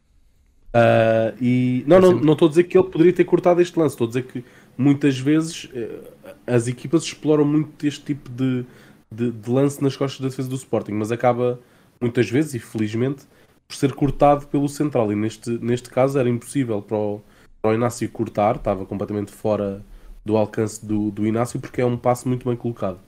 Uh, 0.73 1.37
e, 1.39 1.83
não, 1.85 2.01
não, 2.01 2.11
não 2.13 2.33
estou 2.33 2.47
a 2.47 2.49
dizer 2.49 2.63
que 2.63 2.75
ele 2.75 2.89
poderia 2.89 3.13
ter 3.13 3.23
cortado 3.25 3.61
este 3.61 3.77
lance, 3.77 3.93
estou 3.93 4.05
a 4.05 4.07
dizer 4.07 4.23
que 4.23 4.43
muitas 4.75 5.19
vezes 5.19 5.65
uh, 5.65 6.33
as 6.47 6.67
equipas 6.67 7.03
exploram 7.03 7.45
muito 7.45 7.85
este 7.85 8.03
tipo 8.03 8.27
de, 8.31 8.65
de, 9.11 9.31
de, 9.31 9.51
lance 9.51 9.81
nas 9.83 9.95
costas 9.95 10.19
da 10.19 10.29
defesa 10.29 10.49
do 10.49 10.55
Sporting, 10.55 10.93
mas 10.93 11.11
acaba 11.11 11.59
muitas 12.01 12.27
vezes, 12.27 12.55
e 12.55 12.59
felizmente, 12.59 13.23
por 13.67 13.75
ser 13.75 13.93
cortado 13.93 14.47
pelo 14.47 14.67
central. 14.67 15.11
E 15.11 15.15
neste, 15.15 15.51
neste 15.59 15.89
caso 15.89 16.17
era 16.17 16.27
impossível 16.27 16.81
para 16.81 16.97
o, 16.97 17.21
para 17.61 17.71
o 17.71 17.73
Inácio 17.75 18.09
cortar, 18.09 18.55
estava 18.55 18.83
completamente 18.83 19.31
fora 19.31 19.83
do 20.25 20.35
alcance 20.35 20.83
do, 20.83 21.11
do 21.11 21.27
Inácio, 21.27 21.59
porque 21.59 21.81
é 21.81 21.85
um 21.85 21.97
passo 21.97 22.27
muito 22.27 22.47
bem 22.47 22.57
colocado. 22.57 22.99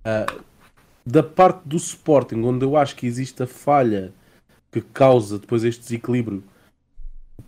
Uh, 0.00 0.42
da 1.04 1.22
parte 1.22 1.62
do 1.64 1.76
Sporting, 1.76 2.42
onde 2.42 2.64
eu 2.64 2.76
acho 2.76 2.94
que 2.94 3.06
existe 3.06 3.42
a 3.42 3.46
falha 3.46 4.12
que 4.70 4.80
causa 4.80 5.38
depois 5.38 5.64
este 5.64 5.80
desequilíbrio, 5.80 6.44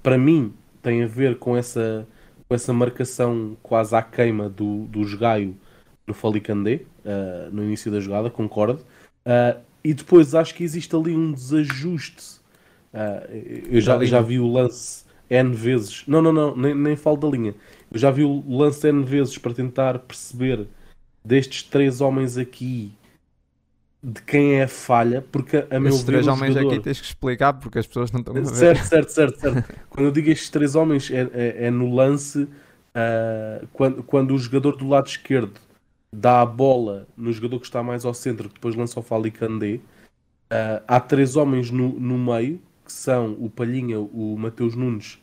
para 0.03 0.17
mim 0.17 0.53
tem 0.83 1.03
a 1.03 1.07
ver 1.07 1.39
com 1.39 1.57
essa, 1.57 2.07
com 2.49 2.55
essa 2.55 2.73
marcação 2.73 3.57
quase 3.63 3.95
à 3.95 4.03
queima 4.03 4.49
do, 4.49 4.87
do 4.87 5.05
Jogaio 5.05 5.57
no 6.07 6.15
Falicandé, 6.15 6.83
uh, 7.05 7.51
no 7.53 7.63
início 7.63 7.91
da 7.91 8.01
jogada, 8.01 8.31
concordo. 8.31 8.83
Uh, 9.25 9.61
e 9.85 9.95
depois 9.95 10.35
acho 10.35 10.55
que 10.55 10.65
existe 10.65 10.95
ali 10.95 11.15
um 11.15 11.33
desajuste. 11.33 12.41
Uh, 12.93 13.69
eu 13.71 13.81
já, 13.81 14.03
já 14.05 14.21
vi 14.21 14.39
o 14.39 14.51
lance 14.51 15.05
N 15.29 15.55
vezes. 15.55 16.03
Não, 16.07 16.21
não, 16.21 16.33
não, 16.33 16.57
nem, 16.57 16.75
nem 16.75 16.97
falo 16.97 17.17
da 17.17 17.29
linha. 17.29 17.55
Eu 17.93 17.99
já 17.99 18.11
vi 18.11 18.25
o 18.25 18.43
lance 18.49 18.87
N 18.89 19.05
vezes 19.05 19.39
para 19.39 19.55
tentar 19.55 19.99
perceber 20.01 20.67
destes 21.25 21.63
três 21.63 22.01
homens 22.01 22.37
aqui 22.37 22.93
de 24.03 24.23
quem 24.23 24.55
é 24.55 24.63
a 24.63 24.69
falha, 24.69 25.23
porque 25.31 25.67
a 25.71 25.79
meu 25.79 25.91
estes 25.91 26.05
ver. 26.05 26.13
três 26.13 26.27
homens 26.27 26.55
jogador... 26.55 26.75
aqui 26.75 26.83
tens 26.83 27.01
que 27.01 27.07
explicar 27.07 27.53
porque 27.55 27.79
as 27.79 27.87
pessoas 27.87 28.11
não 28.11 28.21
estão 28.21 28.35
a 28.35 28.41
ver. 28.41 28.47
Certo, 28.47 28.85
certo, 28.85 29.11
certo, 29.11 29.41
certo. 29.41 29.75
quando 29.91 30.07
eu 30.07 30.13
digo 30.13 30.31
estes 30.31 30.49
três 30.49 30.75
homens, 30.75 31.11
é, 31.11 31.29
é, 31.33 31.67
é 31.67 31.71
no 31.71 31.95
lance 31.95 32.45
uh, 32.45 33.67
quando, 33.73 34.03
quando 34.03 34.35
o 34.35 34.39
jogador 34.39 34.77
do 34.77 34.89
lado 34.89 35.07
esquerdo 35.07 35.61
dá 36.13 36.41
a 36.41 36.47
bola 36.47 37.07
no 37.17 37.33
jogador 37.33 37.61
que 37.61 37.67
está 37.67 37.83
mais 37.83 38.05
ao 38.05 38.15
centro, 38.15 38.49
que 38.49 38.55
depois 38.55 38.75
lança 38.75 38.99
o 38.99 39.03
Fali 39.03 39.31
Candé. 39.31 39.81
Uh, 40.53 40.83
há 40.89 40.99
três 40.99 41.37
homens 41.37 41.71
no, 41.71 41.91
no 42.01 42.19
meio, 42.19 42.61
que 42.85 42.93
são 42.93 43.37
o 43.39 43.49
Palhinha, 43.51 44.01
o 44.01 44.37
Mateus 44.39 44.75
Nunes 44.75 45.19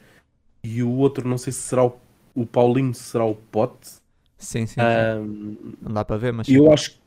e 0.64 0.84
o 0.84 0.92
outro, 0.92 1.28
não 1.28 1.38
sei 1.38 1.52
se 1.52 1.60
será 1.60 1.86
o, 1.86 1.98
o 2.36 2.46
Paulinho, 2.46 2.94
se 2.94 3.04
será 3.04 3.26
o 3.26 3.36
Pote. 3.36 3.90
Sim, 4.38 4.66
sim. 4.66 4.76
sim. 4.76 4.82
Uh, 4.82 5.76
não 5.82 5.94
dá 5.94 6.06
para 6.06 6.18
ver, 6.18 6.32
mas. 6.32 6.48
Eu 6.48 6.72
acho 6.72 6.98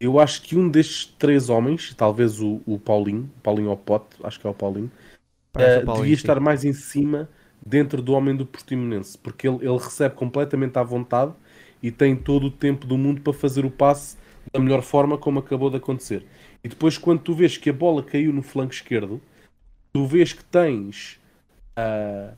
eu 0.00 0.18
acho 0.20 0.42
que 0.42 0.56
um 0.56 0.68
destes 0.68 1.06
três 1.18 1.48
homens, 1.48 1.94
talvez 1.94 2.40
o, 2.40 2.60
o 2.66 2.78
Paulinho, 2.78 3.30
Paulinho 3.42 3.70
ao 3.70 3.76
pote, 3.76 4.16
acho 4.22 4.38
que 4.38 4.46
é 4.46 4.50
o 4.50 4.54
Paulinho, 4.54 4.90
uh, 5.56 5.82
o 5.82 5.84
Paulinho 5.84 6.02
devia 6.02 6.16
sim. 6.16 6.22
estar 6.22 6.40
mais 6.40 6.64
em 6.64 6.72
cima 6.72 7.28
dentro 7.64 8.02
do 8.02 8.12
homem 8.12 8.36
do 8.36 8.46
Portimonense, 8.46 9.16
porque 9.18 9.48
ele, 9.48 9.58
ele 9.62 9.78
recebe 9.78 10.14
completamente 10.14 10.78
à 10.78 10.82
vontade 10.82 11.32
e 11.82 11.90
tem 11.90 12.14
todo 12.14 12.46
o 12.46 12.50
tempo 12.50 12.86
do 12.86 12.96
mundo 12.96 13.20
para 13.20 13.32
fazer 13.32 13.64
o 13.64 13.70
passe 13.70 14.16
da 14.52 14.60
melhor 14.60 14.82
forma, 14.82 15.18
como 15.18 15.38
acabou 15.38 15.70
de 15.70 15.76
acontecer. 15.76 16.24
E 16.62 16.68
depois, 16.68 16.98
quando 16.98 17.20
tu 17.20 17.34
vês 17.34 17.56
que 17.56 17.70
a 17.70 17.72
bola 17.72 18.02
caiu 18.02 18.32
no 18.32 18.42
flanco 18.42 18.72
esquerdo, 18.72 19.20
tu 19.92 20.06
vês 20.06 20.32
que 20.32 20.44
tens 20.44 21.18
uh, 21.78 22.36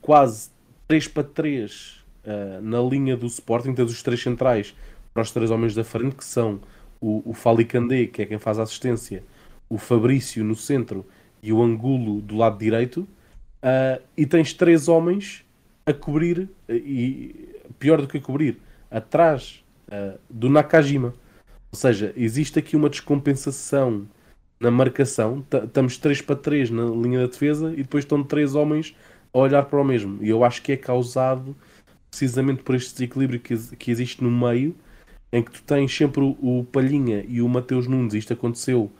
quase 0.00 0.50
3 0.88 1.08
para 1.08 1.24
3 1.24 1.72
uh, 1.72 2.02
ah, 2.26 2.60
na 2.60 2.80
linha 2.80 3.16
do 3.16 3.26
Sporting, 3.26 3.74
tens 3.74 3.90
os 3.90 4.02
três 4.02 4.22
centrais 4.22 4.74
para 5.12 5.22
os 5.22 5.30
três 5.30 5.50
homens 5.50 5.74
da 5.74 5.84
frente, 5.84 6.16
que 6.16 6.24
são 6.24 6.60
o, 7.02 7.30
o 7.30 7.34
Falicandé, 7.34 8.06
que 8.06 8.22
é 8.22 8.26
quem 8.26 8.38
faz 8.38 8.58
a 8.58 8.62
assistência, 8.62 9.24
o 9.68 9.76
Fabrício 9.76 10.44
no 10.44 10.54
centro 10.54 11.04
e 11.42 11.52
o 11.52 11.60
Angulo 11.60 12.20
do 12.20 12.36
lado 12.36 12.56
direito, 12.56 13.00
uh, 13.00 14.00
e 14.16 14.24
tens 14.24 14.54
três 14.54 14.86
homens 14.86 15.44
a 15.84 15.92
cobrir, 15.92 16.48
e 16.68 17.48
pior 17.78 18.00
do 18.00 18.06
que 18.06 18.18
a 18.18 18.20
cobrir, 18.20 18.58
atrás 18.88 19.64
uh, 19.88 20.18
do 20.30 20.48
Nakajima. 20.48 21.12
Ou 21.72 21.78
seja, 21.78 22.12
existe 22.16 22.58
aqui 22.58 22.76
uma 22.76 22.88
descompensação 22.88 24.06
na 24.60 24.70
marcação. 24.70 25.44
Estamos 25.64 25.98
3 25.98 26.22
para 26.22 26.36
3 26.36 26.70
na 26.70 26.84
linha 26.84 27.20
da 27.20 27.26
defesa 27.26 27.72
e 27.72 27.78
depois 27.78 28.04
estão 28.04 28.22
três 28.22 28.54
homens 28.54 28.94
a 29.32 29.38
olhar 29.38 29.64
para 29.64 29.80
o 29.80 29.84
mesmo. 29.84 30.22
E 30.22 30.28
eu 30.28 30.44
acho 30.44 30.62
que 30.62 30.70
é 30.70 30.76
causado 30.76 31.56
precisamente 32.10 32.62
por 32.62 32.74
este 32.74 32.92
desequilíbrio 32.92 33.40
que, 33.40 33.56
que 33.76 33.90
existe 33.90 34.22
no 34.22 34.30
meio 34.30 34.76
em 35.32 35.42
que 35.42 35.50
tu 35.50 35.62
tens 35.62 35.96
sempre 35.96 36.20
o, 36.20 36.36
o 36.40 36.64
Palhinha 36.64 37.24
e 37.26 37.40
o 37.40 37.48
Mateus 37.48 37.86
Nunes, 37.86 38.12
isto 38.12 38.34
aconteceu 38.34 38.90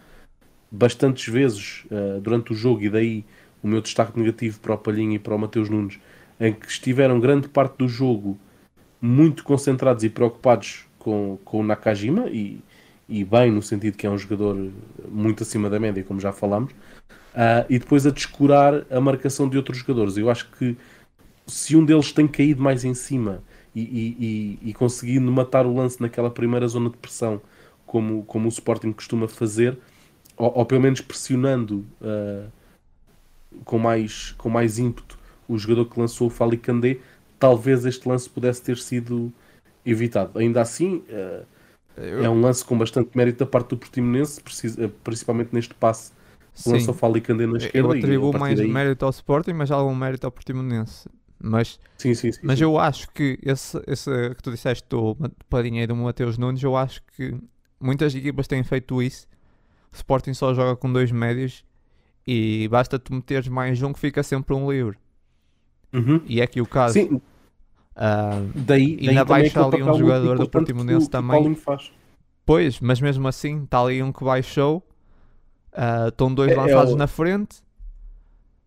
bastantes 0.70 1.32
vezes 1.32 1.84
uh, 1.90 2.20
durante 2.20 2.52
o 2.52 2.56
jogo, 2.56 2.82
e 2.82 2.88
daí 2.88 3.24
o 3.62 3.68
meu 3.68 3.82
destaque 3.82 4.18
negativo 4.18 4.58
para 4.58 4.74
o 4.74 4.78
Palhinha 4.78 5.16
e 5.16 5.18
para 5.18 5.34
o 5.34 5.38
Mateus 5.38 5.68
Nunes, 5.68 6.00
em 6.40 6.54
que 6.54 6.66
estiveram 6.66 7.20
grande 7.20 7.48
parte 7.48 7.76
do 7.76 7.86
jogo 7.86 8.38
muito 9.00 9.44
concentrados 9.44 10.02
e 10.02 10.08
preocupados 10.08 10.86
com, 10.98 11.38
com 11.44 11.60
o 11.60 11.62
Nakajima, 11.62 12.28
e, 12.30 12.60
e 13.06 13.22
bem 13.22 13.50
no 13.50 13.60
sentido 13.60 13.98
que 13.98 14.06
é 14.06 14.10
um 14.10 14.16
jogador 14.16 14.70
muito 15.10 15.42
acima 15.42 15.68
da 15.68 15.78
média, 15.78 16.02
como 16.02 16.18
já 16.18 16.32
falámos, 16.32 16.72
uh, 16.72 17.66
e 17.68 17.78
depois 17.78 18.06
a 18.06 18.10
descurar 18.10 18.86
a 18.90 19.00
marcação 19.00 19.46
de 19.48 19.58
outros 19.58 19.78
jogadores. 19.78 20.16
Eu 20.16 20.30
acho 20.30 20.50
que 20.52 20.76
se 21.46 21.76
um 21.76 21.84
deles 21.84 22.10
tem 22.12 22.26
caído 22.26 22.62
mais 22.62 22.84
em 22.84 22.94
cima 22.94 23.42
e, 23.74 24.58
e, 24.60 24.68
e, 24.70 24.74
conseguindo 24.74 25.30
matar 25.32 25.66
o 25.66 25.74
lance 25.74 26.00
naquela 26.00 26.30
primeira 26.30 26.68
zona 26.68 26.90
de 26.90 26.96
pressão, 26.96 27.40
como, 27.86 28.22
como 28.24 28.46
o 28.46 28.48
Sporting 28.48 28.92
costuma 28.92 29.26
fazer, 29.26 29.78
ou, 30.36 30.52
ou 30.58 30.66
pelo 30.66 30.80
menos 30.80 31.00
pressionando 31.00 31.84
uh, 32.00 32.50
com, 33.64 33.78
mais, 33.78 34.32
com 34.32 34.48
mais 34.50 34.78
ímpeto 34.78 35.18
o 35.48 35.58
jogador 35.58 35.86
que 35.86 35.98
lançou 35.98 36.26
o 36.26 36.30
Fali 36.30 36.56
Candé, 36.56 36.98
talvez 37.38 37.84
este 37.84 38.08
lance 38.08 38.28
pudesse 38.28 38.62
ter 38.62 38.76
sido 38.76 39.32
evitado. 39.84 40.38
Ainda 40.38 40.60
assim, 40.60 41.02
uh, 41.08 41.44
Eu... 41.96 42.24
é 42.24 42.30
um 42.30 42.40
lance 42.40 42.64
com 42.64 42.76
bastante 42.76 43.16
mérito 43.16 43.38
da 43.40 43.46
parte 43.46 43.70
do 43.70 43.78
Portimonense, 43.78 44.40
ah, 44.78 44.88
principalmente 45.02 45.50
neste 45.52 45.74
passe 45.74 46.12
que 46.54 46.68
lançou 46.68 46.94
o 46.94 46.96
Fali 46.96 47.20
Candé 47.20 47.46
na 47.46 47.56
esquerda. 47.56 47.88
Eu 47.88 47.90
atribuo 47.98 48.38
mais 48.38 48.58
daí... 48.58 48.68
mérito 48.68 49.04
ao 49.04 49.10
Sporting, 49.10 49.52
mas 49.54 49.70
algum 49.70 49.94
mérito 49.94 50.26
ao 50.26 50.30
Portimonense. 50.30 51.08
Mas, 51.45 51.80
sim, 51.99 52.14
sim, 52.14 52.30
sim, 52.30 52.40
mas 52.45 52.61
eu 52.61 52.78
acho 52.78 53.11
que 53.11 53.36
esse, 53.43 53.82
esse 53.88 54.11
que 54.36 54.43
tu 54.43 54.53
disseste 54.53 54.84
do 54.88 55.16
Padinha 55.51 55.82
e 55.82 55.86
do 55.88 55.97
Mateus 55.97 56.38
Nunes, 56.38 56.62
eu 56.62 56.76
acho 56.76 57.03
que 57.16 57.36
muitas 57.80 58.14
equipas 58.14 58.47
têm 58.47 58.62
feito 58.62 59.03
isso. 59.03 59.26
O 59.93 59.97
Sporting 59.97 60.34
só 60.34 60.55
joga 60.55 60.76
com 60.76 60.93
dois 60.93 61.11
médios 61.11 61.64
e 62.24 62.68
basta 62.68 62.97
tu 62.97 63.12
meteres 63.12 63.49
mais 63.49 63.82
um 63.82 63.93
que 63.93 63.99
fica 63.99 64.22
sempre 64.22 64.55
um 64.55 64.70
livre. 64.70 64.97
Uhum. 65.93 66.22
E 66.26 66.40
é 66.40 66.45
aqui 66.45 66.61
o 66.61 66.66
caso. 66.66 66.95
Sim. 66.95 67.16
Uh, 67.16 68.51
daí, 68.55 68.97
e 69.01 69.11
na 69.11 69.24
baixa 69.24 69.66
ali 69.66 69.82
um 69.82 69.99
jogador 69.99 70.38
do 70.38 70.49
Portimonense 70.49 71.11
também. 71.11 71.57
Pois, 72.47 72.80
mas 72.80 73.01
mesmo 73.01 73.26
assim, 73.26 73.64
está 73.64 73.80
ali 73.80 74.01
um 74.01 74.12
que 74.12 74.24
baixou. 74.24 74.78
Uh, 75.72 76.09
estão 76.09 76.32
dois 76.32 76.53
é, 76.53 76.55
lançados 76.55 76.93
é 76.93 76.95
o... 76.95 76.97
na 76.97 77.09
frente. 77.09 77.62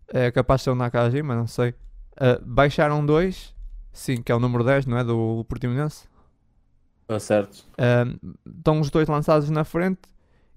É 0.08 0.30
capaz 0.30 0.60
de 0.60 0.64
ser 0.64 0.70
o 0.70 0.74
Nakajima, 0.74 1.34
não 1.34 1.46
sei. 1.46 1.74
Uh, 2.16 2.42
baixaram 2.44 3.04
dois, 3.04 3.54
sim, 3.92 4.22
que 4.22 4.32
é 4.32 4.34
o 4.34 4.40
número 4.40 4.64
10, 4.64 4.86
não 4.86 4.98
é? 4.98 5.04
Do 5.04 5.44
Portimonense. 5.48 6.08
Ah, 7.08 7.20
certo. 7.20 7.66
Uh, 7.72 8.34
estão 8.58 8.80
os 8.80 8.90
dois 8.90 9.06
lançados 9.06 9.48
na 9.50 9.64
frente 9.64 10.00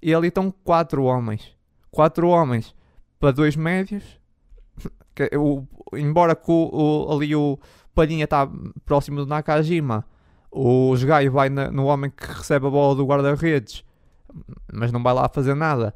e 0.02 0.14
ali 0.14 0.30
estão 0.30 0.52
quatro 0.64 1.04
homens. 1.04 1.56
Quatro 1.92 2.28
homens 2.30 2.74
para 3.20 3.32
dois 3.32 3.56
médios. 3.56 4.04
Que, 5.16 5.36
o, 5.36 5.68
embora 5.96 6.34
que 6.34 6.50
o, 6.50 6.70
o, 6.72 7.14
ali 7.14 7.36
o 7.36 7.60
Palhinha 7.94 8.24
está 8.24 8.50
próximo 8.86 9.18
do 9.18 9.26
Nakajima, 9.26 10.06
o 10.50 10.96
Jogai 10.96 11.28
vai 11.28 11.50
na, 11.50 11.70
no 11.70 11.88
homem 11.88 12.10
que 12.10 12.26
recebe 12.26 12.68
a 12.68 12.70
bola 12.70 12.96
do 12.96 13.06
guarda-redes, 13.06 13.84
mas 14.72 14.94
não 14.94 15.04
vai 15.04 15.14
lá 15.14 15.28
fazer 15.28 15.56
nada. 15.56 15.94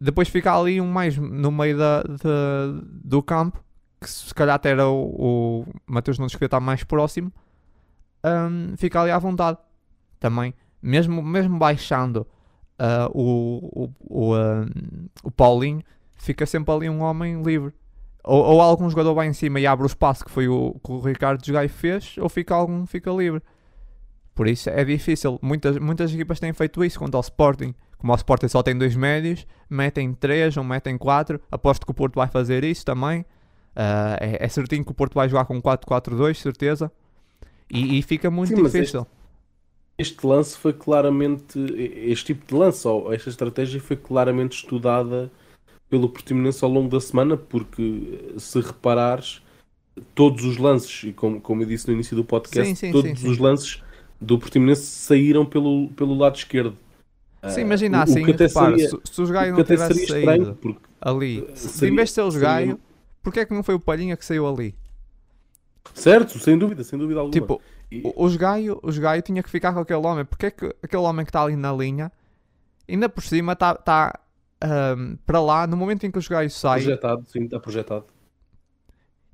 Depois 0.00 0.28
fica 0.28 0.52
ali 0.52 0.80
um 0.80 0.90
mais 0.90 1.16
no 1.16 1.52
meio 1.52 1.78
da, 1.78 2.02
da 2.02 2.82
do 3.04 3.22
campo 3.22 3.63
que 4.04 4.10
se 4.10 4.34
calhar 4.34 4.54
até 4.54 4.70
era 4.70 4.88
o, 4.88 5.64
o 5.64 5.66
Mateus 5.86 6.18
Nunes 6.18 6.34
que 6.34 6.44
estar 6.44 6.60
mais 6.60 6.84
próximo, 6.84 7.32
um, 8.24 8.76
fica 8.76 9.00
ali 9.00 9.10
à 9.10 9.18
vontade 9.18 9.58
também. 10.20 10.54
Mesmo, 10.82 11.22
mesmo 11.22 11.58
baixando 11.58 12.26
uh, 12.78 13.10
o, 13.12 13.84
o, 13.84 13.90
o, 14.00 14.34
uh, 14.34 14.66
o 15.22 15.30
Paulinho, 15.30 15.82
fica 16.16 16.46
sempre 16.46 16.72
ali 16.74 16.88
um 16.88 17.02
homem 17.02 17.42
livre. 17.42 17.72
Ou, 18.22 18.42
ou 18.42 18.60
algum 18.60 18.88
jogador 18.88 19.14
vai 19.14 19.26
em 19.26 19.32
cima 19.32 19.60
e 19.60 19.66
abre 19.66 19.84
o 19.84 19.86
espaço 19.86 20.24
que 20.24 20.30
foi 20.30 20.48
o 20.48 20.80
que 20.82 20.92
o 20.92 21.00
Ricardo 21.00 21.44
Jogai 21.44 21.68
fez, 21.68 22.16
ou 22.18 22.28
fica 22.28 22.54
algum 22.54 22.86
fica 22.86 23.10
livre. 23.10 23.42
Por 24.34 24.48
isso 24.48 24.68
é 24.68 24.84
difícil. 24.84 25.38
Muitas, 25.40 25.78
muitas 25.78 26.12
equipas 26.12 26.40
têm 26.40 26.52
feito 26.52 26.82
isso 26.84 26.98
quanto 26.98 27.16
ao 27.16 27.20
Sporting. 27.20 27.74
Como 27.98 28.12
o 28.12 28.16
Sporting 28.16 28.48
só 28.48 28.62
tem 28.62 28.76
dois 28.76 28.96
médios, 28.96 29.46
metem 29.70 30.12
três 30.12 30.56
ou 30.56 30.64
metem 30.64 30.98
quatro. 30.98 31.40
Aposto 31.50 31.86
que 31.86 31.92
o 31.92 31.94
Porto 31.94 32.16
vai 32.16 32.26
fazer 32.26 32.64
isso 32.64 32.84
também. 32.84 33.24
Uh, 33.76 34.16
é, 34.20 34.44
é 34.44 34.48
certinho 34.48 34.84
que 34.84 34.92
o 34.92 34.94
Porto 34.94 35.14
vai 35.14 35.28
jogar 35.28 35.44
com 35.46 35.60
4-4-2, 35.60 36.34
certeza. 36.36 36.90
E, 37.70 37.98
e 37.98 38.02
fica 38.02 38.30
muito 38.30 38.54
Sim, 38.54 38.62
difícil. 38.62 39.06
Este 39.98 40.26
lance 40.26 40.56
foi 40.56 40.72
claramente. 40.72 41.58
Este 41.76 42.26
tipo 42.34 42.46
de 42.46 42.54
lance, 42.54 42.86
ou 42.86 43.12
esta 43.12 43.30
estratégia 43.30 43.80
foi 43.80 43.96
claramente 43.96 44.56
estudada 44.56 45.30
pelo 45.88 46.08
Portimonense 46.08 46.64
ao 46.64 46.70
longo 46.70 46.88
da 46.88 47.00
semana, 47.00 47.36
porque 47.36 48.32
se 48.38 48.60
reparares, 48.60 49.40
todos 50.14 50.44
os 50.44 50.56
lances, 50.56 51.04
e 51.04 51.12
como, 51.12 51.40
como 51.40 51.62
eu 51.62 51.66
disse 51.66 51.86
no 51.86 51.94
início 51.94 52.16
do 52.16 52.24
podcast, 52.24 52.68
Sim, 52.68 52.74
sim, 52.74 52.92
todos 52.92 53.20
sim, 53.20 53.28
os 53.28 53.38
lances 53.38 53.82
do 54.20 54.38
Portimonense 54.38 54.82
saíram 54.82 55.44
pelo, 55.46 55.88
pelo 55.90 56.14
lado 56.16 56.36
esquerdo. 56.36 56.76
Sim, 57.48 57.60
Ah, 57.60 57.60
imagina 57.60 58.02
assim, 58.02 58.24
repara, 58.24 58.48
seria- 58.76 58.88
se, 58.88 58.98
se 59.04 59.22
os 59.22 59.30
Gaio 59.30 59.52
não 59.52 59.60
até 59.60 59.74
tivesse 59.74 59.94
seria 60.00 60.18
estranho, 60.20 60.44
saído 60.44 60.76
ali, 61.00 61.46
se 61.54 61.86
em 61.86 61.94
vez 61.94 62.08
de 62.08 62.14
ser 62.14 62.22
os 62.22 62.36
Gaio, 62.36 62.80
porquê 63.24 63.40
é 63.40 63.44
que 63.46 63.52
não 63.54 63.62
foi 63.64 63.74
o 63.74 63.80
Palhinha 63.80 64.16
que 64.16 64.24
saiu 64.24 64.46
ali? 64.46 64.76
Certo, 65.94 66.38
sem 66.38 66.56
dúvida, 66.56 66.84
sem 66.84 66.98
dúvida 66.98 67.20
alguma. 67.20 67.32
Tipo, 67.32 67.60
E- 67.90 68.02
os 68.16 68.36
Gaio, 68.36 68.78
os 68.82 68.96
Gaio 68.98 69.22
tinha 69.22 69.42
que 69.42 69.50
ficar 69.50 69.72
com 69.74 69.80
aquele 69.80 70.06
homem. 70.06 70.24
Porque 70.24 70.46
é 70.46 70.50
que 70.50 70.66
aquele 70.82 71.02
homem 71.02 71.24
que 71.24 71.30
está 71.30 71.42
ali 71.42 71.56
na 71.56 71.72
linha, 71.72 72.10
ainda 72.88 73.08
por 73.08 73.22
cima, 73.22 73.52
está 73.52 73.74
tá, 73.74 74.18
ahm, 74.60 75.16
para 75.26 75.40
lá, 75.40 75.66
no 75.66 75.76
momento 75.76 76.04
em 76.06 76.10
que 76.10 76.18
os 76.18 76.26
Gaio 76.28 76.50
saem, 76.50 76.82
projetado, 76.84 77.24
sim, 77.26 77.44
está 77.44 77.60
projetado. 77.60 78.04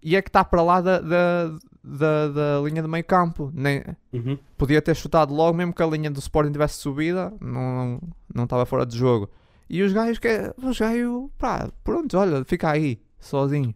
e 0.02 0.16
é 0.16 0.22
que 0.22 0.28
está 0.28 0.44
para 0.44 0.62
lá 0.62 0.80
da, 0.80 1.00
da, 1.00 1.58
da, 1.84 2.28
da 2.28 2.60
linha 2.64 2.82
de 2.82 2.88
meio 2.88 3.04
campo. 3.04 3.50
Nem, 3.54 3.82
Uhum. 4.12 4.36
podia 4.58 4.82
ter 4.82 4.94
chutado 4.96 5.32
logo, 5.32 5.56
mesmo 5.56 5.72
que 5.72 5.82
a 5.82 5.86
linha 5.86 6.10
do 6.10 6.18
Sporting 6.18 6.52
tivesse 6.52 6.74
subida, 6.78 7.32
não 7.40 8.00
não 8.34 8.44
estava 8.44 8.66
fora 8.66 8.84
de 8.84 8.96
jogo. 8.98 9.30
E 9.68 9.82
os 9.82 9.92
gajos 9.92 10.18
que 10.18 10.28
os 10.62 10.78
gajos, 10.78 11.30
pá, 11.38 11.70
pronto, 11.84 12.18
olha, 12.18 12.44
fica 12.44 12.70
aí, 12.70 13.00
sozinho. 13.20 13.72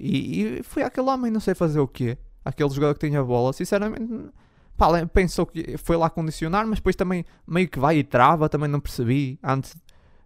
E, 0.00 0.58
e 0.58 0.62
foi 0.62 0.82
aquele 0.82 1.08
homem, 1.08 1.30
não 1.30 1.40
sei 1.40 1.54
fazer 1.54 1.80
o 1.80 1.88
quê. 1.88 2.16
Aquele 2.44 2.70
jogador 2.70 2.94
que 2.94 3.06
tinha 3.06 3.20
a 3.20 3.24
bola, 3.24 3.52
sinceramente, 3.52 4.30
pá, 4.76 5.06
pensou 5.06 5.46
que 5.46 5.76
foi 5.78 5.96
lá 5.96 6.08
condicionar, 6.08 6.66
mas 6.66 6.78
depois 6.78 6.96
também 6.96 7.24
meio 7.46 7.68
que 7.68 7.78
vai 7.78 7.98
e 7.98 8.04
trava, 8.04 8.48
também 8.48 8.68
não 8.68 8.80
percebi. 8.80 9.38
Antes, 9.42 9.76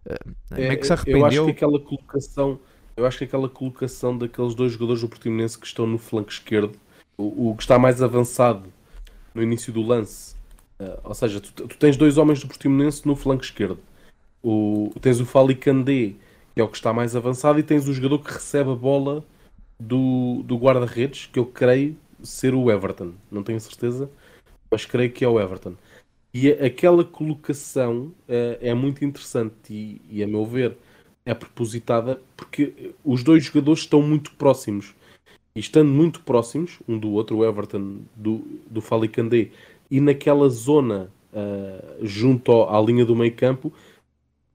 eh, 0.05 0.17
meio 0.51 0.79
que 0.79 0.85
se 0.87 0.93
É, 0.93 0.95
Eu 1.05 1.25
acho 1.25 1.41
arrependeu. 1.41 1.45
que 1.45 1.51
aquela 1.51 1.79
colocação, 1.79 2.59
eu 2.95 3.05
acho 3.05 3.17
que 3.17 3.23
aquela 3.25 3.49
colocação 3.49 4.17
daqueles 4.17 4.55
dois 4.55 4.71
jogadores 4.73 5.01
do 5.01 5.09
Portimonense 5.09 5.57
que 5.57 5.65
estão 5.67 5.87
no 5.87 5.97
flanco 5.97 6.31
esquerdo, 6.31 6.77
o, 7.17 7.51
o 7.51 7.55
que 7.55 7.63
está 7.63 7.79
mais 7.79 8.01
avançado 8.01 8.71
no 9.33 9.41
início 9.41 9.73
do 9.73 9.81
lance, 9.81 10.35
eh, 10.79 10.99
ou 11.03 11.13
seja, 11.15 11.41
tu, 11.41 11.51
tu 11.67 11.77
tens 11.77 11.97
dois 11.97 12.17
homens 12.17 12.39
do 12.41 12.47
Portimonense 12.47 13.05
no 13.07 13.15
flanco 13.15 13.43
esquerdo. 13.43 13.79
O, 14.43 14.91
tens 15.01 15.19
o 15.19 15.25
Fali 15.25 15.55
Candé, 15.55 16.13
que 16.53 16.61
é 16.61 16.63
o 16.63 16.67
que 16.67 16.75
está 16.77 16.93
mais 16.93 17.15
avançado, 17.15 17.59
e 17.59 17.63
tens 17.63 17.87
o 17.87 17.93
jogador 17.93 18.19
que 18.19 18.33
recebe 18.33 18.71
a 18.71 18.75
bola 18.75 19.23
do, 19.79 20.43
do 20.43 20.57
guarda-redes, 20.57 21.27
que 21.31 21.39
eu 21.39 21.45
creio 21.45 21.95
ser 22.21 22.53
o 22.53 22.71
Everton. 22.71 23.13
Não 23.31 23.43
tenho 23.43 23.59
certeza, 23.59 24.09
mas 24.71 24.85
creio 24.85 25.11
que 25.11 25.25
é 25.25 25.27
o 25.27 25.39
Everton. 25.39 25.75
E 26.33 26.49
aquela 26.49 27.03
colocação 27.03 28.11
eh, 28.27 28.57
é 28.61 28.73
muito 28.73 29.05
interessante 29.05 29.53
e, 29.69 30.01
e, 30.09 30.23
a 30.23 30.27
meu 30.27 30.45
ver, 30.45 30.75
é 31.25 31.33
propositada 31.33 32.19
porque 32.35 32.93
os 33.03 33.23
dois 33.23 33.45
jogadores 33.45 33.81
estão 33.81 34.01
muito 34.01 34.33
próximos. 34.33 34.95
E 35.55 35.59
estando 35.59 35.91
muito 35.91 36.21
próximos, 36.21 36.79
um 36.87 36.97
do 36.97 37.11
outro, 37.11 37.37
o 37.37 37.45
Everton 37.45 37.99
do, 38.15 38.43
do 38.67 38.81
Falicandé, 38.81 39.51
e 39.91 40.01
naquela 40.01 40.49
zona 40.49 41.11
eh, 41.31 41.97
junto 42.01 42.51
ao- 42.51 42.75
à 42.75 42.83
linha 42.83 43.05
do 43.05 43.15
meio 43.15 43.35
campo, 43.35 43.71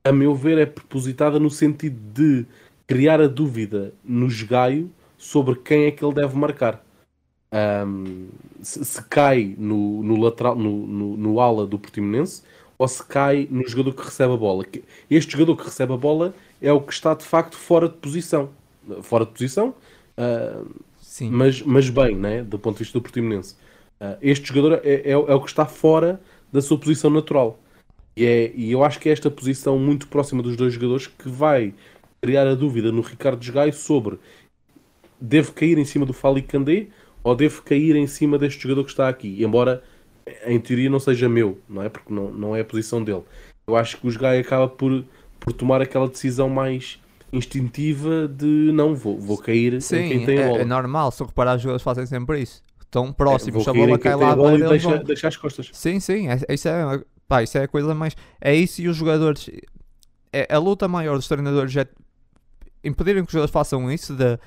a 0.04 0.12
meu 0.12 0.34
ver, 0.34 0.58
é 0.58 0.66
propositada 0.66 1.38
no 1.38 1.50
sentido 1.50 2.00
de 2.12 2.46
criar 2.86 3.20
a 3.20 3.28
dúvida 3.28 3.92
no 4.04 4.28
Gaio 4.48 4.90
sobre 5.18 5.56
quem 5.56 5.84
é 5.84 5.90
que 5.90 6.02
ele 6.02 6.14
deve 6.14 6.36
marcar. 6.36 6.82
Ahm, 7.52 8.28
se, 8.62 8.84
se 8.84 9.02
cai 9.04 9.54
no, 9.58 10.02
no 10.02 10.16
lateral, 10.16 10.54
no, 10.54 10.86
no, 10.86 11.16
no 11.16 11.40
ala 11.40 11.66
do 11.66 11.78
Portimonense 11.78 12.42
ou 12.78 12.86
se 12.86 13.04
cai 13.04 13.48
no 13.50 13.66
jogador 13.68 13.92
que 13.94 14.04
recebe 14.04 14.32
a 14.32 14.36
bola. 14.36 14.64
Este 15.10 15.32
jogador 15.32 15.56
que 15.56 15.64
recebe 15.64 15.92
a 15.92 15.96
bola 15.96 16.32
é 16.62 16.72
o 16.72 16.80
que 16.80 16.92
está 16.92 17.12
de 17.14 17.24
facto 17.24 17.56
fora 17.56 17.88
de 17.88 17.96
posição. 17.96 18.50
Fora 19.02 19.26
de 19.26 19.32
posição, 19.32 19.74
ah, 20.16 20.62
Sim. 21.00 21.30
mas, 21.30 21.60
mas 21.62 21.90
bem, 21.90 22.14
né? 22.14 22.42
do 22.42 22.58
ponto 22.58 22.76
de 22.76 22.84
vista 22.84 22.98
do 22.98 23.02
Portimonense. 23.02 23.56
Ah, 24.00 24.16
este 24.22 24.48
jogador 24.48 24.80
é, 24.84 24.94
é, 24.94 25.10
é 25.10 25.16
o 25.16 25.40
que 25.40 25.48
está 25.48 25.66
fora 25.66 26.20
da 26.52 26.62
sua 26.62 26.78
posição 26.78 27.10
natural. 27.10 27.58
E, 28.16 28.24
é, 28.24 28.52
e 28.54 28.72
eu 28.72 28.84
acho 28.84 28.98
que 28.98 29.08
é 29.08 29.12
esta 29.12 29.30
posição 29.30 29.78
muito 29.78 30.08
próxima 30.08 30.42
dos 30.42 30.56
dois 30.56 30.72
jogadores 30.72 31.06
que 31.06 31.28
vai 31.28 31.74
criar 32.20 32.46
a 32.46 32.54
dúvida 32.54 32.90
no 32.90 33.00
Ricardo 33.00 33.52
Gaio 33.52 33.72
sobre 33.72 34.18
deve 35.20 35.52
cair 35.52 35.78
em 35.78 35.84
cima 35.84 36.04
do 36.06 36.12
Fali 36.12 36.42
Candé 36.42 36.86
ou 37.22 37.34
deve 37.34 37.60
cair 37.62 37.96
em 37.96 38.06
cima 38.06 38.38
deste 38.38 38.62
jogador 38.62 38.84
que 38.84 38.90
está 38.90 39.08
aqui, 39.08 39.42
embora 39.42 39.82
em 40.46 40.58
teoria 40.60 40.90
não 40.90 41.00
seja 41.00 41.28
meu, 41.28 41.58
não 41.68 41.82
é? 41.82 41.88
Porque 41.88 42.12
não, 42.12 42.30
não 42.30 42.56
é 42.56 42.60
a 42.60 42.64
posição 42.64 43.02
dele. 43.02 43.22
Eu 43.66 43.76
acho 43.76 43.96
que 43.98 44.06
o 44.08 44.18
Gaio 44.18 44.40
acaba 44.40 44.68
por, 44.68 45.04
por 45.40 45.52
tomar 45.52 45.80
aquela 45.82 46.08
decisão 46.08 46.48
mais 46.48 46.98
instintiva 47.32 48.26
de 48.28 48.70
não, 48.72 48.94
vou, 48.94 49.18
vou 49.18 49.36
cair 49.38 49.74
em 49.74 49.80
Sim, 49.80 50.08
quem 50.08 50.24
tem 50.26 50.38
a 50.38 50.46
bola. 50.46 50.58
é, 50.58 50.62
é 50.62 50.64
normal. 50.64 51.10
Se 51.10 51.22
eu 51.22 51.26
reparar, 51.26 51.56
os 51.56 51.62
jogadores 51.62 51.82
fazem 51.82 52.06
sempre 52.06 52.40
isso. 52.40 52.62
Estão 52.80 53.12
próximos, 53.12 53.52
Vou 53.52 53.64
se 53.64 53.70
a 53.70 53.72
em 53.82 53.86
bola 53.86 53.98
cai 53.98 54.14
lá 54.16 54.34
bola 54.34 54.58
e 54.58 54.66
deixa, 54.66 54.88
vão- 54.88 55.04
deixa 55.04 55.28
as 55.28 55.36
costas. 55.36 55.68
Sim, 55.72 56.00
sim, 56.00 56.28
é- 56.28 56.54
isso 56.54 56.68
é, 56.68 57.02
pá, 57.26 57.42
isso 57.42 57.58
é 57.58 57.64
a 57.64 57.68
coisa 57.68 57.94
mais. 57.94 58.16
É 58.40 58.54
isso 58.54 58.80
e 58.80 58.88
os 58.88 58.96
jogadores. 58.96 59.50
É, 60.32 60.46
a 60.54 60.58
luta 60.58 60.88
maior 60.88 61.16
dos 61.16 61.28
treinadores 61.28 61.76
é 61.76 61.86
impedirem 62.82 63.22
que 63.22 63.28
os 63.28 63.32
jogadores 63.32 63.52
façam 63.52 63.90
isso, 63.92 64.14
de 64.14 64.38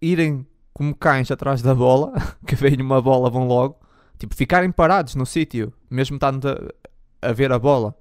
irem 0.00 0.46
como 0.72 0.94
cães 0.94 1.30
atrás 1.30 1.60
da 1.60 1.74
bola, 1.74 2.12
que 2.46 2.54
vem 2.54 2.80
uma 2.80 3.02
bola, 3.02 3.28
vão 3.28 3.46
logo, 3.46 3.80
tipo, 4.18 4.34
ficarem 4.34 4.70
parados 4.70 5.14
no 5.14 5.26
sítio, 5.26 5.72
mesmo 5.90 6.16
estando 6.16 6.48
a, 6.48 7.28
a 7.28 7.32
ver 7.32 7.52
a 7.52 7.58
bola. 7.58 7.94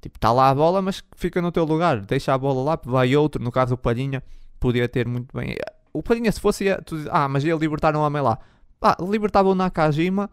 Tipo, 0.00 0.18
está 0.18 0.32
lá 0.32 0.48
a 0.50 0.54
bola, 0.54 0.82
mas 0.82 1.02
fica 1.16 1.40
no 1.40 1.52
teu 1.52 1.64
lugar, 1.64 2.00
deixa 2.00 2.34
a 2.34 2.38
bola 2.38 2.62
lá, 2.62 2.80
vai 2.84 3.14
outro, 3.16 3.42
no 3.42 3.52
caso 3.52 3.74
o 3.74 3.78
Palhinha, 3.78 4.22
podia 4.58 4.88
ter 4.88 5.06
muito 5.06 5.36
bem. 5.36 5.56
O 5.92 6.02
Palhinha, 6.02 6.30
se 6.32 6.40
fosse, 6.40 6.64
ia, 6.64 6.80
tu 6.82 6.96
ah, 7.10 7.28
mas 7.28 7.44
ia 7.44 7.54
libertar 7.54 7.94
um 7.96 8.00
homem 8.00 8.22
lá. 8.22 8.38
Ah, 8.80 8.96
libertava 9.00 9.48
o 9.48 9.54
Nakajima. 9.54 10.28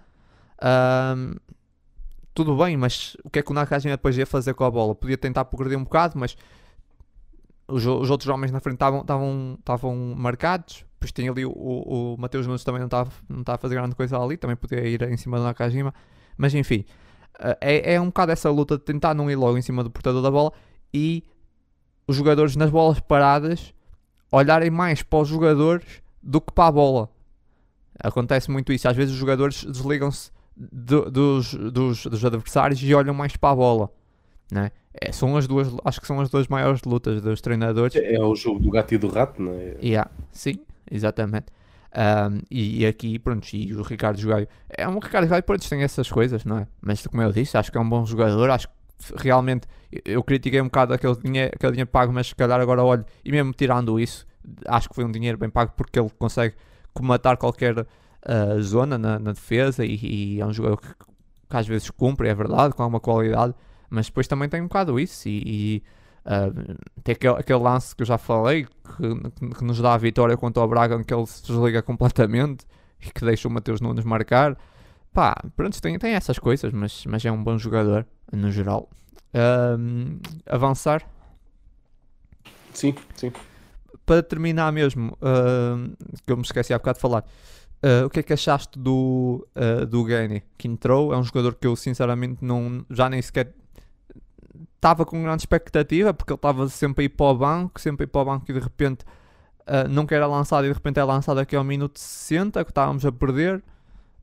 tudo 2.33 2.55
bem, 2.57 2.77
mas 2.77 3.15
o 3.23 3.29
que 3.29 3.39
é 3.39 3.41
que 3.43 3.51
o 3.51 3.53
Nakajima 3.53 3.95
depois 3.95 4.17
ia 4.17 4.25
fazer 4.25 4.55
com 4.55 4.63
a 4.63 4.71
bola? 4.71 4.95
Podia 4.95 5.17
tentar 5.17 5.45
progredir 5.45 5.77
um 5.77 5.83
bocado, 5.83 6.17
mas 6.17 6.35
os, 7.67 7.85
os 7.85 8.09
outros 8.09 8.27
homens 8.29 8.51
na 8.51 8.59
frente 8.59 8.75
estavam 8.75 10.15
marcados. 10.15 10.85
Depois 10.99 11.11
tinha 11.13 11.31
ali 11.31 11.45
o, 11.45 11.51
o, 11.51 12.15
o 12.15 12.17
Mateus 12.19 12.45
Nunes 12.45 12.63
também 12.63 12.79
não 12.79 12.87
estava 12.87 13.09
não 13.29 13.39
estava 13.39 13.55
a 13.55 13.59
fazer 13.59 13.75
grande 13.75 13.95
coisa 13.95 14.17
ali, 14.19 14.35
também 14.35 14.55
podia 14.57 14.85
ir 14.85 15.01
em 15.03 15.15
cima 15.15 15.37
do 15.37 15.43
Nakajima. 15.43 15.93
Mas 16.37 16.53
enfim, 16.53 16.83
eh, 17.39 17.57
é, 17.61 17.93
é 17.93 18.01
um 18.01 18.07
bocado 18.07 18.31
essa 18.33 18.49
luta 18.49 18.77
de 18.77 18.83
tentar 18.83 19.13
não 19.13 19.31
ir 19.31 19.35
logo 19.35 19.57
em 19.57 19.61
cima 19.61 19.81
do 19.83 19.89
portador 19.89 20.21
da 20.21 20.29
bola 20.29 20.51
e 20.93 21.23
os 22.05 22.15
jogadores 22.17 22.55
nas 22.57 22.69
bolas 22.69 22.99
paradas 22.99 23.73
olharem 24.31 24.69
mais 24.69 25.01
para 25.01 25.19
os 25.19 25.27
jogadores 25.29 25.85
do 26.21 26.41
que 26.41 26.51
para 26.51 26.67
a 26.67 26.71
bola. 26.71 27.09
Acontece 28.01 28.49
muito 28.51 28.71
isso. 28.73 28.87
Às 28.87 28.95
vezes 28.95 29.13
os 29.13 29.19
jogadores 29.19 29.63
desligam-se 29.63 30.31
do- 30.55 31.09
dos, 31.09 31.53
dos, 31.53 32.05
dos 32.05 32.25
adversários 32.25 32.81
e 32.81 32.93
olham 32.93 33.13
mais 33.13 33.35
para 33.37 33.51
a 33.51 33.55
bola. 33.55 33.89
Né? 34.51 34.71
É, 34.93 35.11
são 35.11 35.37
as 35.37 35.47
duas, 35.47 35.67
acho 35.85 36.01
que 36.01 36.07
são 36.07 36.19
as 36.19 36.29
duas 36.29 36.47
maiores 36.47 36.81
lutas 36.83 37.21
dos 37.21 37.39
treinadores. 37.41 37.95
É 37.95 38.19
o 38.19 38.35
jogo 38.35 38.59
do 38.59 38.69
gato 38.71 38.93
e 38.93 38.97
do 38.97 39.07
rato, 39.07 39.41
não 39.41 39.53
é? 39.53 39.75
Yeah, 39.83 40.09
sim, 40.31 40.59
exatamente. 40.89 41.47
Ahm, 41.91 42.41
e, 42.51 42.81
e 42.81 42.85
aqui, 42.85 43.17
pronto, 43.17 43.47
e 43.53 43.73
o 43.73 43.81
Ricardo 43.81 44.21
Gaio 44.27 44.47
é 44.69 44.87
um 44.87 44.99
Ricardo 44.99 45.27
Gaio, 45.27 45.41
pronto, 45.43 45.67
tem 45.67 45.81
essas 45.81 46.09
coisas, 46.11 46.45
não 46.45 46.59
é? 46.59 46.67
Mas 46.81 47.05
como 47.07 47.21
eu 47.23 47.31
disse, 47.31 47.57
acho 47.57 47.71
que 47.71 47.77
é 47.77 47.81
um 47.81 47.89
bom 47.89 48.05
jogador. 48.05 48.49
Acho 48.51 48.67
que 48.67 48.73
realmente 49.17 49.67
eu- 50.05 50.23
critiquei 50.23 50.61
um 50.61 50.65
bocado 50.65 50.93
aquele 50.93 51.15
dinheiro, 51.15 51.51
aquele 51.55 51.71
dinheiro 51.71 51.89
pago, 51.89 52.13
mas 52.13 52.27
se 52.27 52.35
calhar 52.35 52.59
agora 52.59 52.83
olho 52.83 53.05
e 53.25 53.31
mesmo 53.31 53.53
tirando 53.53 53.99
isso, 53.99 54.25
acho 54.67 54.89
que 54.89 54.95
foi 54.95 55.03
um 55.05 55.11
dinheiro 55.11 55.37
bem 55.37 55.49
pago 55.49 55.73
porque 55.75 55.99
ele 55.99 56.09
consegue 56.19 56.55
comatar 56.93 57.37
qualquer 57.37 57.85
ah, 58.23 58.59
zona 58.61 58.97
na, 58.97 59.17
na 59.17 59.31
defesa 59.31 59.85
e, 59.85 59.95
e 60.35 60.41
é 60.41 60.45
um 60.45 60.53
jogador 60.53 60.77
que, 60.77 60.87
que 61.49 61.57
às 61.57 61.65
vezes 61.67 61.89
cumpre, 61.89 62.27
é 62.27 62.35
verdade, 62.35 62.73
com 62.75 62.83
alguma 62.83 62.99
qualidade, 62.99 63.55
mas 63.89 64.07
depois 64.07 64.27
também 64.27 64.47
tem 64.49 64.61
um 64.61 64.67
bocado 64.67 64.99
isso 64.99 65.27
e, 65.27 65.41
e, 65.45 65.83
ah, 66.31 66.51
tem 67.03 67.13
aquele, 67.13 67.33
aquele 67.33 67.59
lance 67.59 67.95
que 67.95 68.03
eu 68.03 68.05
já 68.05 68.19
falei 68.19 68.65
que, 68.65 69.55
que 69.57 69.63
nos 69.63 69.81
dá 69.81 69.95
a 69.95 69.97
vitória 69.97 70.37
contra 70.37 70.61
o 70.61 70.67
Braga 70.67 70.95
em 70.95 71.03
que 71.03 71.11
ele 71.11 71.25
se 71.25 71.41
desliga 71.43 71.81
completamente 71.81 72.65
e 73.01 73.09
que 73.09 73.25
deixa 73.25 73.47
o 73.47 73.51
Mateus 73.51 73.81
Nunes 73.81 74.05
marcar. 74.05 74.55
Pá, 75.11 75.35
pronto, 75.55 75.81
tem, 75.81 75.97
tem 75.97 76.13
essas 76.13 76.37
coisas, 76.37 76.71
mas, 76.71 77.03
mas 77.07 77.25
é 77.25 77.31
um 77.31 77.43
bom 77.43 77.57
jogador 77.57 78.05
no 78.31 78.51
geral. 78.51 78.87
Ahm, 79.33 80.19
avançar 80.45 81.03
Sim, 82.73 82.93
sim. 83.15 83.31
para 84.05 84.21
terminar 84.21 84.71
mesmo, 84.71 85.17
ahm, 85.21 85.93
que 86.25 86.31
eu 86.31 86.37
me 86.37 86.43
esqueci 86.43 86.73
há 86.73 86.77
bocado 86.77 86.97
de 86.97 87.01
falar, 87.01 87.25
ah, 87.81 88.05
o 88.05 88.09
que 88.09 88.19
é 88.19 88.23
que 88.23 88.33
achaste 88.33 88.77
do, 88.77 89.47
ah, 89.55 89.83
do 89.83 90.03
Gani 90.03 90.43
que 90.59 90.67
entrou? 90.67 91.11
É 91.11 91.17
um 91.17 91.23
jogador 91.23 91.55
que 91.55 91.65
eu 91.65 91.75
sinceramente 91.75 92.45
não, 92.45 92.85
já 92.87 93.09
nem 93.09 93.19
sequer 93.19 93.55
estava 94.79 95.05
com 95.05 95.21
grande 95.21 95.41
expectativa, 95.41 96.13
porque 96.13 96.31
ele 96.31 96.37
estava 96.37 96.69
sempre 96.69 97.03
a 97.03 97.05
ir 97.05 97.09
para 97.09 97.25
o 97.25 97.35
banco, 97.37 97.79
sempre 97.81 98.03
a 98.03 98.05
ir 98.05 98.07
para 98.07 98.21
o 98.21 98.25
banco 98.25 98.45
e 98.49 98.53
de 98.53 98.59
repente 98.59 99.03
ah, 99.67 99.83
nunca 99.87 100.15
era 100.15 100.25
lançado 100.25 100.65
e 100.65 100.69
de 100.69 100.73
repente 100.73 100.99
é 100.99 101.03
lançado 101.03 101.37
aqui 101.39 101.55
ao 101.55 101.63
minuto 101.63 101.99
60, 101.99 102.63
que 102.63 102.71
estávamos 102.71 103.05
a 103.05 103.11
perder. 103.11 103.61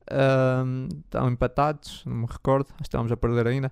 Ahm, 0.09 0.87
estão 1.05 1.29
empatados, 1.29 2.03
não 2.05 2.15
me 2.15 2.25
recordo. 2.29 2.67
Acho 2.71 2.77
que 2.77 2.83
estávamos 2.87 3.11
a 3.11 3.17
perder 3.17 3.47
ainda. 3.47 3.71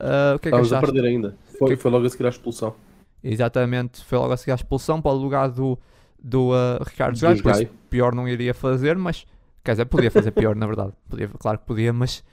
Ah, 0.00 0.34
o 0.36 0.38
que 0.38 0.48
é 0.48 0.50
que 0.52 0.56
Estávamos 0.56 0.72
a 0.72 0.78
achaste? 0.78 0.92
perder 0.92 1.08
ainda. 1.08 1.36
Foi, 1.58 1.68
Que- 1.68 1.76
foi 1.76 1.90
logo 1.90 2.06
a 2.06 2.10
seguir 2.10 2.26
à 2.26 2.28
expulsão. 2.28 2.74
Exatamente, 3.24 4.04
foi 4.04 4.18
logo 4.18 4.32
a 4.32 4.36
seguir 4.36 4.50
à 4.52 4.54
expulsão 4.56 5.00
para 5.00 5.12
o 5.12 5.14
lugar 5.14 5.48
do, 5.50 5.78
do 6.22 6.52
ah, 6.52 6.82
Ricardo 6.84 7.18
Gaio, 7.20 7.40
por 7.42 7.52
isso 7.52 7.66
pior 7.88 8.14
não 8.14 8.28
iria 8.28 8.52
fazer, 8.52 8.96
mas 8.96 9.24
quer 9.62 9.72
dizer, 9.72 9.84
podia 9.84 10.10
fazer 10.10 10.32
pior 10.32 10.56
na 10.56 10.66
verdade, 10.66 10.92
podia, 11.08 11.28
claro 11.28 11.58
que 11.58 11.64
podia, 11.66 11.92
mas 11.92 12.24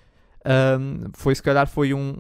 ahm, 0.43 1.09
foi 1.13 1.35
se 1.35 1.43
calhar 1.43 1.67
foi 1.67 1.93
um 1.93 2.15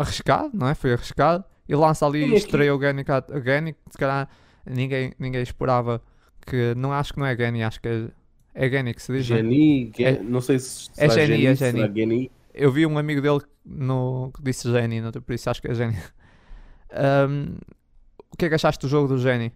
arriscado, 0.00 0.50
não 0.54 0.68
é? 0.68 0.74
Foi 0.74 0.92
arriscado 0.92 1.44
e 1.68 1.74
lança 1.74 2.06
ali 2.06 2.20
e 2.32 2.34
estreia 2.34 2.74
o 2.74 2.78
Gani, 2.78 3.04
Cat- 3.04 3.30
o 3.32 3.40
Gani, 3.40 3.76
se 3.90 3.98
calhar 3.98 4.28
ninguém, 4.66 5.12
ninguém 5.18 5.42
esperava 5.42 6.02
que, 6.46 6.74
não 6.76 6.92
acho 6.92 7.12
que 7.14 7.18
não 7.20 7.26
é 7.26 7.34
Gani, 7.34 7.62
acho 7.62 7.80
que 7.80 7.88
é, 7.88 8.08
é 8.54 8.68
Gani 8.68 8.94
que 8.94 9.02
se 9.02 9.12
diz. 9.12 9.30
é? 9.30 9.36
Geni, 9.36 9.92
Gen- 9.96 10.06
É- 10.06 10.22
não 10.22 10.40
sei 10.40 10.58
se 10.58 10.90
é 10.96 11.08
Geni, 11.08 11.46
é 11.46 11.54
Geni. 11.54 11.92
Geni. 11.94 12.30
Eu 12.52 12.72
vi 12.72 12.86
um 12.86 12.98
amigo 12.98 13.20
dele 13.20 13.40
no, 13.64 14.32
que 14.34 14.42
disse 14.42 14.70
Geni, 14.70 15.00
no- 15.00 15.12
por 15.12 15.32
isso 15.34 15.48
acho 15.50 15.62
que 15.62 15.68
é 15.68 15.74
Geni. 15.74 15.96
Ahm, 16.92 17.58
o 18.32 18.36
que 18.36 18.46
é 18.46 18.48
que 18.48 18.54
achaste 18.56 18.80
do 18.86 18.88
jogo 18.90 19.08
do 19.08 19.18
Geni? 19.18 19.52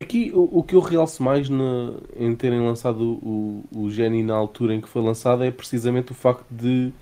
Aqui 0.00 0.30
o, 0.34 0.58
o 0.58 0.62
que 0.62 0.74
eu 0.74 0.80
realço 0.80 1.22
mais 1.22 1.48
na- 1.48 1.94
em 2.16 2.34
terem 2.36 2.60
lançado 2.60 3.18
o, 3.22 3.64
o 3.74 3.90
Geni 3.90 4.22
na 4.22 4.34
altura 4.34 4.74
em 4.74 4.80
que 4.80 4.88
foi 4.88 5.02
lançado 5.02 5.42
é 5.42 5.50
precisamente 5.50 6.12
o 6.12 6.14
facto 6.14 6.44
de 6.50 6.92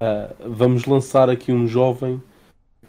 ah, 0.00 0.30
vamos 0.46 0.84
lançar 0.86 1.28
aqui 1.30 1.52
um 1.52 1.66
jovem 1.66 2.22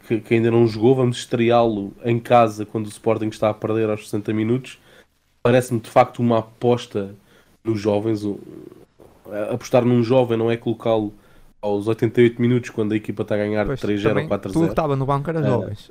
que, 0.08 0.20
que 0.20 0.34
ainda 0.34 0.50
não 0.50 0.66
jogou, 0.66 0.94
vamos 0.94 1.18
estreá-lo 1.18 1.92
em 2.04 2.18
casa 2.18 2.66
quando 2.66 2.86
o 2.86 2.90
Sporting 2.90 3.28
está 3.28 3.50
a 3.50 3.54
perder 3.54 3.88
aos 3.90 4.04
60 4.08 4.32
minutos. 4.32 4.78
Parece-me 5.42 5.80
de 5.80 5.90
facto 5.90 6.18
uma 6.20 6.38
aposta 6.38 7.14
nos 7.64 7.80
jovens. 7.80 8.24
o- 8.24 8.40
apostar 9.50 9.84
num 9.84 10.02
jovem 10.02 10.36
não 10.36 10.50
é 10.50 10.56
colocá-lo 10.56 11.12
aos 11.60 11.86
88 11.86 12.42
minutos 12.42 12.70
quando 12.70 12.92
a 12.92 12.96
equipa 12.96 13.22
está 13.22 13.36
a 13.36 13.38
ganhar 13.38 13.64
Pois, 13.66 13.80
3-0 13.80 14.02
também, 14.02 14.24
ou 14.24 14.30
4-0. 14.30 14.52
tudo 14.52 14.64
que 14.66 14.72
estava 14.72 14.96
no 14.96 15.06
banco 15.06 15.30
era 15.30 15.38
Ah, 15.40 15.44
jovens. 15.44 15.90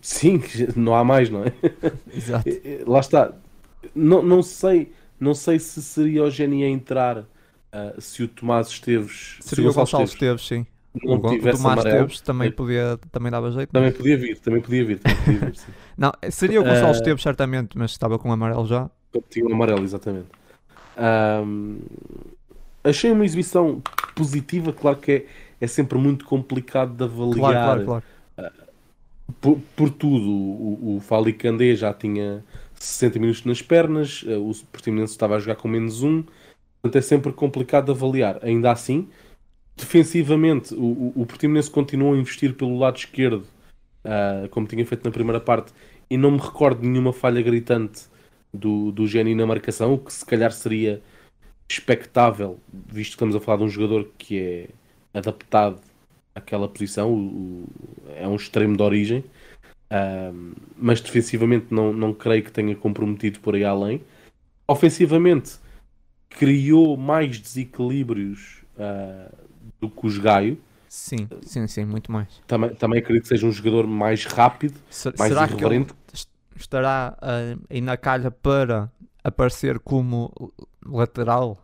Sim, 0.00 0.42
não 0.74 0.94
há 0.94 1.04
mais, 1.04 1.30
não 1.30 1.44
é? 1.44 1.52
Exato. 2.12 2.44
Lá 2.86 2.98
está. 3.00 3.32
Não, 3.94 4.22
não 4.22 4.42
sei, 4.42 4.92
não 5.20 5.34
sei 5.34 5.58
se 5.60 5.80
seria 5.82 6.24
o 6.24 6.30
Geni 6.30 6.64
a 6.64 6.68
entrar 6.68 7.24
ah, 7.72 7.94
se 7.98 8.22
o 8.22 8.28
Tomás 8.28 8.68
Esteves, 8.68 9.38
se 9.40 9.48
Seria 9.48 9.70
o 9.70 9.72
Gonçalo 9.72 10.04
Esteves, 10.04 10.46
sim. 10.46 10.66
não 11.02 11.14
o, 11.14 11.26
o 11.26 11.30
tivesse 11.30 11.56
Tomás 11.56 11.78
amarelo, 11.78 12.04
Esteves 12.04 12.20
também, 12.20 12.48
eh, 12.48 12.50
podia, 12.50 12.98
também 13.10 13.32
dava 13.32 13.50
jeito. 13.50 13.70
também 13.70 13.92
podia 13.92 14.18
vir, 14.18 14.38
também 14.40 14.60
podia 14.60 14.84
vir, 14.84 14.98
também 14.98 15.18
podia 15.24 15.38
vir. 15.40 15.54
Não, 15.96 16.12
seria 16.30 16.60
o 16.60 16.64
Gonçalo 16.64 16.88
Ah. 16.88 16.92
Esteves 16.92 17.22
certamente, 17.22 17.78
mas 17.78 17.92
estava 17.92 18.18
com 18.18 18.30
amarelo 18.30 18.66
já. 18.66 18.90
Tinha 19.30 19.46
um 19.46 19.54
amarelo, 19.54 19.82
exatamente. 19.82 20.26
Ahm, 20.98 21.78
achei 22.84 23.10
uma 23.10 23.24
exibição 23.24 23.82
positiva, 24.14 24.72
claro 24.72 24.98
que 24.98 25.12
é, 25.12 25.26
é 25.60 25.66
sempre 25.66 25.96
muito 25.98 26.24
complicado 26.26 26.94
de 26.94 27.04
avaliar 27.04 27.52
Claro, 27.52 27.84
claro, 27.84 28.02
claro. 28.36 28.52
por, 29.40 29.58
por 29.74 29.90
tudo. 29.90 30.30
O, 30.30 30.96
o 30.96 31.00
Fali 31.00 31.32
Candé 31.32 31.74
já 31.74 31.94
tinha 31.94 32.44
60 32.74 33.18
minutos 33.18 33.44
nas 33.44 33.62
pernas, 33.62 34.22
o 34.24 34.52
Portimonense 34.66 35.12
estava 35.12 35.36
a 35.36 35.38
jogar 35.38 35.56
com 35.56 35.68
menos 35.68 36.02
um, 36.02 36.22
portanto 36.82 36.96
é 36.98 37.00
sempre 37.00 37.32
complicado 37.32 37.86
de 37.86 37.90
avaliar. 37.92 38.40
Ainda 38.42 38.72
assim, 38.72 39.08
defensivamente, 39.76 40.74
o, 40.74 41.12
o, 41.14 41.24
Portimonense 41.26 41.70
continuou 41.70 42.14
a 42.14 42.16
investir 42.18 42.54
pelo 42.54 42.76
lado 42.76 42.96
esquerdo, 42.96 43.46
ah, 44.04 44.48
como 44.50 44.66
tinha 44.66 44.84
feito 44.84 45.04
na 45.04 45.10
primeira 45.12 45.40
parte, 45.40 45.72
e 46.10 46.16
não 46.16 46.32
me 46.32 46.38
recordo 46.38 46.82
nenhuma 46.86 47.12
falha 47.12 47.40
gritante 47.40 48.02
do, 48.52 48.90
do 48.92 49.06
Geni 49.06 49.34
na 49.34 49.46
marcação, 49.46 49.94
o 49.94 49.98
que 49.98 50.12
se 50.12 50.26
calhar 50.26 50.52
seria 50.52 51.00
expectável, 51.68 52.58
visto 52.72 53.12
que 53.12 53.14
estamos 53.14 53.36
a 53.36 53.40
falar 53.40 53.58
de 53.58 53.64
um 53.64 53.68
jogador 53.68 54.10
que 54.18 54.38
é 54.38 54.68
adaptado 55.18 55.80
àquela 56.34 56.68
posição, 56.68 57.12
o- 57.12 57.64
o- 57.64 57.68
é 58.16 58.26
um 58.28 58.36
extremo 58.36 58.76
de 58.76 58.82
origem, 58.82 59.24
ahm, 59.90 60.52
mas 60.76 61.00
defensivamente 61.00 61.66
não, 61.70 61.92
não 61.92 62.12
creio 62.12 62.42
que 62.42 62.52
tenha 62.52 62.74
comprometido 62.74 63.40
por 63.40 63.54
aí 63.54 63.64
além. 63.64 64.02
Ofensivamente, 64.68 65.58
criou 66.38 66.96
mais 66.96 67.38
desequilíbrios 67.38 68.62
ah, 68.78 69.28
do 69.80 69.88
que 69.90 70.06
os 70.06 70.18
Gaio. 70.18 70.58
Sim, 70.88 71.26
sim, 71.42 71.66
sim, 71.66 71.84
muito 71.84 72.12
mais. 72.12 72.28
Também, 72.46 72.74
também 72.74 72.98
acredito 73.00 73.22
que 73.22 73.28
seja 73.28 73.46
um 73.46 73.52
jogador 73.52 73.86
mais 73.86 74.24
rápido, 74.26 74.78
Se- 74.90 75.12
mais 75.18 75.32
será 75.32 75.46
que 75.46 75.54
irreverente. 75.54 75.94
est- 76.12 76.28
estará 76.54 77.16
ah, 77.20 77.56
aí 77.70 77.80
na 77.80 77.96
calha 77.96 78.30
para 78.30 78.90
aparecer 79.24 79.78
como 79.78 80.30
lateral? 80.84 81.58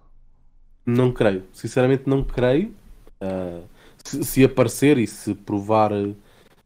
Não 0.86 1.12
creio, 1.12 1.44
sinceramente 1.52 2.04
não 2.06 2.24
creio. 2.24 2.74
Ah, 3.20 3.60
se, 4.04 4.24
se 4.24 4.44
aparecer 4.44 4.96
e 4.96 5.06
se 5.06 5.34
provar, 5.34 5.90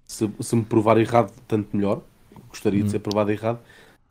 se, 0.07 0.30
se 0.40 0.57
me 0.57 0.64
provar 0.64 0.98
errado, 0.98 1.32
tanto 1.48 1.76
melhor. 1.76 2.03
Gostaria 2.48 2.82
Hum. 2.82 2.84
de 2.84 2.90
ser 2.90 2.98
provado 3.00 3.30
errado. 3.32 3.59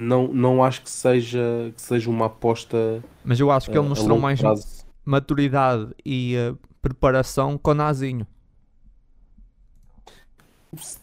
Não, 0.02 0.28
não 0.28 0.64
acho 0.64 0.82
que 0.82 0.90
seja, 0.90 1.72
que 1.76 1.82
seja 1.82 2.10
uma 2.10 2.26
aposta 2.26 3.04
Mas 3.24 3.40
eu 3.40 3.52
acho 3.52 3.70
que 3.70 3.78
ele 3.78 3.86
a 3.86 3.90
mostrou 3.90 4.18
mais 4.20 4.40
prazo. 4.40 4.86
maturidade 5.06 5.90
e 6.06 6.36
ah, 6.38 6.56
preparação 6.82 7.58
com 7.58 7.72
o 7.72 7.74
Nazinho. 7.76 8.26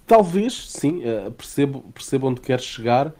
Talvez, 0.06 0.68
sim, 0.70 1.02
ah, 1.04 1.30
percebo, 1.30 1.82
percebo 1.92 2.26
onde 2.28 2.40
quer 2.40 2.60
chegar. 2.60 3.12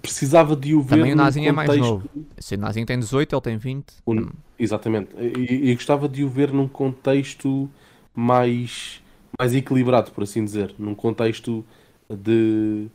Precisava 0.00 0.54
de 0.54 0.74
o 0.74 0.80
ver 0.82 0.98
Também 0.98 1.12
o 1.12 1.16
Nazinho 1.16 1.48
é 1.48 1.52
mais 1.52 1.76
novo. 1.76 2.08
Se 2.38 2.54
o 2.54 2.58
Nazinho 2.58 2.86
tem 2.86 2.98
18, 2.98 3.34
ele 3.34 3.40
tem 3.42 3.56
20. 3.58 3.94
O- 4.06 4.12
Hum, 4.14 4.28
Exatamente. 4.58 5.10
E, 5.18 5.70
e 5.70 5.74
gostava 5.74 6.08
de 6.08 6.22
o 6.22 6.28
ver 6.28 6.52
num 6.52 6.68
contexto 6.68 7.68
mais, 8.14 9.02
mais 9.38 9.54
equilibrado, 9.54 10.10
por 10.12 10.22
assim 10.24 10.44
dizer. 10.44 10.74
Num 10.78 10.94
contexto 10.94 11.64
de, 12.08 12.86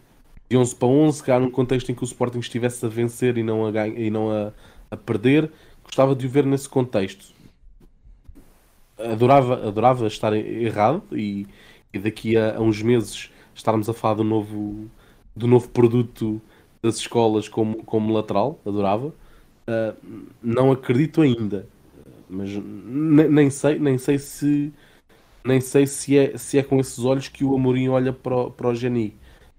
de 0.50 0.58
11 0.58 0.76
para 0.76 0.88
11, 0.88 1.24
cá 1.24 1.40
num 1.40 1.52
contexto 1.52 1.92
em 1.92 1.96
que 1.96 2.04
o 2.04 2.06
Sporting 2.06 2.40
estivesse 2.40 2.86
a 2.86 2.90
vencer 2.90 3.38
e 3.38 3.44
não 3.44 3.66
a, 3.66 3.72
ganha, 3.72 4.00
e 4.00 4.10
não 4.10 4.32
a, 4.32 4.52
a 4.92 4.98
perder. 4.98 5.52
Gostava 5.84 6.16
de 6.16 6.26
o 6.26 6.30
ver 6.30 6.46
nesse 6.46 6.70
contexto. 6.70 7.34
Adorava, 8.98 9.68
adorava 9.68 10.08
estar 10.08 10.34
errado 10.34 11.04
e, 11.12 11.46
e 11.94 12.00
daqui 12.00 12.38
a, 12.38 12.56
a 12.56 12.62
uns 12.62 12.82
meses 12.82 13.30
estarmos 13.54 13.90
a 13.90 13.94
falar 13.94 14.16
do 14.16 14.24
novo, 14.24 14.90
do 15.36 15.48
novo 15.48 15.68
produto 15.70 16.42
das 16.82 16.98
escolas 16.98 17.50
como, 17.50 17.84
como 17.84 18.14
lateral. 18.14 18.60
Adorava. 18.66 19.08
Uh, 19.68 19.96
não 20.42 20.72
acredito 20.72 21.22
ainda, 21.22 21.68
mas 22.30 22.50
ne- 22.52 23.28
nem 23.28 23.50
sei, 23.50 23.80
nem 23.80 23.98
sei 23.98 24.20
se 24.20 24.72
nem 25.44 25.62
sei 25.62 25.88
se 25.88 26.18
é, 26.18 26.38
se 26.38 26.58
é 26.58 26.64
com 26.64 26.80
esses 26.80 27.00
olhos 27.00 27.28
que 27.28 27.44
o 27.44 27.56
Amorim 27.56 27.88
olha 27.90 28.14
para 28.14 28.36
o, 28.36 28.52
para 28.52 28.70
o 28.70 28.76
Geni. 28.76 29.16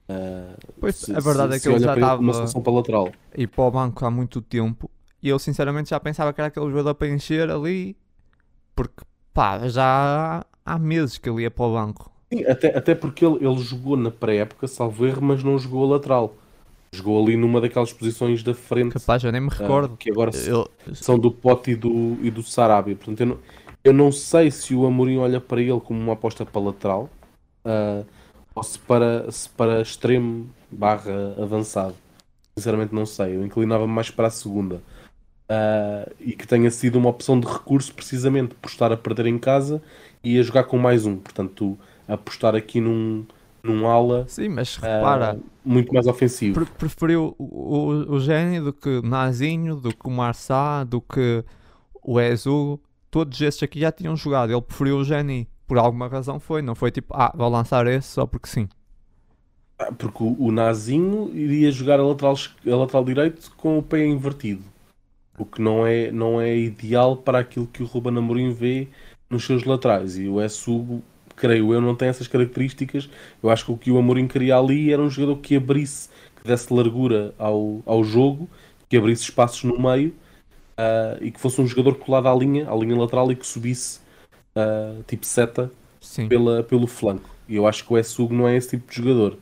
Uh, 0.09 0.57
Pois, 0.81 0.95
se- 0.97 1.13
a 1.15 1.19
verdade 1.21 1.53
se- 1.53 1.57
é 1.57 1.61
que 1.61 1.69
ele 1.77 1.85
já 1.85 1.95
como 1.95 2.07
uma 2.07 2.15
estava- 2.15 2.33
solução 2.35 2.63
para 2.63 2.73
lateral. 2.73 3.13
ir 3.37 3.47
para 3.49 3.65
o 3.65 3.71
banco 3.73 4.05
há 4.07 4.11
muito 4.11 4.41
tempo 4.41 4.89
e 5.23 5.29
eu 5.29 5.39
sinceramente 5.39 5.91
já 5.91 5.99
pensava 5.99 6.33
que 6.33 6.41
era 6.41 6.47
aquele 6.49 6.67
jogador 6.71 6.95
para 6.95 7.09
encher 7.09 7.51
ali 7.51 7.97
porque 8.75 9.03
pá, 9.35 9.67
já 9.69 10.45
há, 10.65 10.79
meses 10.79 11.19
que 11.19 11.29
ele 11.29 11.43
ia 11.43 11.51
para 11.51 11.65
o 11.65 11.73
banco. 11.73 12.13
Sim, 12.33 12.45
até, 12.45 12.77
até 12.77 12.95
porque 12.95 13.25
ele, 13.27 13.45
ele 13.45 13.59
jogou 13.59 13.97
na 13.97 14.11
pré-época, 14.11 14.67
salvo 14.69 15.07
erro, 15.07 15.23
mas 15.23 15.43
não 15.43 15.59
jogou 15.59 15.85
a 15.85 15.95
lateral. 15.97 16.35
Jogou 16.93 17.23
ali 17.23 17.37
numa 17.37 17.61
daquelas 17.61 17.93
posições 17.93 18.43
da 18.45 18.55
frente 18.55 18.93
Capaz, 18.93 19.23
eu 19.25 19.33
nem 19.33 19.41
me 19.41 19.49
uh, 19.49 19.51
recordo. 19.51 19.97
que 19.97 20.11
agora 20.11 20.31
Eu- 20.37 20.69
são 20.95 21.19
do 21.19 21.31
Pote 21.33 21.73
e 21.73 21.75
do, 21.77 22.17
e 22.23 22.31
do 22.31 22.43
Sarabia. 22.45 22.95
Portanto, 22.95 23.21
eu 23.21 23.27
não, 23.27 23.39
eu 23.85 23.93
não 23.93 24.13
sei 24.13 24.51
se 24.53 24.73
o 24.75 24.87
Amorim 24.87 25.19
olha 25.19 25.41
para 25.41 25.61
ele 25.61 25.81
como 25.81 26.01
uma 26.01 26.13
aposta 26.13 26.47
para 26.47 26.61
lateral 26.61 27.11
ah, 27.65 28.03
ou 28.57 28.63
se 28.63 28.79
para, 28.79 29.31
se 29.31 29.49
para 29.51 29.83
extremo 29.83 30.49
barra 30.71 31.35
avançado. 31.41 31.95
Sinceramente 32.59 32.95
não 32.95 33.05
sei. 33.05 33.37
Eu 33.37 33.45
inclinava 33.45 33.87
mais 33.87 34.11
para 34.11 34.29
a 34.29 34.31
segunda. 34.31 34.81
Ah, 35.47 36.11
e 36.19 36.33
que 36.33 36.47
tenha 36.47 36.71
sido 36.71 36.97
uma 36.99 37.11
opção 37.11 37.39
de 37.39 37.47
recurso 37.47 37.95
precisamente 37.95 38.55
por 38.55 38.69
estar 38.69 38.91
a 38.91 38.97
perder 38.97 39.27
em 39.27 39.39
casa 39.39 39.83
e 40.25 40.41
a 40.41 40.43
jogar 40.43 40.65
com 40.65 40.79
mais 40.79 41.05
um. 41.05 41.19
Portanto, 41.19 41.79
apostar 42.09 42.55
aqui 42.57 42.81
num, 42.81 43.27
num 43.63 43.87
ala 43.87 44.25
Sim, 44.27 44.49
mas 44.49 44.79
ah, 44.83 44.97
repara, 44.97 45.39
muito 45.63 45.93
mais 45.93 46.07
ofensivo. 46.07 46.55
pre- 46.55 46.75
preferiu 46.79 47.35
o, 47.39 48.15
o, 48.15 48.19
Gênio 48.21 48.65
do 48.65 48.73
que 48.73 49.03
Nazinho, 49.03 49.77
do 49.77 49.95
que 49.95 50.07
o 50.07 50.11
Marçá, 50.11 50.83
do 50.83 51.03
que 51.03 51.45
o 52.03 52.19
Ezu. 52.19 52.81
Todos 53.11 53.39
esses 53.39 53.63
aqui 53.63 53.81
já 53.81 53.93
tinham 53.93 54.17
jogado. 54.17 54.51
Ele 54.51 54.63
preferiu 54.63 54.97
o 54.97 55.05
Geni. 55.05 55.47
Por 55.67 55.79
alguma 55.79 56.09
razão 56.09 56.39
foi. 56.41 56.63
Não 56.63 56.75
foi 56.75 56.91
tipo, 56.91 57.15
ah, 57.15 57.33
vou 57.35 57.49
lançar 57.49 57.87
esse 57.87 58.09
só 58.09 58.27
porque 58.27 58.49
sim. 58.49 58.69
Ah, 59.79 59.93
Porque 59.93 60.23
o, 60.23 60.37
o 60.39 60.53
Nazinho 60.53 61.31
iria 61.35 61.71
jogar 61.71 62.01
a 62.01 62.03
lateral, 62.07 62.35
a 62.67 62.77
lateral 62.77 63.05
direito 63.05 63.51
com 63.57 63.79
o 63.79 63.83
pé 63.83 64.05
invertido. 64.07 64.63
O 65.39 65.45
que 65.45 65.61
não 65.61 65.87
é, 65.87 66.11
não 66.11 66.41
é 66.41 66.57
ideal 66.57 67.17
para 67.17 67.41
aquilo 67.41 67.67
que 67.67 67.83
o 67.83 67.87
Ruben 67.87 68.17
Amorim 68.17 68.51
vê 68.53 68.89
nos 69.29 69.45
seus 69.45 69.65
laterais. 69.65 70.17
E 70.19 70.29
o 70.29 70.41
S. 70.41 70.65
creio 71.37 71.75
eu, 71.75 71.81
não 71.81 71.95
tem 71.95 72.09
essas 72.09 72.27
características. 72.29 73.09
Eu 73.43 73.51
acho 73.51 73.67
que 73.67 73.73
o 73.73 73.77
que 73.77 73.91
o 73.91 73.99
Amorim 73.99 74.27
queria 74.29 74.57
ali 74.57 74.93
era 74.93 75.03
um 75.03 75.11
jogador 75.11 75.37
que 75.41 75.57
abrisse, 75.57 76.09
que 76.37 76.49
desse 76.49 76.73
largura 76.73 77.35
ao, 77.39 77.83
ao 77.85 78.03
jogo, 78.05 78.49
que 78.89 78.97
abrisse 78.97 79.25
espaços 79.25 79.65
no 79.65 79.79
meio 79.79 80.15
uh, 80.79 81.23
e 81.23 81.31
que 81.31 81.41
fosse 81.41 81.61
um 81.61 81.67
jogador 81.67 81.97
colado 81.97 82.29
à 82.29 82.35
linha, 82.35 82.71
à 82.71 82.75
linha 82.75 82.97
lateral 82.97 83.31
e 83.33 83.37
que 83.37 83.47
subisse 83.47 84.01
uh, 84.57 85.03
tipo 85.07 85.25
seta 85.27 85.71
pela, 86.29 86.63
pelo 86.63 86.87
flanco. 86.87 87.29
E 87.49 87.57
eu 87.57 87.67
acho 87.67 87.85
que 87.85 87.93
o 87.93 87.99
Essug 87.99 88.35
não 88.35 88.49
é 88.49 88.57
esse 88.57 88.71
tipo 88.71 88.91
de 88.91 88.97
jogador. 88.97 89.39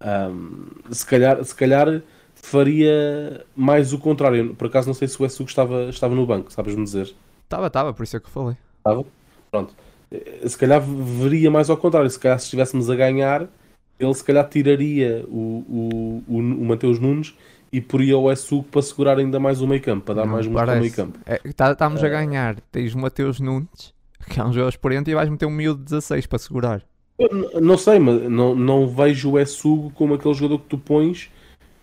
Um, 0.00 0.66
se, 0.90 1.06
calhar, 1.06 1.42
se 1.44 1.54
calhar 1.54 2.02
faria 2.34 3.44
mais 3.56 3.92
o 3.92 3.98
contrário. 3.98 4.54
Por 4.54 4.66
acaso 4.66 4.86
não 4.86 4.94
sei 4.94 5.08
se 5.08 5.20
o 5.20 5.26
Essug 5.26 5.48
estava, 5.48 5.84
estava 5.84 6.14
no 6.14 6.26
banco, 6.26 6.52
sabes-me 6.52 6.84
dizer? 6.84 7.14
Estava, 7.44 7.66
estava, 7.66 7.92
por 7.92 8.02
isso 8.02 8.16
é 8.16 8.20
que 8.20 8.26
eu 8.26 8.30
falei. 8.30 8.56
Estava? 8.78 9.04
Pronto. 9.50 9.74
Eh, 10.10 10.48
se 10.48 10.56
calhar 10.56 10.80
veria 10.80 11.50
mais 11.50 11.70
ao 11.70 11.76
contrário. 11.76 12.08
Se 12.10 12.18
calhar 12.18 12.38
se 12.38 12.44
estivéssemos 12.44 12.90
a 12.90 12.94
ganhar, 12.94 13.48
ele 13.98 14.14
se 14.14 14.24
calhar 14.24 14.48
tiraria 14.48 15.24
o, 15.28 15.64
o, 15.68 16.24
o, 16.28 16.38
o 16.38 16.64
Mateus 16.64 16.98
Nunes 16.98 17.34
e 17.72 17.80
poria 17.80 18.18
o 18.18 18.30
Essug 18.30 18.66
para 18.68 18.82
segurar 18.82 19.18
ainda 19.18 19.40
mais 19.40 19.62
o 19.62 19.66
meio 19.66 19.80
campo, 19.80 20.04
para 20.04 20.16
dar 20.16 20.26
não, 20.26 20.32
mais 20.32 20.46
muito 20.46 20.70
ao 20.70 20.76
meio 20.76 20.92
campo. 20.92 21.18
É, 21.24 21.38
tá, 21.52 21.72
estamos 21.72 22.04
a 22.04 22.08
ganhar. 22.08 22.60
Tens 22.70 22.94
o 22.94 22.98
Mateus 22.98 23.40
Nunes, 23.40 23.94
que 24.28 24.40
é 24.40 24.44
um 24.44 24.52
jogador 24.52 24.68
experiente, 24.68 25.10
e 25.10 25.14
vais 25.14 25.28
meter 25.28 25.46
um 25.46 25.50
miúdo 25.50 25.78
de 25.78 25.84
16 25.84 26.26
para 26.26 26.38
segurar. 26.38 26.82
Eu, 27.18 27.60
não 27.60 27.76
sei, 27.76 27.98
mas 27.98 28.22
não, 28.28 28.54
não 28.54 28.88
vejo 28.88 29.32
o 29.32 29.38
Essugo 29.38 29.90
como 29.90 30.14
aquele 30.14 30.34
jogador 30.34 30.58
que 30.60 30.68
tu 30.68 30.78
pões 30.78 31.30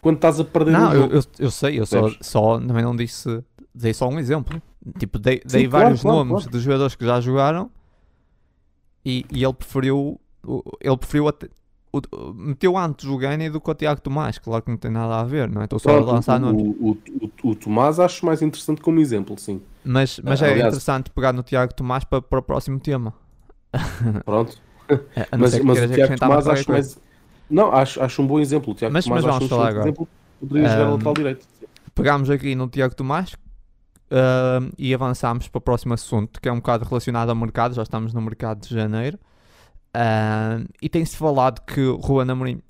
quando 0.02 0.16
estás 0.16 0.40
a 0.40 0.44
perder 0.44 0.72
não, 0.72 0.90
um 0.90 0.94
jogo. 0.94 1.14
Eu, 1.14 1.22
eu, 1.40 1.52
sei, 1.52 1.80
eu 1.80 1.86
só, 1.86 2.10
só 2.22 2.60
também 2.60 2.84
não 2.84 2.96
disse, 2.96 3.44
dei 3.74 3.94
só 3.94 4.08
um 4.08 4.20
exemplo. 4.20 4.62
Tipo, 4.98 5.20
dei, 5.20 5.42
dei 5.46 5.64
Sim, 5.64 5.68
vários 5.68 6.02
claro, 6.02 6.18
nomes 6.18 6.44
claro. 6.44 6.58
de 6.58 6.60
jogadores 6.64 6.96
que 6.96 7.06
já 7.06 7.20
jogaram 7.20 7.70
e, 9.06 9.26
e 9.32 9.44
ele 9.44 9.54
preferiu 9.54 10.20
ele 10.80 10.98
preferiu 10.98 11.28
até, 11.28 11.48
o, 11.92 12.34
meteu 12.34 12.78
antes 12.78 13.06
o 13.06 13.18
Gane 13.18 13.50
do 13.50 13.60
que 13.60 13.70
o 13.70 13.74
Tiago 13.74 14.02
Tomás, 14.02 14.38
claro 14.38 14.64
que 14.64 14.70
não 14.70 14.78
tem 14.78 14.92
nada 14.92 15.20
a 15.20 15.24
ver, 15.24 15.50
não 15.50 15.62
é? 15.62 15.66
Estou 15.66 15.80
só 15.80 15.94
Pronto, 15.94 16.10
a 16.10 16.14
lançar 16.14 16.40
nomes. 16.40 16.62
O, 16.80 16.98
o, 17.22 17.50
o, 17.50 17.56
Tomás 17.56 18.00
acho 18.00 18.26
mais 18.26 18.42
interessante 18.42 18.82
como 18.82 19.00
exemplo, 19.00 19.38
sim. 19.40 19.62
Mas, 19.92 20.20
mas 20.24 20.40
é 20.44 20.52
aliás, 20.52 20.68
interessante 20.68 21.10
pegar 21.10 21.34
no 21.34 21.42
Tiago 21.42 21.74
Tomás 21.74 22.04
para, 22.04 22.22
para 22.22 22.38
o 22.38 22.44
próximo 22.44 22.80
tema. 22.80 23.12
Pronto. 24.24 24.56
É, 25.16 25.36
mas, 25.36 25.60
mas 25.62 25.82
o 25.82 25.88
Tiago 25.88 26.16
Tomás 26.16 26.48
acho 26.48 26.72
mais. 26.72 27.00
Não, 27.50 27.74
acho, 27.74 28.00
acho 28.00 28.22
um 28.22 28.28
bom 28.28 28.40
exemplo. 28.40 28.72
O 28.72 28.76
Tiago 28.76 28.94
mas, 28.94 29.06
Tomás 29.06 29.26
mas 29.26 29.34
vamos 29.34 29.50
falar 29.50 29.70
agora. 29.70 29.86
Exemplo, 29.86 30.08
poderia 30.40 30.68
um, 30.68 30.72
jogar 30.72 30.90
lateral 30.92 31.14
direito. 31.16 31.48
Pegámos 31.96 32.30
aqui 32.30 32.54
no 32.54 32.68
Tiago 32.68 32.94
Tomás 32.94 33.34
uh, 33.34 34.72
e 34.78 34.94
avançámos 34.94 35.48
para 35.48 35.58
o 35.58 35.62
próximo 35.62 35.96
assunto, 35.96 36.40
que 36.40 36.48
é 36.48 36.52
um 36.52 36.58
bocado 36.58 36.86
relacionado 36.86 37.30
ao 37.30 37.36
mercado. 37.36 37.74
Já 37.74 37.82
estamos 37.82 38.14
no 38.14 38.22
mercado 38.22 38.62
de 38.62 38.76
janeiro. 38.76 39.18
Uh, 39.88 40.70
e 40.80 40.88
tem-se 40.88 41.18
falado 41.18 41.66
que 41.66 41.82
o 41.82 42.00
Juan 42.00 42.32
Amorim 42.32 42.62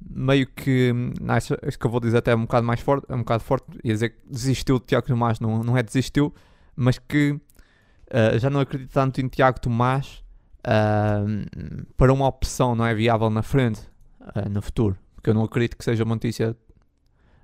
meio 0.00 0.46
que, 0.46 0.94
acho, 1.26 1.56
acho 1.60 1.76
que 1.76 1.84
eu 1.84 1.90
vou 1.90 1.98
dizer 1.98 2.18
até 2.18 2.36
um 2.36 2.42
bocado 2.42 2.64
mais 2.64 2.78
forte, 2.78 3.12
um 3.12 3.18
bocado 3.18 3.42
forte, 3.42 3.66
ia 3.82 3.92
dizer 3.92 4.10
que 4.10 4.18
desistiu 4.30 4.78
de 4.78 4.86
Tiago 4.86 5.08
Tomás, 5.08 5.40
não, 5.40 5.64
não 5.64 5.76
é 5.76 5.82
desistiu, 5.82 6.32
mas 6.78 6.96
que 6.96 7.32
uh, 7.32 8.38
já 8.38 8.48
não 8.48 8.60
acredito 8.60 8.92
tanto 8.92 9.20
em 9.20 9.26
Tiago 9.26 9.60
Tomás 9.60 10.22
uh, 10.60 11.84
para 11.96 12.12
uma 12.12 12.26
opção 12.26 12.76
não 12.76 12.86
é 12.86 12.94
viável 12.94 13.28
na 13.28 13.42
frente, 13.42 13.80
uh, 14.20 14.48
no 14.48 14.62
futuro, 14.62 14.96
porque 15.16 15.28
eu 15.28 15.34
não 15.34 15.42
acredito 15.42 15.76
que 15.76 15.84
seja 15.84 16.04
uma 16.04 16.14
notícia 16.14 16.56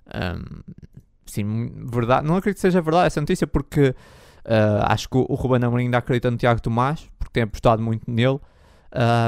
um, 0.06 0.62
sim, 1.27 1.73
verdade, 1.90 2.27
não 2.27 2.36
acredito 2.36 2.59
que 2.59 2.61
seja 2.61 2.81
verdade 2.81 3.09
essa 3.09 3.20
notícia 3.20 3.47
porque 3.47 3.94
acho 4.82 5.09
que 5.09 5.16
o, 5.16 5.35
Ruben 5.35 5.65
Amorim 5.65 5.85
ainda 5.85 5.97
acredita 5.97 6.31
no 6.31 6.36
Tiago 6.36 6.61
Tomás, 6.61 7.11
porque 7.19 7.32
tem 7.32 7.43
apostado 7.43 7.82
muito 7.82 8.09
nele, 8.09 8.39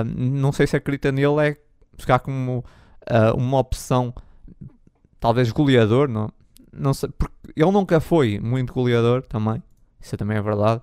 não 0.05 0.53
sei 0.53 0.67
se 0.67 0.77
acredita 0.77 1.11
nele 1.11 1.49
é 1.49 1.57
ficar 1.97 2.19
como 2.19 2.63
uma 3.35 3.59
opção 3.59 4.15
talvez 5.19 5.51
goleador, 5.51 6.07
não, 6.07 6.31
não 6.71 6.93
sei, 6.93 7.09
porque 7.17 7.35
ele 7.57 7.71
nunca 7.71 7.99
foi 7.99 8.39
muito 8.39 8.75
goleador 8.75 9.23
também, 9.23 9.63
isso 10.07 10.17
também 10.17 10.37
é 10.37 10.43
verdade, 10.43 10.81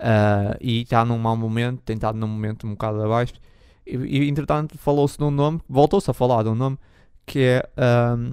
uh, 0.00 0.56
e 0.60 0.82
está 0.82 1.04
num 1.04 1.18
mau 1.18 1.36
momento, 1.36 1.80
tem 1.82 1.94
estado 1.94 2.18
num 2.18 2.26
momento 2.26 2.66
um 2.66 2.70
bocado 2.70 3.02
abaixo, 3.02 3.34
e, 3.86 3.96
e 3.96 4.28
entretanto 4.28 4.76
falou-se 4.78 5.18
de 5.18 5.24
um 5.24 5.30
nome, 5.30 5.60
voltou-se 5.68 6.10
a 6.10 6.14
falar 6.14 6.42
de 6.42 6.48
um 6.48 6.54
nome, 6.54 6.78
que 7.26 7.40
é 7.40 7.70
um, 8.16 8.32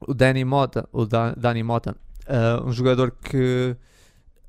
o 0.00 0.14
Danny 0.14 0.44
Mota, 0.44 0.88
o 0.92 1.04
da, 1.04 1.32
Danny 1.34 1.62
Mota, 1.62 1.96
um 2.64 2.72
jogador 2.72 3.12
que 3.12 3.76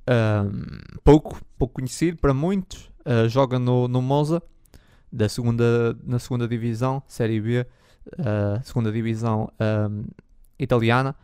um, 0.10 0.98
pouco, 1.04 1.40
pouco 1.58 1.76
conhecido 1.76 2.18
para 2.18 2.34
muitos, 2.34 2.90
joga 3.30 3.60
no, 3.60 3.88
no 3.88 4.02
Monza, 4.02 4.42
da 5.12 5.30
segunda, 5.30 5.98
na 6.04 6.20
segunda 6.20 6.48
divisão, 6.48 7.02
Série 7.08 7.40
B, 7.40 7.66
uh, 8.20 8.64
segunda 8.64 8.92
divisão 8.92 9.52
um, 9.90 10.06
italiana. 10.60 11.16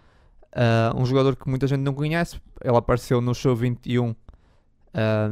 Uh, 0.54 1.02
um 1.02 1.06
jogador 1.06 1.36
que 1.36 1.50
muita 1.50 1.66
gente 1.66 1.82
não 1.82 1.94
conhece, 1.94 2.40
ele 2.64 2.78
apareceu 2.78 3.20
no 3.20 3.34
show 3.34 3.56
21, 3.56 4.12
uh, 4.12 4.16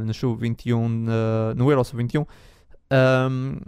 no 0.04 0.12
show 0.12 0.34
21 0.34 0.88
no, 0.88 1.54
no 1.56 1.70
Euro 1.70 1.82
21. 1.82 2.22
Um, 2.22 3.60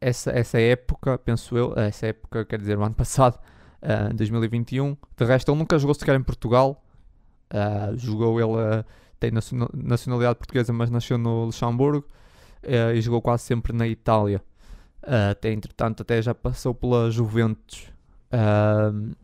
essa, 0.00 0.30
essa 0.32 0.60
época, 0.60 1.18
penso 1.18 1.56
eu, 1.56 1.74
essa 1.76 2.06
época 2.06 2.44
quer 2.44 2.58
dizer 2.58 2.78
o 2.78 2.82
ano 2.82 2.94
passado, 2.94 3.38
uh, 3.82 4.14
2021. 4.14 4.96
De 5.16 5.24
resto, 5.24 5.50
ele 5.50 5.58
nunca 5.58 5.78
jogou 5.78 5.94
sequer 5.94 6.14
em 6.16 6.22
Portugal. 6.22 6.82
Uh, 7.52 7.96
jogou 7.96 8.40
ele, 8.40 8.84
tem 9.20 9.30
nacionalidade 9.74 10.38
portuguesa, 10.38 10.72
mas 10.72 10.90
nasceu 10.90 11.16
no 11.16 11.46
Luxemburgo 11.46 12.06
uh, 12.64 12.94
e 12.94 13.00
jogou 13.00 13.22
quase 13.22 13.44
sempre 13.44 13.72
na 13.72 13.86
Itália. 13.86 14.42
Uh, 15.02 15.30
até, 15.30 15.52
entretanto, 15.52 16.02
até 16.02 16.20
já 16.20 16.34
passou 16.34 16.74
pela 16.74 17.10
Juventus. 17.10 17.86
Uh, 18.32 19.14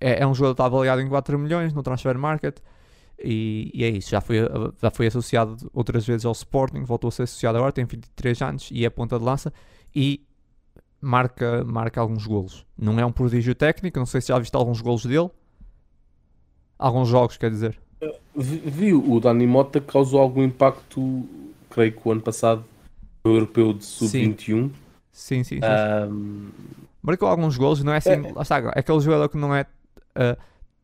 é, 0.00 0.22
é, 0.22 0.26
um 0.26 0.34
jogador 0.34 0.54
que 0.54 0.62
está 0.62 0.66
avaliado 0.66 1.00
em 1.00 1.08
4 1.08 1.38
milhões 1.38 1.72
no 1.72 1.82
transfer 1.82 2.16
market. 2.18 2.58
E, 3.22 3.70
e, 3.74 3.84
é 3.84 3.88
isso, 3.90 4.10
já 4.10 4.20
foi, 4.20 4.38
já 4.80 4.90
foi 4.90 5.06
associado 5.06 5.70
outras 5.74 6.06
vezes 6.06 6.24
ao 6.24 6.32
Sporting, 6.32 6.84
voltou 6.84 7.08
a 7.08 7.10
ser 7.10 7.24
associado 7.24 7.58
agora, 7.58 7.70
tem 7.70 7.84
23 7.84 8.40
anos 8.40 8.68
e 8.72 8.86
é 8.86 8.88
ponta 8.88 9.18
de 9.18 9.24
lança 9.24 9.52
e 9.94 10.24
marca, 11.02 11.62
marca 11.64 12.00
alguns 12.00 12.26
golos. 12.26 12.64
Não 12.78 12.98
é 12.98 13.04
um 13.04 13.12
prodígio 13.12 13.54
técnico, 13.54 13.98
não 13.98 14.06
sei 14.06 14.22
se 14.22 14.28
já 14.28 14.38
viste 14.38 14.54
alguns 14.56 14.80
golos 14.80 15.04
dele. 15.04 15.28
Alguns 16.78 17.08
jogos, 17.08 17.36
quer 17.36 17.50
dizer. 17.50 17.78
Vi, 18.34 18.94
o 18.94 19.20
Dani 19.20 19.46
Mota 19.46 19.82
causou 19.82 20.18
algum 20.18 20.42
impacto 20.42 21.28
creio 21.70 21.92
que 21.92 22.00
o 22.06 22.12
ano 22.12 22.20
passado, 22.20 22.64
no 23.24 23.32
europeu 23.32 23.72
de 23.72 23.84
sub-21. 23.84 24.70
Sim, 25.12 25.44
sim, 25.44 25.44
sim. 25.44 25.60
Um... 26.10 26.48
Marcou 27.02 27.28
alguns 27.28 27.56
gols, 27.56 27.82
não 27.82 27.92
é 27.92 27.98
assim. 27.98 28.10
É, 28.10 28.42
está, 28.42 28.58
é 28.58 28.80
aquele 28.80 29.00
jogador 29.00 29.28
que 29.28 29.38
não 29.38 29.54
é. 29.54 29.64
Uh, 30.16 30.40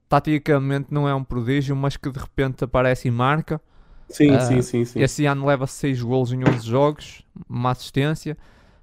taticamente 0.09 0.93
não 0.93 1.09
é 1.09 1.15
um 1.15 1.25
prodígio, 1.25 1.75
mas 1.75 1.97
que 1.97 2.11
de 2.11 2.19
repente 2.19 2.65
aparece 2.65 3.09
e 3.09 3.11
marca. 3.11 3.61
Sim, 4.09 4.35
uh, 4.35 4.41
sim, 4.41 4.63
sim, 4.63 4.85
sim. 4.85 5.01
Esse 5.01 5.27
ano 5.27 5.47
leva 5.47 5.67
6 5.67 6.03
gols 6.03 6.33
em 6.33 6.43
11 6.49 6.67
jogos, 6.67 7.23
uma 7.49 7.71
assistência. 7.71 8.37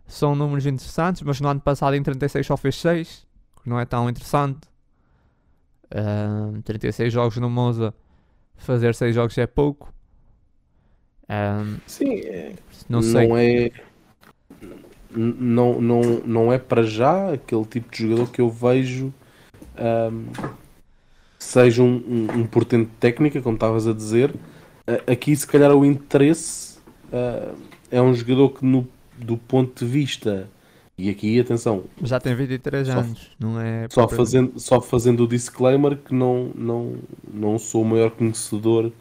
São 0.06 0.36
números 0.36 0.66
interessantes, 0.66 1.22
mas 1.22 1.40
no 1.40 1.48
ano 1.48 1.62
passado 1.62 1.96
em 1.96 2.04
36 2.04 2.46
só 2.46 2.58
fez 2.58 2.76
6, 2.76 3.26
que 3.64 3.70
não 3.70 3.80
é 3.80 3.86
tão 3.86 4.10
interessante. 4.10 4.68
Uh, 5.86 6.62
36 6.64 7.14
jogos 7.14 7.38
no 7.38 7.50
Monza, 7.50 7.94
fazer 8.58 8.94
6 8.94 9.16
jogos 9.16 9.38
é 9.38 9.48
pouco. 9.48 9.94
Um, 11.30 11.78
Sim, 11.88 12.16
é, 12.20 12.54
não, 12.90 13.02
sei. 13.02 13.28
não 13.28 13.38
é. 13.38 13.72
Não, 15.16 15.82
não, 15.82 16.02
não 16.26 16.54
é 16.54 16.58
para 16.58 16.84
já 16.84 17.34
aquele 17.34 17.66
tipo 17.66 17.92
de 17.92 18.04
jogador 18.04 18.32
que 18.32 18.42
eu 18.42 18.50
vejo 18.50 19.14
um, 19.78 20.26
seja 21.40 21.82
um, 21.82 21.96
um, 21.96 22.40
um 22.40 22.48
portento 22.48 22.90
de 22.90 22.96
técnica, 22.96 23.42
como 23.42 23.56
estavas 23.56 23.88
a 23.88 23.94
dizer. 23.94 24.34
Aqui, 25.08 25.36
se 25.36 25.48
calhar, 25.48 25.72
o 25.72 25.86
interesse 25.86 26.78
uh, 27.12 27.56
é 27.90 28.02
um 28.02 28.14
jogador 28.14 28.50
que, 28.50 28.66
no, 28.66 28.88
do 29.18 29.38
ponto 29.38 29.86
de 29.86 29.90
vista, 29.90 30.50
e 30.98 31.10
aqui, 31.10 31.40
atenção, 31.40 31.86
já 32.04 32.20
tem 32.20 32.36
23 32.36 32.88
só, 32.88 32.94
anos, 32.94 33.32
não 33.40 33.60
é? 33.60 33.88
Só 33.90 34.08
fazendo, 34.08 34.60
só 34.60 34.82
fazendo 34.82 35.24
o 35.24 35.28
disclaimer 35.28 35.98
que 35.98 36.14
não, 36.14 36.52
não, 36.56 36.96
não 37.32 37.58
sou 37.58 37.82
o 37.82 37.86
maior 37.86 38.12
conhecedor 38.12 38.92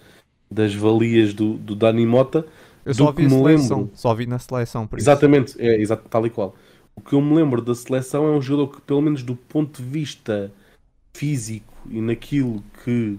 das 0.50 0.74
valias 0.74 1.34
do, 1.34 1.54
do 1.54 1.74
Dani 1.74 2.06
Mota. 2.06 2.46
Eu 2.84 2.94
só 2.94 3.12
vi, 3.12 3.26
me 3.26 3.42
lembro. 3.42 3.90
só 3.94 4.14
vi 4.14 4.26
na 4.26 4.38
seleção, 4.38 4.86
por 4.86 4.98
Exatamente, 4.98 5.54
é 5.60 5.80
exato, 5.80 6.08
tal 6.08 6.26
e 6.26 6.30
qual. 6.30 6.54
O 6.94 7.00
que 7.00 7.14
eu 7.14 7.20
me 7.20 7.34
lembro 7.34 7.62
da 7.62 7.74
seleção 7.74 8.26
é 8.26 8.30
um 8.30 8.42
jogador 8.42 8.76
que, 8.76 8.80
pelo 8.82 9.00
menos 9.00 9.22
do 9.22 9.34
ponto 9.34 9.82
de 9.82 9.88
vista 9.88 10.52
físico 11.12 11.72
e 11.88 12.00
naquilo 12.00 12.62
que, 12.84 13.18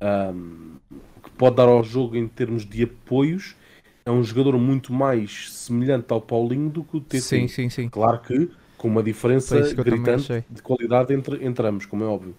um, 0.00 0.76
que 1.22 1.30
pode 1.30 1.56
dar 1.56 1.68
ao 1.68 1.82
jogo 1.82 2.16
em 2.16 2.26
termos 2.28 2.64
de 2.64 2.84
apoios, 2.84 3.56
é 4.04 4.10
um 4.10 4.22
jogador 4.22 4.58
muito 4.58 4.92
mais 4.92 5.52
semelhante 5.52 6.12
ao 6.12 6.20
Paulinho 6.20 6.68
do 6.68 6.84
que 6.84 6.96
o 6.96 7.00
TT. 7.00 7.20
Sim, 7.20 7.48
sim, 7.48 7.68
sim. 7.68 7.88
Claro 7.88 8.20
que 8.20 8.50
com 8.76 8.88
uma 8.88 9.02
diferença 9.02 9.60
gritante 9.74 10.44
de 10.50 10.60
qualidade 10.60 11.14
entre, 11.14 11.44
entre 11.44 11.66
ambos, 11.68 11.86
como 11.86 12.02
é 12.02 12.06
óbvio. 12.06 12.34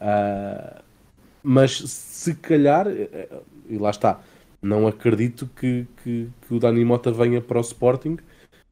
Uh, 0.00 0.82
mas 1.42 1.78
se 1.78 2.34
calhar, 2.34 2.86
eh, 2.86 3.08
eh, 3.12 3.40
e 3.68 3.78
lá 3.78 3.90
está, 3.90 4.20
não 4.62 4.86
acredito 4.86 5.48
que, 5.56 5.86
que, 6.02 6.28
que, 6.46 6.54
o 6.54 6.60
Dani 6.60 6.84
Mota 6.84 7.10
venha 7.10 7.40
para 7.40 7.58
o 7.58 7.62
Sporting 7.62 8.18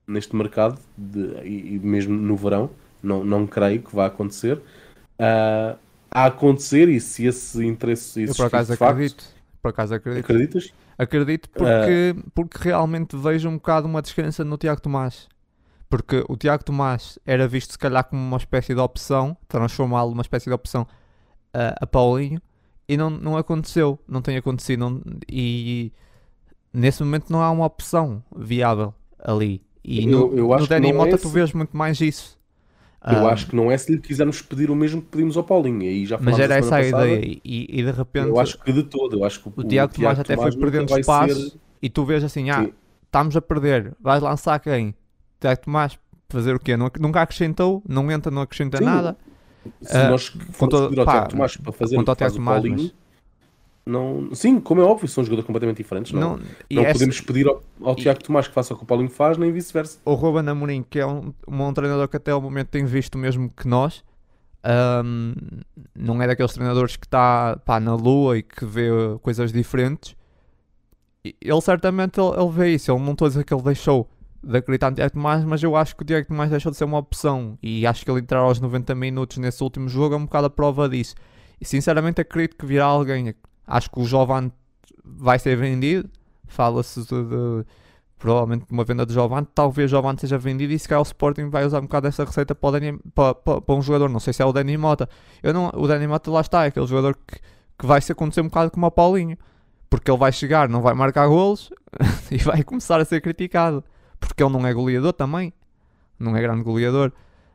neste 0.07 0.37
mercado 0.37 0.79
de, 0.97 1.21
e, 1.45 1.75
e, 1.75 1.79
mesmo 1.79 2.15
no 2.15 2.37
verão, 2.37 2.71
não, 3.03 3.25
não 3.25 3.47
creio 3.47 3.83
que 3.83 3.95
vá 3.95 4.07
acontecer. 4.07 4.61
Uh, 5.19 5.77
a 6.11 6.27
acontecer 6.27 6.89
e 6.89 7.01
se 7.01 7.27
esse 7.27 7.65
interesse 7.67 8.23
Eu 8.25 8.35
por 8.35 8.47
acaso 8.47 8.73
de 8.73 8.77
facto, 8.79 8.93
acredito. 8.93 9.25
Por 9.61 9.69
acaso 9.69 9.95
acredito. 9.95 10.25
acreditas? 10.25 10.73
Acredito 10.97 11.49
porque, 11.51 12.17
porque 12.35 12.59
realmente 12.61 13.17
vejo 13.17 13.49
um 13.49 13.55
bocado 13.55 13.87
uma 13.87 14.01
descrença 14.03 14.45
no 14.45 14.57
Tiago 14.57 14.81
Tomás. 14.81 15.29
Porque 15.91 16.25
o 16.29 16.37
Tiago 16.37 16.65
Tomás 16.65 17.19
era 17.27 17.47
visto 17.49 17.73
se 17.73 17.79
calhar 17.79 18.05
como 18.05 18.21
uma 18.21 18.37
espécie 18.37 18.75
de 18.75 18.81
opção, 18.81 19.37
transformá-lo 19.49 20.11
numa 20.11 20.23
espécie 20.23 20.47
de 20.47 20.53
opção 20.55 20.87
a, 21.53 21.75
a 21.85 21.87
Paulinho, 21.87 22.41
e 22.89 22.97
não, 22.97 23.11
não 23.11 23.37
aconteceu, 23.37 23.99
não 24.09 24.21
tem 24.23 24.37
acontecido. 24.37 24.81
não- 24.81 25.03
e 25.29 25.93
nesse 26.73 27.03
momento 27.03 27.31
não 27.31 27.43
há 27.43 27.51
uma 27.51 27.65
opção 27.67 28.23
viável 28.37 28.95
ali. 29.19 29.63
E 29.85 30.05
Eu- 30.05 30.11
no, 30.31 30.37
eu 30.39 30.59
no 30.59 30.67
Danny 30.67 30.91
é 30.91 30.93
Mota 30.93 31.11
tu 31.19 31.27
esse- 31.27 31.29
vês 31.35 31.53
muito 31.53 31.77
mais 31.77 32.01
isso. 32.01 32.38
Eu 33.07 33.27
Ah, 33.29 33.33
acho 33.33 33.47
que 33.47 33.55
não 33.55 33.71
é 33.71 33.79
se 33.79 33.93
lhe 33.93 34.01
quisermos 34.01 34.43
pedir 34.43 34.71
o 34.71 34.75
mesmo 34.75 35.01
que 35.01 35.09
pedimos 35.09 35.37
ao 35.37 35.45
Paulinho. 35.45 35.83
E 35.83 35.89
aí 35.89 36.07
já 36.07 36.19
mas 36.21 36.39
era 36.39 36.57
essa 36.57 36.77
a 36.77 36.81
passada. 36.81 37.09
ideia. 37.09 37.39
E, 37.45 37.67
e 37.81 37.83
de 37.85 37.91
repente 37.93 38.27
Eu 38.29 38.39
acho 38.41 38.59
que 38.59 38.73
de 38.73 38.83
todo. 38.83 39.19
Eu 39.19 39.25
acho 39.25 39.41
que 39.41 39.49
o 39.55 39.65
Tiago 39.65 39.93
Tomás 39.95 40.19
até 40.19 40.35
foi 40.37 40.47
nunca 40.47 40.59
perdendo 40.61 40.99
espaço. 40.99 41.51
ser- 41.51 41.59
e 41.81 41.89
tu 41.89 42.05
vês 42.05 42.25
assim, 42.25 42.51
ah, 42.51 42.65
Sim. 42.65 42.73
estamos 43.05 43.37
a 43.37 43.41
perder, 43.41 43.95
vais 44.01 44.21
lançar 44.21 44.59
quem? 44.59 44.93
Tiago 45.41 45.61
Tomás, 45.61 45.97
fazer 46.29 46.57
o 46.57 46.59
quê? 46.59 46.77
Nunca 46.77 47.23
acrescentou, 47.23 47.83
não 47.89 48.11
entra, 48.11 48.33
não 48.33 48.43
acrescenta 48.43 48.79
Sim, 48.79 48.85
nada. 48.85 49.17
Se 49.81 49.97
Ah, 49.97 50.11
nós 50.11 50.27
formos 50.51 50.81
pedir 50.89 50.99
ao 51.01 51.07
Tiago 51.07 51.29
Tomás 51.29 51.57
para 51.57 51.73
fazer 51.73 51.97
o 51.99 52.05
que 52.05 52.15
faz 52.17 52.33
o 52.33 52.37
Tomás, 52.37 52.57
Paulinho, 52.63 52.83
mas- 52.83 52.95
não... 53.89 54.35
Sim, 54.35 54.61
como 54.61 54.81
é 54.81 54.85
óbvio, 54.85 55.09
são 55.09 55.25
jogadores 55.25 55.47
completamente 55.47 55.79
diferentes. 55.79 56.13
Não, 56.13 56.37
Não, 56.37 56.41
e 56.71 56.75
não 56.77 56.83
essa- 56.85 56.93
podemos 56.95 57.21
pedir 57.21 57.47
ao, 57.49 57.63
ao 57.83 57.95
Tiago 57.97 58.23
Tomás 58.23 58.47
que 58.47 58.55
faça 58.55 58.75
o 58.75 58.77
que 58.77 58.83
o 58.85 58.87
Paulinho 58.87 59.11
faz, 59.11 59.37
nem 59.39 59.51
vice-versa. 59.51 59.99
o 60.05 60.15
Ruben 60.15 60.49
Amorim, 60.49 60.83
que 60.89 60.99
é 60.99 61.07
um, 61.07 61.33
um 61.49 61.73
treinador 61.73 62.07
que 62.09 62.17
até 62.17 62.35
o 62.35 62.41
momento 62.41 62.69
tem 62.69 62.85
visto 62.85 63.15
o 63.15 63.19
mesmo 63.19 63.51
que 63.51 63.67
nós, 63.67 64.05
ahm, 64.63 65.33
não 65.95 66.21
é 66.23 66.27
daqueles 66.27 66.53
treinadores 66.53 66.97
que 66.97 67.07
está 67.07 67.57
pá, 67.65 67.81
na 67.81 67.95
lua 67.95 68.39
e 68.39 68.43
que 68.43 68.65
vê 68.65 68.89
coisas 69.23 69.53
diferentes. 69.53 70.15
E 71.25 71.35
Ele 71.41 71.61
certamente 71.61 72.21
ele, 72.21 72.41
ele 72.41 72.51
vê 72.51 72.75
isso. 72.75 72.91
Ele 72.93 73.01
não 73.03 73.13
estou 73.13 73.27
a 73.27 73.29
dizer 73.29 73.45
que 73.45 73.53
ele 73.53 73.63
deixou 73.63 74.09
de 74.43 74.57
acreditar 74.57 74.91
no 74.91 74.97
Tiago 74.97 75.13
Tomás, 75.15 75.45
mas 75.45 75.63
eu 75.63 75.75
acho 75.75 75.97
que 75.97 76.03
o 76.03 76.07
Tiago 76.07 76.29
Tomás 76.29 76.51
deixou 76.51 76.71
de 76.71 76.79
ser 76.79 76.85
uma 76.85 76.99
opção. 76.99 77.59
E 77.63 77.87
acho 77.87 78.05
que 78.05 78.11
ele 78.11 78.21
entrar 78.21 78.39
aos 78.41 78.61
90 78.61 78.95
minutos 78.95 79.37
nesse 79.39 79.63
último 79.63 79.89
jogo 79.89 80.15
é 80.15 80.19
um 80.19 80.25
bocado 80.25 80.47
a 80.47 80.51
prova 80.51 80.89
disso. 80.89 81.15
E 81.61 81.65
sinceramente 81.65 82.21
acredito 82.21 82.57
que 82.57 82.65
virá 82.65 82.85
alguém. 82.87 83.35
Acho 83.69 83.91
que 83.91 84.01
o 84.01 84.05
Jovan 84.05 84.51
vai 85.05 85.39
ser 85.39 85.57
vendido. 85.57 86.09
Fala-se 86.47 87.01
de, 87.03 87.07
de- 87.25 87.65
provavelmente 88.19 88.67
de 88.67 88.73
uma 88.73 88.83
venda 88.85 89.05
de 89.07 89.13
Jovan. 89.13 89.45
Talvez 89.45 89.91
Jovan 89.91 90.17
seja 90.17 90.39
vendido 90.39 90.73
e 90.73 90.79
se 90.79 90.89
calhar 90.89 91.01
o 91.01 91.05
Sporting 91.07 91.51
vai 91.51 91.65
usar 91.65 91.79
um 91.79 91.83
bocado 91.83 92.07
essa 92.09 92.25
receita 92.25 92.55
para, 92.55 92.81
para, 93.15 93.35
para- 93.35 93.61
para 93.61 93.75
um 93.75 93.83
jogador. 93.83 94.09
Não 94.09 94.19
sei 94.21 94.33
se 94.33 94.43
é 94.43 94.45
o 94.47 94.53
Dani 94.53 94.77
Mota. 94.77 95.09
Eu 95.43 95.53
não, 95.53 95.71
o 95.75 95.87
Dani 95.87 96.07
Mota 96.07 96.31
lá 96.31 96.41
está, 96.41 96.65
é 96.65 96.69
aquele 96.69 96.87
jogador 96.87 97.17
que, 97.27 97.39
que 97.79 97.87
vai 97.87 98.01
se 98.01 98.11
acontecer 98.13 98.41
um 98.41 98.45
bocado 98.49 98.71
como 98.71 98.87
o 98.87 98.91
Paulinho. 98.91 99.37
Porque 99.91 100.11
ele 100.11 100.19
vai 100.19 100.33
chegar, 100.33 100.69
não 100.69 100.83
vai 100.83 100.93
marcar 100.95 101.27
golos 101.29 101.71
e 102.31 102.37
vai 102.39 102.63
começar 102.63 103.01
a 103.01 103.05
ser 103.05 103.21
criticado. 103.21 103.85
Porque 104.21 104.43
ele 104.43 104.53
não 104.53 104.67
é 104.67 104.73
goleador 104.75 105.13
também. 105.13 105.53
Não 106.19 106.37
é 106.37 106.43
grande 106.43 106.63
goleador. 106.63 107.13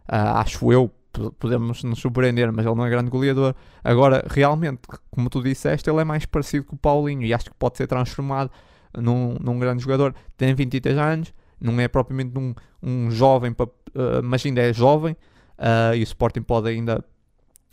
Ah, 0.08 0.40
acho 0.40 0.72
eu, 0.72 0.90
podemos 1.38 1.84
nos 1.84 2.00
surpreender, 2.00 2.52
mas 2.52 2.66
ele 2.66 2.76
não 2.76 2.86
é 2.86 2.90
grande 2.90 3.10
goleador. 3.10 3.54
Agora, 3.84 4.26
realmente, 4.30 4.82
como 5.12 5.30
tu 5.30 5.42
disseste, 5.42 5.90
ele 5.90 6.02
é 6.02 6.04
mais 6.04 6.26
parecido 6.26 6.66
com 6.66 6.76
o 6.76 6.80
Paulinho 6.80 7.24
e 7.24 7.34
acho 7.34 7.46
que 7.46 7.56
pode 7.56 7.78
ser 7.78 7.88
transformado 7.88 8.52
num, 8.98 9.38
num 9.40 9.60
grande 9.60 9.84
jogador. 9.84 10.16
Tem 10.36 10.54
23 10.54 10.98
anos, 10.98 11.34
não 11.60 11.80
é 11.80 11.88
propriamente 11.88 12.38
um, 12.38 12.54
um 12.82 13.12
jovem, 13.12 13.56
ah, 13.60 14.22
mas 14.24 14.46
ainda 14.46 14.62
é 14.62 14.74
jovem. 14.74 15.16
ah, 15.58 15.96
e 15.96 16.02
o 16.02 16.04
Sporting 16.04 16.42
pode 16.42 16.70
ainda 16.70 17.04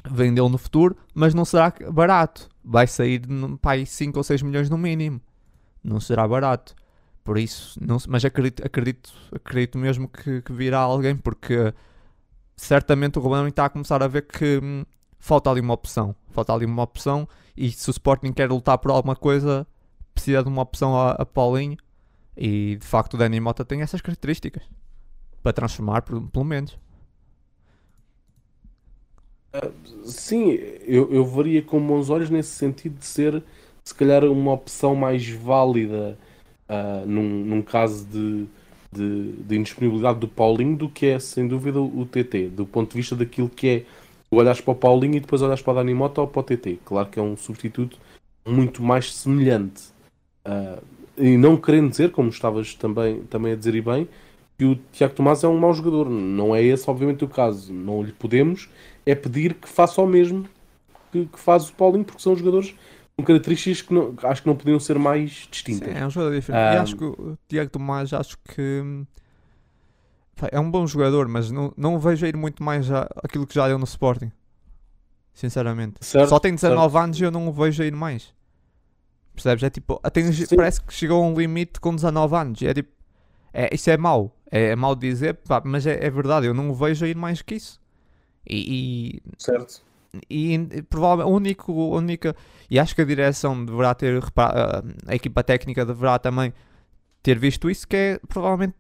vendê-lo 0.08 0.48
no 0.48 0.58
futuro, 0.58 0.96
mas 1.14 1.34
não 1.34 1.44
será 1.44 1.72
barato. 1.90 2.48
Vai 2.64 2.86
sair 2.86 3.22
aí 3.64 3.86
5 3.86 4.18
ou 4.18 4.22
6 4.22 4.42
milhões 4.42 4.70
no 4.70 4.78
mínimo. 4.78 5.20
Não 5.82 5.98
será 5.98 6.28
barato. 6.28 6.74
Por 7.24 7.38
isso, 7.38 7.78
não, 7.80 7.98
mas 8.08 8.24
acredito, 8.24 8.64
acredito, 8.64 9.12
acredito 9.34 9.78
mesmo 9.78 10.08
que, 10.08 10.42
que 10.42 10.52
virá 10.52 10.78
alguém, 10.78 11.16
porque 11.16 11.72
certamente 12.60 13.18
o 13.18 13.22
Ruben 13.22 13.48
está 13.48 13.64
a 13.64 13.70
começar 13.70 14.02
a 14.02 14.06
ver 14.06 14.26
que 14.26 14.60
hum, 14.62 14.84
falta 15.18 15.50
ali 15.50 15.60
uma 15.60 15.74
opção. 15.74 16.14
Falta 16.30 16.52
ali 16.52 16.66
uma 16.66 16.82
opção 16.82 17.26
e 17.56 17.70
se 17.70 17.88
o 17.88 17.90
Sporting 17.90 18.32
quer 18.32 18.48
lutar 18.50 18.78
por 18.78 18.90
alguma 18.90 19.16
coisa, 19.16 19.66
precisa 20.14 20.42
de 20.42 20.48
uma 20.48 20.62
opção 20.62 20.96
a, 20.96 21.12
a 21.12 21.26
Paulinho. 21.26 21.76
E 22.36 22.76
de 22.76 22.86
facto 22.86 23.14
o 23.14 23.16
Dani 23.16 23.40
Mota 23.40 23.64
tem 23.64 23.80
essas 23.80 24.00
características 24.00 24.62
para 25.42 25.52
transformar, 25.52 26.02
pelo 26.02 26.44
menos. 26.44 26.78
Sim, 30.04 30.50
eu, 30.86 31.10
eu 31.10 31.24
veria 31.24 31.62
com 31.62 31.84
bons 31.84 32.08
olhos 32.08 32.30
nesse 32.30 32.50
sentido 32.50 32.98
de 32.98 33.04
ser, 33.04 33.42
se 33.82 33.94
calhar, 33.94 34.24
uma 34.24 34.52
opção 34.52 34.94
mais 34.94 35.28
válida 35.28 36.16
ah, 36.68 37.02
num, 37.06 37.44
num 37.44 37.62
caso 37.62 38.06
de, 38.06 38.46
de, 38.92 39.32
de 39.32 39.56
indisponibilidade 39.56 40.18
do 40.18 40.28
Paulinho 40.28 40.76
do 40.76 40.88
que 40.88 41.06
é, 41.06 41.18
sem 41.18 41.46
dúvida, 41.46 41.80
o 41.80 42.04
TT, 42.04 42.48
do 42.48 42.66
ponto 42.66 42.90
de 42.90 42.96
vista 42.96 43.14
daquilo 43.14 43.48
que 43.48 43.68
é 43.68 43.80
tu 44.30 44.36
olhas 44.36 44.60
para 44.60 44.72
o 44.72 44.74
Paulinho 44.74 45.16
e 45.16 45.20
depois 45.20 45.42
olhas 45.42 45.62
para 45.62 45.72
o 45.72 45.76
Dani 45.76 45.94
Mota 45.94 46.20
ou 46.20 46.26
para 46.26 46.40
o 46.40 46.42
TT. 46.42 46.78
Claro 46.84 47.08
que 47.08 47.18
é 47.18 47.22
um 47.22 47.36
substituto 47.36 47.98
muito 48.46 48.82
mais 48.82 49.12
semelhante. 49.14 49.82
Ah, 50.44 50.78
e 51.16 51.36
não 51.36 51.56
querendo 51.56 51.90
dizer, 51.90 52.10
como 52.10 52.30
estavas 52.30 52.74
também, 52.74 53.22
também 53.24 53.52
a 53.52 53.56
dizer 53.56 53.74
e 53.74 53.80
bem, 53.80 54.08
que 54.58 54.64
o 54.64 54.76
Tiago 54.92 55.14
Tomás 55.14 55.44
é 55.44 55.48
um 55.48 55.58
mau 55.58 55.72
jogador. 55.74 56.08
Não 56.08 56.54
é 56.54 56.62
esse, 56.62 56.88
obviamente, 56.88 57.24
o 57.24 57.28
caso. 57.28 57.72
Não 57.72 58.02
lhe 58.02 58.12
podemos 58.12 58.68
é 59.06 59.14
pedir 59.14 59.54
que 59.54 59.68
faça 59.68 60.00
o 60.00 60.06
mesmo 60.06 60.46
que, 61.12 61.26
que 61.26 61.38
faz 61.38 61.68
o 61.68 61.72
Paulinho, 61.74 62.04
porque 62.04 62.22
são 62.22 62.36
jogadores 62.36 62.74
com 63.20 63.26
características 63.26 63.82
que 63.82 63.92
não- 63.94 64.14
acho 64.24 64.42
que 64.42 64.48
não 64.48 64.56
podiam 64.56 64.78
ser 64.80 64.98
mais 64.98 65.48
distintas. 65.50 65.88
Sim, 65.88 65.94
é 65.98 66.06
um 66.06 66.10
jogador 66.10 66.34
diferente. 66.34 66.60
E 66.60 66.76
Ah, 66.76 66.82
acho 66.82 66.96
que 66.96 67.04
o 67.04 67.38
Tiago 67.48 67.70
Tomás, 67.70 68.12
acho 68.12 68.36
que 68.38 69.04
é 70.50 70.58
um 70.58 70.70
bom 70.70 70.86
jogador, 70.86 71.28
mas 71.28 71.50
não, 71.50 71.72
não 71.76 71.98
vejo 71.98 72.26
ir 72.26 72.36
muito 72.36 72.62
mais 72.62 72.88
aquilo 73.22 73.46
que 73.46 73.54
já 73.54 73.68
deu 73.68 73.78
no 73.78 73.84
Sporting. 73.84 74.32
Sinceramente. 75.34 75.94
Certo, 76.00 76.28
Só 76.28 76.38
tem 76.38 76.54
19 76.54 76.92
certo. 76.92 77.04
anos 77.04 77.20
e 77.20 77.24
eu 77.24 77.30
não 77.30 77.48
o 77.48 77.52
vejo 77.52 77.82
ir 77.82 77.94
mais. 77.94 78.34
Percebes? 79.34 79.62
É 79.62 79.70
tipo, 79.70 80.00
atinge- 80.02 80.46
parece 80.56 80.80
que 80.82 80.92
chegou 80.92 81.22
a 81.22 81.26
um 81.26 81.34
limite 81.38 81.80
com 81.80 81.94
19 81.94 82.34
anos. 82.36 82.62
É 82.62 82.74
tipo, 82.74 82.90
é, 83.52 83.74
isso 83.74 83.88
é 83.90 83.96
mau. 83.96 84.36
É, 84.50 84.74
mau 84.74 84.94
dizer, 84.96 85.34
pá, 85.46 85.62
mas 85.64 85.86
é, 85.86 86.04
é 86.04 86.10
verdade. 86.10 86.46
Eu 86.46 86.52
não 86.54 86.70
o 86.70 86.74
vejo 86.74 87.04
a 87.04 87.08
ir 87.08 87.16
mais 87.16 87.40
que 87.42 87.54
isso. 87.54 87.80
E, 88.48 89.22
Certo. 89.38 89.82
E, 90.28 90.54
e 90.54 90.82
provavelmente, 90.82 91.36
único, 91.36 91.72
única, 91.72 92.36
e 92.70 92.78
acho 92.78 92.94
que 92.94 93.02
a 93.02 93.04
direção 93.04 93.64
deverá 93.64 93.94
ter, 93.94 94.22
a 95.06 95.14
equipa 95.14 95.42
técnica 95.42 95.84
deverá 95.84 96.18
também 96.18 96.52
ter 97.22 97.38
visto 97.38 97.70
isso, 97.70 97.86
que 97.86 97.96
é 97.96 98.20
provavelmente 98.28 98.74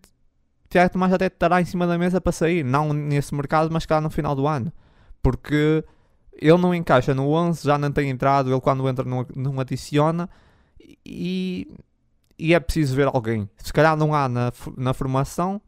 Tiago 0.68 0.92
Tomás 0.92 1.12
até 1.12 1.26
estará 1.26 1.60
em 1.60 1.64
cima 1.64 1.86
da 1.86 1.98
mesa 1.98 2.20
para 2.20 2.32
sair, 2.32 2.64
não 2.64 2.92
nesse 2.92 3.34
mercado, 3.34 3.70
mas 3.72 3.86
cá 3.86 4.00
no 4.00 4.10
final 4.10 4.34
do 4.34 4.46
ano, 4.46 4.72
porque 5.22 5.84
ele 6.32 6.58
não 6.58 6.74
encaixa 6.74 7.12
no 7.12 7.30
11, 7.30 7.64
já 7.64 7.76
não 7.76 7.90
tem 7.90 8.08
entrado, 8.08 8.50
ele 8.50 8.60
quando 8.60 8.88
entra 8.88 9.04
não, 9.04 9.26
não 9.34 9.60
adiciona 9.60 10.28
e, 11.04 11.68
e 12.38 12.54
é 12.54 12.60
preciso 12.60 12.94
ver 12.94 13.08
alguém. 13.08 13.48
Se 13.58 13.72
calhar 13.72 13.96
não 13.96 14.14
há 14.14 14.28
na, 14.28 14.52
na 14.76 14.94
formação 14.94 15.60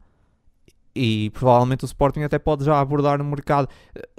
e 0.95 1.29
provavelmente 1.31 1.83
o 1.83 1.87
Sporting 1.87 2.21
até 2.21 2.37
pode 2.39 2.63
já 2.63 2.79
abordar 2.79 3.19
o 3.21 3.25
mercado. 3.25 3.67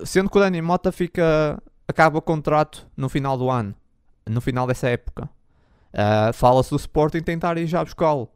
Sendo 0.04 0.28
que 0.30 0.36
o 0.38 0.40
Dani 0.40 0.60
Mota 0.60 0.90
fica, 0.90 1.62
acaba 1.86 2.18
o 2.18 2.22
contrato 2.22 2.86
no 2.96 3.08
final 3.08 3.36
do 3.38 3.50
ano, 3.50 3.74
no 4.28 4.40
final 4.40 4.66
dessa 4.66 4.88
época. 4.88 5.28
Ah, 5.92 6.30
Fala-se 6.34 6.70
do 6.70 6.76
Sporting 6.76 7.20
tentar 7.20 7.56
ir 7.58 7.66
já 7.66 7.84
buscá-lo. 7.84 8.28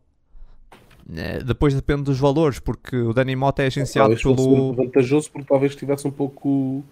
Eh, 1.12 1.42
depois 1.42 1.74
depende 1.74 2.02
dos 2.02 2.18
valores, 2.18 2.58
porque 2.60 2.96
o 2.96 3.12
Dani 3.14 3.34
Mota 3.34 3.62
é 3.62 3.66
agenciado 3.66 4.14
Talvez 4.16 4.22
pelo. 4.22 4.74
vantajoso 4.74 5.30
porque 5.32 5.48
talvez 5.48 5.72
estivesse 5.72 6.06
um 6.06 6.10
pouco 6.10 6.84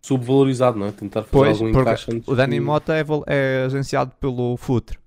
subvalorizado, 0.00 0.78
não 0.78 0.86
é? 0.86 0.92
Tentar 0.92 1.22
fazer 1.24 1.30
Pois, 1.32 1.60
algum 1.60 1.68
encaixe 1.80 2.10
antes 2.10 2.26
o 2.28 2.34
Dani 2.34 2.56
que- 2.56 2.60
Mota 2.60 2.94
é, 2.96 3.04
é 3.26 3.64
agenciado 3.66 4.12
pelo 4.18 4.56
Futre. 4.56 4.98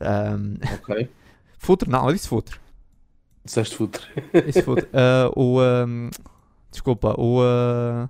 Ahm, 0.00 0.56
Ok. 0.82 1.08
Futre, 1.58 1.88
não, 1.88 2.06
eu 2.08 2.12
disse 2.12 2.26
Futre. 2.28 2.58
Disseste 3.44 3.76
futre. 3.76 4.02
Disse 4.46 4.62
Futre. 4.62 4.88
Ah, 4.92 5.30
o. 5.36 5.60
ahm, 5.60 6.10
desculpa, 6.70 7.14
o. 7.18 7.40
ah, 7.42 8.08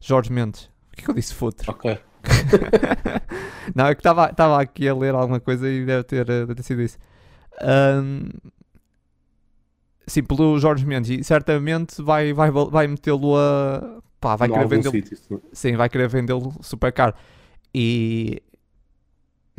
Jorge 0.00 0.32
Mendes. 0.32 0.70
Por 0.90 0.96
que 0.96 1.04
que 1.04 1.10
eu 1.10 1.14
disse 1.14 1.34
Futre? 1.34 1.68
Ok. 1.70 1.98
não, 3.74 3.86
é 3.86 3.94
que 3.94 4.00
estava 4.00 4.60
aqui 4.60 4.88
a 4.88 4.94
ler 4.94 5.14
alguma 5.14 5.40
coisa 5.40 5.68
e 5.68 5.84
deve 5.84 6.04
ter, 6.04 6.28
eh, 6.28 6.46
deve 6.46 6.54
ter 6.54 6.62
sido 6.62 6.82
isso. 6.82 6.98
Ahm, 7.60 8.30
sim, 10.06 10.22
pelo 10.22 10.58
Jorge 10.58 10.86
Mendes. 10.86 11.10
E 11.10 11.24
certamente 11.24 12.00
vai, 12.02 12.32
vai, 12.32 12.50
vai 12.50 12.86
metê-lo 12.86 13.36
a. 13.36 14.00
Pá, 14.20 14.36
vai 14.36 14.48
Em 14.48 14.52
querer 14.52 14.68
vendê-lo. 14.68 15.42
Sim, 15.52 15.76
vai 15.76 15.88
querer 15.88 16.08
vendê-lo 16.08 16.54
super 16.62 16.92
caro. 16.92 17.14
E. 17.74 18.42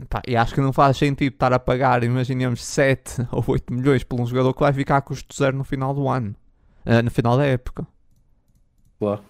pá, 0.10 0.22
e 0.28 0.36
acho 0.36 0.54
que 0.54 0.62
não 0.62 0.74
faz 0.74 0.98
sentido 0.98 1.34
estar 1.34 1.54
a 1.54 1.60
pagar, 1.60 2.04
imaginemos, 2.04 2.64
7 2.64 3.28
ou 3.32 3.44
8 3.48 3.74
milhões 3.74 4.04
por 4.04 4.20
um 4.20 4.26
jogador 4.26 4.54
que 4.54 4.60
vai 4.60 4.74
ficar 4.74 4.98
a 4.98 5.02
custo 5.02 5.36
zero 5.36 5.58
no 5.58 5.64
final 5.64 5.94
do 5.94 6.08
ano. 6.08 6.36
Ah, 6.86 7.02
no 7.02 7.10
final 7.10 7.38
da 7.38 7.46
época. 7.46 7.86
Claro. 9.00 9.22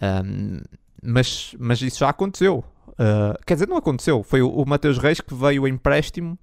Ahm, 0.00 0.60
mas, 1.02 1.54
mas 1.58 1.82
isso 1.82 1.98
já 2.00 2.08
aconteceu. 2.08 2.64
Uh, 2.90 3.38
quer 3.46 3.54
dizer, 3.54 3.68
não 3.68 3.76
aconteceu. 3.76 4.22
Foi 4.22 4.42
o, 4.42 4.48
o 4.48 4.66
Mateus 4.66 4.98
Reis 4.98 5.20
que 5.20 5.34
veio 5.34 5.66
empréstimo 5.66 6.38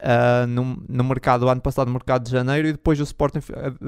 uh, 0.00 0.46
no, 0.46 0.82
no 0.88 1.04
mercado, 1.04 1.48
ano 1.48 1.60
passado, 1.60 1.88
no 1.88 1.94
mercado 1.94 2.24
de 2.24 2.30
janeiro, 2.30 2.68
e 2.68 2.72
depois 2.72 2.98
o 3.00 3.02
Sporting 3.02 3.40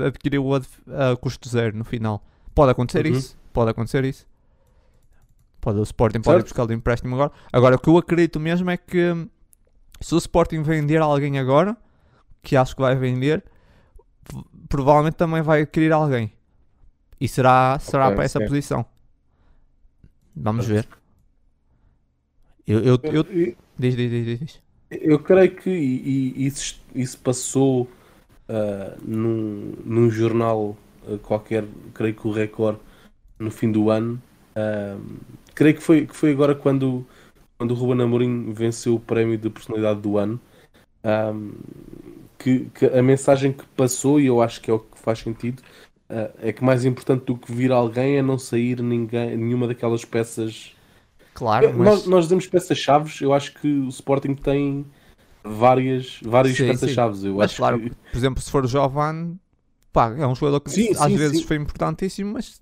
adquiriu 0.07 0.55
a, 0.55 1.13
a 1.13 1.17
custo 1.17 1.49
zero 1.49 1.77
no 1.77 1.85
final. 1.85 2.23
Pode 2.55 2.71
acontecer 2.73 3.07
uhum. 3.07 3.13
isso. 3.13 3.39
Pode 3.53 3.71
acontecer 3.71 4.05
isso. 4.05 4.27
Pode, 5.61 5.79
o 5.79 5.83
Sporting 5.83 6.21
pode 6.21 6.41
ir 6.41 6.43
buscar 6.45 6.67
o 6.67 6.73
empréstimo 6.73 7.15
agora. 7.15 7.33
Agora, 7.53 7.77
o 7.77 7.79
que 7.79 7.89
eu 7.89 7.99
acredito 7.99 8.41
mesmo 8.41 8.71
é 8.71 8.77
que 8.77 9.29
se 10.01 10.15
o 10.15 10.19
Sporting 10.19 10.63
vender 10.63 11.01
alguém 11.01 11.39
agora, 11.39 11.77
que 12.43 12.57
acho 12.57 12.75
que 12.75 12.81
vai 12.81 12.97
vender, 12.97 13.45
provavelmente 14.69 15.15
também 15.15 15.43
vai 15.43 15.63
adquirir 15.63 15.93
alguém. 15.93 16.33
E 17.21 17.29
será, 17.29 17.79
será 17.79 18.07
okay, 18.07 18.17
para 18.17 18.25
essa 18.25 18.41
posição. 18.41 18.87
Vamos 20.35 20.67
ver. 20.67 20.89
Eu, 22.67 22.79
eu, 22.81 22.99
eu, 23.03 23.13
eu 23.13 23.57
diz, 23.79 23.97
diz, 23.97 24.39
diz. 24.39 24.63
Eu 24.91 25.19
creio 25.19 25.55
que 25.55 25.71
isso, 25.71 26.81
isso 26.95 27.19
passou 27.19 27.83
uh, 27.83 28.99
num, 29.05 29.75
num 29.85 30.11
jornal 30.11 30.77
uh, 31.07 31.19
qualquer, 31.19 31.65
creio 31.93 32.15
que 32.15 32.27
o 32.27 32.33
Record, 32.33 32.79
no 33.39 33.51
fim 33.51 33.71
do 33.71 33.91
ano. 33.91 34.21
Uh, 34.57 35.01
creio 35.61 35.75
que 35.75 35.83
foi, 35.83 36.07
que 36.07 36.17
foi 36.17 36.33
agora 36.33 36.55
quando, 36.55 37.07
quando 37.59 37.73
o 37.73 37.75
Ruben 37.75 38.03
Amorim 38.03 38.51
venceu 38.51 38.95
o 38.95 39.01
prémio 39.01 39.37
de 39.37 39.51
personalidade 39.51 40.01
do 40.01 40.17
ano. 40.17 40.41
Um, 41.05 41.53
que, 42.39 42.71
que, 42.75 42.87
a 42.87 43.03
mensagem 43.03 43.53
que 43.53 43.67
passou, 43.77 44.19
e 44.19 44.25
eu 44.25 44.41
acho 44.41 44.59
que 44.63 44.71
é 44.71 44.75
o 44.75 44.79
que 44.79 44.99
faz 44.99 45.19
sentido, 45.19 45.61
uh, 46.09 46.33
é 46.41 46.51
que 46.51 46.65
mais 46.65 46.87
importante 46.87 47.27
do 47.27 47.37
que 47.37 47.53
vir 47.53 47.73
alguém 47.73 48.17
é 48.17 48.23
não 48.23 48.39
sair 48.39 48.81
ninguém, 48.81 49.37
nenhuma 49.37 49.69
daquelas 49.69 50.03
peças. 50.03 50.75
Claro, 51.35 51.75
mas... 51.77 51.87
nós, 51.87 52.07
nós 52.07 52.29
damos 52.29 52.47
peças-chaves, 52.47 53.21
eu 53.21 53.35
acho 53.35 53.53
que 53.53 53.69
o 53.69 53.89
Sporting 53.89 54.35
tem 54.35 54.87
várias, 55.45 56.21
várias 56.23 56.57
peças-chaves. 56.57 57.23
Eu 57.23 57.35
mas 57.35 57.51
acho 57.51 57.57
claro, 57.59 57.81
que... 57.81 57.91
por 57.91 58.17
exemplo, 58.17 58.43
se 58.43 58.51
for 58.51 58.65
o 58.65 58.69
Jovan, 58.69 59.35
pá, 59.93 60.15
é 60.17 60.27
um 60.27 60.35
jogador 60.35 60.61
que 60.61 60.71
sim, 60.71 60.93
às 60.93 61.13
sim, 61.13 61.17
vezes 61.19 61.41
sim. 61.41 61.47
foi 61.47 61.57
importantíssimo, 61.59 62.33
mas 62.33 62.59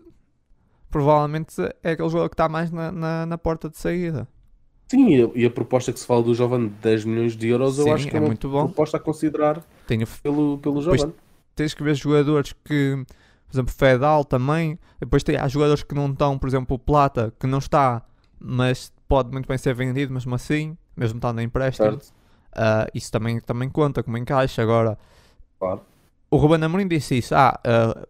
provavelmente 0.90 1.54
é 1.82 1.92
aquele 1.92 2.08
jogador 2.08 2.28
que 2.28 2.34
está 2.34 2.48
mais 2.48 2.70
na, 2.70 2.90
na, 2.90 3.26
na 3.26 3.38
porta 3.38 3.68
de 3.68 3.76
saída. 3.76 4.28
Sim, 4.88 5.08
e 5.08 5.22
a, 5.22 5.30
e 5.34 5.44
a, 5.44 5.50
proposta 5.50 5.92
que 5.92 6.00
se 6.00 6.06
fala 6.06 6.22
do 6.22 6.34
Jovem 6.34 6.68
de 6.68 6.74
10 6.74 7.04
milhões 7.04 7.36
de 7.36 7.48
euros, 7.48 7.76
Sim, 7.76 7.88
eu 7.88 7.94
acho 7.94 8.08
que 8.08 8.16
é, 8.16 8.18
é 8.18 8.20
muito 8.20 8.48
bom. 8.48 8.64
proposta 8.66 8.96
a 8.96 9.00
considerar 9.00 9.62
Tenho... 9.86 10.06
pelo, 10.22 10.58
pelo 10.58 10.80
Jovem. 10.80 11.12
Tens 11.54 11.74
que 11.74 11.82
ver 11.82 11.94
jogadores 11.94 12.54
que, 12.64 13.04
por 13.46 13.54
exemplo, 13.54 13.74
Fedal 13.74 14.24
também. 14.24 14.78
Depois 14.98 15.22
tem, 15.22 15.36
há 15.36 15.46
jogadores 15.46 15.82
que 15.82 15.94
não 15.94 16.10
estão, 16.10 16.38
por 16.38 16.48
exemplo, 16.48 16.76
o 16.76 16.78
Plata, 16.78 17.34
que 17.38 17.46
não 17.46 17.58
está, 17.58 18.02
mas 18.40 18.92
pode 19.06 19.30
muito 19.30 19.46
bem 19.46 19.58
ser 19.58 19.74
vendido 19.74 20.12
mesmo 20.12 20.34
assim, 20.34 20.76
mesmo 20.96 21.18
estando 21.18 21.40
em 21.40 21.44
empréstimo. 21.44 21.96
Uh, 21.96 22.88
isso 22.94 23.12
também, 23.12 23.40
também 23.40 23.68
conta 23.68 24.02
como 24.02 24.16
encaixa. 24.16 24.62
Agora, 24.62 24.96
claro. 25.58 25.82
o 26.30 26.36
Ruben 26.36 26.64
Amorim 26.64 26.88
disse 26.88 27.18
isso. 27.18 27.34
Ah, 27.34 27.60
uh, 27.66 28.06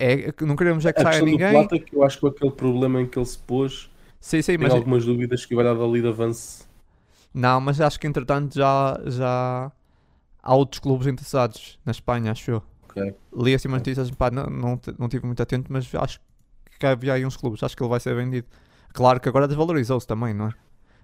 é, 0.00 0.34
não 0.40 0.56
queremos 0.56 0.86
é 0.86 0.92
que 0.92 1.00
a 1.00 1.04
saia 1.04 1.22
ninguém. 1.22 1.52
Plata, 1.52 1.78
que 1.78 1.94
eu 1.94 2.02
acho 2.02 2.18
que 2.18 2.26
aquele 2.26 2.52
problema 2.52 3.00
em 3.02 3.06
que 3.06 3.18
ele 3.18 3.26
se 3.26 3.38
pôs 3.38 3.90
Sim, 4.20 4.42
sim, 4.42 4.58
mas... 4.58 4.72
algumas 4.72 5.04
dúvidas 5.04 5.46
que 5.46 5.54
vai 5.54 5.64
dar 5.64 5.74
dali 5.74 6.02
de 6.02 6.08
avanço. 6.08 6.68
Não, 7.32 7.60
mas 7.60 7.80
acho 7.80 7.98
que 7.98 8.06
entretanto 8.06 8.54
já, 8.54 9.00
já 9.06 9.72
há 10.42 10.54
outros 10.54 10.80
clubes 10.80 11.06
interessados 11.06 11.78
na 11.84 11.92
Espanha, 11.92 12.32
acho 12.32 12.50
eu. 12.50 12.62
Okay. 12.90 13.14
Li 13.34 13.54
assim 13.54 13.68
umas 13.68 13.80
notícias, 13.80 14.10
pá, 14.10 14.30
não, 14.30 14.46
não, 14.46 14.80
não 14.98 15.08
tive 15.08 15.24
muito 15.24 15.42
atento, 15.42 15.72
mas 15.72 15.88
acho 15.94 16.20
que 16.78 16.86
havia 16.86 17.14
aí 17.14 17.24
uns 17.24 17.36
clubes, 17.36 17.62
acho 17.62 17.76
que 17.76 17.82
ele 17.82 17.90
vai 17.90 18.00
ser 18.00 18.14
vendido. 18.14 18.46
Claro 18.92 19.20
que 19.20 19.28
agora 19.28 19.46
desvalorizou-se 19.46 20.06
também, 20.06 20.34
não 20.34 20.48
é? 20.48 20.54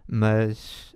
Mas. 0.08 0.94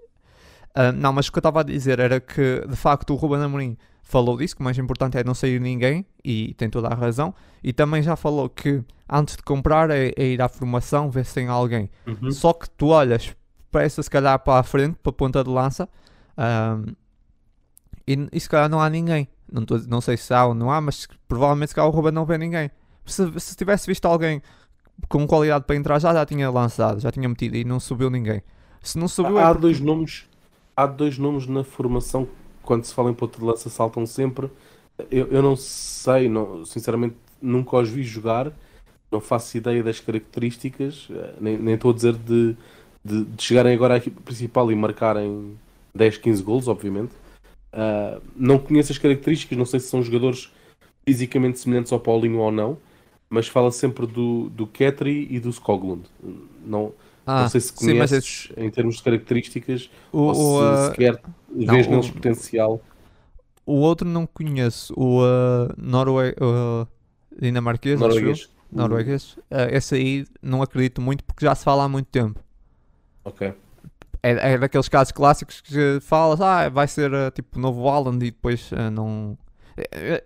Uh, 0.76 0.92
não, 0.94 1.12
mas 1.12 1.28
o 1.28 1.32
que 1.32 1.38
eu 1.38 1.40
estava 1.40 1.60
a 1.60 1.62
dizer 1.62 1.98
era 1.98 2.20
que 2.20 2.64
de 2.68 2.76
facto 2.76 3.12
o 3.12 3.16
Ruben 3.16 3.42
Amorim 3.42 3.76
falou 4.10 4.36
disso, 4.36 4.56
que 4.56 4.60
o 4.60 4.64
mais 4.64 4.76
importante 4.76 5.16
é 5.16 5.24
não 5.24 5.34
sair 5.34 5.60
ninguém, 5.60 6.04
e 6.24 6.52
tem 6.54 6.68
toda 6.68 6.88
a 6.88 6.94
razão. 6.94 7.32
E 7.62 7.72
também 7.72 8.02
já 8.02 8.16
falou 8.16 8.48
que 8.48 8.82
antes 9.08 9.36
de 9.36 9.42
comprar 9.42 9.90
é, 9.90 10.12
é 10.16 10.26
ir 10.26 10.42
à 10.42 10.48
formação, 10.48 11.10
ver 11.10 11.24
se 11.24 11.34
tem 11.34 11.48
alguém. 11.48 11.88
Uhum. 12.06 12.30
Só 12.32 12.52
que 12.52 12.68
tu 12.70 12.88
olhas 12.88 13.34
para 13.70 13.84
essa, 13.84 14.02
se 14.02 14.10
calhar, 14.10 14.38
para 14.40 14.58
a 14.58 14.62
frente, 14.62 14.96
para 15.00 15.10
a 15.10 15.12
ponta 15.12 15.44
de 15.44 15.50
lança, 15.50 15.88
um, 16.36 16.92
e, 18.06 18.28
e 18.32 18.40
se 18.40 18.48
calhar 18.48 18.68
não 18.68 18.80
há 18.80 18.90
ninguém. 18.90 19.28
Não, 19.50 19.64
tô, 19.64 19.78
não 19.78 20.00
sei 20.00 20.16
se 20.16 20.34
há 20.34 20.44
ou 20.46 20.54
não 20.54 20.70
há, 20.70 20.80
mas 20.80 21.06
provavelmente 21.28 21.68
se 21.68 21.74
calhar 21.74 21.88
o 21.88 21.92
Ruben 21.92 22.12
não 22.12 22.24
vê 22.24 22.36
ninguém. 22.36 22.70
Se, 23.06 23.38
se 23.38 23.56
tivesse 23.56 23.86
visto 23.86 24.06
alguém 24.06 24.42
com 25.08 25.26
qualidade 25.26 25.64
para 25.64 25.76
entrar, 25.76 25.98
já, 25.98 26.12
já 26.12 26.26
tinha 26.26 26.50
lançado, 26.50 27.00
já 27.00 27.10
tinha 27.12 27.28
metido 27.28 27.56
e 27.56 27.64
não 27.64 27.78
subiu 27.78 28.10
ninguém. 28.10 28.42
Se 28.82 28.98
não 28.98 29.06
subiu, 29.06 29.38
há, 29.38 29.42
é 29.42 29.46
porque... 29.46 29.60
dois 29.60 29.80
nomes, 29.80 30.26
há 30.76 30.86
dois 30.86 31.16
nomes 31.16 31.46
na 31.46 31.62
formação 31.62 32.28
quando 32.62 32.84
se 32.84 32.94
fala 32.94 33.10
em 33.10 33.14
ponta 33.14 33.38
de 33.38 33.44
lança 33.44 33.68
saltam 33.68 34.06
sempre. 34.06 34.50
Eu, 35.10 35.26
eu 35.28 35.42
não 35.42 35.56
sei, 35.56 36.28
não, 36.28 36.64
sinceramente 36.64 37.16
nunca 37.40 37.76
os 37.76 37.88
vi 37.88 38.02
jogar, 38.02 38.52
não 39.10 39.20
faço 39.20 39.56
ideia 39.56 39.82
das 39.82 39.98
características, 39.98 41.08
eh, 41.10 41.34
nem, 41.40 41.58
nem 41.58 41.74
estou 41.74 41.90
a 41.90 41.94
dizer 41.94 42.14
de, 42.14 42.56
de, 43.04 43.24
de, 43.24 43.42
chegarem 43.42 43.74
agora 43.74 43.94
à 43.94 43.96
equipe 43.96 44.20
principal 44.22 44.70
e 44.70 44.74
marcarem 44.74 45.56
10, 45.94 46.18
15 46.18 46.42
gols, 46.42 46.68
obviamente. 46.68 47.12
Uh, 47.72 48.20
não 48.36 48.58
conheço 48.58 48.92
as 48.92 48.98
características, 48.98 49.56
não 49.56 49.64
sei 49.64 49.80
se 49.80 49.88
são 49.88 50.02
jogadores 50.02 50.52
fisicamente 51.06 51.58
semelhantes 51.58 51.92
ao 51.92 52.00
Paulinho 52.00 52.38
ou 52.38 52.50
não, 52.50 52.76
mas 53.28 53.48
fala 53.48 53.70
sempre 53.70 54.06
do, 54.06 54.48
do 54.50 54.66
Ketri 54.66 55.28
e 55.30 55.38
do 55.40 55.50
Skoglund. 55.50 56.02
Não, 56.64 56.92
ah, 57.30 57.42
não 57.42 57.48
sei 57.48 57.60
se 57.60 57.72
conheces 57.72 58.48
sim, 58.48 58.64
em 58.64 58.70
termos 58.70 58.96
de 58.96 59.02
características 59.02 59.90
o, 60.12 60.18
ou 60.18 60.34
se 60.34 60.42
uh, 60.42 60.90
sequer 60.90 61.20
vês 61.54 61.86
neles 61.86 62.08
o, 62.08 62.12
potencial. 62.12 62.80
O 63.64 63.74
outro 63.74 64.08
não 64.08 64.26
conheço, 64.26 64.92
o 64.96 65.22
uh, 65.22 65.72
Norue, 65.76 66.34
uh, 66.40 66.88
dinamarquês, 67.40 68.00
norueguês. 68.00 68.50
Norueguês. 68.72 69.36
Uh, 69.50 69.70
esse 69.70 69.94
aí 69.94 70.26
não 70.42 70.60
acredito 70.60 71.00
muito 71.00 71.22
porque 71.22 71.44
já 71.44 71.54
se 71.54 71.62
fala 71.62 71.84
há 71.84 71.88
muito 71.88 72.08
tempo. 72.08 72.40
Ok. 73.24 73.54
É, 74.22 74.52
é 74.52 74.58
daqueles 74.58 74.88
casos 74.88 75.12
clássicos 75.12 75.60
que 75.60 75.98
falas, 76.00 76.40
ah, 76.40 76.68
vai 76.68 76.88
ser 76.88 77.10
tipo 77.32 77.58
novo 77.58 77.88
Alan 77.88 78.16
e 78.16 78.30
depois 78.30 78.70
não. 78.92 79.38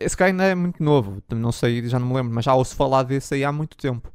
Esse 0.00 0.16
cara 0.16 0.30
ainda 0.30 0.44
é 0.44 0.54
muito 0.54 0.82
novo, 0.82 1.22
não 1.30 1.52
sei, 1.52 1.86
já 1.88 1.98
não 1.98 2.08
me 2.08 2.14
lembro, 2.14 2.34
mas 2.34 2.44
já 2.44 2.54
ouço 2.54 2.74
falar 2.74 3.04
desse 3.04 3.34
aí 3.34 3.44
há 3.44 3.52
muito 3.52 3.76
tempo. 3.76 4.12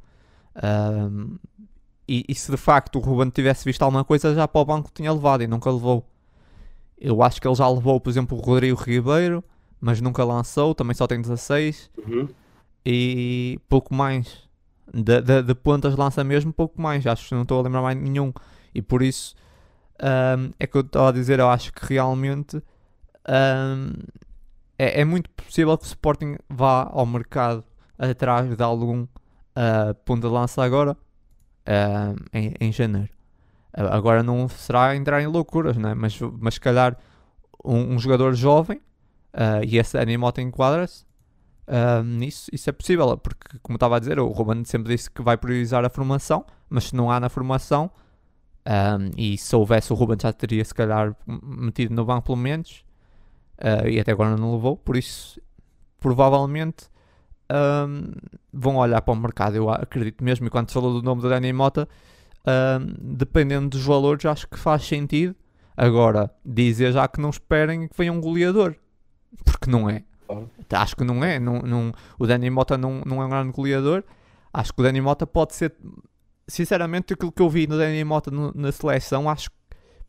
E, 2.10 2.24
e, 2.28 2.34
se 2.34 2.50
de 2.50 2.56
facto 2.56 2.96
o 2.96 2.98
Ruben 2.98 3.30
tivesse 3.30 3.64
visto 3.64 3.82
alguma 3.82 4.02
coisa, 4.02 4.34
já 4.34 4.48
para 4.48 4.60
o 4.60 4.64
banco 4.64 4.90
tinha 4.92 5.12
levado 5.12 5.44
e 5.44 5.46
nunca 5.46 5.70
levou. 5.70 6.04
Eu 6.98 7.22
acho 7.22 7.40
que 7.40 7.46
ele 7.46 7.54
já 7.54 7.68
levou, 7.68 8.00
por 8.00 8.10
exemplo, 8.10 8.36
o 8.36 8.40
Rodrigo 8.40 8.82
Ribeiro, 8.82 9.44
mas 9.80 10.00
nunca 10.00 10.24
lançou, 10.24 10.74
também 10.74 10.92
só 10.92 11.06
tem 11.06 11.20
16. 11.20 11.88
Uhum. 12.04 12.28
E 12.84 13.60
pouco 13.68 13.94
mais. 13.94 14.48
De, 14.92 15.22
de, 15.22 15.42
de, 15.44 15.54
pontas 15.54 15.94
lança 15.94 16.24
mesmo 16.24 16.52
pouco 16.52 16.82
mais. 16.82 17.06
Acho 17.06 17.28
que 17.28 17.34
não 17.36 17.42
estou 17.42 17.60
a 17.60 17.62
lembrar 17.62 17.80
mais 17.80 17.96
nenhum. 17.96 18.32
E 18.74 18.82
por 18.82 19.02
isso 19.02 19.36
um, 20.02 20.50
é 20.58 20.66
que 20.66 20.76
eu 20.76 20.80
estava 20.80 21.10
a 21.10 21.12
dizer, 21.12 21.38
eu 21.38 21.48
acho 21.48 21.72
que 21.72 21.86
realmente 21.86 22.56
um, 22.56 23.92
é, 24.76 25.00
é, 25.00 25.04
muito 25.04 25.30
possível 25.30 25.78
que 25.78 25.84
o 25.84 25.86
Sporting 25.86 26.38
vá 26.48 26.90
ao 26.90 27.06
mercado 27.06 27.62
atrás 27.96 28.56
de 28.56 28.62
algum 28.64 29.02
uh, 29.02 29.94
ponta 30.04 30.26
de 30.26 30.34
lança 30.34 30.60
agora 30.64 30.96
uh, 31.66 32.16
em, 32.32 32.54
em 32.60 32.72
janeiro. 32.72 33.10
Uh, 33.76 33.86
agora 33.90 34.22
não 34.22 34.48
será 34.48 34.96
entrar 34.96 35.22
em 35.22 35.26
loucuras, 35.26 35.76
né? 35.76 35.94
mas, 35.94 36.18
mas 36.38 36.54
se 36.54 36.60
calhar 36.60 36.96
um, 37.64 37.94
um 37.94 37.98
jogador 37.98 38.34
jovem 38.34 38.78
uh, 39.34 39.64
e 39.66 39.78
esse 39.78 39.98
Animota 39.98 40.40
enquadra-se. 40.40 41.04
Uh, 41.66 42.24
isso, 42.24 42.50
isso 42.52 42.68
é 42.68 42.72
possível, 42.72 43.16
porque, 43.16 43.58
como 43.62 43.76
estava 43.76 43.96
a 43.96 43.98
dizer, 44.00 44.18
o 44.18 44.26
Ruben 44.28 44.64
sempre 44.64 44.96
disse 44.96 45.10
que 45.10 45.22
vai 45.22 45.36
priorizar 45.36 45.84
a 45.84 45.90
formação, 45.90 46.44
mas 46.68 46.84
se 46.84 46.96
não 46.96 47.10
há 47.10 47.20
na 47.20 47.28
formação, 47.28 47.90
um, 48.66 49.10
e 49.16 49.38
se 49.38 49.54
houvesse 49.54 49.92
o 49.92 49.96
Ruben 49.96 50.18
já 50.20 50.32
teria 50.32 50.64
se 50.64 50.74
calhar 50.74 51.14
metido 51.26 51.94
no 51.94 52.04
banco 52.04 52.26
pelo 52.26 52.38
menos, 52.38 52.84
uh, 53.58 53.86
e 53.88 54.00
até 54.00 54.10
agora 54.10 54.36
não 54.36 54.52
levou, 54.52 54.76
por 54.76 54.96
isso 54.96 55.40
provavelmente 56.00 56.89
um, 57.50 58.12
vão 58.52 58.76
olhar 58.76 59.02
para 59.02 59.12
o 59.12 59.16
mercado, 59.16 59.56
eu 59.56 59.68
acredito 59.68 60.22
mesmo. 60.22 60.46
E 60.46 60.50
quando 60.50 60.68
se 60.68 60.74
falou 60.74 60.92
do 60.92 61.02
nome 61.02 61.20
do 61.20 61.28
Dani 61.28 61.52
Mota, 61.52 61.88
um, 62.46 62.94
dependendo 63.16 63.68
dos 63.68 63.84
valores, 63.84 64.24
acho 64.24 64.48
que 64.48 64.58
faz 64.58 64.84
sentido. 64.84 65.34
Agora, 65.76 66.30
dizer 66.44 66.92
já 66.92 67.08
que 67.08 67.20
não 67.20 67.30
esperem 67.30 67.88
que 67.88 67.96
venha 67.96 68.12
um 68.12 68.20
goleador, 68.20 68.74
porque 69.44 69.70
não 69.70 69.88
é. 69.88 70.04
Acho 70.72 70.94
que 70.94 71.04
não 71.04 71.24
é. 71.24 71.38
Não, 71.38 71.60
não, 71.60 71.92
o 72.18 72.26
Dani 72.26 72.50
Mota 72.50 72.78
não, 72.78 73.02
não 73.04 73.22
é 73.22 73.26
um 73.26 73.30
grande 73.30 73.52
goleador. 73.52 74.04
Acho 74.52 74.72
que 74.72 74.80
o 74.80 74.84
Dani 74.84 75.00
Mota 75.00 75.26
pode 75.26 75.54
ser, 75.54 75.74
sinceramente, 76.46 77.14
aquilo 77.14 77.32
que 77.32 77.42
eu 77.42 77.48
vi 77.48 77.66
no 77.66 77.78
Dani 77.78 78.04
Mota 78.04 78.30
no, 78.30 78.52
na 78.54 78.70
seleção, 78.70 79.28
acho 79.28 79.50
que 79.50 79.56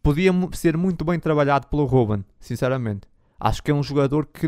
podia 0.03 0.31
ser 0.53 0.75
muito 0.77 1.05
bem 1.05 1.19
trabalhado 1.19 1.67
pelo 1.67 1.85
Ruben, 1.85 2.25
sinceramente. 2.39 3.07
Acho 3.39 3.63
que 3.63 3.71
é 3.71 3.73
um 3.73 3.83
jogador 3.83 4.27
que 4.27 4.47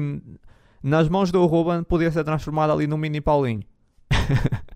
nas 0.83 1.07
mãos 1.07 1.31
do 1.31 1.45
Ruben 1.45 1.83
podia 1.83 2.11
ser 2.11 2.23
transformado 2.23 2.73
ali 2.73 2.85
no 2.85 2.97
mini 2.97 3.21
Paulinho. 3.21 3.63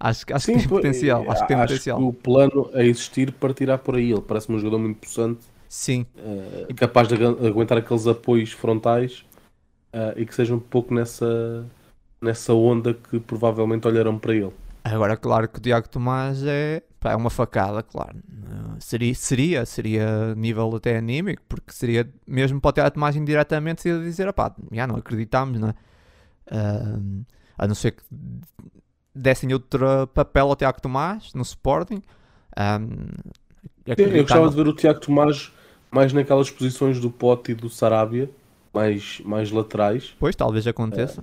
Acho, 0.00 0.24
acho 0.32 0.46
Sim, 0.46 0.52
que 0.52 0.58
tem 0.60 0.68
potencial. 0.68 1.28
Acho 1.28 1.42
que 1.42 1.48
tem 1.48 1.56
acho 1.56 1.72
potencial. 1.72 1.98
Que 1.98 2.04
o 2.04 2.12
plano 2.12 2.70
a 2.72 2.84
existir 2.84 3.32
partirá 3.32 3.76
por 3.76 3.96
aí. 3.96 4.12
Ele 4.12 4.20
parece-me 4.20 4.56
um 4.56 4.60
jogador 4.60 4.78
muito 4.78 5.00
possante. 5.00 5.40
Sim. 5.68 6.06
Uh, 6.16 6.72
capaz 6.74 7.08
de 7.08 7.16
aguentar 7.16 7.76
aqueles 7.78 8.06
apoios 8.06 8.52
frontais 8.52 9.24
uh, 9.92 10.16
e 10.16 10.24
que 10.24 10.32
seja 10.34 10.54
um 10.54 10.60
pouco 10.60 10.94
nessa, 10.94 11.66
nessa 12.22 12.54
onda 12.54 12.94
que 12.94 13.18
provavelmente 13.18 13.88
olharam 13.88 14.16
para 14.18 14.34
ele. 14.34 14.52
Agora, 14.84 15.16
claro 15.16 15.48
que 15.48 15.58
o 15.58 15.62
Tiago 15.62 15.88
Tomás 15.88 16.42
é, 16.44 16.82
pá, 17.00 17.12
é 17.12 17.16
uma 17.16 17.30
facada, 17.30 17.82
claro. 17.82 18.16
Seria, 18.80 19.14
seria, 19.14 19.66
seria 19.66 20.34
nível 20.34 20.74
até 20.74 20.96
anímico, 20.96 21.42
porque 21.48 21.72
seria 21.72 22.08
mesmo 22.26 22.60
para 22.60 22.68
o 22.68 22.72
Tiago 22.72 22.90
Tomás 22.92 23.16
indiretamente 23.16 23.82
seria 23.82 23.98
dizer, 23.98 24.32
pá, 24.32 24.54
já 24.72 24.86
não 24.86 24.96
acreditamos, 24.96 25.60
não 25.60 25.68
é? 25.68 25.74
Uh, 26.50 27.24
a 27.58 27.66
não 27.66 27.74
ser 27.74 27.92
que 27.92 28.02
dessem 29.14 29.52
outro 29.52 30.06
papel 30.08 30.48
ao 30.48 30.56
Tiago 30.56 30.80
Tomás 30.80 31.34
no 31.34 31.42
Sporting. 31.42 32.02
Um, 32.56 33.08
eu 33.86 34.22
gostava 34.22 34.48
de 34.48 34.56
ver 34.56 34.68
o 34.68 34.72
Tiago 34.72 35.00
Tomás 35.00 35.52
mais 35.90 36.12
naquelas 36.12 36.50
posições 36.50 37.00
do 37.00 37.10
Pote 37.10 37.52
e 37.52 37.54
do 37.54 37.68
Sarabia, 37.68 38.30
mais, 38.72 39.20
mais 39.24 39.50
laterais. 39.50 40.14
Pois, 40.18 40.36
talvez 40.36 40.66
aconteça. 40.66 41.22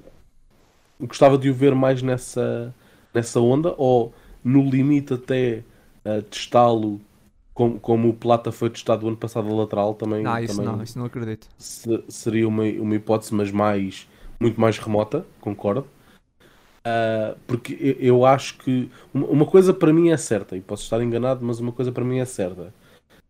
Uh, 0.99 1.07
gostava 1.07 1.37
de 1.37 1.49
o 1.49 1.53
ver 1.53 1.73
mais 1.73 2.01
nessa, 2.01 2.73
nessa 3.15 3.39
onda, 3.39 3.73
ou 3.77 4.13
no 4.43 4.69
limite 4.69 5.13
até 5.13 5.63
uh, 6.05 6.21
testá-lo 6.23 7.01
como, 7.55 7.79
como 7.79 8.09
o 8.09 8.13
Plata 8.13 8.51
foi 8.51 8.69
testado 8.69 9.05
o 9.05 9.07
ano 9.07 9.17
passado 9.17 9.49
a 9.49 9.53
lateral 9.53 9.95
também. 9.95 10.21
Não, 10.21 10.37
isso 10.37 10.57
também 10.57 10.71
não, 10.71 10.83
isso 10.83 10.99
não 10.99 11.05
acredito. 11.05 11.47
Se, 11.57 12.03
seria 12.09 12.47
uma, 12.47 12.63
uma 12.63 12.95
hipótese, 12.95 13.33
mas 13.33 13.49
mais, 13.49 14.07
muito 14.39 14.59
mais 14.59 14.77
remota, 14.77 15.25
concordo. 15.39 15.87
Uh, 16.85 17.35
porque 17.47 17.97
eu 17.99 18.25
acho 18.25 18.57
que 18.57 18.91
uma 19.11 19.45
coisa 19.45 19.73
para 19.73 19.91
mim 19.91 20.09
é 20.09 20.17
certa, 20.17 20.55
e 20.55 20.61
posso 20.61 20.83
estar 20.83 21.01
enganado, 21.01 21.43
mas 21.43 21.59
uma 21.59 21.71
coisa 21.71 21.91
para 21.91 22.03
mim 22.03 22.19
é 22.19 22.25
certa. 22.25 22.73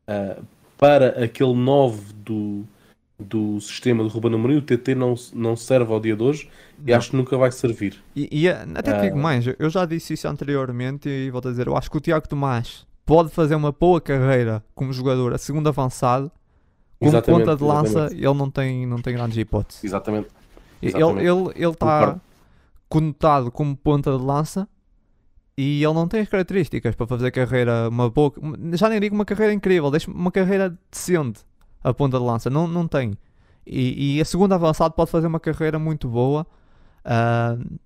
Uh, 0.09 0.43
para 0.75 1.23
aquele 1.23 1.53
9 1.53 2.13
do, 2.13 2.65
do 3.17 3.59
sistema 3.61 4.03
do 4.03 4.09
Ruben 4.09 4.33
Amorim, 4.33 4.57
o 4.57 4.61
TT 4.61 4.93
não, 4.93 5.15
não 5.33 5.55
serve 5.55 5.91
ao 5.91 5.99
dia 5.99 6.15
de 6.15 6.23
hoje 6.23 6.49
não. 6.77 6.89
e 6.89 6.93
acho 6.93 7.11
que 7.11 7.15
nunca 7.15 7.37
vai 7.37 7.51
servir. 7.51 8.03
E, 8.15 8.27
e 8.31 8.49
até 8.49 8.93
te 8.93 9.01
digo 9.03 9.17
uh, 9.17 9.21
mais, 9.21 9.45
eu 9.57 9.69
já 9.69 9.85
disse 9.85 10.13
isso 10.13 10.27
anteriormente 10.27 11.07
e 11.07 11.29
volto 11.31 11.47
a 11.47 11.51
dizer, 11.51 11.67
eu 11.67 11.77
acho 11.77 11.89
que 11.89 11.97
o 11.97 12.01
Tiago 12.01 12.27
Tomás 12.27 12.85
pode 13.05 13.29
fazer 13.29 13.55
uma 13.55 13.71
boa 13.71 14.01
carreira 14.01 14.63
como 14.73 14.91
jogador 14.91 15.33
a 15.33 15.37
segundo 15.37 15.69
avançado, 15.69 16.29
como 16.99 17.21
ponta 17.21 17.55
de 17.55 17.63
lança, 17.63 17.89
exatamente. 17.89 18.25
ele 18.25 18.33
não 18.33 18.51
tem, 18.51 18.85
não 18.85 19.01
tem 19.01 19.13
grandes 19.13 19.37
hipóteses. 19.37 19.83
Exatamente. 19.83 20.27
exatamente. 20.81 21.25
Ele 21.25 21.69
está 21.71 22.19
conotado 22.89 23.49
como 23.51 23.75
ponta 23.77 24.11
de 24.11 24.23
lança 24.23 24.67
e 25.57 25.81
ele 25.81 25.93
não 25.93 26.07
tem 26.07 26.19
as 26.19 26.27
características 26.27 26.95
para 26.95 27.07
fazer 27.07 27.31
carreira 27.31 27.87
uma 27.87 28.09
boa. 28.09 28.33
Já 28.73 28.89
nem 28.89 28.99
digo 28.99 29.15
uma 29.15 29.25
carreira 29.25 29.53
incrível, 29.53 29.89
deixa 29.89 30.11
uma 30.11 30.31
carreira 30.31 30.77
decente 30.91 31.45
a 31.85 31.93
ponta 31.93 32.17
de 32.17 32.25
lança. 32.25 32.49
Não, 32.49 32.67
não 32.67 32.87
tem. 32.87 33.15
E, 33.65 34.17
e 34.17 34.21
a 34.21 34.25
segunda 34.25 34.55
avançado 34.55 34.93
pode 34.93 35.11
fazer 35.11 35.27
uma 35.27 35.39
carreira 35.39 35.77
muito 35.77 36.09
boa. 36.09 36.45
Uh, 37.05 37.79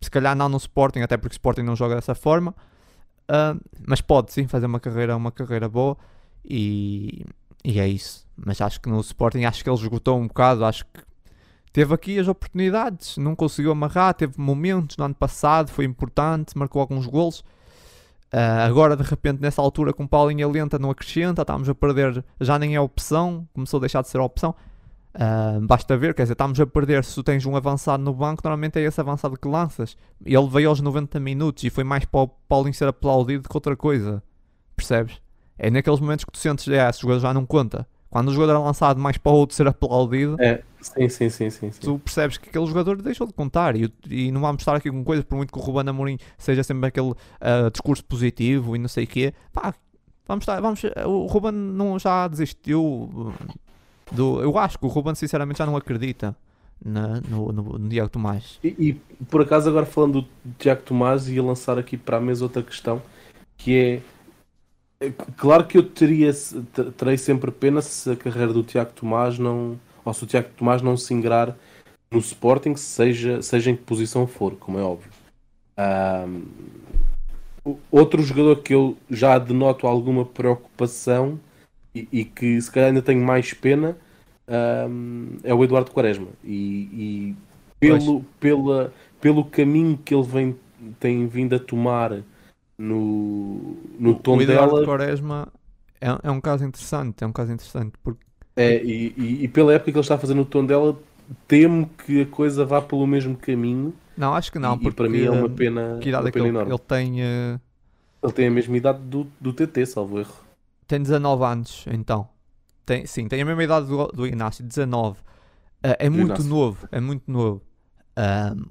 se 0.00 0.10
calhar 0.10 0.34
não 0.34 0.48
no 0.48 0.56
Sporting, 0.56 1.00
até 1.00 1.16
porque 1.16 1.34
o 1.34 1.38
Sporting 1.38 1.62
não 1.62 1.76
joga 1.76 1.94
dessa 1.94 2.14
forma. 2.14 2.54
Uh, 3.30 3.60
mas 3.86 4.00
pode 4.00 4.32
sim 4.32 4.46
fazer 4.46 4.66
uma 4.66 4.80
carreira, 4.80 5.14
uma 5.14 5.30
carreira 5.30 5.68
boa. 5.68 5.96
E, 6.44 7.26
e 7.62 7.78
é 7.78 7.86
isso. 7.86 8.26
Mas 8.36 8.60
acho 8.60 8.80
que 8.80 8.88
no 8.88 9.00
Sporting 9.00 9.44
acho 9.44 9.62
que 9.62 9.68
ele 9.68 9.76
esgotou 9.76 10.18
um 10.18 10.26
bocado. 10.26 10.64
Acho 10.64 10.86
que 10.86 11.02
teve 11.72 11.92
aqui 11.94 12.18
as 12.18 12.28
oportunidades, 12.28 13.18
não 13.18 13.36
conseguiu 13.36 13.70
amarrar, 13.70 14.14
teve 14.14 14.40
momentos 14.40 14.96
no 14.96 15.04
ano 15.04 15.14
passado, 15.14 15.70
foi 15.70 15.84
importante, 15.84 16.56
marcou 16.56 16.80
alguns 16.80 17.06
golos. 17.06 17.44
Uh, 18.32 18.66
agora, 18.66 18.96
de 18.96 19.02
repente, 19.02 19.40
nessa 19.40 19.62
altura, 19.62 19.92
com 19.92 20.06
Paulinha 20.06 20.48
lenta, 20.48 20.78
não 20.78 20.90
acrescenta, 20.90 21.42
estamos 21.42 21.68
a 21.68 21.74
perder, 21.74 22.24
já 22.40 22.58
nem 22.58 22.74
é 22.74 22.80
opção, 22.80 23.48
começou 23.54 23.78
a 23.78 23.80
deixar 23.80 24.02
de 24.02 24.08
ser 24.08 24.18
opção. 24.18 24.54
Uh, 25.14 25.64
basta 25.66 25.96
ver, 25.96 26.12
quer 26.12 26.22
dizer, 26.22 26.34
estamos 26.34 26.60
a 26.60 26.66
perder. 26.66 27.04
Se 27.04 27.14
tu 27.14 27.22
tens 27.22 27.46
um 27.46 27.56
avançado 27.56 28.02
no 28.02 28.12
banco, 28.12 28.42
normalmente 28.44 28.78
é 28.78 28.82
esse 28.82 29.00
avançado 29.00 29.38
que 29.38 29.48
lanças. 29.48 29.96
Ele 30.24 30.46
veio 30.48 30.68
aos 30.68 30.80
90 30.80 31.18
minutos 31.20 31.64
e 31.64 31.70
foi 31.70 31.84
mais 31.84 32.04
para 32.04 32.20
o 32.20 32.28
Paulinho 32.28 32.74
ser 32.74 32.88
aplaudido 32.88 33.48
que 33.48 33.56
outra 33.56 33.76
coisa, 33.76 34.22
percebes? 34.76 35.20
É 35.58 35.70
naqueles 35.70 36.00
momentos 36.00 36.24
que 36.24 36.32
tu 36.32 36.38
sentes, 36.38 36.68
é, 36.68 36.86
esse 36.86 37.00
jogador 37.00 37.20
já 37.20 37.32
não 37.32 37.46
conta. 37.46 37.88
Quando 38.10 38.28
o 38.28 38.32
jogador 38.32 38.54
é 38.54 38.58
lançado 38.58 39.00
mais 39.00 39.18
para 39.18 39.32
o 39.32 39.34
outro 39.34 39.56
ser 39.56 39.66
aplaudido, 39.66 40.36
é, 40.40 40.62
sim, 40.80 41.08
sim, 41.08 41.28
sim, 41.28 41.50
sim, 41.50 41.70
sim. 41.72 41.80
tu 41.80 41.98
percebes 41.98 42.38
que 42.38 42.48
aquele 42.48 42.66
jogador 42.66 43.02
deixou 43.02 43.26
de 43.26 43.32
contar. 43.32 43.76
E, 43.76 43.92
e 44.08 44.30
não 44.30 44.40
vamos 44.40 44.62
estar 44.62 44.74
aqui 44.76 44.90
com 44.90 45.02
coisas, 45.04 45.24
por 45.24 45.36
muito 45.36 45.52
que 45.52 45.58
o 45.58 45.62
Ruben 45.62 45.88
Amorim 45.88 46.18
seja 46.38 46.62
sempre 46.62 46.88
aquele 46.88 47.10
uh, 47.10 47.70
discurso 47.70 48.04
positivo 48.04 48.76
e 48.76 48.78
não 48.78 48.88
sei 48.88 49.04
o 49.04 49.06
quê. 49.06 49.34
Pá, 49.52 49.74
vamos 50.26 50.42
estar, 50.42 50.60
vamos, 50.60 50.82
o 51.04 51.26
Ruben 51.26 51.52
não 51.52 51.98
já 51.98 52.28
desistiu 52.28 53.34
do. 54.12 54.40
Eu 54.40 54.56
acho 54.56 54.78
que 54.78 54.86
o 54.86 54.88
Ruben 54.88 55.14
sinceramente 55.14 55.58
já 55.58 55.66
não 55.66 55.76
acredita. 55.76 56.34
Na, 56.84 57.22
no, 57.22 57.50
no, 57.52 57.62
no 57.78 57.88
Tiago 57.88 58.10
Tomás 58.10 58.58
e, 58.62 58.68
e, 58.78 59.24
por 59.30 59.40
acaso 59.40 59.66
agora 59.66 59.86
falando 59.86 60.20
do 60.20 60.28
Tiago 60.58 60.82
Tomás 60.82 61.26
ia 61.26 61.42
lançar 61.42 61.78
aqui 61.78 61.96
para 61.96 62.18
a 62.18 62.20
mesa 62.20 62.44
outra 62.44 62.62
questão 62.62 63.00
que 63.56 63.74
é, 63.74 64.02
claro 65.36 65.66
que 65.66 65.78
eu 65.78 65.82
teria, 65.82 66.32
terei 66.96 67.18
sempre 67.18 67.50
pena 67.50 67.82
se 67.82 68.10
a 68.10 68.16
carreira 68.16 68.52
do 68.52 68.62
Tiago 68.62 68.92
Tomás 68.92 69.38
não. 69.38 69.78
Ou 70.04 70.14
se 70.14 70.24
o 70.24 70.26
Tiago 70.26 70.48
Tomás 70.56 70.82
não 70.82 70.96
se 70.96 71.12
ingrar 71.12 71.56
no 72.10 72.18
Sporting, 72.18 72.76
seja, 72.76 73.42
seja 73.42 73.70
em 73.70 73.76
que 73.76 73.82
posição 73.82 74.26
for, 74.26 74.54
como 74.56 74.78
é 74.78 74.82
óbvio. 74.82 75.10
Um, 75.78 76.42
outro 77.90 78.22
jogador 78.22 78.62
que 78.62 78.72
eu 78.72 78.96
já 79.10 79.38
denoto 79.38 79.86
alguma 79.86 80.24
preocupação 80.24 81.38
e, 81.94 82.08
e 82.12 82.24
que 82.24 82.60
se 82.60 82.70
calhar 82.70 82.88
ainda 82.88 83.02
tenho 83.02 83.24
mais 83.24 83.52
pena 83.52 83.96
um, 84.88 85.38
é 85.42 85.52
o 85.52 85.62
Eduardo 85.64 85.90
Quaresma. 85.90 86.28
E, 86.44 86.54
e 86.92 87.36
pelo, 87.80 88.22
pela, 88.40 88.92
pelo 89.20 89.44
caminho 89.44 89.98
que 89.98 90.14
ele 90.14 90.22
vem, 90.22 90.56
tem 91.00 91.26
vindo 91.26 91.56
a 91.56 91.58
tomar 91.58 92.22
no, 92.78 93.76
no 93.98 94.14
tom 94.14 94.36
o 94.36 94.42
Eduardo 94.42 94.74
dela. 94.74 94.84
Quaresma 94.84 95.48
é, 96.00 96.08
é 96.22 96.30
um 96.30 96.40
caso 96.40 96.64
interessante, 96.64 97.24
é 97.24 97.26
um 97.26 97.32
caso 97.32 97.52
interessante 97.52 97.92
porque 98.02 98.26
é, 98.56 98.82
e, 98.82 99.12
e, 99.18 99.44
e, 99.44 99.48
pela 99.48 99.74
época 99.74 99.92
que 99.92 99.98
ele 99.98 100.02
está 100.02 100.14
a 100.14 100.18
fazer 100.18 100.32
no 100.32 100.44
tom 100.46 100.64
dela, 100.64 100.98
temo 101.46 101.90
que 102.06 102.22
a 102.22 102.26
coisa 102.26 102.64
vá 102.64 102.80
pelo 102.80 103.06
mesmo 103.06 103.36
caminho. 103.36 103.92
Não, 104.16 104.34
acho 104.34 104.50
que 104.50 104.58
não, 104.58 104.76
e, 104.76 104.78
porque 104.78 104.96
para 104.96 105.10
mim 105.10 105.24
é 105.24 105.30
uma 105.30 105.48
pena, 105.50 105.98
que 106.00 106.08
idade 106.08 106.22
uma 106.22 106.28
é 106.30 106.32
que 106.32 106.40
pena 106.40 106.62
ele, 106.62 106.70
ele 106.70 106.78
tem 106.78 107.20
uh... 107.20 107.60
ele 108.22 108.32
tem 108.32 108.46
a 108.46 108.50
mesma 108.50 108.76
idade 108.78 108.98
do, 109.00 109.26
do 109.38 109.52
TT, 109.52 109.84
salvo 109.84 110.20
erro. 110.20 110.34
Tem 110.86 111.02
19 111.02 111.44
anos, 111.44 111.84
então. 111.88 112.28
Tem, 112.86 113.04
sim, 113.04 113.28
tem 113.28 113.42
a 113.42 113.44
mesma 113.44 113.62
idade 113.62 113.88
do, 113.88 114.06
do 114.06 114.26
Inácio, 114.26 114.64
19. 114.64 115.18
Uh, 115.18 115.22
é 115.82 116.08
muito 116.08 116.26
Inácio. 116.26 116.44
novo, 116.46 116.88
é 116.90 117.00
muito 117.00 117.30
novo. 117.30 117.60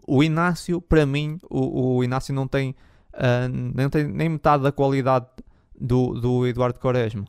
o 0.07 0.23
Inácio, 0.23 0.81
para 0.81 1.05
mim, 1.05 1.37
o, 1.47 1.97
o 1.97 2.03
Inácio 2.03 2.33
não 2.33 2.47
tem 2.47 2.75
uh, 3.15 3.49
nem 3.49 3.89
tem 3.89 4.05
nem 4.05 4.29
metade 4.29 4.63
da 4.63 4.71
qualidade 4.71 5.25
do, 5.79 6.13
do 6.19 6.47
Eduardo 6.47 6.79
Quaresma. 6.79 7.23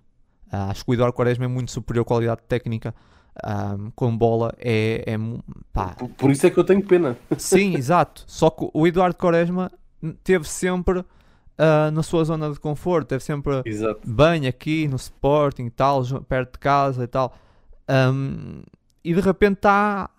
Uh, 0.53 0.71
acho 0.71 0.85
que 0.85 0.91
o 0.91 0.95
Eduardo 0.95 1.15
Quaresma 1.15 1.45
é 1.45 1.49
muito 1.49 1.71
superior 1.71 2.03
à 2.03 2.05
qualidade 2.05 2.43
técnica 2.49 2.95
um, 3.45 3.91
com 3.91 4.17
bola. 4.17 4.55
É, 4.59 5.05
é. 5.07 5.19
Por, 5.99 6.09
por, 6.11 6.31
isso 6.31 6.47
é 6.47 6.51
que 6.51 6.59
eu 6.59 6.65
tenho 6.65 6.83
pena. 6.83 7.17
Sim, 7.37 7.75
exato. 7.75 8.25
Só 8.27 8.51
que 8.51 8.69
o 8.73 8.87
Eduardo 8.87 9.17
Quaresma 9.17 9.71
teve 10.23 10.49
sempre 10.49 11.01
uh, 11.01 11.91
na 11.93 12.03
sua 12.03 12.25
zona 12.25 12.51
de 12.51 12.61
conforto, 12.61 13.09
teve 13.09 13.23
sempre 13.23 13.63
exato. 13.65 14.01
bem 14.05 14.47
aqui 14.47 14.89
no 14.89 14.97
Sporting 14.97 15.67
e 15.67 15.71
tal, 15.71 16.03
perto 16.29 16.53
de 16.53 16.59
casa 16.59 17.05
e 17.05 17.07
tal. 17.07 17.35
Um, 17.89 18.63
e 19.05 19.15
de 19.15 19.21
repente 19.21 19.59
está 19.59 20.11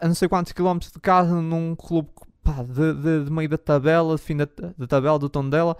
a 0.00 0.06
não 0.06 0.14
sei 0.14 0.28
quantos 0.28 0.52
quilómetros 0.52 0.92
de 0.92 1.00
casa 1.00 1.34
num 1.40 1.74
clube 1.74 2.10
pá, 2.46 2.62
de, 2.62 2.94
de, 2.94 3.24
de, 3.24 3.32
meio 3.32 3.48
da 3.48 3.58
tabela, 3.58 4.14
de 4.14 4.22
fim 4.22 4.36
da, 4.36 4.48
da 4.78 4.86
tabela, 4.86 5.18
do 5.18 5.28
tom 5.28 5.48
dela. 5.50 5.76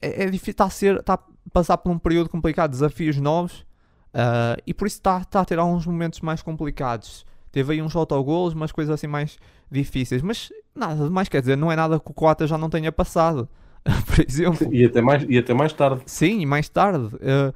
É, 0.00 0.24
é 0.24 0.26
difícil, 0.30 0.52
está 0.52 0.64
a, 0.64 0.70
ser, 0.70 0.96
está 0.96 1.14
a 1.14 1.20
passar 1.52 1.76
por 1.76 1.90
um 1.90 1.98
período 1.98 2.30
complicado, 2.30 2.70
desafios 2.70 3.18
novos, 3.18 3.60
uh, 4.14 4.60
e 4.66 4.72
por 4.72 4.86
isso 4.86 4.96
está, 4.96 5.18
está 5.18 5.40
a 5.40 5.44
ter 5.44 5.58
alguns 5.58 5.86
momentos 5.86 6.20
mais 6.20 6.40
complicados. 6.40 7.26
Teve 7.52 7.74
aí 7.74 7.82
uns 7.82 7.94
autogolos, 7.94 8.54
umas 8.54 8.72
coisas 8.72 8.94
assim 8.94 9.06
mais 9.06 9.38
difíceis, 9.70 10.22
mas 10.22 10.50
nada 10.74 11.10
mais, 11.10 11.28
quer 11.28 11.40
dizer, 11.40 11.56
não 11.56 11.70
é 11.70 11.76
nada 11.76 12.00
que 12.00 12.10
o 12.10 12.14
Coata 12.14 12.46
já 12.46 12.56
não 12.56 12.70
tenha 12.70 12.90
passado, 12.90 13.46
por 14.06 14.24
exemplo. 14.26 14.72
E 14.72 14.86
até 14.86 15.02
mais, 15.02 15.26
e 15.28 15.36
até 15.36 15.52
mais 15.52 15.72
tarde. 15.74 16.02
Sim, 16.06 16.40
e 16.40 16.46
mais 16.46 16.68
tarde. 16.68 17.14
Uh, 17.16 17.52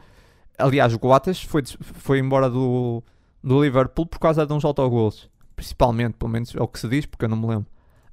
aliás, 0.59 0.93
o 0.93 0.99
Coates 0.99 1.43
foi, 1.43 1.63
foi 1.81 2.19
embora 2.19 2.51
do, 2.51 3.03
do 3.43 3.63
Liverpool 3.63 4.05
por 4.05 4.19
causa 4.19 4.45
de 4.45 4.53
uns 4.53 4.65
autogolos. 4.65 5.31
Principalmente, 5.57 6.15
pelo 6.15 6.31
menos 6.31 6.55
é 6.55 6.63
o 6.63 6.69
que 6.69 6.79
se 6.79 6.89
diz, 6.89 7.07
porque 7.07 7.25
eu 7.25 7.29
não 7.29 7.37
me 7.37 7.47
lembro. 7.47 7.67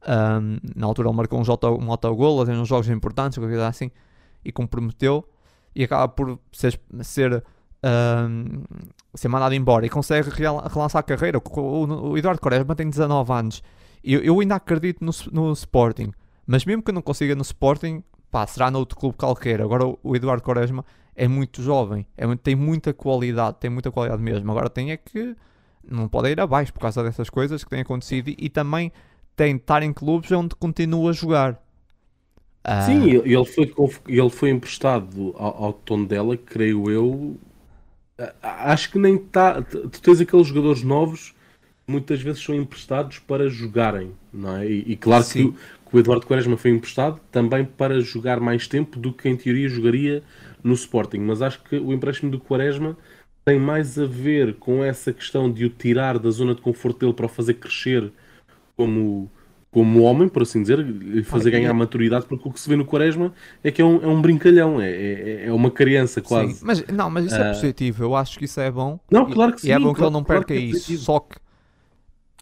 Um, 0.08 0.58
na 0.76 0.88
altura 0.88 1.10
ele 1.10 1.18
marcou 1.18 1.40
um, 1.40 1.44
auto, 1.52 1.68
autogol 1.68 2.48
em 2.48 2.58
uns 2.58 2.68
jogos 2.68 2.90
importantes, 2.90 3.38
coisa 3.38 3.68
assim, 3.68 3.92
e 4.44 4.52
comprometeu. 4.52 5.28
E 5.76 5.84
acaba 5.84 6.08
por 6.08 6.40
ser, 6.52 6.80
ser, 7.02 7.44
um, 7.84 8.64
ser 9.14 9.28
mandado 9.28 9.54
embora 9.54 9.86
e 9.86 9.90
consegue 9.90 10.30
relançar 10.30 11.00
a 11.00 11.04
carreira. 11.04 11.38
O, 11.38 11.60
o, 11.60 12.10
o 12.12 12.18
Eduardo 12.18 12.42
Quaresma 12.42 12.76
tem 12.76 12.90
19 12.90 13.32
anos. 13.32 13.64
Eu, 14.04 14.22
eu 14.22 14.40
ainda 14.40 14.56
acredito 14.56 15.04
no, 15.04 15.12
no 15.32 15.52
Sporting, 15.54 16.12
Mas 16.48 16.66
mesmo 16.66 16.82
que 16.82 16.92
não 16.92 17.02
consiga 17.02 17.36
no 17.36 17.42
Sporting, 17.42 18.04
pá, 18.32 18.48
será 18.48 18.72
noutro 18.72 18.98
clube 18.98 19.18
qualquer. 19.18 19.62
Agora 19.62 19.86
o 20.02 20.16
Eduardo 20.16 20.42
Quaresma 20.42 20.86
é 21.16 21.28
muito 21.28 21.62
jovem, 21.62 22.08
é 22.18 22.26
tem 22.38 22.56
muita 22.56 22.94
qualidade, 22.94 23.58
tem 23.60 23.70
muita 23.70 23.92
qualidade 23.92 24.22
mesmo. 24.22 24.50
Agora 24.52 24.70
tem 24.70 24.92
é 24.92 24.98
que 24.98 25.36
não 25.84 26.08
pode 26.08 26.30
ir 26.30 26.40
abaixo 26.40 26.74
por 26.74 26.80
causa 26.80 27.04
dessas 27.04 27.30
coisas 27.30 27.64
que 27.64 27.70
têm 27.70 27.82
acontecido 27.82 28.30
e, 28.30 28.38
e 28.40 28.50
também 28.50 28.92
tem 29.40 29.56
de 29.56 29.62
estar 29.62 29.82
em 29.84 29.94
clubes 29.94 30.30
onde 30.34 30.54
continua 30.54 31.12
a 31.12 31.14
jogar. 31.14 31.64
Ah, 32.62 32.82
Sim, 32.82 33.10
ele 33.10 33.46
foi, 33.46 33.74
ele 34.06 34.30
foi 34.30 34.50
emprestado 34.50 35.34
ao, 35.38 35.64
ao 35.64 35.74
Tondela, 35.74 36.36
creio 36.36 36.92
eu. 36.92 37.38
Acho 38.44 38.92
que 38.92 39.00
nem 39.00 39.16
está. 39.16 39.62
Tu 39.62 40.02
tens 40.02 40.20
aqueles 40.20 40.48
jogadores 40.48 40.84
novos 40.84 41.34
muitas 41.88 42.22
vezes 42.22 42.44
são 42.44 42.54
emprestados 42.54 43.18
para 43.18 43.50
jogarem, 43.50 44.12
não 44.32 44.58
é? 44.58 44.70
E, 44.70 44.92
e 44.92 44.96
claro 44.98 45.24
que, 45.26 45.52
que, 45.52 45.96
o 45.96 45.98
Eduardo 45.98 46.28
Quaresma 46.28 46.58
foi 46.58 46.70
emprestado 46.70 47.20
também 47.32 47.66
para 47.66 48.00
jogar 48.02 48.40
mais 48.42 48.68
tempo 48.68 49.00
do 49.00 49.12
que 49.12 49.28
em 49.28 49.36
teoria 49.36 49.70
jogaria 49.70 50.22
no 50.62 50.74
Sporting, 50.74 51.20
mas 51.20 51.42
acho 51.42 51.64
que 51.64 51.78
o 51.78 51.92
empréstimo 51.92 52.30
do 52.30 52.40
Quaresma 52.40 52.96
tem 53.44 53.58
mais 53.58 53.98
a 53.98 54.06
ver 54.06 54.56
com 54.56 54.84
essa 54.84 55.12
questão 55.12 55.52
de 55.52 55.66
o 55.66 55.70
tirar 55.70 56.20
da 56.20 56.30
zona 56.30 56.54
de 56.54 56.62
conforto 56.62 57.00
dele 57.00 57.14
para 57.14 57.26
o 57.26 57.30
fazer 57.30 57.56
crescer 57.56 58.12
como, 58.80 59.30
como 59.70 60.04
homem, 60.04 60.30
por 60.30 60.44
assim 60.44 60.62
dizer, 60.62 60.80
e 60.80 61.22
fazer 61.22 61.52
ganhar 61.52 61.74
maturidade, 61.74 62.26
porque 62.26 62.48
o 62.48 62.52
que 62.54 62.58
se 62.58 62.70
vê 62.70 62.78
no 62.78 62.86
Quaresma 62.86 63.34
é 63.62 63.70
que 63.70 63.82
é 63.82 63.86
um, 63.86 64.02
é 64.02 64.08
um 64.08 64.22
brincalhão, 64.22 64.80
é, 64.80 64.90
é, 64.90 65.46
é 65.48 65.52
uma 65.52 65.70
criança 65.70 66.22
quase. 66.22 66.54
Sim, 66.54 66.66
mas, 66.66 66.88
não, 66.88 67.10
mas 67.10 67.26
isso 67.26 67.36
é 67.36 67.50
ah. 67.50 67.54
positivo, 67.54 68.04
eu 68.04 68.16
acho 68.16 68.40
que 68.40 68.46
isso 68.46 68.62
é 68.62 68.72
bom. 68.72 68.98
Não, 69.12 69.30
claro 69.30 69.52
que 69.52 69.60
sim. 69.60 69.68
E 69.68 69.72
é 69.72 69.76
bom 69.78 69.94
claro, 69.94 69.96
que 69.96 70.04
ele 70.04 70.12
não 70.12 70.24
perca 70.24 70.46
claro 70.46 70.62
é 70.62 70.66
isso, 70.66 70.98
só 71.00 71.20
que 71.20 71.36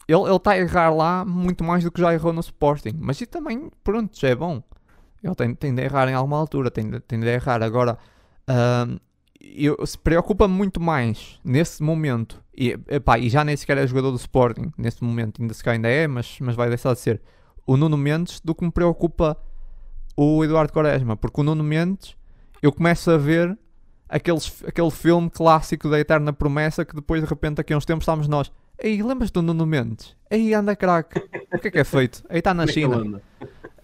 ele 0.08 0.36
está 0.36 0.52
a 0.52 0.60
errar 0.60 0.92
lá 0.92 1.26
muito 1.26 1.64
mais 1.64 1.84
do 1.84 1.92
que 1.92 2.00
já 2.00 2.14
errou 2.14 2.32
no 2.32 2.42
Sporting. 2.42 2.94
Mas 3.00 3.18
isso 3.18 3.32
também, 3.32 3.72
pronto, 3.84 4.16
já 4.18 4.30
é 4.30 4.36
bom. 4.36 4.62
Ele 5.24 5.34
tem, 5.34 5.56
tem 5.56 5.74
de 5.74 5.82
errar 5.82 6.08
em 6.08 6.14
alguma 6.14 6.38
altura, 6.38 6.70
tem 6.70 6.88
de, 6.88 7.00
tem 7.00 7.20
de 7.20 7.28
errar. 7.28 7.64
Agora, 7.64 7.98
uh, 8.48 9.00
eu, 9.56 9.86
se 9.86 9.98
preocupa 9.98 10.48
muito 10.48 10.80
mais 10.80 11.40
nesse 11.44 11.82
momento, 11.84 12.44
e, 12.56 12.78
epá, 12.88 13.18
e 13.18 13.30
já 13.30 13.44
nem 13.44 13.56
sequer 13.56 13.78
é 13.78 13.88
jogador 13.88 14.12
do 14.12 14.18
Sporting, 14.18 14.72
nesse 14.78 15.04
momento, 15.04 15.42
ainda 15.42 15.54
se 15.54 15.70
ainda 15.70 15.88
é, 15.88 16.08
mas, 16.08 16.38
mas 16.40 16.56
vai 16.56 16.70
deixar 16.70 16.94
de 16.94 17.00
ser, 17.00 17.22
o 17.66 17.78
Nuno 17.78 17.98
Mendes, 17.98 18.40
do 18.40 18.56
que 18.56 18.64
me 18.64 18.72
preocupa 18.72 19.38
o 20.16 20.44
Eduardo 20.44 20.74
Quaresma, 20.74 21.16
porque 21.16 21.42
o 21.42 21.44
Nuno 21.44 21.64
Mendes, 21.64 22.16
eu 22.62 22.72
começo 22.72 23.12
a 23.12 23.18
ver 23.18 23.58
aqueles, 24.10 24.64
aquele 24.66 24.92
filme 24.92 25.30
clássico 25.30 25.90
da 25.90 26.00
Eterna 26.00 26.34
Promessa 26.34 26.84
que 26.84 26.96
depois 26.96 27.22
de 27.22 27.30
repente 27.30 27.62
aqui 27.62 27.74
a 27.74 27.78
uns 27.78 27.86
tempos 27.86 28.04
estamos 28.04 28.28
nós 28.28 28.52
Aí, 28.84 29.02
lembras 29.02 29.32
do 29.32 29.42
Nuno 29.42 29.66
Mendes? 29.66 30.16
Aí 30.30 30.54
anda 30.54 30.76
craque. 30.76 31.20
O 31.52 31.60
que 31.60 31.68
é 31.68 31.72
que 31.72 31.80
é 31.80 31.84
feito? 31.84 32.24
Aí 32.30 32.40
está 32.40 32.54
na 32.54 32.64
é 32.64 32.68
China. 32.68 33.22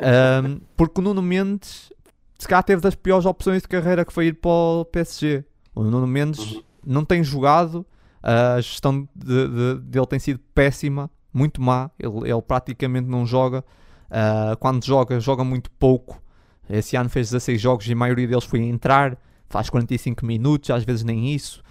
Um, 0.03 0.61
porque 0.77 1.01
o 1.01 1.03
Nuno 1.03 1.21
Mendes, 1.21 1.91
se 2.37 2.47
calhar, 2.47 2.63
teve 2.63 2.81
das 2.81 2.93
piores 2.93 3.25
opções 3.25 3.63
de 3.63 3.67
carreira 3.67 4.05
que 4.05 4.13
foi 4.13 4.27
ir 4.27 4.33
para 4.33 4.51
o 4.51 4.85
PSG. 4.85 5.43
O 5.75 5.83
Nuno 5.83 6.07
Mendes 6.07 6.39
uhum. 6.39 6.63
não 6.85 7.05
tem 7.05 7.23
jogado, 7.23 7.85
a 8.21 8.61
gestão 8.61 9.07
de, 9.13 9.47
de, 9.47 9.79
dele 9.81 10.07
tem 10.07 10.19
sido 10.19 10.39
péssima, 10.55 11.09
muito 11.33 11.61
má. 11.61 11.91
Ele, 11.99 12.31
ele 12.31 12.41
praticamente 12.41 13.07
não 13.07 13.25
joga. 13.25 13.63
Uh, 14.09 14.55
quando 14.57 14.85
joga, 14.85 15.19
joga 15.19 15.43
muito 15.43 15.69
pouco. 15.71 16.21
Esse 16.69 16.95
ano 16.95 17.09
fez 17.09 17.31
16 17.31 17.59
jogos 17.59 17.87
e 17.87 17.93
a 17.93 17.95
maioria 17.95 18.27
deles 18.27 18.45
foi 18.45 18.61
entrar, 18.61 19.17
faz 19.49 19.69
45 19.69 20.25
minutos, 20.25 20.69
às 20.69 20.83
vezes 20.83 21.03
nem 21.03 21.33
isso. 21.33 21.61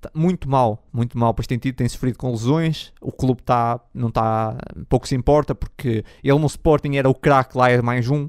Tá 0.00 0.10
muito 0.14 0.48
mal, 0.48 0.82
muito 0.92 1.16
mal. 1.16 1.34
Pois 1.34 1.46
tem, 1.46 1.58
tido, 1.58 1.76
tem 1.76 1.88
sofrido 1.88 2.16
com 2.16 2.30
lesões. 2.30 2.92
O 3.00 3.12
clube 3.12 3.42
tá, 3.42 3.78
não 3.94 4.08
está. 4.08 4.56
Pouco 4.88 5.06
se 5.06 5.14
importa 5.14 5.54
porque 5.54 6.04
ele 6.24 6.38
no 6.38 6.46
Sporting 6.46 6.96
era 6.96 7.08
o 7.08 7.14
craque, 7.14 7.56
lá 7.56 7.70
é 7.70 7.80
mais 7.80 8.08
um. 8.08 8.28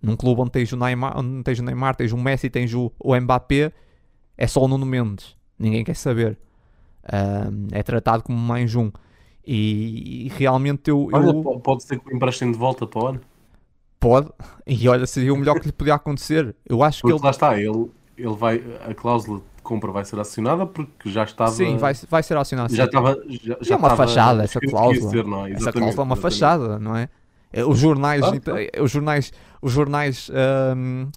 Num 0.00 0.16
clube 0.16 0.40
onde 0.40 0.52
tens 0.52 0.72
o 0.72 0.76
Neymar, 0.76 1.18
onde 1.18 1.42
tens 1.42 1.58
o 1.58 1.62
Neymar, 1.62 1.96
tens 1.96 2.12
o 2.12 2.16
Messi, 2.16 2.48
tens 2.48 2.72
o, 2.72 2.92
o 3.00 3.20
Mbappé, 3.20 3.72
é 4.38 4.46
só 4.46 4.62
o 4.62 4.68
Nuno 4.68 4.86
Mendes. 4.86 5.36
Ninguém 5.58 5.84
quer 5.84 5.96
saber. 5.96 6.38
Um, 7.12 7.66
é 7.72 7.82
tratado 7.82 8.22
como 8.22 8.38
mais 8.38 8.76
um. 8.76 8.90
E, 9.44 10.26
e 10.26 10.28
realmente 10.28 10.88
eu, 10.88 11.08
olha, 11.12 11.26
eu... 11.26 11.60
Pode 11.60 11.82
ser 11.82 11.98
que 11.98 12.12
o 12.12 12.14
emprestem 12.14 12.52
de 12.52 12.56
volta 12.56 12.86
para 12.86 13.02
o 13.02 13.06
ano. 13.08 13.20
Pode. 13.98 14.30
E 14.70 14.86
olha, 14.86 15.06
seria 15.06 15.32
o 15.32 15.36
melhor 15.36 15.58
que 15.58 15.66
lhe 15.66 15.72
podia 15.72 15.94
acontecer. 15.94 16.54
Eu 16.66 16.82
acho 16.82 17.00
porque 17.00 17.14
que 17.14 17.18
ele. 17.18 17.24
Lá 17.24 17.30
está, 17.30 17.58
ele, 17.58 17.90
ele 18.18 18.34
vai. 18.34 18.62
A 18.86 18.94
cláusula 18.94 19.40
compra 19.62 19.90
vai 19.90 20.04
ser 20.04 20.20
acionada 20.20 20.66
porque 20.66 21.08
já 21.10 21.24
estava. 21.24 21.50
Sim, 21.50 21.78
vai, 21.78 21.94
vai 21.94 22.22
ser 22.22 22.36
acionada. 22.36 22.74
Já 22.74 22.84
estava. 22.84 23.16
Já, 23.42 23.56
já 23.62 23.74
é 23.74 23.78
uma 23.78 23.96
fachada 23.96 24.44
essa 24.44 24.60
cláusula. 24.60 25.10
Ser, 25.10 25.24
é? 25.24 25.52
Essa 25.54 25.72
cláusula 25.72 26.02
é 26.02 26.04
uma 26.04 26.16
fachada, 26.16 26.78
não 26.78 26.94
é? 26.94 27.08
é 27.50 27.64
os 27.64 27.78
jornais, 27.78 28.22
ah, 28.22 28.38
tá. 28.38 28.52
os 28.82 28.90
jornais, 28.90 29.32
os 29.62 29.72
jornais 29.72 30.30
um, 30.76 31.08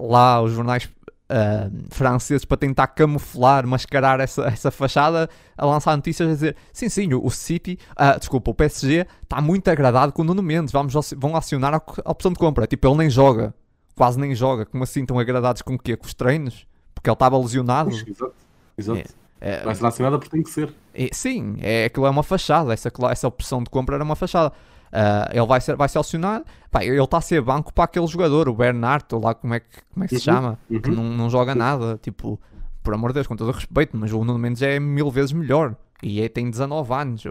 lá, 0.00 0.40
os 0.40 0.52
jornais 0.52 0.88
uh, 1.30 1.70
franceses 1.90 2.44
para 2.44 2.56
tentar 2.56 2.88
camuflar, 2.88 3.66
mascarar 3.66 4.20
essa, 4.20 4.44
essa 4.46 4.70
fachada, 4.70 5.28
a 5.56 5.66
lançar 5.66 5.96
notícias 5.96 6.28
a 6.28 6.32
dizer 6.32 6.56
sim, 6.72 6.88
sim, 6.88 7.14
o 7.14 7.30
City, 7.30 7.78
uh, 7.92 8.18
desculpa, 8.18 8.50
o 8.50 8.54
PSG 8.54 9.06
está 9.22 9.40
muito 9.40 9.68
agradado 9.68 10.12
com 10.12 10.22
o 10.22 10.24
Nuno 10.24 10.42
Mendes, 10.42 10.72
vamos, 10.72 10.94
vão 11.16 11.36
acionar 11.36 11.74
a, 11.74 11.82
a 12.04 12.10
opção 12.10 12.32
de 12.32 12.38
compra. 12.38 12.66
Tipo, 12.66 12.88
ele 12.88 12.96
nem 12.96 13.10
joga, 13.10 13.54
quase 13.94 14.18
nem 14.18 14.34
joga, 14.34 14.66
como 14.66 14.84
assim 14.84 15.02
estão 15.02 15.18
agradados 15.18 15.62
com 15.62 15.74
o 15.74 15.78
quê? 15.78 15.96
Com 15.96 16.06
os 16.06 16.14
treinos? 16.14 16.66
porque 17.06 17.10
ele 17.10 17.14
estava 17.14 17.38
lesionado. 17.38 17.90
exato, 17.90 18.34
exato. 18.76 19.14
É, 19.40 19.56
é, 19.56 19.62
Vai 19.62 19.74
ser 19.74 19.86
assinada 19.86 20.18
porque 20.18 20.30
tem 20.30 20.42
que 20.42 20.50
ser. 20.50 20.74
É, 20.94 21.08
sim, 21.12 21.56
é, 21.60 21.84
aquilo 21.84 22.06
é 22.06 22.10
uma 22.10 22.22
fachada. 22.22 22.72
Essa, 22.72 22.90
essa 23.10 23.28
opção 23.28 23.62
de 23.62 23.70
compra 23.70 23.96
era 23.96 24.04
uma 24.04 24.16
fachada. 24.16 24.52
Uh, 24.92 25.30
ele 25.30 25.46
vai 25.46 25.60
ser, 25.60 25.76
vai 25.76 25.88
ser 25.88 25.98
acionado. 25.98 26.44
Pá, 26.70 26.84
ele 26.84 27.02
está 27.02 27.18
a 27.18 27.20
ser 27.20 27.40
banco 27.42 27.72
para 27.72 27.84
aquele 27.84 28.06
jogador, 28.06 28.48
o 28.48 28.54
Bernardo, 28.54 29.18
lá 29.18 29.34
como 29.34 29.54
é 29.54 29.60
que, 29.60 29.66
como 29.92 30.04
é 30.04 30.08
que 30.08 30.18
se 30.18 30.28
uhum, 30.28 30.34
chama, 30.34 30.58
uhum. 30.70 30.80
que 30.80 30.90
não, 30.90 31.04
não 31.04 31.30
joga 31.30 31.54
nada. 31.54 31.98
Tipo, 32.02 32.40
por 32.82 32.94
amor 32.94 33.10
de 33.10 33.14
Deus, 33.14 33.26
com 33.26 33.36
todo 33.36 33.48
o 33.48 33.52
respeito, 33.52 33.96
mas 33.96 34.12
o 34.12 34.24
Nuno 34.24 34.38
Mendes 34.38 34.62
é 34.62 34.78
mil 34.78 35.10
vezes 35.10 35.32
melhor 35.32 35.76
e 36.02 36.20
é, 36.20 36.28
tem 36.28 36.48
19 36.48 36.92
anos. 36.92 37.24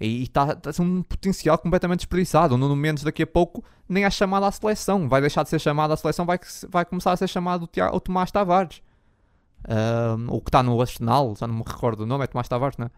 E 0.00 0.22
está 0.22 0.54
tá 0.54 0.70
um 0.80 1.02
potencial 1.02 1.56
completamente 1.58 2.00
desperdiçado. 2.00 2.54
O 2.54 2.58
Nuno 2.58 2.76
Mendes 2.76 3.02
daqui 3.02 3.22
a 3.22 3.26
pouco 3.26 3.64
nem 3.88 4.04
é 4.04 4.10
chamado 4.10 4.44
à 4.44 4.52
seleção. 4.52 5.08
Vai 5.08 5.20
deixar 5.20 5.42
de 5.42 5.48
ser 5.48 5.58
chamado 5.58 5.92
à 5.92 5.96
seleção, 5.96 6.24
vai, 6.24 6.38
vai 6.68 6.84
começar 6.84 7.12
a 7.12 7.16
ser 7.16 7.28
chamado 7.28 7.64
o, 7.64 7.96
o 7.96 8.00
Tomás 8.00 8.30
Tavares. 8.30 8.82
Um, 9.68 10.34
o 10.34 10.40
que 10.40 10.48
está 10.48 10.62
no 10.62 10.80
Arsenal, 10.80 11.34
já 11.38 11.46
não 11.46 11.56
me 11.56 11.62
recordo 11.66 12.04
o 12.04 12.06
nome, 12.06 12.24
é 12.24 12.26
Tomás 12.26 12.48
Tavares, 12.48 12.78
não 12.78 12.86
é? 12.86 12.90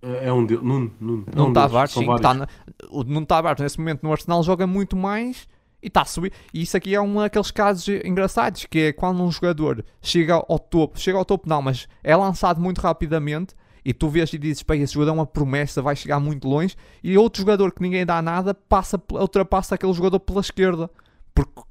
É 0.00 0.32
um 0.32 0.46
deles, 0.46 0.62
Nuno, 0.62 0.92
Nuno, 1.00 1.26
é 1.34 1.42
um 1.42 1.52
Tavares, 1.52 1.92
sim, 1.92 2.06
tá 2.22 2.32
na, 2.32 2.46
o 2.88 3.02
Nuno 3.02 3.26
Tavares 3.26 3.60
nesse 3.60 3.78
momento 3.78 4.04
no 4.04 4.12
Arsenal 4.12 4.42
joga 4.44 4.64
muito 4.64 4.96
mais 4.96 5.48
e 5.82 5.88
está 5.88 6.02
a 6.02 6.04
subir. 6.04 6.32
E 6.54 6.62
isso 6.62 6.76
aqui 6.76 6.94
é 6.94 7.00
um 7.00 7.16
daqueles 7.16 7.50
casos 7.50 7.88
engraçados, 8.04 8.64
que 8.66 8.78
é 8.78 8.92
quando 8.92 9.22
um 9.22 9.30
jogador 9.30 9.84
chega 10.00 10.34
ao 10.34 10.58
topo, 10.58 11.00
chega 11.00 11.18
ao 11.18 11.24
topo 11.24 11.48
não, 11.48 11.60
mas 11.60 11.88
é 12.04 12.14
lançado 12.14 12.60
muito 12.60 12.80
rapidamente 12.80 13.56
e 13.84 13.92
tu 13.92 14.08
vês 14.08 14.32
e 14.32 14.38
dizes, 14.38 14.64
esse 14.68 14.92
jogador 14.92 15.12
é 15.12 15.14
uma 15.14 15.26
promessa, 15.26 15.80
vai 15.80 15.96
chegar 15.96 16.20
muito 16.20 16.46
longe, 16.46 16.76
e 17.02 17.16
outro 17.16 17.40
jogador 17.40 17.72
que 17.72 17.80
ninguém 17.80 18.04
dá 18.04 18.20
nada 18.20 18.52
passa, 18.52 19.00
ultrapassa 19.10 19.76
aquele 19.76 19.94
jogador 19.94 20.20
pela 20.20 20.40
esquerda, 20.40 20.90
porque 21.34 21.62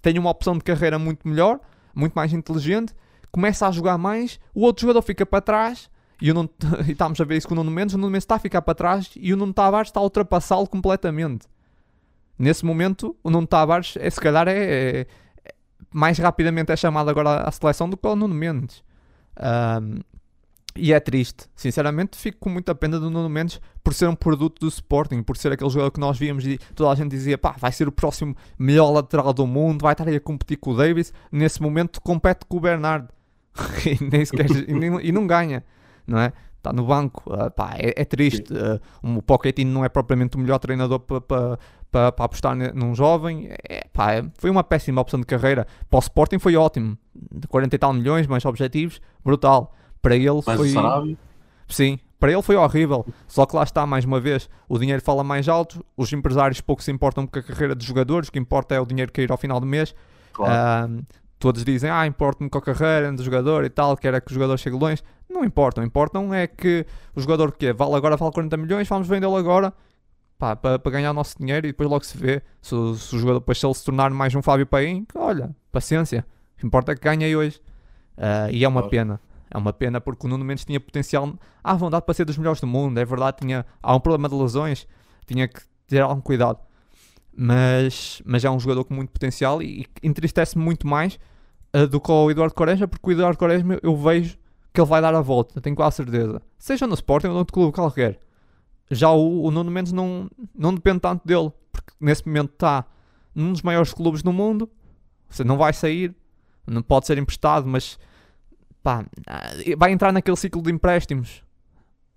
tem 0.00 0.16
uma 0.18 0.30
opção 0.30 0.54
de 0.56 0.62
carreira 0.62 0.98
muito 0.98 1.26
melhor, 1.26 1.58
muito 1.92 2.12
mais 2.12 2.32
inteligente, 2.32 2.94
começa 3.32 3.66
a 3.66 3.72
jogar 3.72 3.98
mais, 3.98 4.38
o 4.54 4.60
outro 4.60 4.82
jogador 4.82 5.02
fica 5.02 5.26
para 5.26 5.40
trás 5.40 5.90
e, 6.20 6.32
não, 6.32 6.48
e 6.86 6.92
estamos 6.92 7.20
a 7.20 7.24
ver 7.24 7.36
isso 7.36 7.48
com 7.48 7.54
o 7.54 7.56
Nuno 7.56 7.70
Mendes, 7.70 7.94
o 7.94 7.98
Nuno 7.98 8.10
Mendes 8.10 8.24
está 8.24 8.36
a 8.36 8.38
ficar 8.38 8.62
para 8.62 8.74
trás 8.74 9.10
e 9.16 9.32
o 9.32 9.36
Nuno 9.36 9.52
Tavares 9.52 9.88
está 9.88 10.00
a 10.00 10.02
ultrapassá-lo 10.02 10.66
completamente. 10.66 11.46
Nesse 12.38 12.64
momento, 12.64 13.16
o 13.22 13.30
Nuno 13.30 13.46
Tavares, 13.46 13.94
é, 13.98 14.10
se 14.10 14.20
calhar, 14.20 14.48
é, 14.48 15.00
é, 15.00 15.06
mais 15.92 16.18
rapidamente 16.18 16.72
é 16.72 16.76
chamado 16.76 17.08
agora 17.08 17.42
à 17.42 17.50
seleção 17.50 17.88
do 17.88 17.96
que 17.96 18.06
o 18.06 18.16
Nuno 18.16 18.34
Mendes. 18.34 18.82
Um, 19.38 20.00
e 20.76 20.92
é 20.92 20.98
triste. 20.98 21.46
Sinceramente, 21.54 22.18
fico 22.18 22.38
com 22.38 22.50
muita 22.50 22.74
pena 22.74 22.98
do 22.98 23.08
Nuno 23.08 23.28
Mendes 23.28 23.60
por 23.82 23.94
ser 23.94 24.08
um 24.08 24.14
produto 24.14 24.58
do 24.58 24.68
Sporting, 24.68 25.22
por 25.22 25.36
ser 25.36 25.52
aquele 25.52 25.70
jogador 25.70 25.92
que 25.92 26.00
nós 26.00 26.18
víamos 26.18 26.44
e 26.44 26.58
toda 26.74 26.90
a 26.90 26.94
gente 26.96 27.10
dizia, 27.10 27.38
pá, 27.38 27.54
vai 27.56 27.70
ser 27.70 27.86
o 27.86 27.92
próximo 27.92 28.36
melhor 28.58 28.90
lateral 28.90 29.32
do 29.32 29.46
mundo, 29.46 29.82
vai 29.82 29.92
estar 29.92 30.08
aí 30.08 30.16
a 30.16 30.20
competir 30.20 30.56
com 30.56 30.70
o 30.72 30.76
Davis. 30.76 31.12
Nesse 31.30 31.62
momento, 31.62 32.00
compete 32.00 32.44
com 32.48 32.56
o 32.56 32.60
Bernardo. 32.60 33.08
e, 33.86 34.04
nem 34.04 34.24
sequer, 34.24 34.50
e, 34.50 34.72
nem, 34.72 34.98
e, 35.00 35.12
não 35.12 35.28
ganha, 35.28 35.64
não 36.06 36.18
é? 36.18 36.32
Está 36.56 36.72
no 36.72 36.86
banco, 36.86 37.22
uh, 37.30 37.50
pá, 37.50 37.74
é, 37.76 38.00
é 38.00 38.04
triste. 38.04 38.52
Uh, 38.52 39.16
o 39.18 39.22
Pochettino 39.22 39.70
não 39.70 39.84
é 39.84 39.88
propriamente 39.88 40.36
o 40.36 40.40
melhor 40.40 40.58
treinador 40.58 40.98
para 41.00 41.20
pa, 41.20 41.58
pa, 41.90 42.12
pa 42.12 42.24
apostar 42.24 42.56
num 42.74 42.94
jovem. 42.94 43.50
É, 43.68 43.86
pá, 43.92 44.14
é, 44.14 44.24
foi 44.38 44.48
uma 44.48 44.64
péssima 44.64 45.00
opção 45.00 45.20
de 45.20 45.26
carreira. 45.26 45.66
Para 45.90 45.98
o 45.98 46.00
Sporting 46.00 46.38
foi 46.38 46.56
ótimo, 46.56 46.96
de 47.14 47.46
40 47.46 47.76
e 47.76 47.78
tal 47.78 47.92
milhões, 47.92 48.26
mais 48.26 48.44
objetivos, 48.46 49.00
brutal 49.22 49.74
para 50.00 50.16
ele 50.16 50.40
Mas 50.46 50.56
foi. 50.56 50.70
O 50.76 51.16
Sim, 51.66 51.98
para 52.20 52.30
ele 52.32 52.42
foi 52.42 52.56
horrível. 52.56 53.06
Só 53.26 53.46
que 53.46 53.56
lá 53.56 53.62
está, 53.62 53.86
mais 53.86 54.04
uma 54.04 54.20
vez, 54.20 54.48
o 54.68 54.78
dinheiro 54.78 55.02
fala 55.02 55.24
mais 55.24 55.48
alto, 55.48 55.84
os 55.96 56.12
empresários 56.12 56.60
pouco 56.60 56.82
se 56.82 56.90
importam 56.90 57.26
com 57.26 57.38
a 57.38 57.42
carreira 57.42 57.74
dos 57.74 57.86
jogadores, 57.86 58.28
o 58.28 58.32
que 58.32 58.38
importa 58.38 58.74
é 58.74 58.80
o 58.80 58.86
dinheiro 58.86 59.10
cair 59.10 59.30
ao 59.30 59.38
final 59.38 59.58
do 59.58 59.66
mês. 59.66 59.94
Claro. 60.32 61.04
Todos 61.44 61.62
dizem, 61.62 61.90
ah, 61.90 62.06
importa-me 62.06 62.48
com 62.48 62.56
a 62.56 62.62
carreira 62.62 63.12
do 63.12 63.22
jogador 63.22 63.66
e 63.66 63.68
tal, 63.68 63.94
quer 63.98 64.14
é 64.14 64.20
que 64.20 64.30
o 64.30 64.34
jogador 64.34 64.56
chegue 64.56 64.76
longe. 64.78 65.02
Não 65.28 65.44
importam, 65.44 65.84
importam 65.84 66.32
é 66.32 66.46
que 66.46 66.86
o 67.14 67.20
jogador 67.20 67.52
que 67.52 67.70
vale 67.70 67.94
agora 67.94 68.16
vale 68.16 68.32
40 68.32 68.56
milhões, 68.56 68.88
vamos 68.88 69.06
vendê-lo 69.06 69.36
agora. 69.36 69.70
pá, 70.38 70.56
para, 70.56 70.78
para 70.78 70.92
ganhar 70.92 71.10
o 71.10 71.12
nosso 71.12 71.36
dinheiro 71.38 71.66
e 71.66 71.72
depois 71.72 71.86
logo 71.90 72.02
se 72.02 72.16
vê. 72.16 72.40
Se, 72.62 72.70
se 72.96 73.14
o 73.14 73.18
jogador 73.18 73.40
depois 73.40 73.60
se 73.60 73.66
ele 73.66 73.74
se 73.74 73.84
tornar 73.84 74.08
mais 74.10 74.34
um 74.34 74.40
Fábio 74.40 74.64
Paim, 74.66 75.06
olha, 75.14 75.54
paciência. 75.70 76.24
O 76.56 76.60
que 76.60 76.66
importa 76.66 76.92
é 76.92 76.94
que 76.94 77.02
ganhe 77.02 77.36
hoje. 77.36 77.60
Uh, 78.16 78.48
e 78.50 78.64
é 78.64 78.68
uma 78.68 78.80
Claro. 78.80 78.90
pena. 78.90 79.20
É 79.50 79.58
uma 79.58 79.72
pena 79.74 80.00
porque 80.00 80.26
o 80.26 80.30
Nuno 80.30 80.46
Mendes 80.46 80.64
tinha 80.64 80.80
potencial 80.80 81.34
à 81.62 81.74
vontade 81.74 82.06
para 82.06 82.14
ser 82.14 82.24
dos 82.24 82.38
melhores 82.38 82.58
do 82.58 82.66
mundo. 82.66 82.96
É 82.98 83.04
verdade, 83.04 83.36
tinha, 83.42 83.66
há 83.82 83.94
um 83.94 84.00
problema 84.00 84.30
de 84.30 84.34
lesões, 84.34 84.88
tinha 85.26 85.46
que 85.46 85.60
ter 85.86 86.00
algum 86.00 86.22
cuidado. 86.22 86.58
Mas, 87.36 88.22
mas 88.24 88.44
é 88.46 88.50
um 88.50 88.58
jogador 88.58 88.84
com 88.84 88.94
muito 88.94 89.10
potencial 89.10 89.60
e, 89.60 89.82
e 90.02 90.08
entristece-me 90.08 90.64
muito 90.64 90.86
mais 90.86 91.18
do 91.90 92.00
que 92.00 92.10
o 92.10 92.30
Eduardo 92.30 92.54
Quaresma, 92.54 92.86
porque 92.86 93.08
o 93.08 93.12
Eduardo 93.12 93.38
Quaresma 93.38 93.78
eu 93.82 93.96
vejo 93.96 94.38
que 94.72 94.80
ele 94.80 94.88
vai 94.88 95.00
dar 95.00 95.14
a 95.14 95.20
volta, 95.20 95.60
tenho 95.60 95.76
quase 95.76 95.96
certeza. 95.96 96.40
Seja 96.58 96.86
no 96.86 96.94
Sporting 96.94 97.28
ou 97.28 97.34
no 97.34 97.46
clube 97.46 97.72
qualquer. 97.72 98.18
Já 98.90 99.10
o, 99.10 99.44
o 99.44 99.50
Nuno 99.50 99.70
Mendes 99.70 99.92
não, 99.92 100.28
não 100.54 100.74
depende 100.74 101.00
tanto 101.00 101.26
dele, 101.26 101.52
porque 101.72 101.92
nesse 102.00 102.26
momento 102.26 102.52
está 102.52 102.84
num 103.34 103.52
dos 103.52 103.62
maiores 103.62 103.92
clubes 103.92 104.22
do 104.22 104.32
mundo, 104.32 104.70
você 105.28 105.42
não 105.42 105.56
vai 105.56 105.72
sair, 105.72 106.14
não 106.66 106.82
pode 106.82 107.06
ser 107.06 107.18
emprestado, 107.18 107.66
mas 107.66 107.98
pá, 108.82 109.04
ah, 109.26 109.50
vai 109.76 109.90
entrar 109.90 110.12
naquele 110.12 110.36
ciclo 110.36 110.62
de 110.62 110.70
empréstimos 110.70 111.42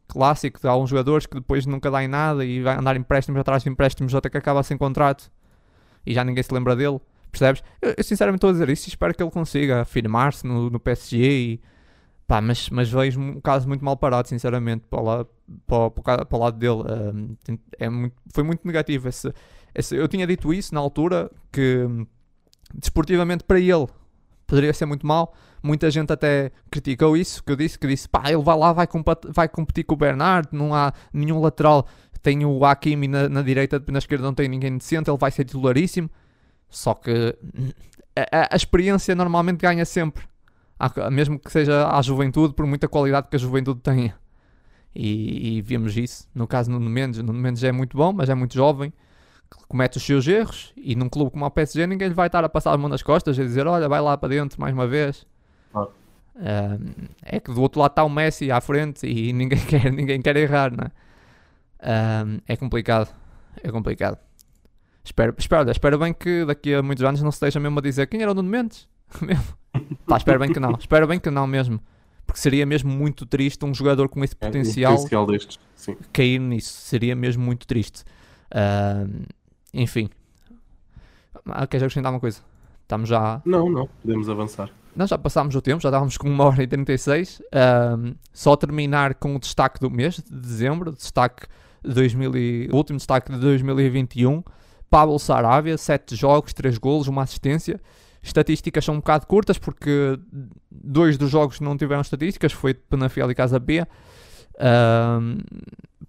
clássico. 0.07 0.65
Há 0.67 0.75
uns 0.77 0.89
jogadores 0.89 1.25
que 1.25 1.35
depois 1.35 1.65
nunca 1.65 1.91
dá 1.91 2.03
em 2.03 2.07
nada 2.07 2.45
e 2.45 2.61
vai 2.61 2.77
andar 2.77 2.95
empréstimos 2.95 3.39
atrás 3.39 3.63
de 3.63 3.69
empréstimos 3.69 4.13
até 4.15 4.29
que 4.29 4.37
acaba 4.37 4.63
sem 4.63 4.77
contrato 4.77 5.31
e 6.05 6.13
já 6.13 6.23
ninguém 6.23 6.43
se 6.43 6.53
lembra 6.53 6.75
dele. 6.75 6.99
Percebes? 7.31 7.63
Eu, 7.81 7.93
eu 7.97 8.03
sinceramente 8.03 8.37
estou 8.37 8.49
a 8.49 8.53
dizer 8.53 8.69
isso 8.69 8.87
e 8.87 8.89
espero 8.89 9.13
que 9.13 9.21
ele 9.21 9.31
consiga 9.31 9.81
afirmar-se 9.81 10.45
no, 10.47 10.69
no 10.69 10.79
PSG 10.79 11.17
e 11.53 11.61
pá, 12.27 12.41
mas, 12.41 12.69
mas 12.69 12.89
vejo 12.89 13.19
um 13.19 13.39
caso 13.41 13.67
muito 13.67 13.83
mal 13.85 13.95
parado, 13.97 14.27
sinceramente, 14.27 14.85
para 14.89 15.01
lado, 15.01 15.29
para, 15.65 15.89
para 15.91 16.25
para 16.25 16.37
o 16.37 16.41
lado 16.41 16.57
dele. 16.57 16.83
É 17.79 17.89
muito- 17.89 18.15
foi 18.33 18.43
muito 18.43 18.65
negativo. 18.65 19.07
Esse, 19.07 19.33
esse- 19.73 19.95
eu 19.95 20.07
tinha 20.07 20.25
dito 20.27 20.53
isso 20.53 20.73
na 20.73 20.79
altura 20.81 21.29
que 21.51 21.85
desportivamente 22.73 23.43
para 23.43 23.59
ele 23.59 23.87
poderia 24.45 24.73
ser 24.73 24.85
muito 24.85 25.05
mal. 25.05 25.33
Muita 25.63 25.89
gente 25.89 26.11
até 26.13 26.51
criticou 26.69 27.17
isso, 27.17 27.43
que 27.43 27.51
eu 27.51 27.55
disse, 27.55 27.77
que 27.79 27.87
disse, 27.87 28.07
pá, 28.07 28.23
ele 28.27 28.41
vai 28.41 28.57
lá, 28.57 28.71
vai, 28.71 28.87
vai 29.33 29.49
competir 29.49 29.83
com 29.83 29.95
o 29.95 29.97
Bernardo, 29.97 30.49
não 30.51 30.73
há 30.73 30.93
nenhum 31.11 31.39
lateral, 31.41 31.87
tem 32.21 32.45
o 32.45 32.63
Hakimi 32.63 33.07
na, 33.07 33.27
na 33.27 33.41
direita, 33.41 33.83
na 33.89 33.97
esquerda 33.97 34.23
não 34.25 34.33
tem 34.33 34.47
ninguém 34.47 34.77
decente, 34.77 35.09
ele 35.09 35.17
vai 35.17 35.31
ser 35.31 35.43
titularíssimo. 35.45 36.09
Só 36.69 36.93
que 36.93 37.35
a, 38.15 38.53
a- 38.53 38.55
experiência 38.55 39.15
normalmente 39.15 39.59
ganha 39.61 39.85
sempre, 39.85 40.23
mesmo 41.11 41.39
que 41.39 41.51
seja 41.51 41.87
à 41.89 42.01
juventude, 42.01 42.53
por 42.53 42.65
muita 42.65 42.87
qualidade 42.87 43.27
que 43.29 43.35
a 43.35 43.39
juventude 43.39 43.81
tenha. 43.81 44.15
E, 44.95 45.57
e 45.57 45.61
vimos 45.61 45.95
isso, 45.97 46.27
no 46.33 46.47
caso 46.47 46.71
do 46.71 46.79
Nuno 46.79 46.89
Mendes, 46.89 47.19
o 47.19 47.23
Nuno 47.23 47.39
Mendes 47.39 47.63
é 47.63 47.71
muito 47.71 47.95
bom, 47.97 48.13
mas 48.13 48.29
é 48.29 48.35
muito 48.35 48.55
jovem, 48.55 48.91
comete 49.67 49.97
os 49.97 50.03
seus 50.03 50.27
erros, 50.27 50.73
e 50.77 50.95
num 50.95 51.09
clube 51.09 51.31
como 51.31 51.45
o 51.45 51.51
PSG 51.51 51.87
ninguém 51.87 52.09
lhe 52.09 52.13
vai 52.15 52.27
estar 52.27 52.43
a 52.43 52.49
passar 52.49 52.73
a 52.73 52.77
mão 52.77 52.89
nas 52.89 53.03
costas 53.03 53.37
e 53.37 53.43
dizer, 53.43 53.67
olha, 53.67 53.89
vai 53.89 54.01
lá 54.01 54.17
para 54.17 54.29
dentro 54.29 54.59
mais 54.61 54.73
uma 54.73 54.87
vez. 54.87 55.25
Ahm, 56.35 57.09
é 57.23 57.39
que 57.39 57.51
do 57.51 57.61
outro 57.61 57.79
lado 57.81 57.91
está 57.91 58.03
o 58.03 58.09
Messi 58.09 58.51
à 58.51 58.61
frente 58.61 59.07
e 59.07 59.33
ninguém 59.33 59.59
quer, 59.59 59.91
ninguém 59.91 60.21
quer 60.21 60.35
errar, 60.37 60.71
não 60.71 60.85
é? 60.85 60.91
É 62.47 62.55
complicado, 62.55 63.13
é 63.63 63.71
complicado. 63.71 64.17
Espero, 65.07 65.33
espero, 65.37 65.71
espero 65.71 65.97
bem 65.97 66.13
que 66.13 66.43
daqui 66.43 66.73
a 66.73 66.83
muitos 66.83 67.01
anos 67.01 67.21
não 67.21 67.31
se 67.31 67.37
esteja 67.37 67.61
mesmo 67.61 67.79
a 67.79 67.81
dizer 67.81 68.07
quem 68.07 68.21
era 68.21 68.31
o 68.31 68.33
Nuno 68.33 68.49
Mendes. 68.49 68.89
mesmo. 69.21 69.43
Pá, 70.05 70.17
espero 70.17 70.37
bem 70.37 70.51
que 70.51 70.59
não, 70.59 70.71
espero 70.77 71.07
bem 71.07 71.17
que 71.17 71.29
não 71.31 71.47
mesmo. 71.47 71.79
Porque 72.25 72.41
seria 72.41 72.65
mesmo 72.65 72.91
muito 72.91 73.25
triste 73.25 73.63
um 73.63 73.73
jogador 73.73 74.09
com 74.09 74.21
esse 74.21 74.35
É, 74.41 74.45
um 74.45 74.49
potencial 74.49 74.95
potencial 74.95 75.25
destes. 75.25 75.57
Sim. 75.75 75.95
cair 76.11 76.39
nisso. 76.39 76.73
Seria 76.73 77.15
mesmo 77.15 77.41
muito 77.41 77.65
triste. 77.65 78.03
Ahm, 78.53 79.23
enfim. 79.73 80.09
Ah, 81.45 81.65
queres 81.65 81.83
acrescentar 81.83 82.11
uma 82.11 82.19
coisa? 82.19 82.41
Estamos 82.81 83.07
já. 83.07 83.41
Não, 83.45 83.69
não, 83.69 83.87
podemos 84.01 84.27
avançar. 84.29 84.69
Nós 84.93 85.09
já 85.09 85.17
passámos 85.17 85.55
o 85.55 85.61
tempo, 85.61 85.81
já 85.81 85.87
estávamos 85.87 86.17
com 86.17 86.29
uma 86.29 86.43
hora 86.51 86.61
e 86.61 86.67
36. 86.67 87.41
Ahm, 87.53 88.15
só 88.33 88.57
terminar 88.57 89.15
com 89.15 89.37
o 89.37 89.39
destaque 89.39 89.79
do 89.79 89.89
mês 89.89 90.15
de 90.15 90.35
dezembro, 90.37 90.91
destaque 90.91 91.47
de 91.81 91.93
2000 91.93 92.35
e- 92.35 92.69
o 92.73 92.75
último 92.75 92.97
destaque 92.97 93.31
de 93.31 93.39
2021. 93.39 94.43
Pablo 94.89 95.17
Sarabia, 95.19 95.77
7 95.77 96.15
jogos, 96.15 96.53
3 96.53 96.77
golos, 96.77 97.07
uma 97.07 97.23
assistência. 97.23 97.79
Estatísticas 98.21 98.83
são 98.83 98.95
um 98.95 98.97
bocado 98.97 99.25
curtas 99.27 99.57
porque 99.57 100.19
dois 100.69 101.17
dos 101.17 101.29
jogos 101.29 101.59
não 101.59 101.77
tiveram 101.77 102.01
estatísticas, 102.01 102.51
foi 102.51 102.73
Penafiel 102.73 103.29
e 103.31 103.35
Casa 103.35 103.59
B. 103.59 103.85
Ahm, 104.59 105.39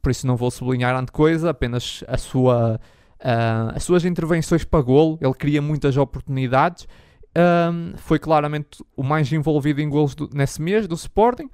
por 0.00 0.10
isso 0.10 0.26
não 0.26 0.36
vou 0.36 0.50
sublinhar 0.50 0.92
grande 0.94 1.12
coisa, 1.12 1.50
apenas 1.50 2.02
a 2.08 2.16
sua, 2.16 2.80
ah, 3.20 3.72
as 3.74 3.82
suas 3.84 4.04
intervenções 4.04 4.64
para 4.64 4.80
golo. 4.82 5.18
Ele 5.20 5.34
cria 5.34 5.60
muitas 5.60 5.96
oportunidades. 5.96 6.86
Ahm, 7.34 7.92
foi 7.96 8.18
claramente 8.18 8.82
o 8.96 9.02
mais 9.02 9.30
envolvido 9.32 9.80
em 9.80 9.88
golos 9.88 10.14
do- 10.14 10.30
nesse 10.32 10.60
mês 10.62 10.86
do 10.88 10.94
Sporting. 10.94 11.48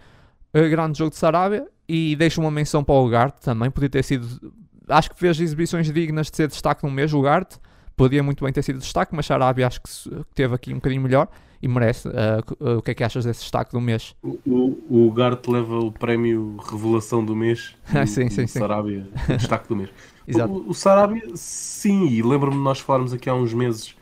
Uh, 0.57 0.71
grande 0.71 0.97
jogo 0.99 1.11
de 1.11 1.17
Sarabia. 1.17 1.67
E 1.89 2.15
deixo 2.17 2.41
uma 2.41 2.51
menção 2.51 2.83
para 2.85 2.95
o 2.95 3.05
Ugarte 3.05 3.41
também. 3.41 3.71
Podia 3.71 3.91
ter 3.91 4.03
sido. 4.05 4.53
Acho 4.89 5.11
que 5.11 5.19
fez 5.19 5.41
exibições 5.41 5.91
dignas 5.93 6.31
de 6.31 6.37
ser 6.37 6.49
destaque 6.49 6.85
no 6.85 6.91
mês. 6.91 7.13
O 7.13 7.19
Ugarte 7.19 7.59
podia 7.97 8.23
muito 8.23 8.45
bem 8.45 8.53
ter 8.53 8.63
sido 8.63 8.79
destaque, 8.79 9.15
mas 9.15 9.27
Sarabia 9.27 9.67
acho 9.67 9.81
que 9.81 9.89
teve 10.35 10.55
aqui 10.55 10.73
um 10.73 10.77
bocadinho 10.77 11.03
melhor 11.03 11.29
e 11.63 11.69
merece. 11.69 12.09
Uh, 12.09 12.13
uh, 12.61 12.79
o 12.79 12.83
que 12.83 12.91
é 12.91 12.95
que 12.95 13.03
achas 13.05 13.25
desse 13.25 13.41
destaque 13.41 13.73
do 13.73 13.81
mês? 13.81 14.15
O, 14.23 14.39
o, 14.47 15.07
o 15.07 15.13
Gart 15.13 15.47
leva 15.49 15.79
o 15.79 15.91
prémio 15.91 16.57
Revelação 16.71 17.25
do 17.25 17.35
mês. 17.35 17.75
Ah, 17.95 18.07
sim, 18.07 18.29
sim, 18.29 18.47
sim. 18.47 18.59
Sarabia, 18.59 19.07
destaque 19.29 19.69
do 19.69 19.77
mês. 19.77 19.91
Exato. 20.27 20.53
O, 20.53 20.71
o 20.71 20.75
Sarabia, 20.75 21.23
sim, 21.35 22.07
e 22.09 22.23
lembro-me 22.23 22.57
de 22.57 22.63
nós 22.63 22.81
falarmos 22.81 23.13
aqui 23.13 23.31
há 23.31 23.35
uns 23.35 23.55
meses. 23.55 23.95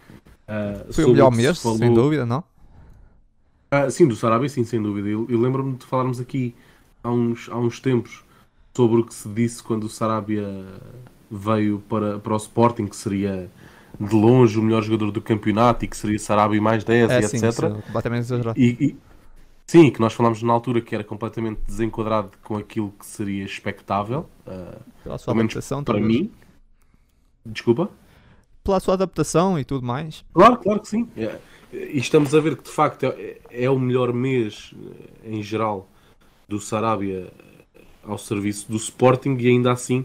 ah, 0.49 0.85
Foi 0.91 1.05
o 1.05 1.11
melhor 1.11 1.31
se 1.33 1.37
mês, 1.37 1.63
falou- 1.63 1.79
sem 1.79 1.93
dúvida, 1.95 2.27
não? 2.27 2.43
Ah, 3.71 3.89
sim, 3.91 4.07
do 4.07 4.15
Sarabia, 4.17 4.49
sim, 4.49 4.65
sem 4.65 4.83
dúvida. 4.83 5.09
Eu 5.09 5.27
lembro-me 5.41 5.77
de 5.77 5.87
falarmos 5.87 6.21
aqui 6.21 6.55
há 7.03 7.11
uns, 7.11 7.49
há 7.51 7.57
uns 7.57 7.81
tempos 7.81 8.23
sobre 8.77 9.01
o 9.01 9.05
que 9.05 9.15
se 9.15 9.29
disse 9.29 9.63
quando 9.63 9.85
o 9.85 9.89
Sarabia 9.89 10.47
veio 11.31 11.79
para, 11.89 12.19
para 12.19 12.35
o 12.35 12.37
Sporting, 12.37 12.87
que 12.87 12.97
seria 12.97 13.51
de 14.01 14.15
longe 14.15 14.59
o 14.59 14.63
melhor 14.63 14.83
jogador 14.83 15.11
do 15.11 15.21
campeonato 15.21 15.85
e 15.85 15.89
que 15.89 15.97
seria 15.97 16.19
Sarabia 16.19 16.61
mais 16.61 16.83
10 16.85 17.11
É 17.11 17.19
e 17.21 17.29
sim, 17.29 17.37
etc. 17.37 17.65
é 17.65 17.69
completamente 17.71 18.21
exagerado. 18.25 18.59
E, 18.61 18.77
e- 18.81 18.97
sim, 19.67 19.91
que 19.91 20.01
nós 20.01 20.13
falámos 20.13 20.43
na 20.43 20.53
altura 20.53 20.81
que 20.81 20.95
era 20.95 21.05
completamente 21.05 21.61
desenquadrado 21.67 22.31
com 22.43 22.57
aquilo 22.57 22.93
que 22.99 23.07
seria 23.07 23.45
expectável, 23.45 24.29
ah, 24.47 24.79
Pela 25.03 25.19
sua 25.19 25.35
adaptação, 25.35 25.85
para 25.85 25.95
talvez. 25.95 26.21
mim. 26.21 26.31
Desculpa? 27.45 27.91
Pela 28.65 28.79
sua 28.81 28.95
adaptação 28.95 29.59
e 29.59 29.65
tudo 29.65 29.85
mais. 29.85 30.25
Claro, 30.33 30.57
claro 30.59 30.81
que 30.81 30.89
sim. 30.89 31.09
É, 31.17 31.39
E 31.73 31.99
estamos 31.99 32.35
a 32.35 32.41
ver 32.41 32.57
que 32.57 32.65
de 32.65 32.71
facto 32.71 33.05
é, 33.05 33.39
é 33.51 33.69
o 33.71 33.79
melhor 33.79 34.13
mês 34.13 34.73
eh, 35.25 35.31
em 35.37 35.43
geral 35.43 35.89
do 36.49 36.61
Sarabia 36.61 37.33
ao 38.05 38.19
serviço 38.19 38.71
do 38.71 38.77
Sporting 38.77 39.37
e 39.39 39.49
ainda 39.49 39.73
assim 39.73 40.05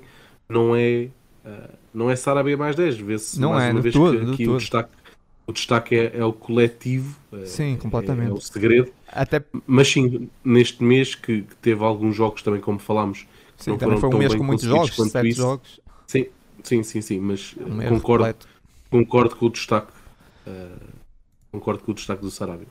não 0.49 0.75
é, 0.75 1.09
eh, 1.45 1.69
não 1.93 2.09
é 2.09 2.15
Sarabia 2.15 2.57
mais 2.57 2.75
10. 2.75 2.97
Vê-se 2.97 3.39
mais 3.39 3.63
é, 3.65 3.71
uma 3.71 3.81
vez 3.81 3.93
todo, 3.93 4.35
que 4.37 4.47
o 4.47 4.57
destaque, 4.57 4.89
o 5.47 5.51
destaque 5.51 5.95
é, 5.95 6.17
é 6.17 6.25
o 6.25 6.33
coletivo. 6.33 7.15
eh, 7.33 7.45
Sim, 7.45 7.73
é- 7.73 7.77
completamente. 7.77 8.29
É, 8.29 8.33
o 8.33 8.41
segredo. 8.41 8.91
Até 9.07 9.43
Mas 9.65 9.87
sim, 9.87 10.29
neste 10.43 10.83
mês 10.83 11.15
que, 11.15 11.41
que 11.41 11.55
teve 11.57 11.83
alguns 11.83 12.15
jogos 12.15 12.41
também, 12.41 12.59
como 12.61 12.77
falámos, 12.79 13.25
sim, 13.57 13.71
não 13.71 13.79
foram 13.79 13.97
foi 13.97 14.09
um 14.09 14.11
tão 14.11 14.19
mês 14.19 14.29
bem 14.31 14.37
com 14.39 14.43
muitos 14.43 14.65
jogos, 14.65 14.95
sete 14.95 15.29
isso. 15.29 15.41
jogos. 15.41 15.79
sim, 16.07 16.25
sim, 16.63 16.83
sim, 16.83 17.01
sim 17.01 17.19
mas 17.19 17.55
Um 17.57 17.99
concordo, 17.99 18.35
concordo 18.89 19.35
com 19.35 19.45
o 19.45 19.49
destaque. 19.49 19.91
eh, 20.45 20.69
concordo 21.51 21.83
com 21.83 21.91
o 21.91 21.95
destaque 21.95 22.21
do 22.21 22.29
Sarabia. 22.29 22.67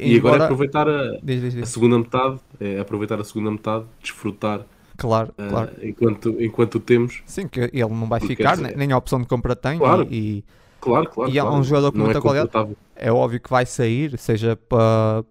E, 0.00 0.16
agora 0.16 0.34
embora- 0.36 0.44
aproveitar 0.44 0.88
a, 0.88 1.18
Diz, 1.22 1.40
diz, 1.40 1.54
a 1.54 1.60
diz. 1.60 1.68
segunda 1.68 1.98
metade, 1.98 2.40
é 2.60 2.80
aproveitar 2.80 3.20
a 3.20 3.24
segunda 3.24 3.50
metade, 3.50 3.84
desfrutar 4.02 4.66
Claro, 4.96 5.32
eh, 5.38 5.48
claro. 5.48 5.70
enquanto, 5.82 6.36
enquanto 6.42 6.80
temos. 6.80 7.22
Sim, 7.26 7.46
que 7.46 7.60
ele 7.60 7.82
não 7.90 8.08
vai 8.08 8.18
ficar, 8.20 8.54
esse- 8.54 8.62
nem, 8.62 8.76
nem 8.76 8.92
a 8.92 8.98
opção 8.98 9.20
de 9.20 9.26
compra 9.26 9.54
tem. 9.54 9.78
Claro. 9.78 10.06
E, 10.10 10.44
Claro, 10.80 11.08
claro. 11.10 11.30
E 11.30 11.38
é 11.38 11.42
claro. 11.42 11.56
um 11.56 11.62
jogador 11.64 11.90
com 11.92 11.98
Não 11.98 12.04
muita 12.04 12.18
é 12.18 12.22
qualidade. 12.22 12.76
é 12.94 13.12
óbvio 13.12 13.40
que 13.40 13.50
vai 13.50 13.66
sair, 13.66 14.16
seja 14.18 14.54
para, 14.56 15.24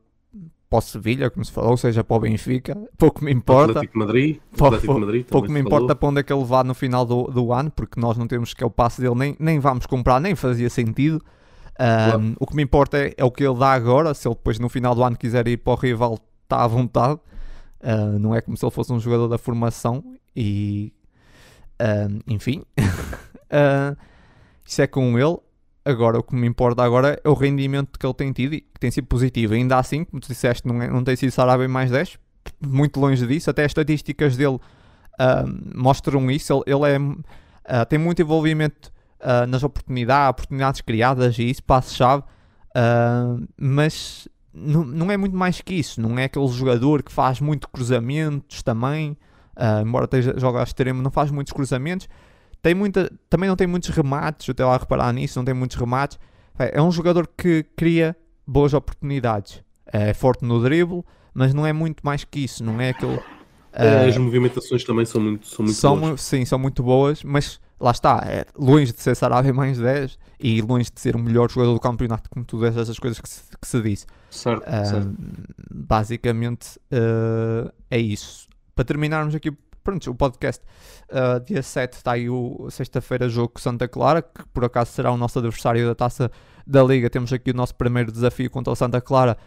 para 0.70 0.80
o 0.80 0.82
Sevilha, 0.82 1.30
como 1.30 1.46
se 1.46 1.52
falou, 1.52 1.78
seja 1.78 2.04
para 2.04 2.18
o 2.18 2.20
Benfica. 2.20 2.76
Pouco 2.98 3.24
me 3.24 3.32
importa. 3.32 3.72
Atlético 3.72 3.98
Madrid, 3.98 4.38
Atlético 4.54 4.94
de 4.94 5.00
Madrid 5.00 5.26
Pouco 5.26 5.48
me 5.50 5.58
se 5.60 5.64
falou. 5.64 5.78
importa 5.80 5.96
para 5.96 6.10
onde 6.10 6.20
é 6.20 6.24
que 6.24 6.34
ele 6.34 6.44
vá 6.44 6.64
no 6.64 6.74
final 6.74 7.06
do, 7.06 7.24
do 7.24 7.54
ano, 7.54 7.72
porque 7.72 8.00
nós 8.00 8.18
não 8.18 8.28
temos 8.28 8.54
que 8.54 8.64
é 8.64 8.68
o 8.68 8.70
passe 8.70 9.00
dele, 9.02 9.16
nem, 9.16 9.36
nem 9.40 9.60
vamos 9.60 9.86
comprar, 9.86 10.20
nem 10.20 10.36
fazia 10.36 10.70
sentido. 10.70 11.22
Ahm, 11.80 12.36
O 12.40 12.46
que 12.48 12.56
me 12.56 12.64
importa 12.64 12.98
é, 12.98 13.14
é 13.18 13.24
o 13.26 13.32
que 13.32 13.44
ele 13.44 13.58
dá 13.58 13.74
agora. 13.74 14.14
Se 14.14 14.28
ele 14.28 14.36
depois 14.36 14.60
no 14.60 14.70
final 14.70 14.96
do 14.96 15.04
ano 15.04 15.18
quiser 15.18 15.48
ir 15.48 15.58
para 15.58 15.74
o 15.74 15.76
rival, 15.76 16.18
está 16.44 16.64
à 16.64 16.68
vontade. 16.68 17.20
Ah, 17.84 18.18
não 18.20 18.34
é 18.34 18.42
como 18.42 18.56
se 18.58 18.66
ele 18.66 18.72
fosse 18.72 18.92
um 18.94 19.00
jogador 19.00 19.28
da 19.28 19.38
formação. 19.38 20.04
E 20.36 20.94
ahm, 21.80 22.20
enfim, 22.28 22.64
Ah, 23.50 23.96
isso 24.66 24.82
é 24.82 24.88
com 24.88 25.18
ele. 25.20 25.38
Agora, 25.86 26.18
o 26.20 26.24
que 26.24 26.36
me 26.36 26.48
importa 26.48 26.82
agora 26.84 27.20
é 27.24 27.30
o 27.30 27.34
rendimento 27.36 28.00
que 28.00 28.06
ele 28.06 28.14
tem 28.16 28.32
tido 28.32 28.56
e 28.56 28.62
que 28.62 28.80
tem 28.80 28.90
sido 28.90 29.06
positivo. 29.06 29.54
Ainda 29.54 29.78
assim, 29.78 30.04
como 30.04 30.20
tu 30.20 30.28
disseste, 30.30 30.68
não, 30.68 30.82
é- 30.82 30.90
não 30.90 31.04
tem 31.04 31.16
sido 31.16 31.32
Sarabia 31.32 31.70
mais 31.70 31.92
10, 31.92 32.18
muito 32.60 33.00
longe 33.00 33.26
disso. 33.28 33.50
Até 33.52 33.64
as 33.66 33.70
estatísticas 33.70 34.36
dele 34.36 34.60
ahm, 35.20 35.60
mostram 35.76 36.30
isso. 36.32 36.64
Ele, 36.66 36.76
ele 36.76 36.92
é 36.96 37.00
Uh, 37.68 37.84
tem 37.84 37.98
muito 37.98 38.22
envolvimento 38.22 38.92
uh, 39.26 39.48
nas 39.48 39.64
oportunidades, 39.64 40.30
oportunidades 40.30 40.82
criadas 40.82 41.40
e 41.40 41.50
isso, 41.50 41.64
passe-chave, 41.64 42.24
uh, 42.78 43.46
mas 43.58 44.28
não, 44.54 45.12
é 45.12 45.18
muito 45.18 45.36
mais 45.36 45.60
que 45.60 45.74
isso. 45.74 46.00
Não 46.00 46.18
é 46.18 46.26
aquele 46.26 46.48
jogador 46.48 47.04
que 47.04 47.12
faz 47.12 47.42
muito 47.42 47.68
cruzamentos 47.68 48.64
também, 48.64 49.18
embora 49.86 50.06
esteja, 50.06 50.34
joga 50.38 50.62
a 50.62 50.64
extremo, 50.64 51.02
não 51.02 51.12
faz 51.12 51.30
muitos 51.30 51.52
cruzamentos. 51.52 52.08
Tem 52.62 52.74
muita, 52.74 53.12
também 53.30 53.50
não 53.50 53.58
tem 53.58 53.68
muitos 53.68 53.90
remates, 53.90 54.48
eu 54.48 54.54
estou 54.54 54.68
lá 54.68 54.76
a 54.76 54.78
reparar 54.78 55.12
nisso, 55.12 55.38
não 55.38 55.44
tem 55.44 55.54
muitos 55.54 55.76
remates. 55.76 56.18
É 56.58 56.82
um 56.82 56.90
jogador 56.90 57.28
que 57.38 57.66
cria 57.76 58.16
boas 58.48 58.74
oportunidades. 58.74 59.62
É 59.86 60.14
forte 60.14 60.46
no 60.46 60.62
drible, 60.62 61.04
mas 61.34 61.54
não 61.54 61.66
é 61.66 61.74
muito 61.74 62.02
mais 62.02 62.24
que 62.24 62.40
isso. 62.40 62.64
Não 62.64 62.80
é 62.80 62.90
aquele. 62.90 63.20
As 63.74 64.18
movimentações 64.18 64.86
também 64.86 65.06
são 65.06 65.20
muito, 65.20 65.48
são 65.48 65.66
muito 65.66 65.78
são, 65.78 66.00
boas. 66.00 66.22
Sim, 66.22 66.46
são 66.46 66.58
muito 66.58 66.82
boas, 66.82 67.24
mas 67.24 67.60
lá 67.80 67.92
está, 67.92 68.24
é 68.26 68.46
longe 68.58 68.94
de 68.94 69.02
ser 69.02 69.16
Sarabia 69.16 69.54
mais 69.54 69.78
10 69.78 70.18
e 70.40 70.62
longe 70.62 70.90
de 70.94 71.00
ser 71.00 71.16
o 71.16 71.20
melhor 71.20 71.50
jogador 71.50 71.74
do 71.74 71.80
campeonato, 71.80 72.30
como 72.30 72.46
tudo 72.46 72.66
essas 72.66 72.98
coisas 72.98 73.20
que 73.20 73.28
se, 73.28 73.44
que 73.60 73.68
se 73.68 73.82
disse. 73.82 74.06
Certo, 74.30 74.64
uh, 74.68 74.86
certo. 74.86 75.16
Basicamente 75.72 76.80
uh, 76.92 77.72
é 77.90 78.00
isso. 78.00 78.48
Para 78.74 78.86
terminarmos 78.86 79.36
aqui 79.36 79.52
pronto, 79.84 80.10
o 80.10 80.16
podcast, 80.16 80.64
uh, 81.10 81.40
dia 81.46 81.62
7 81.62 81.94
está 81.94 82.14
aí 82.14 82.30
o 82.30 82.68
sexta-feira 82.72 83.30
jogo 83.30 83.50
com 83.50 83.60
Santa 83.60 83.88
Clara, 83.88 84.22
que 84.22 84.46
por 84.54 84.66
acaso 84.66 84.92
será 84.92 85.12
o 85.12 85.18
nosso 85.18 85.38
adversário 85.38 85.86
da 85.86 85.96
taça 85.96 86.32
da 86.66 86.84
Liga. 86.84 87.10
Temos 87.10 87.32
aqui 87.32 87.52
o 87.52 87.54
nosso 87.54 87.76
primeiro 87.76 88.12
desafio 88.12 88.50
contra 88.50 88.74
o 88.74 88.76
Santa 88.76 89.00
Clara 89.00 89.38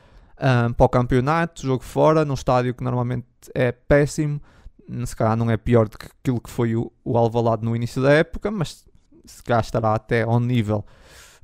para 0.76 0.86
o 0.86 0.88
campeonato, 0.88 1.66
jogo 1.66 1.82
fora, 1.82 2.24
num 2.24 2.34
estádio 2.34 2.72
que 2.72 2.84
normalmente 2.84 3.26
é 3.52 3.72
péssimo 3.72 4.40
se 5.04 5.14
calhar 5.14 5.36
não 5.36 5.50
é 5.50 5.56
pior 5.56 5.88
do 5.88 5.98
que 5.98 6.06
aquilo 6.06 6.40
que 6.40 6.50
foi 6.50 6.74
o, 6.74 6.90
o 7.04 7.16
Alvalade 7.16 7.64
no 7.64 7.74
início 7.74 8.02
da 8.02 8.12
época, 8.12 8.50
mas 8.50 8.84
se 9.24 9.42
calhar 9.42 9.62
estará 9.62 9.94
até 9.94 10.22
ao 10.22 10.40
nível 10.40 10.84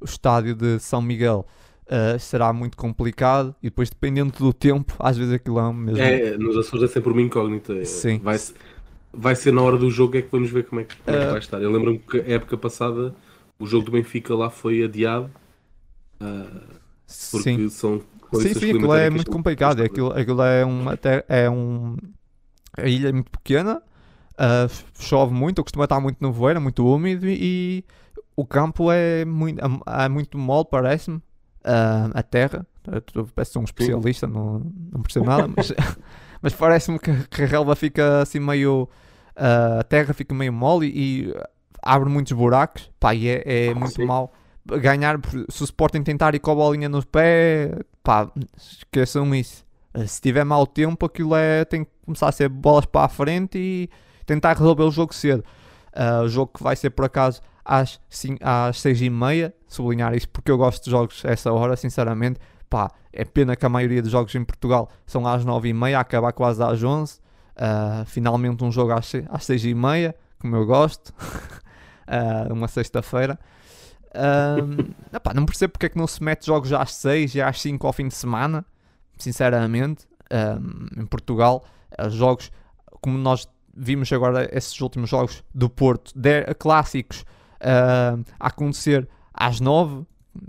o 0.00 0.04
estádio 0.04 0.54
de 0.54 0.78
São 0.78 1.00
Miguel 1.00 1.46
uh, 1.86 2.18
será 2.18 2.52
muito 2.52 2.76
complicado 2.76 3.54
e 3.62 3.66
depois 3.66 3.90
dependendo 3.90 4.32
do 4.38 4.52
tempo, 4.52 4.94
às 4.98 5.16
vezes 5.16 5.32
aquilo 5.34 5.58
é 5.58 5.72
mesmo. 5.72 6.02
É, 6.02 6.36
nos 6.36 6.56
Açores 6.56 6.90
é 6.90 6.92
sempre 6.92 7.12
uma 7.12 7.22
incógnita. 7.22 7.84
Sim. 7.84 8.18
Vai, 8.18 8.38
vai 9.12 9.34
ser 9.34 9.52
na 9.52 9.62
hora 9.62 9.76
do 9.76 9.90
jogo 9.90 10.16
é 10.16 10.22
que 10.22 10.28
vamos 10.30 10.50
ver 10.50 10.64
como 10.64 10.80
é 10.80 10.84
que, 10.84 10.96
como 10.96 11.16
uh, 11.16 11.20
é 11.20 11.24
que 11.24 11.30
vai 11.30 11.40
estar. 11.40 11.62
Eu 11.62 11.70
lembro-me 11.70 11.98
que 11.98 12.18
a 12.20 12.34
época 12.34 12.56
passada 12.56 13.14
o 13.58 13.66
jogo 13.66 13.86
do 13.86 13.92
Benfica 13.92 14.34
lá 14.34 14.50
foi 14.50 14.82
adiado 14.82 15.30
uh, 16.20 16.60
porque 17.30 17.54
sim. 17.54 17.68
são 17.68 18.02
Sim, 18.40 18.54
sim, 18.54 18.70
aquilo 18.70 18.94
é 18.94 19.08
muito 19.10 19.30
complicado. 19.30 19.80
Aquilo, 19.80 20.12
aquilo 20.12 20.42
é 20.42 20.66
um, 20.66 20.88
até, 20.88 21.24
é 21.28 21.48
um 21.48 21.96
a 22.76 22.86
ilha 22.86 23.09
é 23.09 23.12
muito 23.12 23.30
pequena, 23.30 23.82
uh, 24.34 24.84
chove 24.98 25.32
muito, 25.32 25.62
costuma 25.62 25.84
estar 25.84 26.01
muito 26.01 26.18
nevoeiro, 26.20 26.60
muito 26.60 26.86
úmido 26.86 27.26
e 27.28 27.84
o 28.36 28.44
campo 28.44 28.90
é 28.90 29.24
muito, 29.24 29.60
é 29.86 30.09
muito 30.09 30.38
mole, 30.38 30.66
parece-me. 30.70 31.18
Uh, 31.66 32.12
a 32.12 32.22
terra, 32.22 32.66
eu 33.14 33.26
parece 33.34 33.59
um 33.59 33.64
especialista, 33.64 34.26
não, 34.26 34.70
não 34.92 35.01
percebo 35.01 35.24
nada, 35.26 35.48
mas, 35.56 35.72
mas 36.42 36.52
parece-me 36.52 36.98
que, 36.98 37.10
a 37.10 37.46
relva 37.46 37.74
fica 37.74 38.20
assim 38.20 38.38
meio. 38.38 38.88
Uh, 39.36 39.80
a 39.80 39.82
terra 39.82 40.12
fica 40.12 40.34
meio 40.34 40.52
mole 40.52 40.86
e, 40.86 41.28
e 41.28 41.34
abre 41.82 42.09
muitos 42.09 42.32
buracos, 42.32 42.90
pá, 43.01 43.14
e 43.14 43.28
é, 43.28 43.42
é 43.46 43.70
ah, 43.70 43.74
muito 43.74 44.06
mal 44.06 44.32
ganhar. 44.66 45.18
Se 45.48 45.62
o 45.62 45.64
Sporting 45.64 46.02
tentar 46.02 46.34
ir 46.34 46.38
com 46.38 46.51
a 46.51 46.55
bolinha 46.55 46.88
no 46.88 47.05
pé, 47.06 47.78
pá, 48.02 48.30
esqueçam 48.56 49.34
isso. 49.34 49.64
Se 50.06 50.20
tiver 50.20 50.44
mau 50.44 50.66
tempo, 50.66 51.06
aquilo 51.06 51.36
é. 51.36 51.64
tem 51.64 51.84
que 51.84 51.90
começar 52.05 52.28
a 52.28 52.32
ser 52.32 52.48
bolas 52.48 52.86
para 52.86 53.06
a 53.06 53.09
frente 53.09 53.59
e 53.59 53.90
tentar 54.26 54.56
resolver 54.56 54.82
o 54.82 54.90
jogo 54.90 55.14
cedo. 55.14 55.44
Uh, 55.94 56.24
o 56.24 56.28
jogo 56.28 56.52
que 56.56 56.62
vai 56.62 56.74
ser 56.74 56.90
por 56.90 57.05
acaso 57.05 57.40
às, 57.64 58.01
sim, 58.09 58.36
às 58.40 58.81
6 58.81 59.02
e 59.02 59.10
meia, 59.10 59.55
sublinhar 59.66 60.14
isso 60.14 60.28
porque 60.28 60.51
eu 60.51 60.59
gosto 60.59 60.85
de 60.85 60.90
jogos 60.90 61.24
a 61.24 61.31
essa 61.31 61.52
hora, 61.52 61.76
sinceramente. 61.76 62.40
Pá, 62.68 62.90
é 63.12 63.24
pena 63.24 63.55
que 63.55 63.64
a 63.64 63.68
maioria 63.68 64.02
dos 64.02 64.10
jogos 64.10 64.35
em 64.35 64.44
Portugal 64.44 64.90
são 65.06 65.26
às 65.26 65.44
9 65.44 65.68
e 65.68 65.72
meia, 65.72 66.01
acabar 66.01 66.32
quase 66.32 66.62
às 66.62 66.82
11. 66.82 67.14
Uh, 67.14 67.20
ah, 67.56 68.05
finalmente 68.06 68.64
um 68.64 68.72
jogo 68.72 68.93
às, 68.93 69.12
às 69.28 69.44
6 69.44 69.66
e 69.66 69.74
meia, 69.74 70.14
como 70.40 70.56
eu 70.56 70.66
gosto. 70.66 71.10
uh, 71.10 72.52
uma 72.52 72.68
sexta-feira. 72.68 73.39
Um, 74.16 74.94
não 75.35 75.44
percebo 75.44 75.72
porque 75.72 75.86
é 75.86 75.89
que 75.89 75.98
não 75.98 76.06
se 76.06 76.22
mete 76.22 76.47
jogos 76.47 76.72
às 76.72 76.94
6 76.94 77.35
e 77.35 77.43
às 77.43 77.60
5 77.60 77.85
ao 77.85 77.93
fim 77.93 78.06
de 78.06 78.14
semana 78.14 78.64
sinceramente, 79.18 80.06
um, 80.31 81.02
em 81.02 81.06
Portugal, 81.06 81.64
jogos 82.08 82.50
como 83.00 83.18
nós 83.18 83.46
vimos 83.76 84.10
agora 84.12 84.48
esses 84.50 84.80
últimos 84.80 85.10
jogos 85.10 85.44
do 85.54 85.68
Porto, 85.68 86.12
de, 86.14 86.42
clássicos 86.54 87.20
uh, 87.60 88.24
a 88.40 88.48
acontecer 88.48 89.06
às 89.32 89.60
9, 89.60 90.06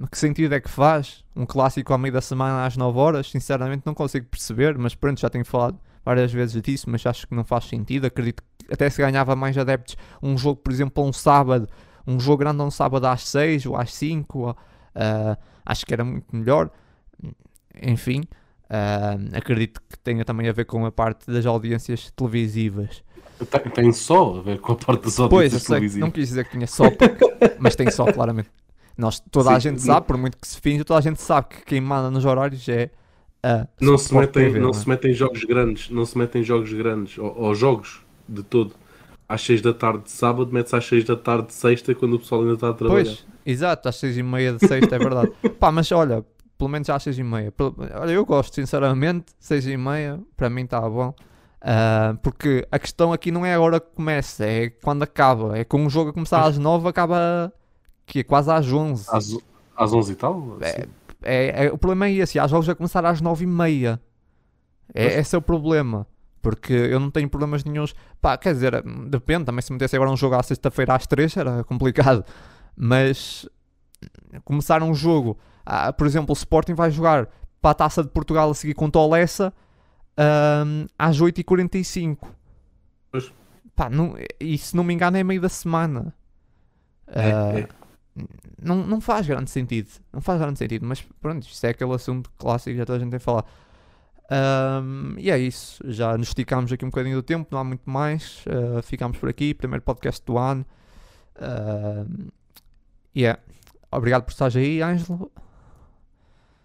que 0.09 0.17
sentido 0.17 0.53
é 0.53 0.59
que 0.61 0.69
faz 0.69 1.23
um 1.35 1.45
clássico 1.45 1.91
ao 1.91 1.99
meio 1.99 2.13
da 2.13 2.21
semana 2.21 2.65
às 2.65 2.77
9 2.77 2.97
horas? 2.97 3.29
Sinceramente 3.29 3.83
não 3.85 3.93
consigo 3.93 4.25
perceber, 4.27 4.77
mas 4.77 4.95
pronto, 4.95 5.19
já 5.19 5.29
tenho 5.29 5.43
falado 5.43 5.77
várias 6.03 6.31
vezes 6.31 6.61
disso, 6.61 6.89
mas 6.89 7.05
acho 7.05 7.27
que 7.27 7.35
não 7.35 7.43
faz 7.43 7.65
sentido. 7.65 8.05
Acredito 8.05 8.41
que 8.41 8.73
até 8.73 8.89
se 8.89 9.01
ganhava 9.01 9.35
mais 9.35 9.57
adeptos 9.57 9.97
um 10.21 10.37
jogo, 10.37 10.61
por 10.61 10.71
exemplo, 10.71 11.03
um 11.03 11.11
sábado, 11.11 11.67
um 12.07 12.19
jogo 12.19 12.37
grande 12.37 12.61
um 12.61 12.71
sábado 12.71 13.05
às 13.05 13.27
6 13.27 13.65
ou 13.65 13.75
às 13.75 13.93
5, 13.93 14.51
uh, 14.51 14.55
acho 15.65 15.85
que 15.85 15.93
era 15.93 16.03
muito 16.03 16.33
melhor. 16.33 16.69
Enfim, 17.81 18.23
Uh, 18.65 19.37
acredito 19.37 19.79
que 19.89 19.97
tenha 19.99 20.25
também 20.25 20.49
a 20.49 20.51
ver 20.51 20.65
com 20.65 20.85
a 20.85 20.91
parte 20.91 21.29
das 21.29 21.45
audiências 21.45 22.11
televisivas. 22.11 23.03
Tem, 23.49 23.71
tem 23.71 23.91
só 23.91 24.37
a 24.37 24.41
ver 24.41 24.59
com 24.59 24.73
a 24.73 24.75
parte 24.75 25.03
das 25.03 25.19
audiências 25.19 25.51
pois, 25.51 25.63
televisivas. 25.63 26.01
Não 26.01 26.11
quis 26.11 26.29
dizer 26.29 26.45
que 26.45 26.51
tinha 26.51 26.67
só, 26.67 26.85
mas 27.59 27.75
tem 27.75 27.91
só, 27.91 28.11
claramente. 28.11 28.49
Nós, 28.97 29.19
toda 29.19 29.49
Sim, 29.49 29.55
a 29.55 29.59
gente 29.59 29.81
sabe, 29.81 30.07
por 30.07 30.17
muito 30.17 30.37
que 30.37 30.47
se 30.47 30.59
finja, 30.59 30.85
toda 30.85 30.99
a 30.99 31.01
gente 31.01 31.21
sabe 31.21 31.49
que 31.49 31.65
quem 31.65 31.81
manda 31.81 32.09
nos 32.09 32.23
horários 32.23 32.67
é 32.69 32.89
a 33.43 33.67
não 33.79 33.97
se 33.97 34.13
metem 34.15 34.45
TV, 34.45 34.59
não, 34.59 34.69
não 34.69 34.69
é? 34.71 34.73
se 34.73 34.89
metem 34.89 35.13
jogos 35.13 35.43
grandes, 35.43 35.89
não 35.89 36.05
se 36.05 36.17
metem 36.17 36.43
jogos 36.43 36.73
grandes 36.73 37.17
ou, 37.17 37.35
ou 37.37 37.53
jogos 37.53 38.01
de 38.27 38.41
todo 38.41 38.73
às 39.27 39.41
6 39.41 39.61
da 39.61 39.73
tarde 39.73 40.03
de 40.03 40.11
sábado, 40.11 40.51
mete-se 40.51 40.75
às 40.75 40.85
6 40.85 41.03
da 41.03 41.15
tarde 41.15 41.47
de 41.47 41.53
sexta 41.53 41.93
quando 41.93 42.13
o 42.13 42.19
pessoal 42.19 42.41
ainda 42.41 42.53
está 42.53 42.69
a 42.69 42.73
trabalhar. 42.73 43.03
Pois, 43.03 43.25
exato, 43.45 43.89
às 43.89 43.95
6 43.97 44.17
e 44.17 44.23
meia 44.23 44.53
de 44.53 44.67
sexta, 44.67 44.95
é 44.95 44.99
verdade. 44.99 45.31
Pá, 45.59 45.71
mas 45.71 45.91
olha, 45.91 46.23
pelo 46.57 46.69
menos 46.69 46.89
às 46.89 47.03
6 47.03 47.19
e 47.19 47.23
meia. 47.23 47.53
Olha, 47.99 48.11
eu 48.11 48.25
gosto, 48.25 48.55
sinceramente, 48.55 49.33
6 49.39 49.67
e 49.67 49.77
meia, 49.77 50.19
para 50.35 50.49
mim 50.49 50.63
está 50.63 50.81
bom. 50.81 51.13
Uh, 51.61 52.15
porque 52.21 52.67
a 52.71 52.77
questão 52.77 53.11
aqui 53.11 53.31
não 53.31 53.45
é 53.45 53.55
agora 53.55 53.79
que 53.79 53.95
começa, 53.95 54.45
é 54.45 54.69
quando 54.69 55.03
acaba. 55.03 55.57
É 55.57 55.63
com 55.63 55.85
o 55.85 55.89
jogo 55.89 56.11
a 56.11 56.13
começar 56.13 56.43
às 56.43 56.57
9, 56.57 56.87
acaba 56.87 57.51
que 58.05 58.19
é 58.19 58.23
quase 58.23 58.51
às 58.51 58.71
11. 58.71 59.07
Às, 59.09 59.37
às 59.75 59.93
11 59.93 60.11
e 60.11 60.15
tal? 60.15 60.57
É, 60.61 60.87
é, 61.23 61.65
é, 61.65 61.71
o 61.71 61.77
problema 61.77 62.05
é 62.05 62.13
esse, 62.13 62.37
há 62.37 62.47
jogos 62.47 62.69
a 62.69 62.75
começar 62.75 63.03
às 63.05 63.19
9 63.19 63.43
e 63.43 63.47
meia. 63.47 63.99
É, 64.93 65.05
Mas... 65.05 65.17
Esse 65.17 65.35
é 65.35 65.39
o 65.39 65.41
problema. 65.41 66.07
Porque 66.39 66.73
eu 66.73 66.99
não 66.99 67.09
tenho 67.09 67.27
problemas 67.27 67.63
nenhums. 67.63 67.95
Pá, 68.21 68.37
quer 68.37 68.53
dizer, 68.53 68.83
depende, 69.09 69.45
também 69.45 69.63
se 69.63 69.73
metesse 69.73 69.95
agora 69.95 70.11
um 70.11 70.17
jogo 70.17 70.35
à 70.35 70.43
sexta-feira 70.43 70.93
às 70.93 71.07
3 71.07 71.37
era 71.37 71.63
complicado. 71.63 72.23
Mas 72.77 73.49
começar 74.43 74.83
um 74.83 74.93
jogo 74.93 75.39
ah, 75.65 75.91
por 75.91 76.05
exemplo, 76.05 76.31
o 76.31 76.37
Sporting 76.37 76.73
vai 76.73 76.91
jogar 76.91 77.27
para 77.61 77.71
a 77.71 77.73
Taça 77.73 78.03
de 78.03 78.09
Portugal 78.09 78.49
a 78.49 78.53
seguir 78.53 78.73
contra 78.73 79.01
o 79.01 79.09
Lessa 79.09 79.53
um, 80.17 80.85
às 80.97 81.19
8h45. 81.19 82.17
Pois. 83.11 83.33
Pá, 83.75 83.89
não, 83.89 84.15
e 84.39 84.57
se 84.57 84.75
não 84.75 84.83
me 84.83 84.93
engano 84.93 85.17
é 85.17 85.23
meio 85.23 85.41
da 85.41 85.49
semana. 85.49 86.13
É, 87.07 87.33
uh, 87.33 87.57
é. 87.57 87.67
Não, 88.61 88.77
não 88.77 89.01
faz 89.01 89.27
grande 89.27 89.49
sentido. 89.49 89.89
Não 90.13 90.21
faz 90.21 90.39
grande 90.39 90.59
sentido, 90.59 90.85
mas 90.85 91.01
pronto, 91.21 91.43
isto 91.43 91.65
é 91.65 91.69
aquele 91.69 91.93
assunto 91.93 92.31
clássico 92.37 92.71
que 92.71 92.77
já 92.77 92.85
toda 92.85 92.97
a 92.97 92.99
gente 92.99 93.09
tem 93.09 93.17
a 93.17 93.19
falar. 93.19 93.45
Um, 94.31 95.15
e 95.17 95.29
é 95.29 95.37
isso. 95.37 95.83
Já 95.91 96.17
nos 96.17 96.29
esticámos 96.29 96.71
aqui 96.71 96.85
um 96.85 96.89
bocadinho 96.89 97.17
do 97.17 97.23
tempo, 97.23 97.47
não 97.51 97.59
há 97.59 97.63
muito 97.63 97.89
mais. 97.89 98.43
Uh, 98.45 98.81
ficámos 98.81 99.17
por 99.17 99.29
aqui. 99.29 99.53
Primeiro 99.53 99.83
podcast 99.83 100.23
do 100.25 100.37
ano. 100.37 100.65
Uh, 101.35 102.31
yeah. 103.15 103.39
Obrigado 103.91 104.23
por 104.23 104.31
estares 104.31 104.55
aí, 104.55 104.81
Ângelo. 104.81 105.31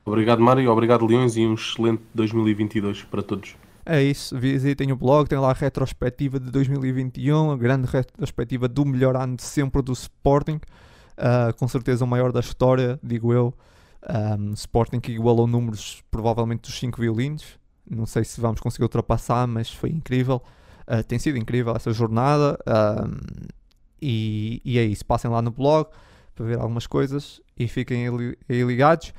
Obrigado, 0.05 0.41
Mário. 0.41 0.71
Obrigado, 0.71 1.07
Leões. 1.07 1.37
E 1.37 1.47
um 1.47 1.55
excelente 1.55 2.03
2022 2.15 3.05
para 3.05 3.23
todos. 3.23 3.57
É 3.85 4.03
isso, 4.03 4.39
visitem 4.39 4.93
o 4.93 4.97
blog, 4.97 5.27
tem 5.27 5.39
lá 5.39 5.51
a 5.51 5.55
retrospectiva 5.55 6.39
de 6.39 6.51
2021, 6.51 7.51
a 7.51 7.57
grande 7.57 7.89
retrospectiva 7.89 8.69
do 8.69 8.85
melhor 8.85 9.17
ano 9.17 9.37
de 9.37 9.43
sempre 9.43 9.81
do 9.83 9.93
Sporting, 9.93 10.61
uh, 11.19 11.53
com 11.59 11.67
certeza 11.67 12.05
o 12.05 12.07
maior 12.07 12.31
da 12.31 12.41
história, 12.41 13.01
digo 13.03 13.33
eu. 13.33 13.55
Um, 14.39 14.53
Sporting 14.53 15.01
que 15.01 15.13
igualou 15.13 15.47
números 15.47 16.05
provavelmente 16.11 16.61
dos 16.61 16.79
5 16.79 17.01
violinos, 17.01 17.59
não 17.89 18.07
sei 18.07 18.23
se 18.23 18.41
vamos 18.41 18.61
conseguir 18.61 18.85
ultrapassar, 18.85 19.47
mas 19.47 19.73
foi 19.73 19.91
incrível. 19.91 20.43
Uh, 20.87 21.03
tem 21.03 21.19
sido 21.19 21.39
incrível 21.39 21.75
essa 21.75 21.93
jornada 21.93 22.59
um, 22.67 23.17
e, 24.01 24.63
e, 24.65 24.79
é 24.79 24.85
isso. 24.85 25.05
Passem 25.05 25.31
lá 25.31 25.43
no 25.43 25.51
blog 25.51 25.89
para 26.35 26.45
ver 26.47 26.59
algumas 26.59 26.87
coisas 26.87 27.41
e 27.59 27.67
fiquem 27.67 28.07
aí 28.49 28.63
ligados. 28.63 29.13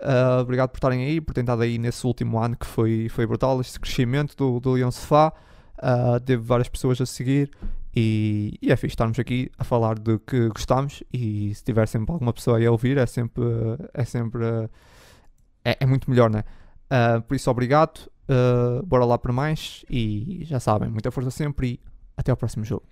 Uh, 0.00 0.40
obrigado 0.40 0.70
por 0.70 0.76
estarem 0.76 1.04
aí, 1.04 1.20
por 1.20 1.36
estado 1.38 1.62
aí 1.62 1.78
nesse 1.78 2.06
último 2.06 2.38
ano 2.38 2.56
que 2.56 2.66
foi, 2.66 3.08
foi 3.08 3.26
brutal, 3.26 3.60
este 3.60 3.80
crescimento 3.80 4.36
do, 4.36 4.60
do 4.60 4.72
Leão 4.72 4.90
Sofá. 4.90 5.32
Uh, 5.78 6.20
teve 6.20 6.42
várias 6.42 6.68
pessoas 6.68 7.00
a 7.00 7.06
seguir 7.06 7.50
E, 7.94 8.58
e 8.60 8.70
é 8.70 8.76
fixe 8.76 8.92
estarmos 8.92 9.18
aqui 9.18 9.50
a 9.58 9.64
falar 9.64 9.98
do 9.98 10.18
que 10.18 10.48
gostamos 10.48 11.02
e 11.10 11.54
se 11.54 11.64
tiver 11.64 11.88
sempre 11.88 12.12
alguma 12.12 12.30
pessoa 12.32 12.58
aí 12.58 12.66
a 12.66 12.70
ouvir 12.70 12.98
é 12.98 13.06
sempre 13.06 13.42
é 13.94 14.04
sempre 14.04 14.44
é, 15.64 15.78
é 15.80 15.86
muito 15.86 16.10
melhor, 16.10 16.28
né? 16.28 16.44
Uh, 16.90 17.22
por 17.22 17.34
isso 17.34 17.50
obrigado, 17.50 18.06
uh, 18.28 18.84
bora 18.84 19.04
lá 19.06 19.16
para 19.16 19.32
mais 19.32 19.82
e 19.88 20.40
já 20.44 20.60
sabem, 20.60 20.90
muita 20.90 21.10
força 21.10 21.30
sempre 21.30 21.66
e 21.68 21.80
até 22.18 22.30
ao 22.30 22.36
próximo 22.36 22.66
jogo. 22.66 22.84